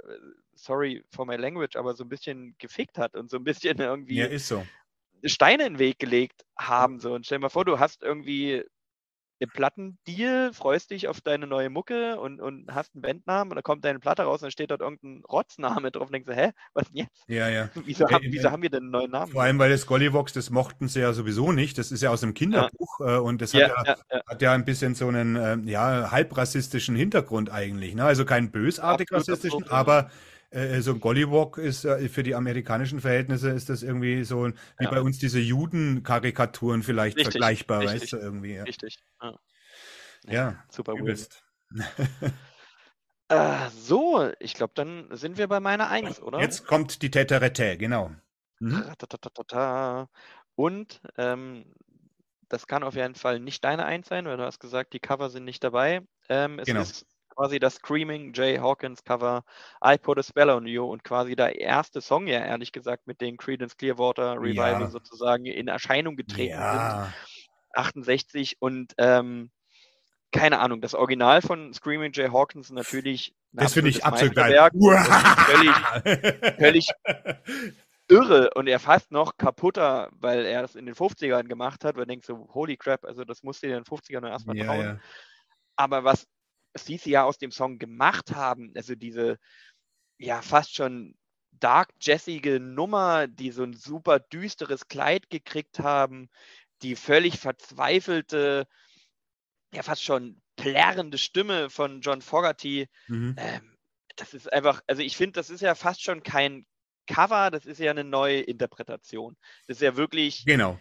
äh, 0.04 0.12
sorry 0.54 1.04
for 1.10 1.26
my 1.26 1.36
language, 1.36 1.76
aber 1.76 1.94
so 1.94 2.04
ein 2.04 2.08
bisschen 2.08 2.54
gefickt 2.58 2.98
hat 2.98 3.14
und 3.14 3.30
so 3.30 3.36
ein 3.36 3.44
bisschen 3.44 3.78
irgendwie 3.80 4.16
ja, 4.16 4.38
so. 4.38 4.66
Steine 5.24 5.66
in 5.66 5.74
den 5.74 5.78
Weg 5.78 5.98
gelegt 5.98 6.44
haben. 6.58 7.00
So. 7.00 7.14
Und 7.14 7.26
stell 7.26 7.38
dir 7.38 7.42
mal 7.42 7.48
vor, 7.48 7.64
du 7.64 7.78
hast 7.78 8.02
irgendwie 8.02 8.64
einen 9.40 9.50
Plattendeal, 9.50 10.52
freust 10.52 10.90
dich 10.90 11.08
auf 11.08 11.20
deine 11.20 11.46
neue 11.46 11.70
Mucke 11.70 12.18
und, 12.18 12.40
und 12.40 12.74
hast 12.74 12.94
einen 12.94 13.02
Bandnamen 13.02 13.52
und 13.52 13.56
dann 13.56 13.62
kommt 13.62 13.84
deine 13.84 13.98
Platte 13.98 14.22
raus 14.22 14.40
und 14.40 14.46
dann 14.46 14.50
steht 14.50 14.70
dort 14.70 14.80
irgendein 14.80 15.22
Rotzname 15.24 15.90
drauf 15.90 16.06
und 16.06 16.12
denkst 16.12 16.26
du, 16.26 16.34
hä, 16.34 16.52
was 16.74 16.88
denn 16.88 17.02
jetzt? 17.02 17.24
Ja, 17.28 17.48
ja. 17.48 17.68
Wieso, 17.84 18.08
haben, 18.08 18.24
wieso 18.30 18.50
haben 18.50 18.62
wir 18.62 18.70
denn 18.70 18.84
einen 18.84 18.90
neuen 18.90 19.10
Namen? 19.10 19.32
Vor 19.32 19.42
allem, 19.42 19.58
weil 19.58 19.70
das 19.70 19.86
Gollyvox, 19.86 20.32
das 20.32 20.50
mochten 20.50 20.88
sie 20.88 21.00
ja 21.00 21.12
sowieso 21.12 21.52
nicht. 21.52 21.78
Das 21.78 21.92
ist 21.92 22.02
ja 22.02 22.10
aus 22.10 22.22
einem 22.22 22.34
Kinderbuch 22.34 23.00
ja. 23.00 23.16
Äh, 23.16 23.18
und 23.20 23.40
das 23.42 23.52
ja, 23.52 23.76
hat, 23.76 23.86
ja, 23.86 23.96
ja, 24.10 24.22
hat 24.26 24.42
ja 24.42 24.52
ein 24.52 24.64
bisschen 24.64 24.94
so 24.94 25.08
einen 25.08 25.36
ähm, 25.36 25.68
ja, 25.68 26.10
halbrassistischen 26.10 26.96
Hintergrund 26.96 27.50
eigentlich. 27.50 27.94
Ne? 27.94 28.04
Also 28.04 28.24
keinen 28.24 28.50
bösartig 28.50 29.12
rassistischen, 29.12 29.68
aber 29.68 30.10
äh, 30.50 30.80
so 30.80 30.92
ein 30.92 31.00
Gollywog 31.00 31.58
ist 31.58 31.84
äh, 31.84 32.08
für 32.08 32.22
die 32.22 32.34
amerikanischen 32.34 33.00
Verhältnisse 33.00 33.50
ist 33.50 33.68
das 33.68 33.82
irgendwie 33.82 34.24
so 34.24 34.46
wie 34.46 34.84
ja. 34.84 34.90
bei 34.90 35.00
uns 35.00 35.18
diese 35.18 35.40
Juden-Karikaturen 35.40 36.82
vielleicht 36.82 37.16
richtig, 37.16 37.32
vergleichbar, 37.32 37.80
richtig, 37.80 38.02
weißt 38.02 38.12
du, 38.12 38.16
irgendwie. 38.18 38.54
Ja. 38.54 38.64
Richtig. 38.64 38.98
Ja, 39.20 39.38
ja 40.28 40.64
super 40.70 40.92
übelst. 40.94 41.44
äh, 43.28 43.70
so, 43.70 44.30
ich 44.38 44.54
glaube, 44.54 44.72
dann 44.74 45.08
sind 45.12 45.38
wir 45.38 45.48
bei 45.48 45.60
meiner 45.60 45.88
Eins, 45.88 46.20
oder? 46.20 46.40
Jetzt 46.40 46.66
kommt 46.66 47.02
die 47.02 47.10
Teterete, 47.10 47.76
genau. 47.76 48.12
Mhm. 48.58 48.84
Und 50.54 51.00
ähm, 51.18 51.64
das 52.48 52.66
kann 52.66 52.82
auf 52.82 52.94
jeden 52.94 53.14
Fall 53.14 53.40
nicht 53.40 53.64
deine 53.64 53.84
Eins 53.84 54.08
sein, 54.08 54.26
weil 54.26 54.36
du 54.36 54.44
hast 54.44 54.60
gesagt, 54.60 54.92
die 54.92 55.00
Cover 55.00 55.30
sind 55.30 55.44
nicht 55.44 55.62
dabei. 55.62 56.02
Ähm, 56.28 56.58
es 56.58 56.66
genau. 56.66 56.80
ist 56.80 57.06
quasi 57.36 57.58
das 57.58 57.76
Screaming 57.76 58.32
Jay 58.32 58.56
Hawkins 58.58 59.04
Cover 59.04 59.44
I 59.84 59.98
Put 59.98 60.18
a 60.18 60.22
Spell 60.22 60.50
on 60.50 60.66
You 60.66 60.84
und 60.84 61.04
quasi 61.04 61.36
der 61.36 61.60
erste 61.60 62.00
Song 62.00 62.26
ja 62.26 62.40
ehrlich 62.40 62.72
gesagt 62.72 63.06
mit 63.06 63.20
dem 63.20 63.36
Creedence 63.36 63.76
Clearwater 63.76 64.40
Revival 64.40 64.80
ja. 64.82 64.90
sozusagen 64.90 65.44
in 65.44 65.68
Erscheinung 65.68 66.16
getreten 66.16 66.58
ja. 66.58 67.04
sind. 67.04 67.14
68 67.74 68.56
und 68.60 68.94
ähm, 68.98 69.50
keine 70.32 70.58
Ahnung, 70.58 70.80
das 70.80 70.94
Original 70.94 71.40
von 71.42 71.72
Screaming 71.72 72.12
Jay 72.12 72.28
Hawkins 72.28 72.70
natürlich 72.70 73.34
das 73.52 73.72
finde 73.72 73.90
ich 73.90 74.04
absolut 74.04 74.34
geil. 74.34 74.68
Völlig, 75.46 75.74
völlig 76.58 76.90
irre 78.08 78.50
und 78.54 78.66
er 78.66 78.78
fast 78.78 79.10
noch 79.10 79.36
kaputter, 79.36 80.10
weil 80.12 80.44
er 80.44 80.62
das 80.62 80.74
in 80.74 80.86
den 80.86 80.94
50ern 80.94 81.44
gemacht 81.44 81.84
hat, 81.84 81.96
weil 81.96 82.02
er 82.02 82.06
denkt 82.06 82.26
so, 82.26 82.48
holy 82.52 82.76
crap, 82.76 83.04
also 83.04 83.24
das 83.24 83.42
musste 83.42 83.66
in 83.66 83.72
den 83.72 83.84
50ern 83.84 84.28
erstmal 84.28 84.56
trauen. 84.56 84.80
Ja. 84.80 84.98
Aber 85.76 86.04
was 86.04 86.26
sie 86.84 87.00
ja 87.10 87.24
aus 87.24 87.38
dem 87.38 87.50
Song 87.50 87.78
gemacht 87.78 88.34
haben, 88.34 88.72
also 88.74 88.94
diese 88.94 89.38
ja 90.18 90.42
fast 90.42 90.74
schon 90.74 91.14
dark 91.52 91.90
jazzige 92.00 92.60
Nummer, 92.60 93.26
die 93.26 93.50
so 93.50 93.62
ein 93.62 93.74
super 93.74 94.20
düsteres 94.20 94.88
Kleid 94.88 95.30
gekriegt 95.30 95.78
haben, 95.78 96.28
die 96.82 96.96
völlig 96.96 97.38
verzweifelte, 97.38 98.66
ja 99.74 99.82
fast 99.82 100.02
schon 100.02 100.40
plärrende 100.56 101.18
Stimme 101.18 101.70
von 101.70 102.00
John 102.00 102.22
Fogerty. 102.22 102.88
Mhm. 103.08 103.36
Ähm, 103.38 103.76
das 104.16 104.34
ist 104.34 104.52
einfach, 104.52 104.82
also 104.86 105.02
ich 105.02 105.16
finde, 105.16 105.32
das 105.32 105.50
ist 105.50 105.60
ja 105.60 105.74
fast 105.74 106.02
schon 106.02 106.22
kein 106.22 106.66
Cover, 107.06 107.50
das 107.50 107.66
ist 107.66 107.78
ja 107.78 107.90
eine 107.90 108.04
neue 108.04 108.40
Interpretation. 108.40 109.36
Das 109.66 109.76
ist 109.76 109.82
ja 109.82 109.96
wirklich 109.96 110.44
genau. 110.44 110.78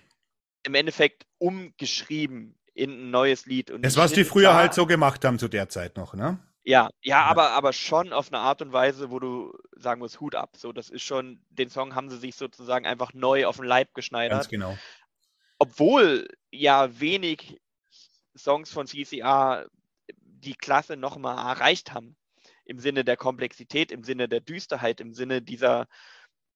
im 0.63 0.73
Endeffekt 0.73 1.25
umgeschrieben 1.37 2.57
in 2.75 2.91
ein 2.91 3.09
neues 3.09 3.45
Lied. 3.45 3.71
Und 3.71 3.83
das, 3.83 3.97
was 3.97 4.11
die 4.11 4.25
früher 4.25 4.49
klar, 4.49 4.55
halt 4.55 4.73
so 4.73 4.85
gemacht 4.85 5.23
haben 5.25 5.39
zu 5.39 5.47
der 5.47 5.69
Zeit 5.69 5.97
noch, 5.97 6.13
ne? 6.13 6.39
Ja, 6.63 6.89
ja, 7.01 7.23
aber, 7.23 7.51
aber 7.51 7.73
schon 7.73 8.11
auf 8.11 8.33
eine 8.33 8.39
Art 8.39 8.61
und 8.61 8.73
Weise, 8.73 9.11
wo 9.11 9.19
du 9.19 9.53
sagen 9.75 9.99
musst, 9.99 10.19
Hut 10.19 10.35
ab. 10.35 10.57
So, 10.57 10.71
das 10.73 10.89
ist 10.89 11.03
schon, 11.03 11.39
den 11.49 11.69
Song 11.69 11.95
haben 11.95 12.09
sie 12.09 12.17
sich 12.17 12.35
sozusagen 12.35 12.85
einfach 12.85 13.13
neu 13.13 13.45
auf 13.45 13.57
den 13.57 13.65
Leib 13.65 13.93
geschneidert. 13.93 14.39
Ganz 14.39 14.49
genau. 14.49 14.77
Obwohl 15.59 16.27
ja 16.51 16.99
wenig 16.99 17.61
Songs 18.35 18.71
von 18.71 18.87
CCR 18.87 19.67
die 20.17 20.55
Klasse 20.55 20.97
nochmal 20.97 21.37
erreicht 21.37 21.93
haben. 21.93 22.17
Im 22.65 22.79
Sinne 22.79 23.05
der 23.05 23.15
Komplexität, 23.15 23.91
im 23.91 24.03
Sinne 24.03 24.27
der 24.27 24.41
Düsterheit, 24.41 24.99
im 24.99 25.13
Sinne 25.13 25.43
dieser, 25.43 25.87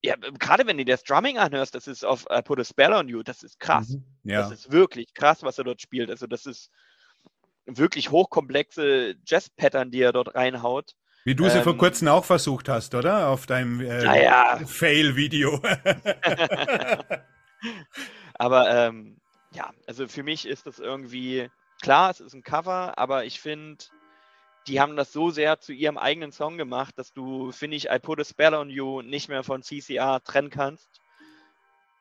ja, 0.02 0.16
gerade 0.16 0.66
wenn 0.66 0.78
du 0.78 0.86
das 0.86 1.04
Drumming 1.04 1.38
anhörst, 1.38 1.76
das 1.76 1.88
ist 1.88 2.06
auf 2.06 2.26
I 2.32 2.42
Put 2.42 2.60
a 2.60 2.64
Spell 2.64 2.94
on 2.94 3.10
You, 3.10 3.24
das 3.24 3.44
ist 3.44 3.60
krass. 3.60 3.90
Mhm, 3.90 4.04
ja. 4.24 4.42
Das 4.42 4.52
ist 4.52 4.72
wirklich 4.72 5.14
krass, 5.14 5.44
was 5.44 5.58
er 5.58 5.66
dort 5.66 5.82
spielt. 5.82 6.10
Also 6.10 6.26
das 6.26 6.46
ist 6.46 6.72
wirklich 7.66 8.10
hochkomplexe 8.10 9.16
Jazz-Pattern, 9.26 9.92
die 9.92 10.02
er 10.02 10.14
dort 10.14 10.36
reinhaut. 10.36 10.96
Wie 11.26 11.36
du 11.36 11.50
sie 11.50 11.58
ähm, 11.58 11.64
vor 11.64 11.78
kurzem 11.78 12.08
auch 12.08 12.24
versucht 12.24 12.70
hast, 12.70 12.96
oder? 12.96 13.28
Auf 13.28 13.46
deinem 13.46 13.82
äh, 13.82 14.24
ja. 14.24 14.60
Fail-Video. 14.66 15.62
aber 18.36 18.88
ähm, 18.88 19.18
ja, 19.52 19.70
also 19.86 20.08
für 20.08 20.24
mich 20.24 20.48
ist 20.48 20.66
das 20.66 20.80
irgendwie, 20.80 21.50
klar, 21.82 22.10
es 22.12 22.22
ist 22.22 22.34
ein 22.34 22.44
Cover, 22.44 22.98
aber 22.98 23.26
ich 23.26 23.42
finde, 23.42 23.84
die 24.70 24.80
haben 24.80 24.96
das 24.96 25.12
so 25.12 25.32
sehr 25.32 25.60
zu 25.60 25.74
ihrem 25.74 25.98
eigenen 25.98 26.32
Song 26.32 26.58
gemacht, 26.58 26.98
dass 26.98 27.12
du, 27.12 27.52
finde 27.52 27.76
ich, 27.76 27.90
I 27.90 28.00
Put 28.00 28.20
a 28.20 28.24
Spell 28.24 28.54
on 28.54 28.70
You 28.70 29.02
nicht 29.02 29.28
mehr 29.28 29.44
von 29.44 29.64
CCR 29.64 30.22
trennen 30.24 30.52
kannst. 30.52 30.88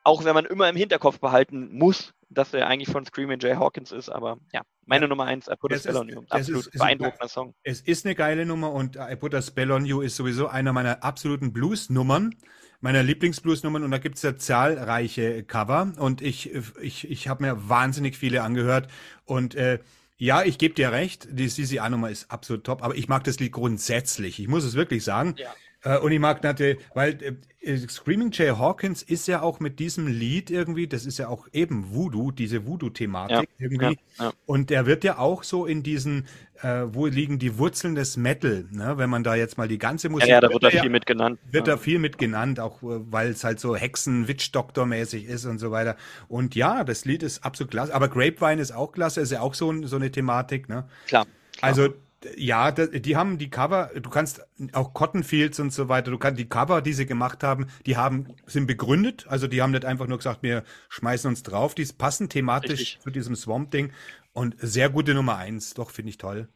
Auch 0.03 0.23
wenn 0.23 0.33
man 0.33 0.45
immer 0.45 0.69
im 0.69 0.75
Hinterkopf 0.75 1.19
behalten 1.19 1.75
muss, 1.77 2.13
dass 2.29 2.53
er 2.53 2.67
eigentlich 2.67 2.89
von 2.89 3.05
Screaming 3.05 3.39
Jay 3.39 3.55
Hawkins 3.55 3.91
ist, 3.91 4.09
aber 4.09 4.37
ja, 4.53 4.61
meine. 4.85 5.07
Nummer 5.07 5.25
eins, 5.25 5.47
I 5.47 5.55
Put 5.55 5.73
a 5.73 5.79
Spell 5.79 5.97
on 5.97 6.09
You. 6.09 6.21
Absolut 6.29 6.67
ist, 6.67 6.77
beeindruckender 6.77 7.25
ist, 7.25 7.33
Song. 7.33 7.53
Es 7.63 7.81
ist 7.81 8.05
eine 8.05 8.15
geile 8.15 8.45
Nummer 8.45 8.71
und 8.71 8.95
I 8.95 9.15
Put 9.15 9.33
a 9.33 9.41
Spell 9.41 9.71
on 9.71 9.85
You 9.85 10.01
ist 10.01 10.15
sowieso 10.15 10.47
einer 10.47 10.71
meiner 10.71 11.03
absoluten 11.03 11.51
Blues-Nummern 11.51 12.35
meiner 12.81 13.03
Lieblingsbluesnummern 13.03 13.83
und 13.83 13.91
da 13.91 13.97
gibt's 13.97 14.21
ja 14.21 14.37
zahlreiche 14.37 15.43
Cover 15.43 15.91
und 15.97 16.21
ich, 16.21 16.55
ich, 16.81 17.11
ich 17.11 17.27
habe 17.27 17.43
mir 17.43 17.67
wahnsinnig 17.67 18.15
viele 18.15 18.41
angehört 18.41 18.89
und 19.25 19.53
äh, 19.55 19.79
ja, 20.19 20.43
ich 20.43 20.57
gebe 20.57 20.75
dir 20.75 20.91
recht, 20.91 21.29
die 21.31 21.47
CCA-Nummer 21.47 22.09
ist 22.09 22.29
absolut 22.29 22.65
top, 22.65 22.83
aber 22.83 22.95
ich 22.95 23.07
mag 23.07 23.23
das 23.23 23.39
Lied 23.39 23.53
grundsätzlich. 23.53 24.39
Ich 24.39 24.49
muss 24.49 24.65
es 24.65 24.75
wirklich 24.75 25.05
sagen. 25.05 25.35
Ja. 25.37 25.53
Äh, 25.83 25.97
und 25.99 26.11
ich 26.11 26.19
mag 26.19 26.43
natürlich, 26.43 26.79
weil 26.93 27.17
äh, 27.61 27.77
Screaming 27.87 28.31
Jay 28.31 28.49
Hawkins 28.49 29.01
ist 29.01 29.27
ja 29.27 29.41
auch 29.41 29.59
mit 29.59 29.79
diesem 29.79 30.07
Lied 30.07 30.49
irgendwie, 30.49 30.87
das 30.87 31.05
ist 31.05 31.19
ja 31.19 31.27
auch 31.27 31.47
eben 31.53 31.93
Voodoo, 31.93 32.31
diese 32.31 32.65
Voodoo-Thematik 32.65 33.37
ja, 33.37 33.43
irgendwie. 33.57 33.99
Ja, 34.17 34.25
ja. 34.25 34.33
Und 34.45 34.69
der 34.69 34.85
wird 34.85 35.03
ja 35.03 35.17
auch 35.17 35.43
so 35.43 35.65
in 35.65 35.83
diesen, 35.83 36.27
äh, 36.61 36.83
wo 36.87 37.05
liegen 37.05 37.39
die 37.39 37.57
Wurzeln 37.57 37.95
des 37.95 38.17
Metal, 38.17 38.65
ne? 38.71 38.97
wenn 38.97 39.09
man 39.09 39.23
da 39.23 39.35
jetzt 39.35 39.57
mal 39.57 39.67
die 39.67 39.77
ganze 39.77 40.09
Musik. 40.09 40.29
Ja, 40.29 40.35
ja 40.35 40.41
da 40.41 40.49
wird 40.49 40.63
da 40.63 40.69
viel 40.69 40.89
mit 40.89 41.05
genannt. 41.05 41.39
Wird 41.51 41.67
da 41.67 41.77
viel 41.77 41.99
mit 41.99 42.17
genannt, 42.17 42.59
auch 42.59 42.81
äh, 42.83 42.99
weil 43.11 43.29
es 43.29 43.43
halt 43.43 43.59
so 43.59 43.75
Hexen-Witch-Doktor-mäßig 43.75 45.25
ist 45.25 45.45
und 45.45 45.59
so 45.59 45.71
weiter. 45.71 45.95
Und 46.27 46.55
ja, 46.55 46.83
das 46.83 47.05
Lied 47.05 47.23
ist 47.23 47.45
absolut 47.45 47.71
klasse. 47.71 47.93
Aber 47.93 48.09
Grapevine 48.09 48.61
ist 48.61 48.71
auch 48.71 48.91
klasse, 48.91 49.21
ist 49.21 49.31
ja 49.31 49.41
auch 49.41 49.53
so, 49.53 49.85
so 49.85 49.95
eine 49.95 50.11
Thematik, 50.11 50.67
ne? 50.67 50.87
Klar. 51.07 51.25
klar. 51.25 51.69
Also 51.69 51.89
ja, 52.35 52.71
die 52.71 53.15
haben 53.15 53.37
die 53.37 53.49
Cover, 53.49 53.91
du 53.95 54.09
kannst 54.09 54.41
auch 54.73 54.93
Cottonfields 54.93 55.59
und 55.59 55.71
so 55.71 55.87
weiter, 55.89 56.11
du 56.11 56.17
kannst 56.17 56.39
die 56.39 56.49
Cover, 56.49 56.81
die 56.81 56.93
sie 56.93 57.05
gemacht 57.05 57.43
haben, 57.43 57.67
die 57.85 57.97
haben, 57.97 58.35
sind 58.45 58.67
begründet, 58.67 59.25
also 59.27 59.47
die 59.47 59.61
haben 59.61 59.71
nicht 59.71 59.85
einfach 59.85 60.07
nur 60.07 60.17
gesagt, 60.17 60.43
wir 60.43 60.63
schmeißen 60.89 61.29
uns 61.29 61.43
drauf, 61.43 61.75
die 61.75 61.85
passen 61.85 62.29
thematisch 62.29 62.79
Richtig. 62.79 62.99
zu 63.01 63.09
diesem 63.09 63.35
Swamp-Ding 63.35 63.93
und 64.33 64.55
sehr 64.59 64.89
gute 64.89 65.13
Nummer 65.13 65.37
eins, 65.37 65.73
doch, 65.73 65.91
finde 65.91 66.09
ich 66.09 66.17
toll. 66.17 66.49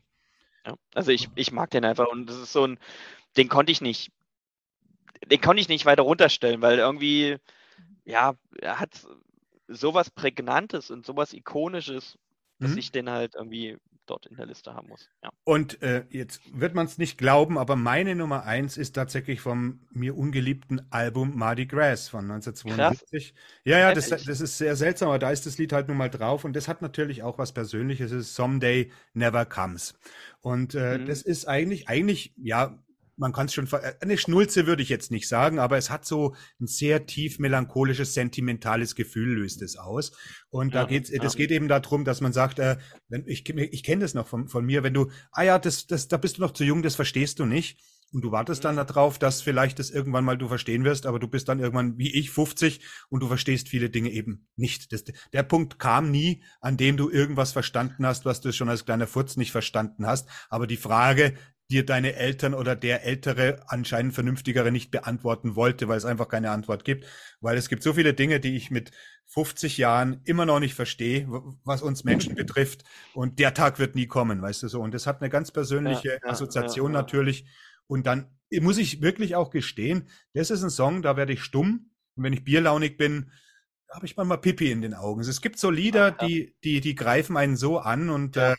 Ja, 0.65 0.75
also 0.93 1.11
ich, 1.11 1.29
ich 1.35 1.51
mag 1.51 1.69
den 1.71 1.85
einfach 1.85 2.07
und 2.07 2.29
das 2.29 2.37
ist 2.37 2.53
so 2.53 2.65
ein, 2.65 2.79
den 3.37 3.47
konnte 3.47 3.71
ich 3.71 3.81
nicht, 3.81 4.11
den 5.29 5.41
konnte 5.41 5.61
ich 5.61 5.69
nicht 5.69 5.85
weiter 5.85 6.03
runterstellen, 6.03 6.61
weil 6.61 6.79
irgendwie, 6.79 7.37
ja, 8.05 8.35
er 8.59 8.79
hat 8.79 9.07
sowas 9.67 10.09
Prägnantes 10.09 10.91
und 10.91 11.05
sowas 11.05 11.33
Ikonisches, 11.33 12.17
dass 12.59 12.71
mhm. 12.71 12.77
ich 12.77 12.91
den 12.91 13.09
halt 13.09 13.35
irgendwie 13.35 13.77
dort 14.05 14.25
in 14.25 14.35
der 14.35 14.45
Liste 14.45 14.73
haben 14.73 14.87
muss. 14.87 15.09
Ja. 15.23 15.29
Und 15.43 15.81
äh, 15.81 16.05
jetzt 16.09 16.41
wird 16.53 16.75
man 16.75 16.85
es 16.85 16.97
nicht 16.97 17.17
glauben, 17.17 17.57
aber 17.57 17.75
meine 17.75 18.15
Nummer 18.15 18.43
eins 18.43 18.77
ist 18.77 18.93
tatsächlich 18.93 19.41
vom 19.41 19.81
mir 19.91 20.17
ungeliebten 20.17 20.81
Album 20.91 21.37
Mardi 21.37 21.65
Gras 21.65 22.09
von 22.09 22.29
1972. 22.29 23.33
Krass. 23.33 23.43
Ja, 23.63 23.79
ja, 23.79 23.93
das, 23.93 24.09
das, 24.09 24.41
ist 24.41 24.57
sehr 24.57 24.75
seltsam, 24.75 25.09
aber 25.09 25.19
da 25.19 25.31
ist 25.31 25.45
das 25.45 25.57
Lied 25.57 25.73
halt 25.73 25.87
nun 25.87 25.97
mal 25.97 26.09
drauf 26.09 26.43
und 26.43 26.55
das 26.55 26.67
hat 26.67 26.81
natürlich 26.81 27.23
auch 27.23 27.37
was 27.37 27.53
Persönliches. 27.53 28.11
Es 28.11 28.27
ist 28.27 28.35
Someday 28.35 28.91
Never 29.13 29.45
Comes. 29.45 29.95
Und 30.41 30.75
äh, 30.75 30.97
mhm. 30.97 31.05
das 31.05 31.21
ist 31.21 31.47
eigentlich, 31.47 31.87
eigentlich, 31.87 32.33
ja, 32.35 32.77
man 33.17 33.33
kann 33.33 33.45
es 33.45 33.53
schon, 33.53 33.67
äh, 33.71 33.93
eine 34.01 34.17
Schnulze 34.17 34.67
würde 34.67 34.83
ich 34.83 34.89
jetzt 34.89 35.11
nicht 35.11 35.27
sagen, 35.27 35.59
aber 35.59 35.77
es 35.77 35.89
hat 35.89 36.05
so 36.05 36.35
ein 36.59 36.67
sehr 36.67 37.05
tief 37.05 37.39
melancholisches, 37.39 38.13
sentimentales 38.13 38.95
Gefühl 38.95 39.35
löst 39.35 39.61
es 39.61 39.77
aus. 39.77 40.11
Und 40.49 40.73
ja, 40.73 40.81
da 40.81 40.87
geht's, 40.87 41.09
ja. 41.09 41.21
das 41.21 41.35
geht 41.35 41.51
eben 41.51 41.67
darum, 41.67 42.05
dass 42.05 42.21
man 42.21 42.33
sagt, 42.33 42.59
äh, 42.59 42.77
wenn, 43.09 43.25
ich, 43.27 43.47
ich 43.49 43.83
kenne 43.83 44.01
das 44.01 44.13
noch 44.13 44.27
von, 44.27 44.47
von 44.47 44.65
mir, 44.65 44.83
wenn 44.83 44.93
du, 44.93 45.09
ah 45.31 45.43
ja, 45.43 45.59
das, 45.59 45.87
das, 45.87 46.07
da 46.07 46.17
bist 46.17 46.37
du 46.37 46.41
noch 46.41 46.51
zu 46.51 46.63
jung, 46.63 46.81
das 46.81 46.95
verstehst 46.95 47.39
du 47.39 47.45
nicht. 47.45 47.79
Und 48.13 48.21
du 48.21 48.31
wartest 48.31 48.63
dann 48.63 48.75
mhm. 48.75 48.85
darauf, 48.85 49.17
dass 49.17 49.41
vielleicht 49.41 49.79
das 49.79 49.89
irgendwann 49.89 50.23
mal 50.23 50.37
du 50.37 50.47
verstehen 50.47 50.83
wirst, 50.83 51.07
aber 51.07 51.17
du 51.17 51.27
bist 51.27 51.49
dann 51.49 51.59
irgendwann 51.59 51.97
wie 51.97 52.13
ich 52.13 52.29
50 52.29 52.79
und 53.09 53.21
du 53.21 53.27
verstehst 53.27 53.69
viele 53.69 53.89
Dinge 53.89 54.11
eben 54.11 54.47
nicht. 54.55 54.93
Das, 54.93 55.03
der 55.03 55.43
Punkt 55.43 55.79
kam 55.79 56.11
nie, 56.11 56.43
an 56.61 56.77
dem 56.77 56.95
du 56.95 57.09
irgendwas 57.09 57.53
verstanden 57.53 58.05
hast, 58.05 58.23
was 58.23 58.39
du 58.39 58.53
schon 58.53 58.69
als 58.69 58.85
kleiner 58.85 59.07
Furz 59.07 59.35
nicht 59.35 59.51
verstanden 59.51 60.05
hast. 60.05 60.29
Aber 60.49 60.67
die 60.67 60.77
Frage, 60.77 61.33
dir 61.69 61.85
deine 61.85 62.15
Eltern 62.15 62.53
oder 62.53 62.75
der 62.75 63.03
Ältere 63.03 63.63
anscheinend 63.67 64.13
vernünftigere 64.13 64.71
nicht 64.71 64.91
beantworten 64.91 65.55
wollte, 65.55 65.87
weil 65.87 65.97
es 65.97 66.05
einfach 66.05 66.27
keine 66.27 66.51
Antwort 66.51 66.85
gibt. 66.85 67.05
Weil 67.41 67.57
es 67.57 67.69
gibt 67.69 67.83
so 67.83 67.93
viele 67.93 68.13
Dinge, 68.13 68.39
die 68.39 68.55
ich 68.55 68.69
mit 68.69 68.91
50 69.27 69.77
Jahren 69.77 70.21
immer 70.25 70.45
noch 70.45 70.59
nicht 70.59 70.75
verstehe, 70.75 71.27
was 71.63 71.81
uns 71.81 72.03
Menschen 72.03 72.35
betrifft. 72.35 72.83
Und 73.13 73.39
der 73.39 73.53
Tag 73.53 73.79
wird 73.79 73.95
nie 73.95 74.07
kommen, 74.07 74.41
weißt 74.41 74.63
du 74.63 74.67
so. 74.67 74.81
Und 74.81 74.93
das 74.93 75.07
hat 75.07 75.21
eine 75.21 75.29
ganz 75.29 75.51
persönliche 75.51 76.09
ja, 76.09 76.13
ja, 76.23 76.29
Assoziation 76.29 76.93
ja, 76.93 76.99
natürlich. 76.99 77.45
Und 77.87 78.05
dann 78.07 78.27
muss 78.61 78.77
ich 78.77 79.01
wirklich 79.01 79.35
auch 79.35 79.49
gestehen, 79.49 80.09
das 80.33 80.51
ist 80.51 80.63
ein 80.63 80.69
Song, 80.69 81.01
da 81.01 81.17
werde 81.17 81.33
ich 81.33 81.43
stumm. 81.43 81.89
Und 82.15 82.23
wenn 82.23 82.33
ich 82.33 82.43
bierlaunig 82.43 82.97
bin, 82.97 83.31
habe 83.91 84.05
ich 84.05 84.15
manchmal 84.15 84.39
Pipi 84.39 84.71
in 84.71 84.81
den 84.81 84.93
Augen. 84.93 85.21
Es 85.21 85.41
gibt 85.41 85.59
so 85.59 85.69
Lieder, 85.69 86.11
die, 86.11 86.55
die, 86.63 86.81
die 86.81 86.95
greifen 86.95 87.37
einen 87.37 87.55
so 87.55 87.79
an 87.79 88.09
und 88.09 88.37
äh, 88.37 88.55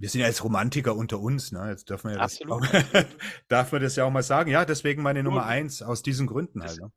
wir 0.00 0.08
sind 0.08 0.22
ja 0.22 0.26
als 0.26 0.42
Romantiker 0.42 0.96
unter 0.96 1.20
uns, 1.20 1.52
ne? 1.52 1.68
Jetzt 1.68 1.90
dürfen 1.90 2.08
wir 2.08 2.16
ja 2.16 2.22
das, 2.22 2.40
Absolut. 2.40 2.66
darf 3.48 3.70
man 3.70 3.82
das 3.82 3.96
ja 3.96 4.04
auch 4.04 4.10
mal 4.10 4.22
sagen. 4.22 4.50
Ja, 4.50 4.64
deswegen 4.64 5.02
meine 5.02 5.22
Nummer 5.22 5.44
eins, 5.44 5.82
aus 5.82 6.02
diesen 6.02 6.26
Gründen 6.26 6.62
halt. 6.62 6.80
Ne? 6.80 6.90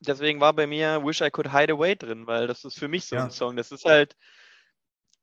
Deswegen 0.00 0.40
war 0.40 0.54
bei 0.54 0.66
mir 0.66 1.04
Wish 1.04 1.20
I 1.20 1.30
Could 1.30 1.52
Hide 1.52 1.74
Away 1.74 1.94
drin, 1.94 2.26
weil 2.26 2.46
das 2.46 2.64
ist 2.64 2.78
für 2.78 2.88
mich 2.88 3.04
so 3.04 3.16
Ja. 3.16 3.24
ein 3.24 3.30
Song. 3.30 3.56
Das 3.56 3.70
ist 3.70 3.84
halt, 3.84 4.16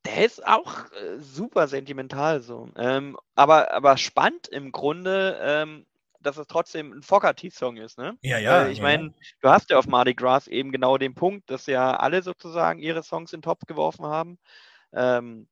der 0.05 0.23
ist 0.23 0.45
auch 0.45 0.91
äh, 0.91 1.17
super 1.19 1.67
sentimental 1.67 2.41
so. 2.41 2.69
Ähm, 2.75 3.17
aber, 3.33 3.71
aber 3.71 3.97
spannend 3.97 4.47
im 4.47 4.71
Grunde, 4.71 5.39
ähm, 5.41 5.87
dass 6.19 6.37
es 6.37 6.45
trotzdem 6.45 6.91
ein 6.93 7.01
Fogerty-Song 7.01 7.77
ist, 7.77 7.97
ne? 7.97 8.17
Ja, 8.21 8.37
ja. 8.37 8.51
Weil 8.51 8.71
ich 8.71 8.77
ja, 8.77 8.83
meine, 8.83 9.13
du 9.41 9.49
hast 9.49 9.71
ja 9.71 9.79
auf 9.79 9.87
Mardi 9.87 10.13
Gras 10.13 10.47
eben 10.47 10.71
genau 10.71 10.99
den 10.99 11.15
Punkt, 11.15 11.49
dass 11.49 11.65
ja 11.65 11.95
alle 11.95 12.21
sozusagen 12.21 12.79
ihre 12.79 13.01
Songs 13.01 13.33
in 13.33 13.39
den 13.39 13.43
Topf 13.43 13.65
geworfen 13.65 14.05
haben. 14.05 14.37
Ähm, 14.93 15.47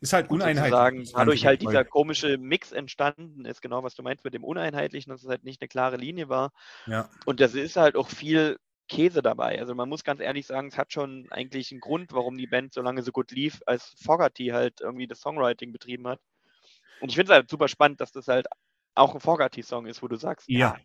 Ist 0.00 0.12
halt 0.12 0.30
uneinheitlich. 0.30 1.12
dadurch 1.12 1.46
halt 1.46 1.62
dieser 1.62 1.84
komische 1.84 2.38
Mix 2.38 2.72
entstanden 2.72 3.44
ist, 3.44 3.62
genau 3.62 3.82
was 3.82 3.94
du 3.94 4.02
meinst 4.02 4.24
mit 4.24 4.34
dem 4.34 4.44
Uneinheitlichen, 4.44 5.10
dass 5.10 5.22
es 5.22 5.28
halt 5.28 5.44
nicht 5.44 5.60
eine 5.60 5.68
klare 5.68 5.96
Linie 5.96 6.28
war. 6.28 6.52
Ja. 6.86 7.08
Und 7.24 7.40
das 7.40 7.54
ist 7.54 7.76
halt 7.76 7.96
auch 7.96 8.08
viel 8.08 8.58
Käse 8.88 9.22
dabei. 9.22 9.58
Also 9.58 9.74
man 9.74 9.88
muss 9.88 10.04
ganz 10.04 10.20
ehrlich 10.20 10.46
sagen, 10.46 10.68
es 10.68 10.76
hat 10.76 10.92
schon 10.92 11.26
eigentlich 11.30 11.70
einen 11.70 11.80
Grund, 11.80 12.12
warum 12.12 12.36
die 12.36 12.46
Band 12.46 12.74
so 12.74 12.82
lange 12.82 13.02
so 13.02 13.12
gut 13.12 13.30
lief, 13.30 13.60
als 13.66 13.94
Fogerty 14.04 14.48
halt 14.48 14.80
irgendwie 14.80 15.06
das 15.06 15.20
Songwriting 15.20 15.72
betrieben 15.72 16.06
hat. 16.06 16.20
Und 17.00 17.08
ich 17.08 17.16
finde 17.16 17.32
es 17.32 17.36
halt 17.36 17.50
super 17.50 17.68
spannend, 17.68 18.00
dass 18.00 18.12
das 18.12 18.28
halt 18.28 18.46
auch 18.94 19.14
ein 19.14 19.20
Fogerty-Song 19.20 19.86
ist, 19.86 20.02
wo 20.02 20.08
du 20.08 20.16
sagst, 20.16 20.48
Ja. 20.48 20.58
Ja, 20.58 20.76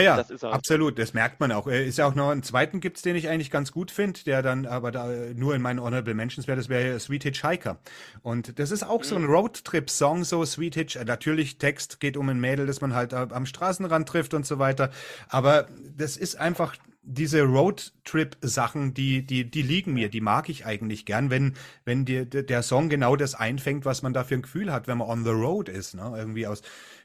Das 0.16 0.30
ist 0.30 0.42
er. 0.44 0.54
absolut, 0.54 0.98
das 0.98 1.12
merkt 1.12 1.40
man 1.40 1.52
auch. 1.52 1.66
Äh, 1.66 1.86
Ist 1.86 1.98
ja 1.98 2.06
auch 2.06 2.14
noch 2.14 2.30
einen 2.30 2.42
zweiten 2.42 2.80
gibt's, 2.80 3.02
den 3.02 3.16
ich 3.16 3.28
eigentlich 3.28 3.50
ganz 3.50 3.70
gut 3.70 3.90
finde, 3.90 4.20
der 4.24 4.42
dann 4.42 4.64
aber 4.64 4.90
da 4.90 5.12
äh, 5.12 5.34
nur 5.34 5.54
in 5.54 5.60
meinen 5.60 5.80
Honorable 5.80 6.14
Mentions 6.14 6.46
wäre, 6.48 6.56
das 6.56 6.70
wäre 6.70 6.98
Sweet 6.98 7.24
Hitchhiker. 7.24 7.78
Und 8.22 8.58
das 8.58 8.70
ist 8.70 8.82
auch 8.82 9.04
so 9.04 9.14
ein 9.16 9.24
Roadtrip-Song, 9.26 10.24
so 10.24 10.44
Sweet 10.44 10.74
Hitch. 10.74 10.96
äh, 10.96 11.04
Natürlich, 11.04 11.58
Text 11.58 12.00
geht 12.00 12.16
um 12.16 12.28
ein 12.30 12.40
Mädel, 12.40 12.66
das 12.66 12.80
man 12.80 12.94
halt 12.94 13.12
am 13.12 13.44
Straßenrand 13.44 14.08
trifft 14.08 14.32
und 14.32 14.46
so 14.46 14.58
weiter. 14.58 14.90
Aber 15.28 15.68
das 15.96 16.16
ist 16.16 16.36
einfach 16.36 16.76
diese 17.02 17.42
Roadtrip-Sachen, 17.42 18.94
die, 18.94 19.26
die, 19.26 19.50
die 19.50 19.60
liegen 19.60 19.92
mir, 19.92 20.08
die 20.08 20.22
mag 20.22 20.48
ich 20.48 20.64
eigentlich 20.64 21.04
gern, 21.04 21.28
wenn, 21.28 21.52
wenn 21.84 22.06
dir 22.06 22.24
der 22.24 22.42
der 22.44 22.62
Song 22.62 22.88
genau 22.88 23.16
das 23.16 23.34
einfängt, 23.34 23.84
was 23.84 24.00
man 24.00 24.14
da 24.14 24.24
für 24.24 24.34
ein 24.36 24.42
Gefühl 24.42 24.72
hat, 24.72 24.86
wenn 24.86 24.96
man 24.96 25.08
on 25.08 25.24
the 25.24 25.30
road 25.30 25.68
ist, 25.68 25.94
ne? 25.94 26.14
Irgendwie 26.16 26.46
aus, 26.46 26.62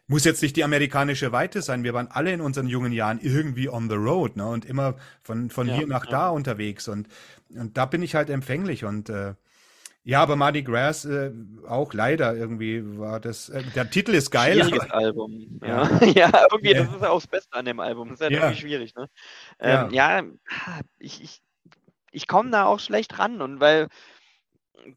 muss 0.10 0.26
jetzt 0.26 0.42
nicht 0.42 0.56
die 0.56 0.64
amerikanische 0.64 1.32
Weite 1.32 1.62
sein. 1.62 1.84
Wir 1.84 1.94
waren 1.94 2.08
alle 2.08 2.34
in 2.34 2.42
unseren 2.42 2.68
jungen 2.68 2.92
Jahren 2.92 3.20
irgendwie 3.22 3.70
on 3.70 3.90
the 3.90 3.96
road, 3.96 4.36
ne? 4.36 4.48
Und 4.48 4.66
immer 4.66 4.96
von, 5.22 5.52
von 5.52 5.68
Ja, 5.68 5.76
hier 5.76 5.88
nach 5.88 6.06
ja. 6.06 6.12
da 6.12 6.30
unterwegs. 6.30 6.88
Und, 6.88 7.08
und 7.50 7.78
da 7.78 7.86
bin 7.86 8.02
ich 8.02 8.16
halt 8.16 8.32
empfänglich. 8.32 8.86
Und 8.86 9.10
äh, 9.10 9.36
ja, 10.04 10.22
aber 10.24 10.36
Mardi 10.36 10.64
Gras 10.64 11.06
äh, 11.06 11.32
auch 11.68 11.94
leider 11.94 12.36
irgendwie 12.36 12.98
war 12.98 13.20
das. 13.20 13.50
Äh, 13.50 13.64
der 13.76 13.90
Titel 13.92 14.16
ist 14.16 14.32
geil. 14.32 14.64
Schwieriges 14.64 14.90
Album. 14.90 15.60
Ja, 15.64 15.88
ja 16.06 16.32
irgendwie, 16.52 16.74
das 16.74 16.88
ist 16.88 17.02
ja 17.02 17.10
auch 17.12 17.20
das 17.22 17.28
Beste 17.28 17.56
an 17.56 17.66
dem 17.66 17.80
Album. 17.80 18.10
Das 18.10 18.20
ist 18.20 18.32
Ja. 18.32 18.38
irgendwie 18.40 18.62
schwierig, 18.62 18.96
ne? 18.96 19.10
Ähm, 19.60 19.92
ja. 19.92 20.24
ich, 20.98 21.22
ich, 21.22 21.42
ich 22.12 22.28
komme 22.28 22.50
da 22.50 22.66
auch 22.66 22.80
schlecht 22.80 23.20
ran 23.20 23.42
und 23.44 23.60
weil, 23.60 23.90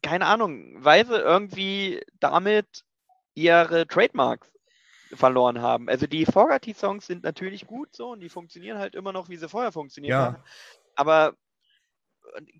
keine 0.01 0.25
Ahnung, 0.25 0.83
weil 0.83 1.05
sie 1.05 1.17
irgendwie 1.17 2.01
damit 2.19 2.83
ihre 3.35 3.85
Trademarks 3.87 4.52
verloren 5.15 5.61
haben. 5.61 5.89
Also 5.89 6.07
die 6.07 6.25
Fogerty-Songs 6.25 7.07
sind 7.07 7.23
natürlich 7.23 7.65
gut 7.67 7.95
so 7.95 8.11
und 8.11 8.19
die 8.21 8.29
funktionieren 8.29 8.77
halt 8.79 8.95
immer 8.95 9.13
noch, 9.13 9.29
wie 9.29 9.37
sie 9.37 9.49
vorher 9.49 9.71
funktioniert 9.71 10.17
Ja. 10.17 10.19
haben. 10.19 10.39
Aber 10.95 11.35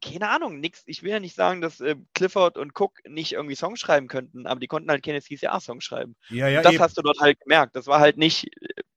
keine 0.02 0.30
Ahnung, 0.30 0.60
nix. 0.60 0.84
Ich 0.86 1.04
will 1.04 1.12
ja 1.12 1.20
nicht 1.20 1.36
sagen, 1.36 1.62
dass 1.62 1.80
äh, 1.82 1.96
Clifford 2.14 2.58
und 2.58 2.74
Cook 2.80 2.94
nicht 3.08 3.34
irgendwie 3.34 3.56
Songs 3.56 3.80
schreiben 3.80 4.08
könnten, 4.08 4.46
aber 4.48 4.60
die 4.60 4.68
konnten 4.68 4.90
halt 4.90 5.04
keine 5.04 5.22
CCR-Songs 5.22 5.84
schreiben. 5.84 6.16
ja, 6.30 6.48
ja, 6.48 6.62
das 6.62 6.74
eben. 6.74 6.84
hast 6.84 6.98
du 6.98 7.02
dort 7.02 7.20
halt 7.20 7.40
gemerkt. 7.40 7.76
Das 7.76 7.88
war 7.88 8.00
halt 8.00 8.18
nicht, 8.18 8.50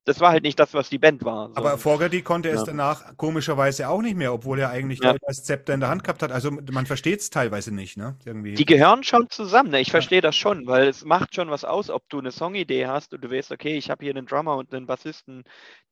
das 0.05 0.19
war 0.21 0.31
halt 0.31 0.43
nicht 0.43 0.57
das, 0.59 0.73
was 0.73 0.89
die 0.89 0.97
Band 0.99 1.25
war. 1.25 1.49
So. 1.49 1.55
Aber 1.55 1.77
Fogerty 1.77 2.21
konnte 2.21 2.49
es 2.49 2.61
Ja. 2.61 2.65
danach 2.67 3.17
komischerweise 3.17 3.89
auch 3.89 4.01
nicht 4.01 4.15
mehr, 4.15 4.33
obwohl 4.33 4.59
er 4.59 4.69
eigentlich 4.69 4.99
Ja. 5.01 5.13
da 5.13 5.17
das 5.27 5.43
Zepter 5.43 5.73
in 5.73 5.81
der 5.81 5.89
Hand 5.89 6.03
gehabt 6.03 6.23
hat. 6.23 6.31
Also 6.31 6.51
man 6.51 6.85
versteht 6.85 7.19
es 7.19 7.29
teilweise 7.29 7.73
nicht, 7.73 7.97
ne? 7.97 8.15
Irgendwie. 8.25 8.53
die 8.53 8.65
gehören 8.65 9.03
schon 9.03 9.29
zusammen. 9.29 9.71
Ne? 9.71 9.81
Ich 9.81 9.91
verstehe 9.91 10.21
das 10.21 10.35
schon, 10.35 10.65
weil 10.67 10.87
es 10.87 11.03
macht 11.03 11.35
schon 11.35 11.49
was 11.49 11.65
aus, 11.65 11.89
ob 11.89 12.07
du 12.09 12.19
eine 12.19 12.31
Songidee 12.31 12.87
hast 12.87 13.13
und 13.13 13.21
du 13.23 13.29
weißt, 13.31 13.51
okay, 13.51 13.77
ich 13.77 13.89
habe 13.89 14.05
hier 14.05 14.15
einen 14.15 14.25
Drummer 14.27 14.55
und 14.55 14.73
einen 14.73 14.85
Bassisten, 14.87 15.43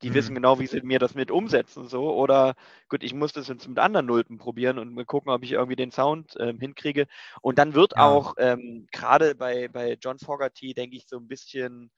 die 0.01 0.09
Mhm. 0.11 0.13
wissen 0.13 0.35
genau, 0.35 0.59
wie 0.59 0.67
sie 0.67 0.81
mir 0.81 0.99
das 0.99 1.13
mit 1.15 1.29
umsetzen. 1.31 1.87
So. 1.89 2.13
Oder 2.15 2.55
gut, 2.89 3.03
ich 3.03 3.13
muss 3.13 3.33
das 3.33 3.47
jetzt 3.49 3.67
mit 3.67 3.79
anderen 3.79 4.05
Nulpen 4.05 4.37
probieren 4.37 4.74
und 4.79 4.93
mal 4.93 5.05
gucken, 5.05 5.31
ob 5.31 5.43
ich 5.43 5.51
irgendwie 5.53 5.75
den 5.75 5.91
Sound 5.91 6.35
ähm, 6.39 6.59
hinkriege. 6.59 7.07
Und 7.41 7.57
dann 7.59 7.73
wird 7.73 7.93
Ja. 7.95 8.01
auch 8.01 8.33
ähm, 8.37 8.87
gerade 8.91 9.35
bei, 9.35 9.67
bei 9.67 9.97
John 10.01 10.19
Fogerty, 10.19 10.73
denke 10.73 10.95
ich, 10.97 11.07
so 11.07 11.17
ein 11.17 11.27
bisschen 11.27 11.91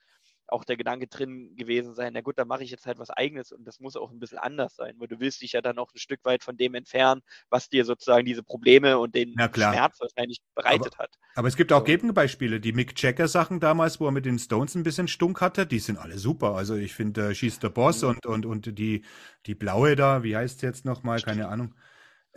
auch 0.50 0.64
der 0.64 0.78
Gedanke 0.78 1.08
drin 1.08 1.56
gewesen 1.58 1.94
sein, 1.94 2.14
na 2.14 2.22
gut, 2.22 2.38
dann 2.40 2.48
mache 2.48 2.64
ich 2.64 2.72
jetzt 2.72 2.86
halt 2.86 3.00
was 3.00 3.10
eigenes 3.10 3.52
und 3.52 3.66
das 3.66 3.80
muss 3.82 3.98
auch 3.98 4.12
ein 4.12 4.20
bisschen 4.20 4.38
anders 4.38 4.76
sein, 4.76 4.96
weil 4.98 5.08
du 5.10 5.20
willst 5.20 5.42
dich 5.42 5.52
ja 5.52 5.62
dann 5.62 5.78
auch 5.78 5.94
ein 5.94 6.00
Stück 6.00 6.24
weit 6.24 6.42
von 6.44 6.56
dem 6.56 6.74
entfernen, 6.74 7.22
was 7.50 7.68
dir 7.70 7.84
sozusagen 7.84 8.26
diese 8.26 8.44
Probleme 8.44 8.98
und 8.98 9.14
den. 9.14 9.34
Schmerz 9.54 10.00
wahrscheinlich 10.00 10.40
bereitet 10.56 10.98
hat. 10.98 11.14
Aber 11.36 11.48
es 11.48 11.56
gibt 11.56 11.72
auch 11.72 11.80
So. 11.82 11.86
Gegenbeispiele. 11.86 12.60
Die 12.60 12.74
Mick 12.74 13.00
Jagger 13.02 13.28
Sachen 13.28 13.60
damals, 13.60 14.00
wo 14.00 14.06
er 14.06 14.12
mit 14.12 14.26
den 14.26 14.40
Stones 14.40 14.74
ein 14.76 14.84
bisschen 14.84 15.08
stunk 15.08 15.40
hatte, 15.42 15.68
die 15.68 15.80
sind 15.80 15.98
alle 16.00 16.18
super. 16.18 16.56
Also 16.56 16.76
ich 16.76 16.94
finde 16.96 17.30
äh, 17.30 17.36
She's 17.36 17.60
the 17.62 17.70
Boss 17.70 18.02
Mhm. 18.02 18.10
und, 18.10 18.26
und, 18.26 18.46
und 18.46 18.78
die, 18.80 19.04
die 19.46 19.54
blaue 19.56 19.96
da, 19.96 20.24
wie 20.24 20.36
heißt 20.36 20.60
sie 20.62 20.66
jetzt 20.66 20.86
nochmal? 20.86 21.22
Keine 21.22 21.48
Ahnung. 21.48 21.76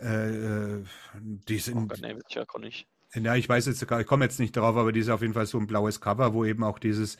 Äh, 0.01 0.77
äh, 0.79 0.83
die 1.15 1.59
Oh 1.73 1.81
sind, 1.81 1.89
weiß 1.89 1.99
ich 2.29 2.35
ja 2.35 2.45
gar 2.45 2.59
nicht. 2.59 2.87
ja, 3.15 3.35
ich 3.35 3.47
weiß 3.49 3.65
jetzt, 3.67 3.81
ich 3.81 4.05
komme 4.07 4.25
jetzt 4.25 4.39
nicht 4.39 4.55
drauf, 4.55 4.75
aber 4.75 4.91
die 4.91 5.01
ist 5.01 5.09
auf 5.09 5.21
jeden 5.21 5.33
Fall 5.33 5.45
so 5.45 5.59
ein 5.59 5.67
blaues 5.67 5.99
Cover, 6.01 6.33
wo 6.33 6.45
eben 6.45 6.63
auch 6.63 6.79
dieses 6.79 7.17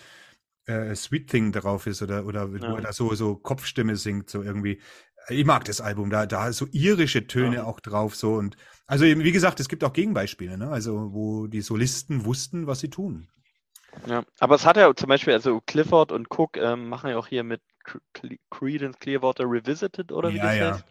äh, 0.65 0.95
Sweet 0.95 1.29
Thing 1.29 1.51
drauf 1.51 1.87
ist 1.87 2.01
oder, 2.01 2.25
oder 2.25 2.51
wo 2.51 2.57
Ja. 2.57 2.75
er 2.75 2.81
da 2.81 2.93
so, 2.93 3.13
so 3.15 3.35
Kopfstimme 3.35 3.95
singt, 3.97 4.29
so 4.29 4.43
irgendwie. 4.43 4.81
Ich 5.29 5.45
mag 5.45 5.65
das 5.65 5.81
Album, 5.81 6.09
da, 6.09 6.25
da 6.25 6.51
so 6.53 6.67
irische 6.71 7.27
Töne 7.27 7.57
Ja. 7.57 7.65
auch 7.65 7.79
drauf, 7.79 8.15
so 8.15 8.35
und 8.35 8.57
also 8.87 9.05
eben, 9.05 9.23
wie 9.23 9.31
gesagt, 9.31 9.59
es 9.59 9.69
gibt 9.69 9.83
auch 9.83 9.93
Gegenbeispiele, 9.93 10.57
ne? 10.57 10.69
Also 10.69 11.13
wo 11.13 11.47
die 11.47 11.61
Solisten 11.61 12.25
wussten, 12.25 12.67
was 12.67 12.79
sie 12.79 12.89
tun. 12.89 13.29
Ja, 14.07 14.23
aber 14.39 14.55
es 14.55 14.65
hat 14.65 14.77
ja 14.77 14.93
zum 14.95 15.09
Beispiel, 15.09 15.33
also 15.33 15.61
Clifford 15.61 16.11
und 16.11 16.27
Cook 16.29 16.57
ähm, 16.57 16.87
machen 16.89 17.09
ja 17.09 17.17
auch 17.17 17.27
hier 17.27 17.43
mit 17.43 17.61
Cre- 17.85 17.99
Cle- 18.15 18.39
Creedence 18.49 18.97
Clearwater 18.99 19.45
Revisited 19.45 20.11
oder 20.11 20.33
wie 20.33 20.39
Ja, 20.39 20.45
das 20.45 20.59
heißt. 20.59 20.85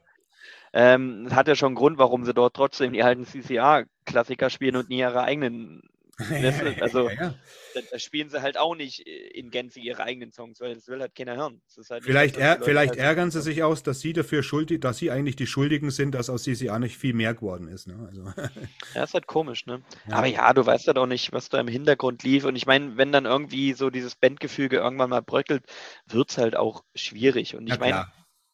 Ähm, 0.72 1.26
es 1.26 1.34
hat 1.34 1.48
ja 1.48 1.54
schon 1.56 1.68
einen 1.68 1.76
Grund, 1.76 1.98
warum 1.98 2.24
sie 2.24 2.34
dort 2.34 2.54
trotzdem 2.54 2.92
die 2.92 3.02
alten 3.02 3.26
CCR-Klassiker 3.26 4.50
spielen 4.50 4.76
und 4.76 4.88
nie 4.88 4.98
ihre 4.98 5.22
eigenen. 5.22 5.82
Also 6.82 7.08
ja, 7.08 7.34
ja. 7.92 7.98
spielen 7.98 8.28
sie 8.28 8.42
halt 8.42 8.58
auch 8.58 8.74
nicht 8.76 9.00
in 9.08 9.50
Gänze 9.50 9.80
ihre 9.80 10.02
eigenen 10.02 10.32
Songs, 10.32 10.60
weil 10.60 10.74
das 10.74 10.86
will 10.86 11.00
halt 11.00 11.14
keiner 11.14 11.34
hören. 11.34 11.62
Halt 11.88 11.90
nicht 11.90 12.04
Vielleicht, 12.04 12.36
die 12.36 12.40
Leute 12.42 12.62
vielleicht 12.62 12.90
halt- 12.90 13.00
ärgern 13.00 13.30
sie 13.30 13.40
sich 13.40 13.62
aus, 13.62 13.82
dass 13.82 14.00
sie 14.00 14.12
dafür 14.12 14.42
schuldig, 14.42 14.82
dass 14.82 14.98
sie 14.98 15.10
eigentlich 15.10 15.36
die 15.36 15.46
Schuldigen 15.46 15.90
sind, 15.90 16.14
dass 16.14 16.28
aus 16.28 16.42
CCA 16.42 16.78
nicht 16.78 16.98
viel 16.98 17.14
mehr 17.14 17.32
geworden 17.32 17.68
ist. 17.68 17.86
Ne? 17.88 18.06
Also, 18.06 18.24
Ja, 18.94 19.04
ist 19.04 19.14
halt 19.14 19.26
komisch, 19.28 19.64
ne? 19.64 19.80
Ja. 20.08 20.16
Aber 20.16 20.26
ja, 20.26 20.52
du 20.52 20.66
weißt 20.66 20.88
ja 20.88 20.92
doch 20.92 21.06
nicht, 21.06 21.32
was 21.32 21.48
da 21.48 21.58
im 21.58 21.68
Hintergrund 21.68 22.22
lief. 22.22 22.44
Und 22.44 22.54
ich 22.54 22.66
meine, 22.66 22.98
wenn 22.98 23.12
dann 23.12 23.24
irgendwie 23.24 23.72
so 23.72 23.88
dieses 23.88 24.14
Bandgefüge 24.14 24.76
irgendwann 24.76 25.08
mal 25.08 25.22
bröckelt, 25.22 25.64
wird's 26.06 26.36
halt 26.36 26.54
auch 26.54 26.84
schwierig. 26.94 27.56
Und 27.56 27.66
ja, 27.66 27.76
ich 27.76 27.80
meine. 27.80 28.06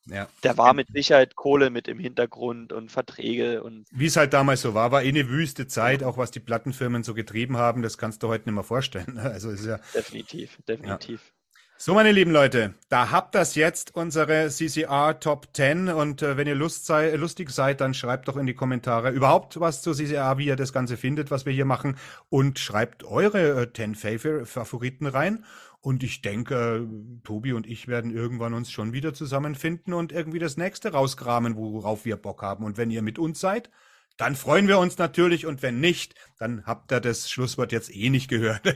Ja. 0.09 0.29
da 0.43 0.57
war 0.57 0.73
mit 0.73 0.89
Sicherheit 0.93 1.35
Kohle 1.35 1.71
mit 1.71 1.89
im 1.89 1.99
Hintergrund 1.99 2.73
und 2.73 2.93
Verträge 2.93 3.63
und 3.63 3.87
Wie 3.91 4.07
es 4.07 4.17
halt 4.17 4.33
damals 4.33 4.63
so 4.63 4.75
war, 4.75 4.93
war 4.93 5.03
eh 5.03 5.09
eine 5.09 5.29
wüste 5.29 5.67
Zeit, 5.67 6.03
auch 6.03 6.17
was 6.17 6.31
die 6.31 6.41
Plattenfirmen 6.41 7.03
so 7.03 7.13
getrieben 7.15 7.57
haben, 7.57 7.83
das 7.83 7.99
kannst 7.99 8.23
du 8.23 8.29
heute 8.29 8.49
nicht 8.49 8.55
mehr 8.55 8.65
vorstellen. 8.65 9.15
ne? 9.15 9.23
Also 9.23 9.51
ist 9.51 9.67
ja 9.67 9.79
definitiv, 9.95 10.59
definitiv. 10.69 11.33
So, 11.79 11.93
meine 11.93 12.11
lieben 12.11 12.31
Leute, 12.31 12.73
da 12.89 13.11
habt 13.11 13.35
das 13.35 13.55
jetzt 13.55 13.95
unsere 13.95 14.49
CCR 14.49 15.21
Top 15.21 15.49
10 15.53 15.91
und 15.91 16.23
äh, 16.23 16.39
wenn 16.39 16.47
ihr 16.47 16.55
Lust 16.55 16.87
sei, 16.87 17.15
lustig 17.17 17.51
seid, 17.51 17.83
dann 17.83 17.93
schreibt 17.93 18.29
doch 18.29 18.39
in 18.39 18.47
die 18.47 18.55
Kommentare 18.55 19.11
überhaupt 19.11 19.61
was 19.61 19.83
zu 19.83 19.93
CCR, 19.93 20.39
wie 20.39 20.47
ihr 20.47 20.57
das 20.57 20.73
Ganze 20.73 20.97
findet, 20.97 21.31
was 21.31 21.45
wir 21.45 21.53
hier 21.53 21.67
machen 21.67 21.99
und 22.31 22.59
schreibt 22.59 23.05
eure 23.05 23.61
äh, 23.61 23.71
10 23.71 23.95
Favor 23.95 24.47
Favoriten 24.47 25.05
rein 25.05 25.45
und 25.87 26.03
ich 26.03 26.21
denke, 26.21 26.85
Tobi 27.23 27.53
und 27.53 27.65
ich 27.65 27.87
werden 27.87 28.11
irgendwann 28.11 28.55
uns 28.55 28.73
schon 28.73 28.93
wieder 28.93 29.15
zusammenfinden 29.15 29.95
und 29.95 30.11
irgendwie 30.11 30.41
das 30.41 30.57
nächste 30.57 30.91
rauskramen, 30.91 31.55
worauf 31.55 32.05
wir 32.05 32.17
Bock 32.17 32.43
haben 32.43 32.65
und 32.65 32.77
wenn 32.77 32.91
ihr 32.91 33.03
mit 33.03 33.21
uns 33.21 33.39
seid, 33.39 33.71
dann 34.17 34.35
freuen 34.35 34.67
wir 34.67 34.81
uns 34.81 34.99
natürlich 34.99 35.47
und 35.47 35.63
wenn 35.63 35.79
nicht, 35.79 36.17
dann 36.41 36.67
habt 36.67 36.91
ihr 36.91 36.99
das 36.99 37.31
Schlusswort 37.31 37.71
jetzt 37.71 37.95
eh 37.95 38.11
nicht 38.11 38.27
gehört. 38.27 38.63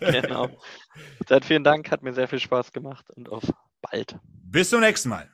genau. 0.00 0.48
Dann 1.26 1.42
vielen 1.42 1.64
Dank, 1.64 1.90
hat 1.90 2.02
mir 2.02 2.14
sehr 2.14 2.26
viel 2.26 2.40
Spaß 2.40 2.72
gemacht 2.72 3.10
und 3.10 3.28
auf 3.28 3.42
bald. 3.82 4.16
Bis 4.42 4.70
zum 4.70 4.80
nächsten 4.80 5.10
Mal. 5.10 5.28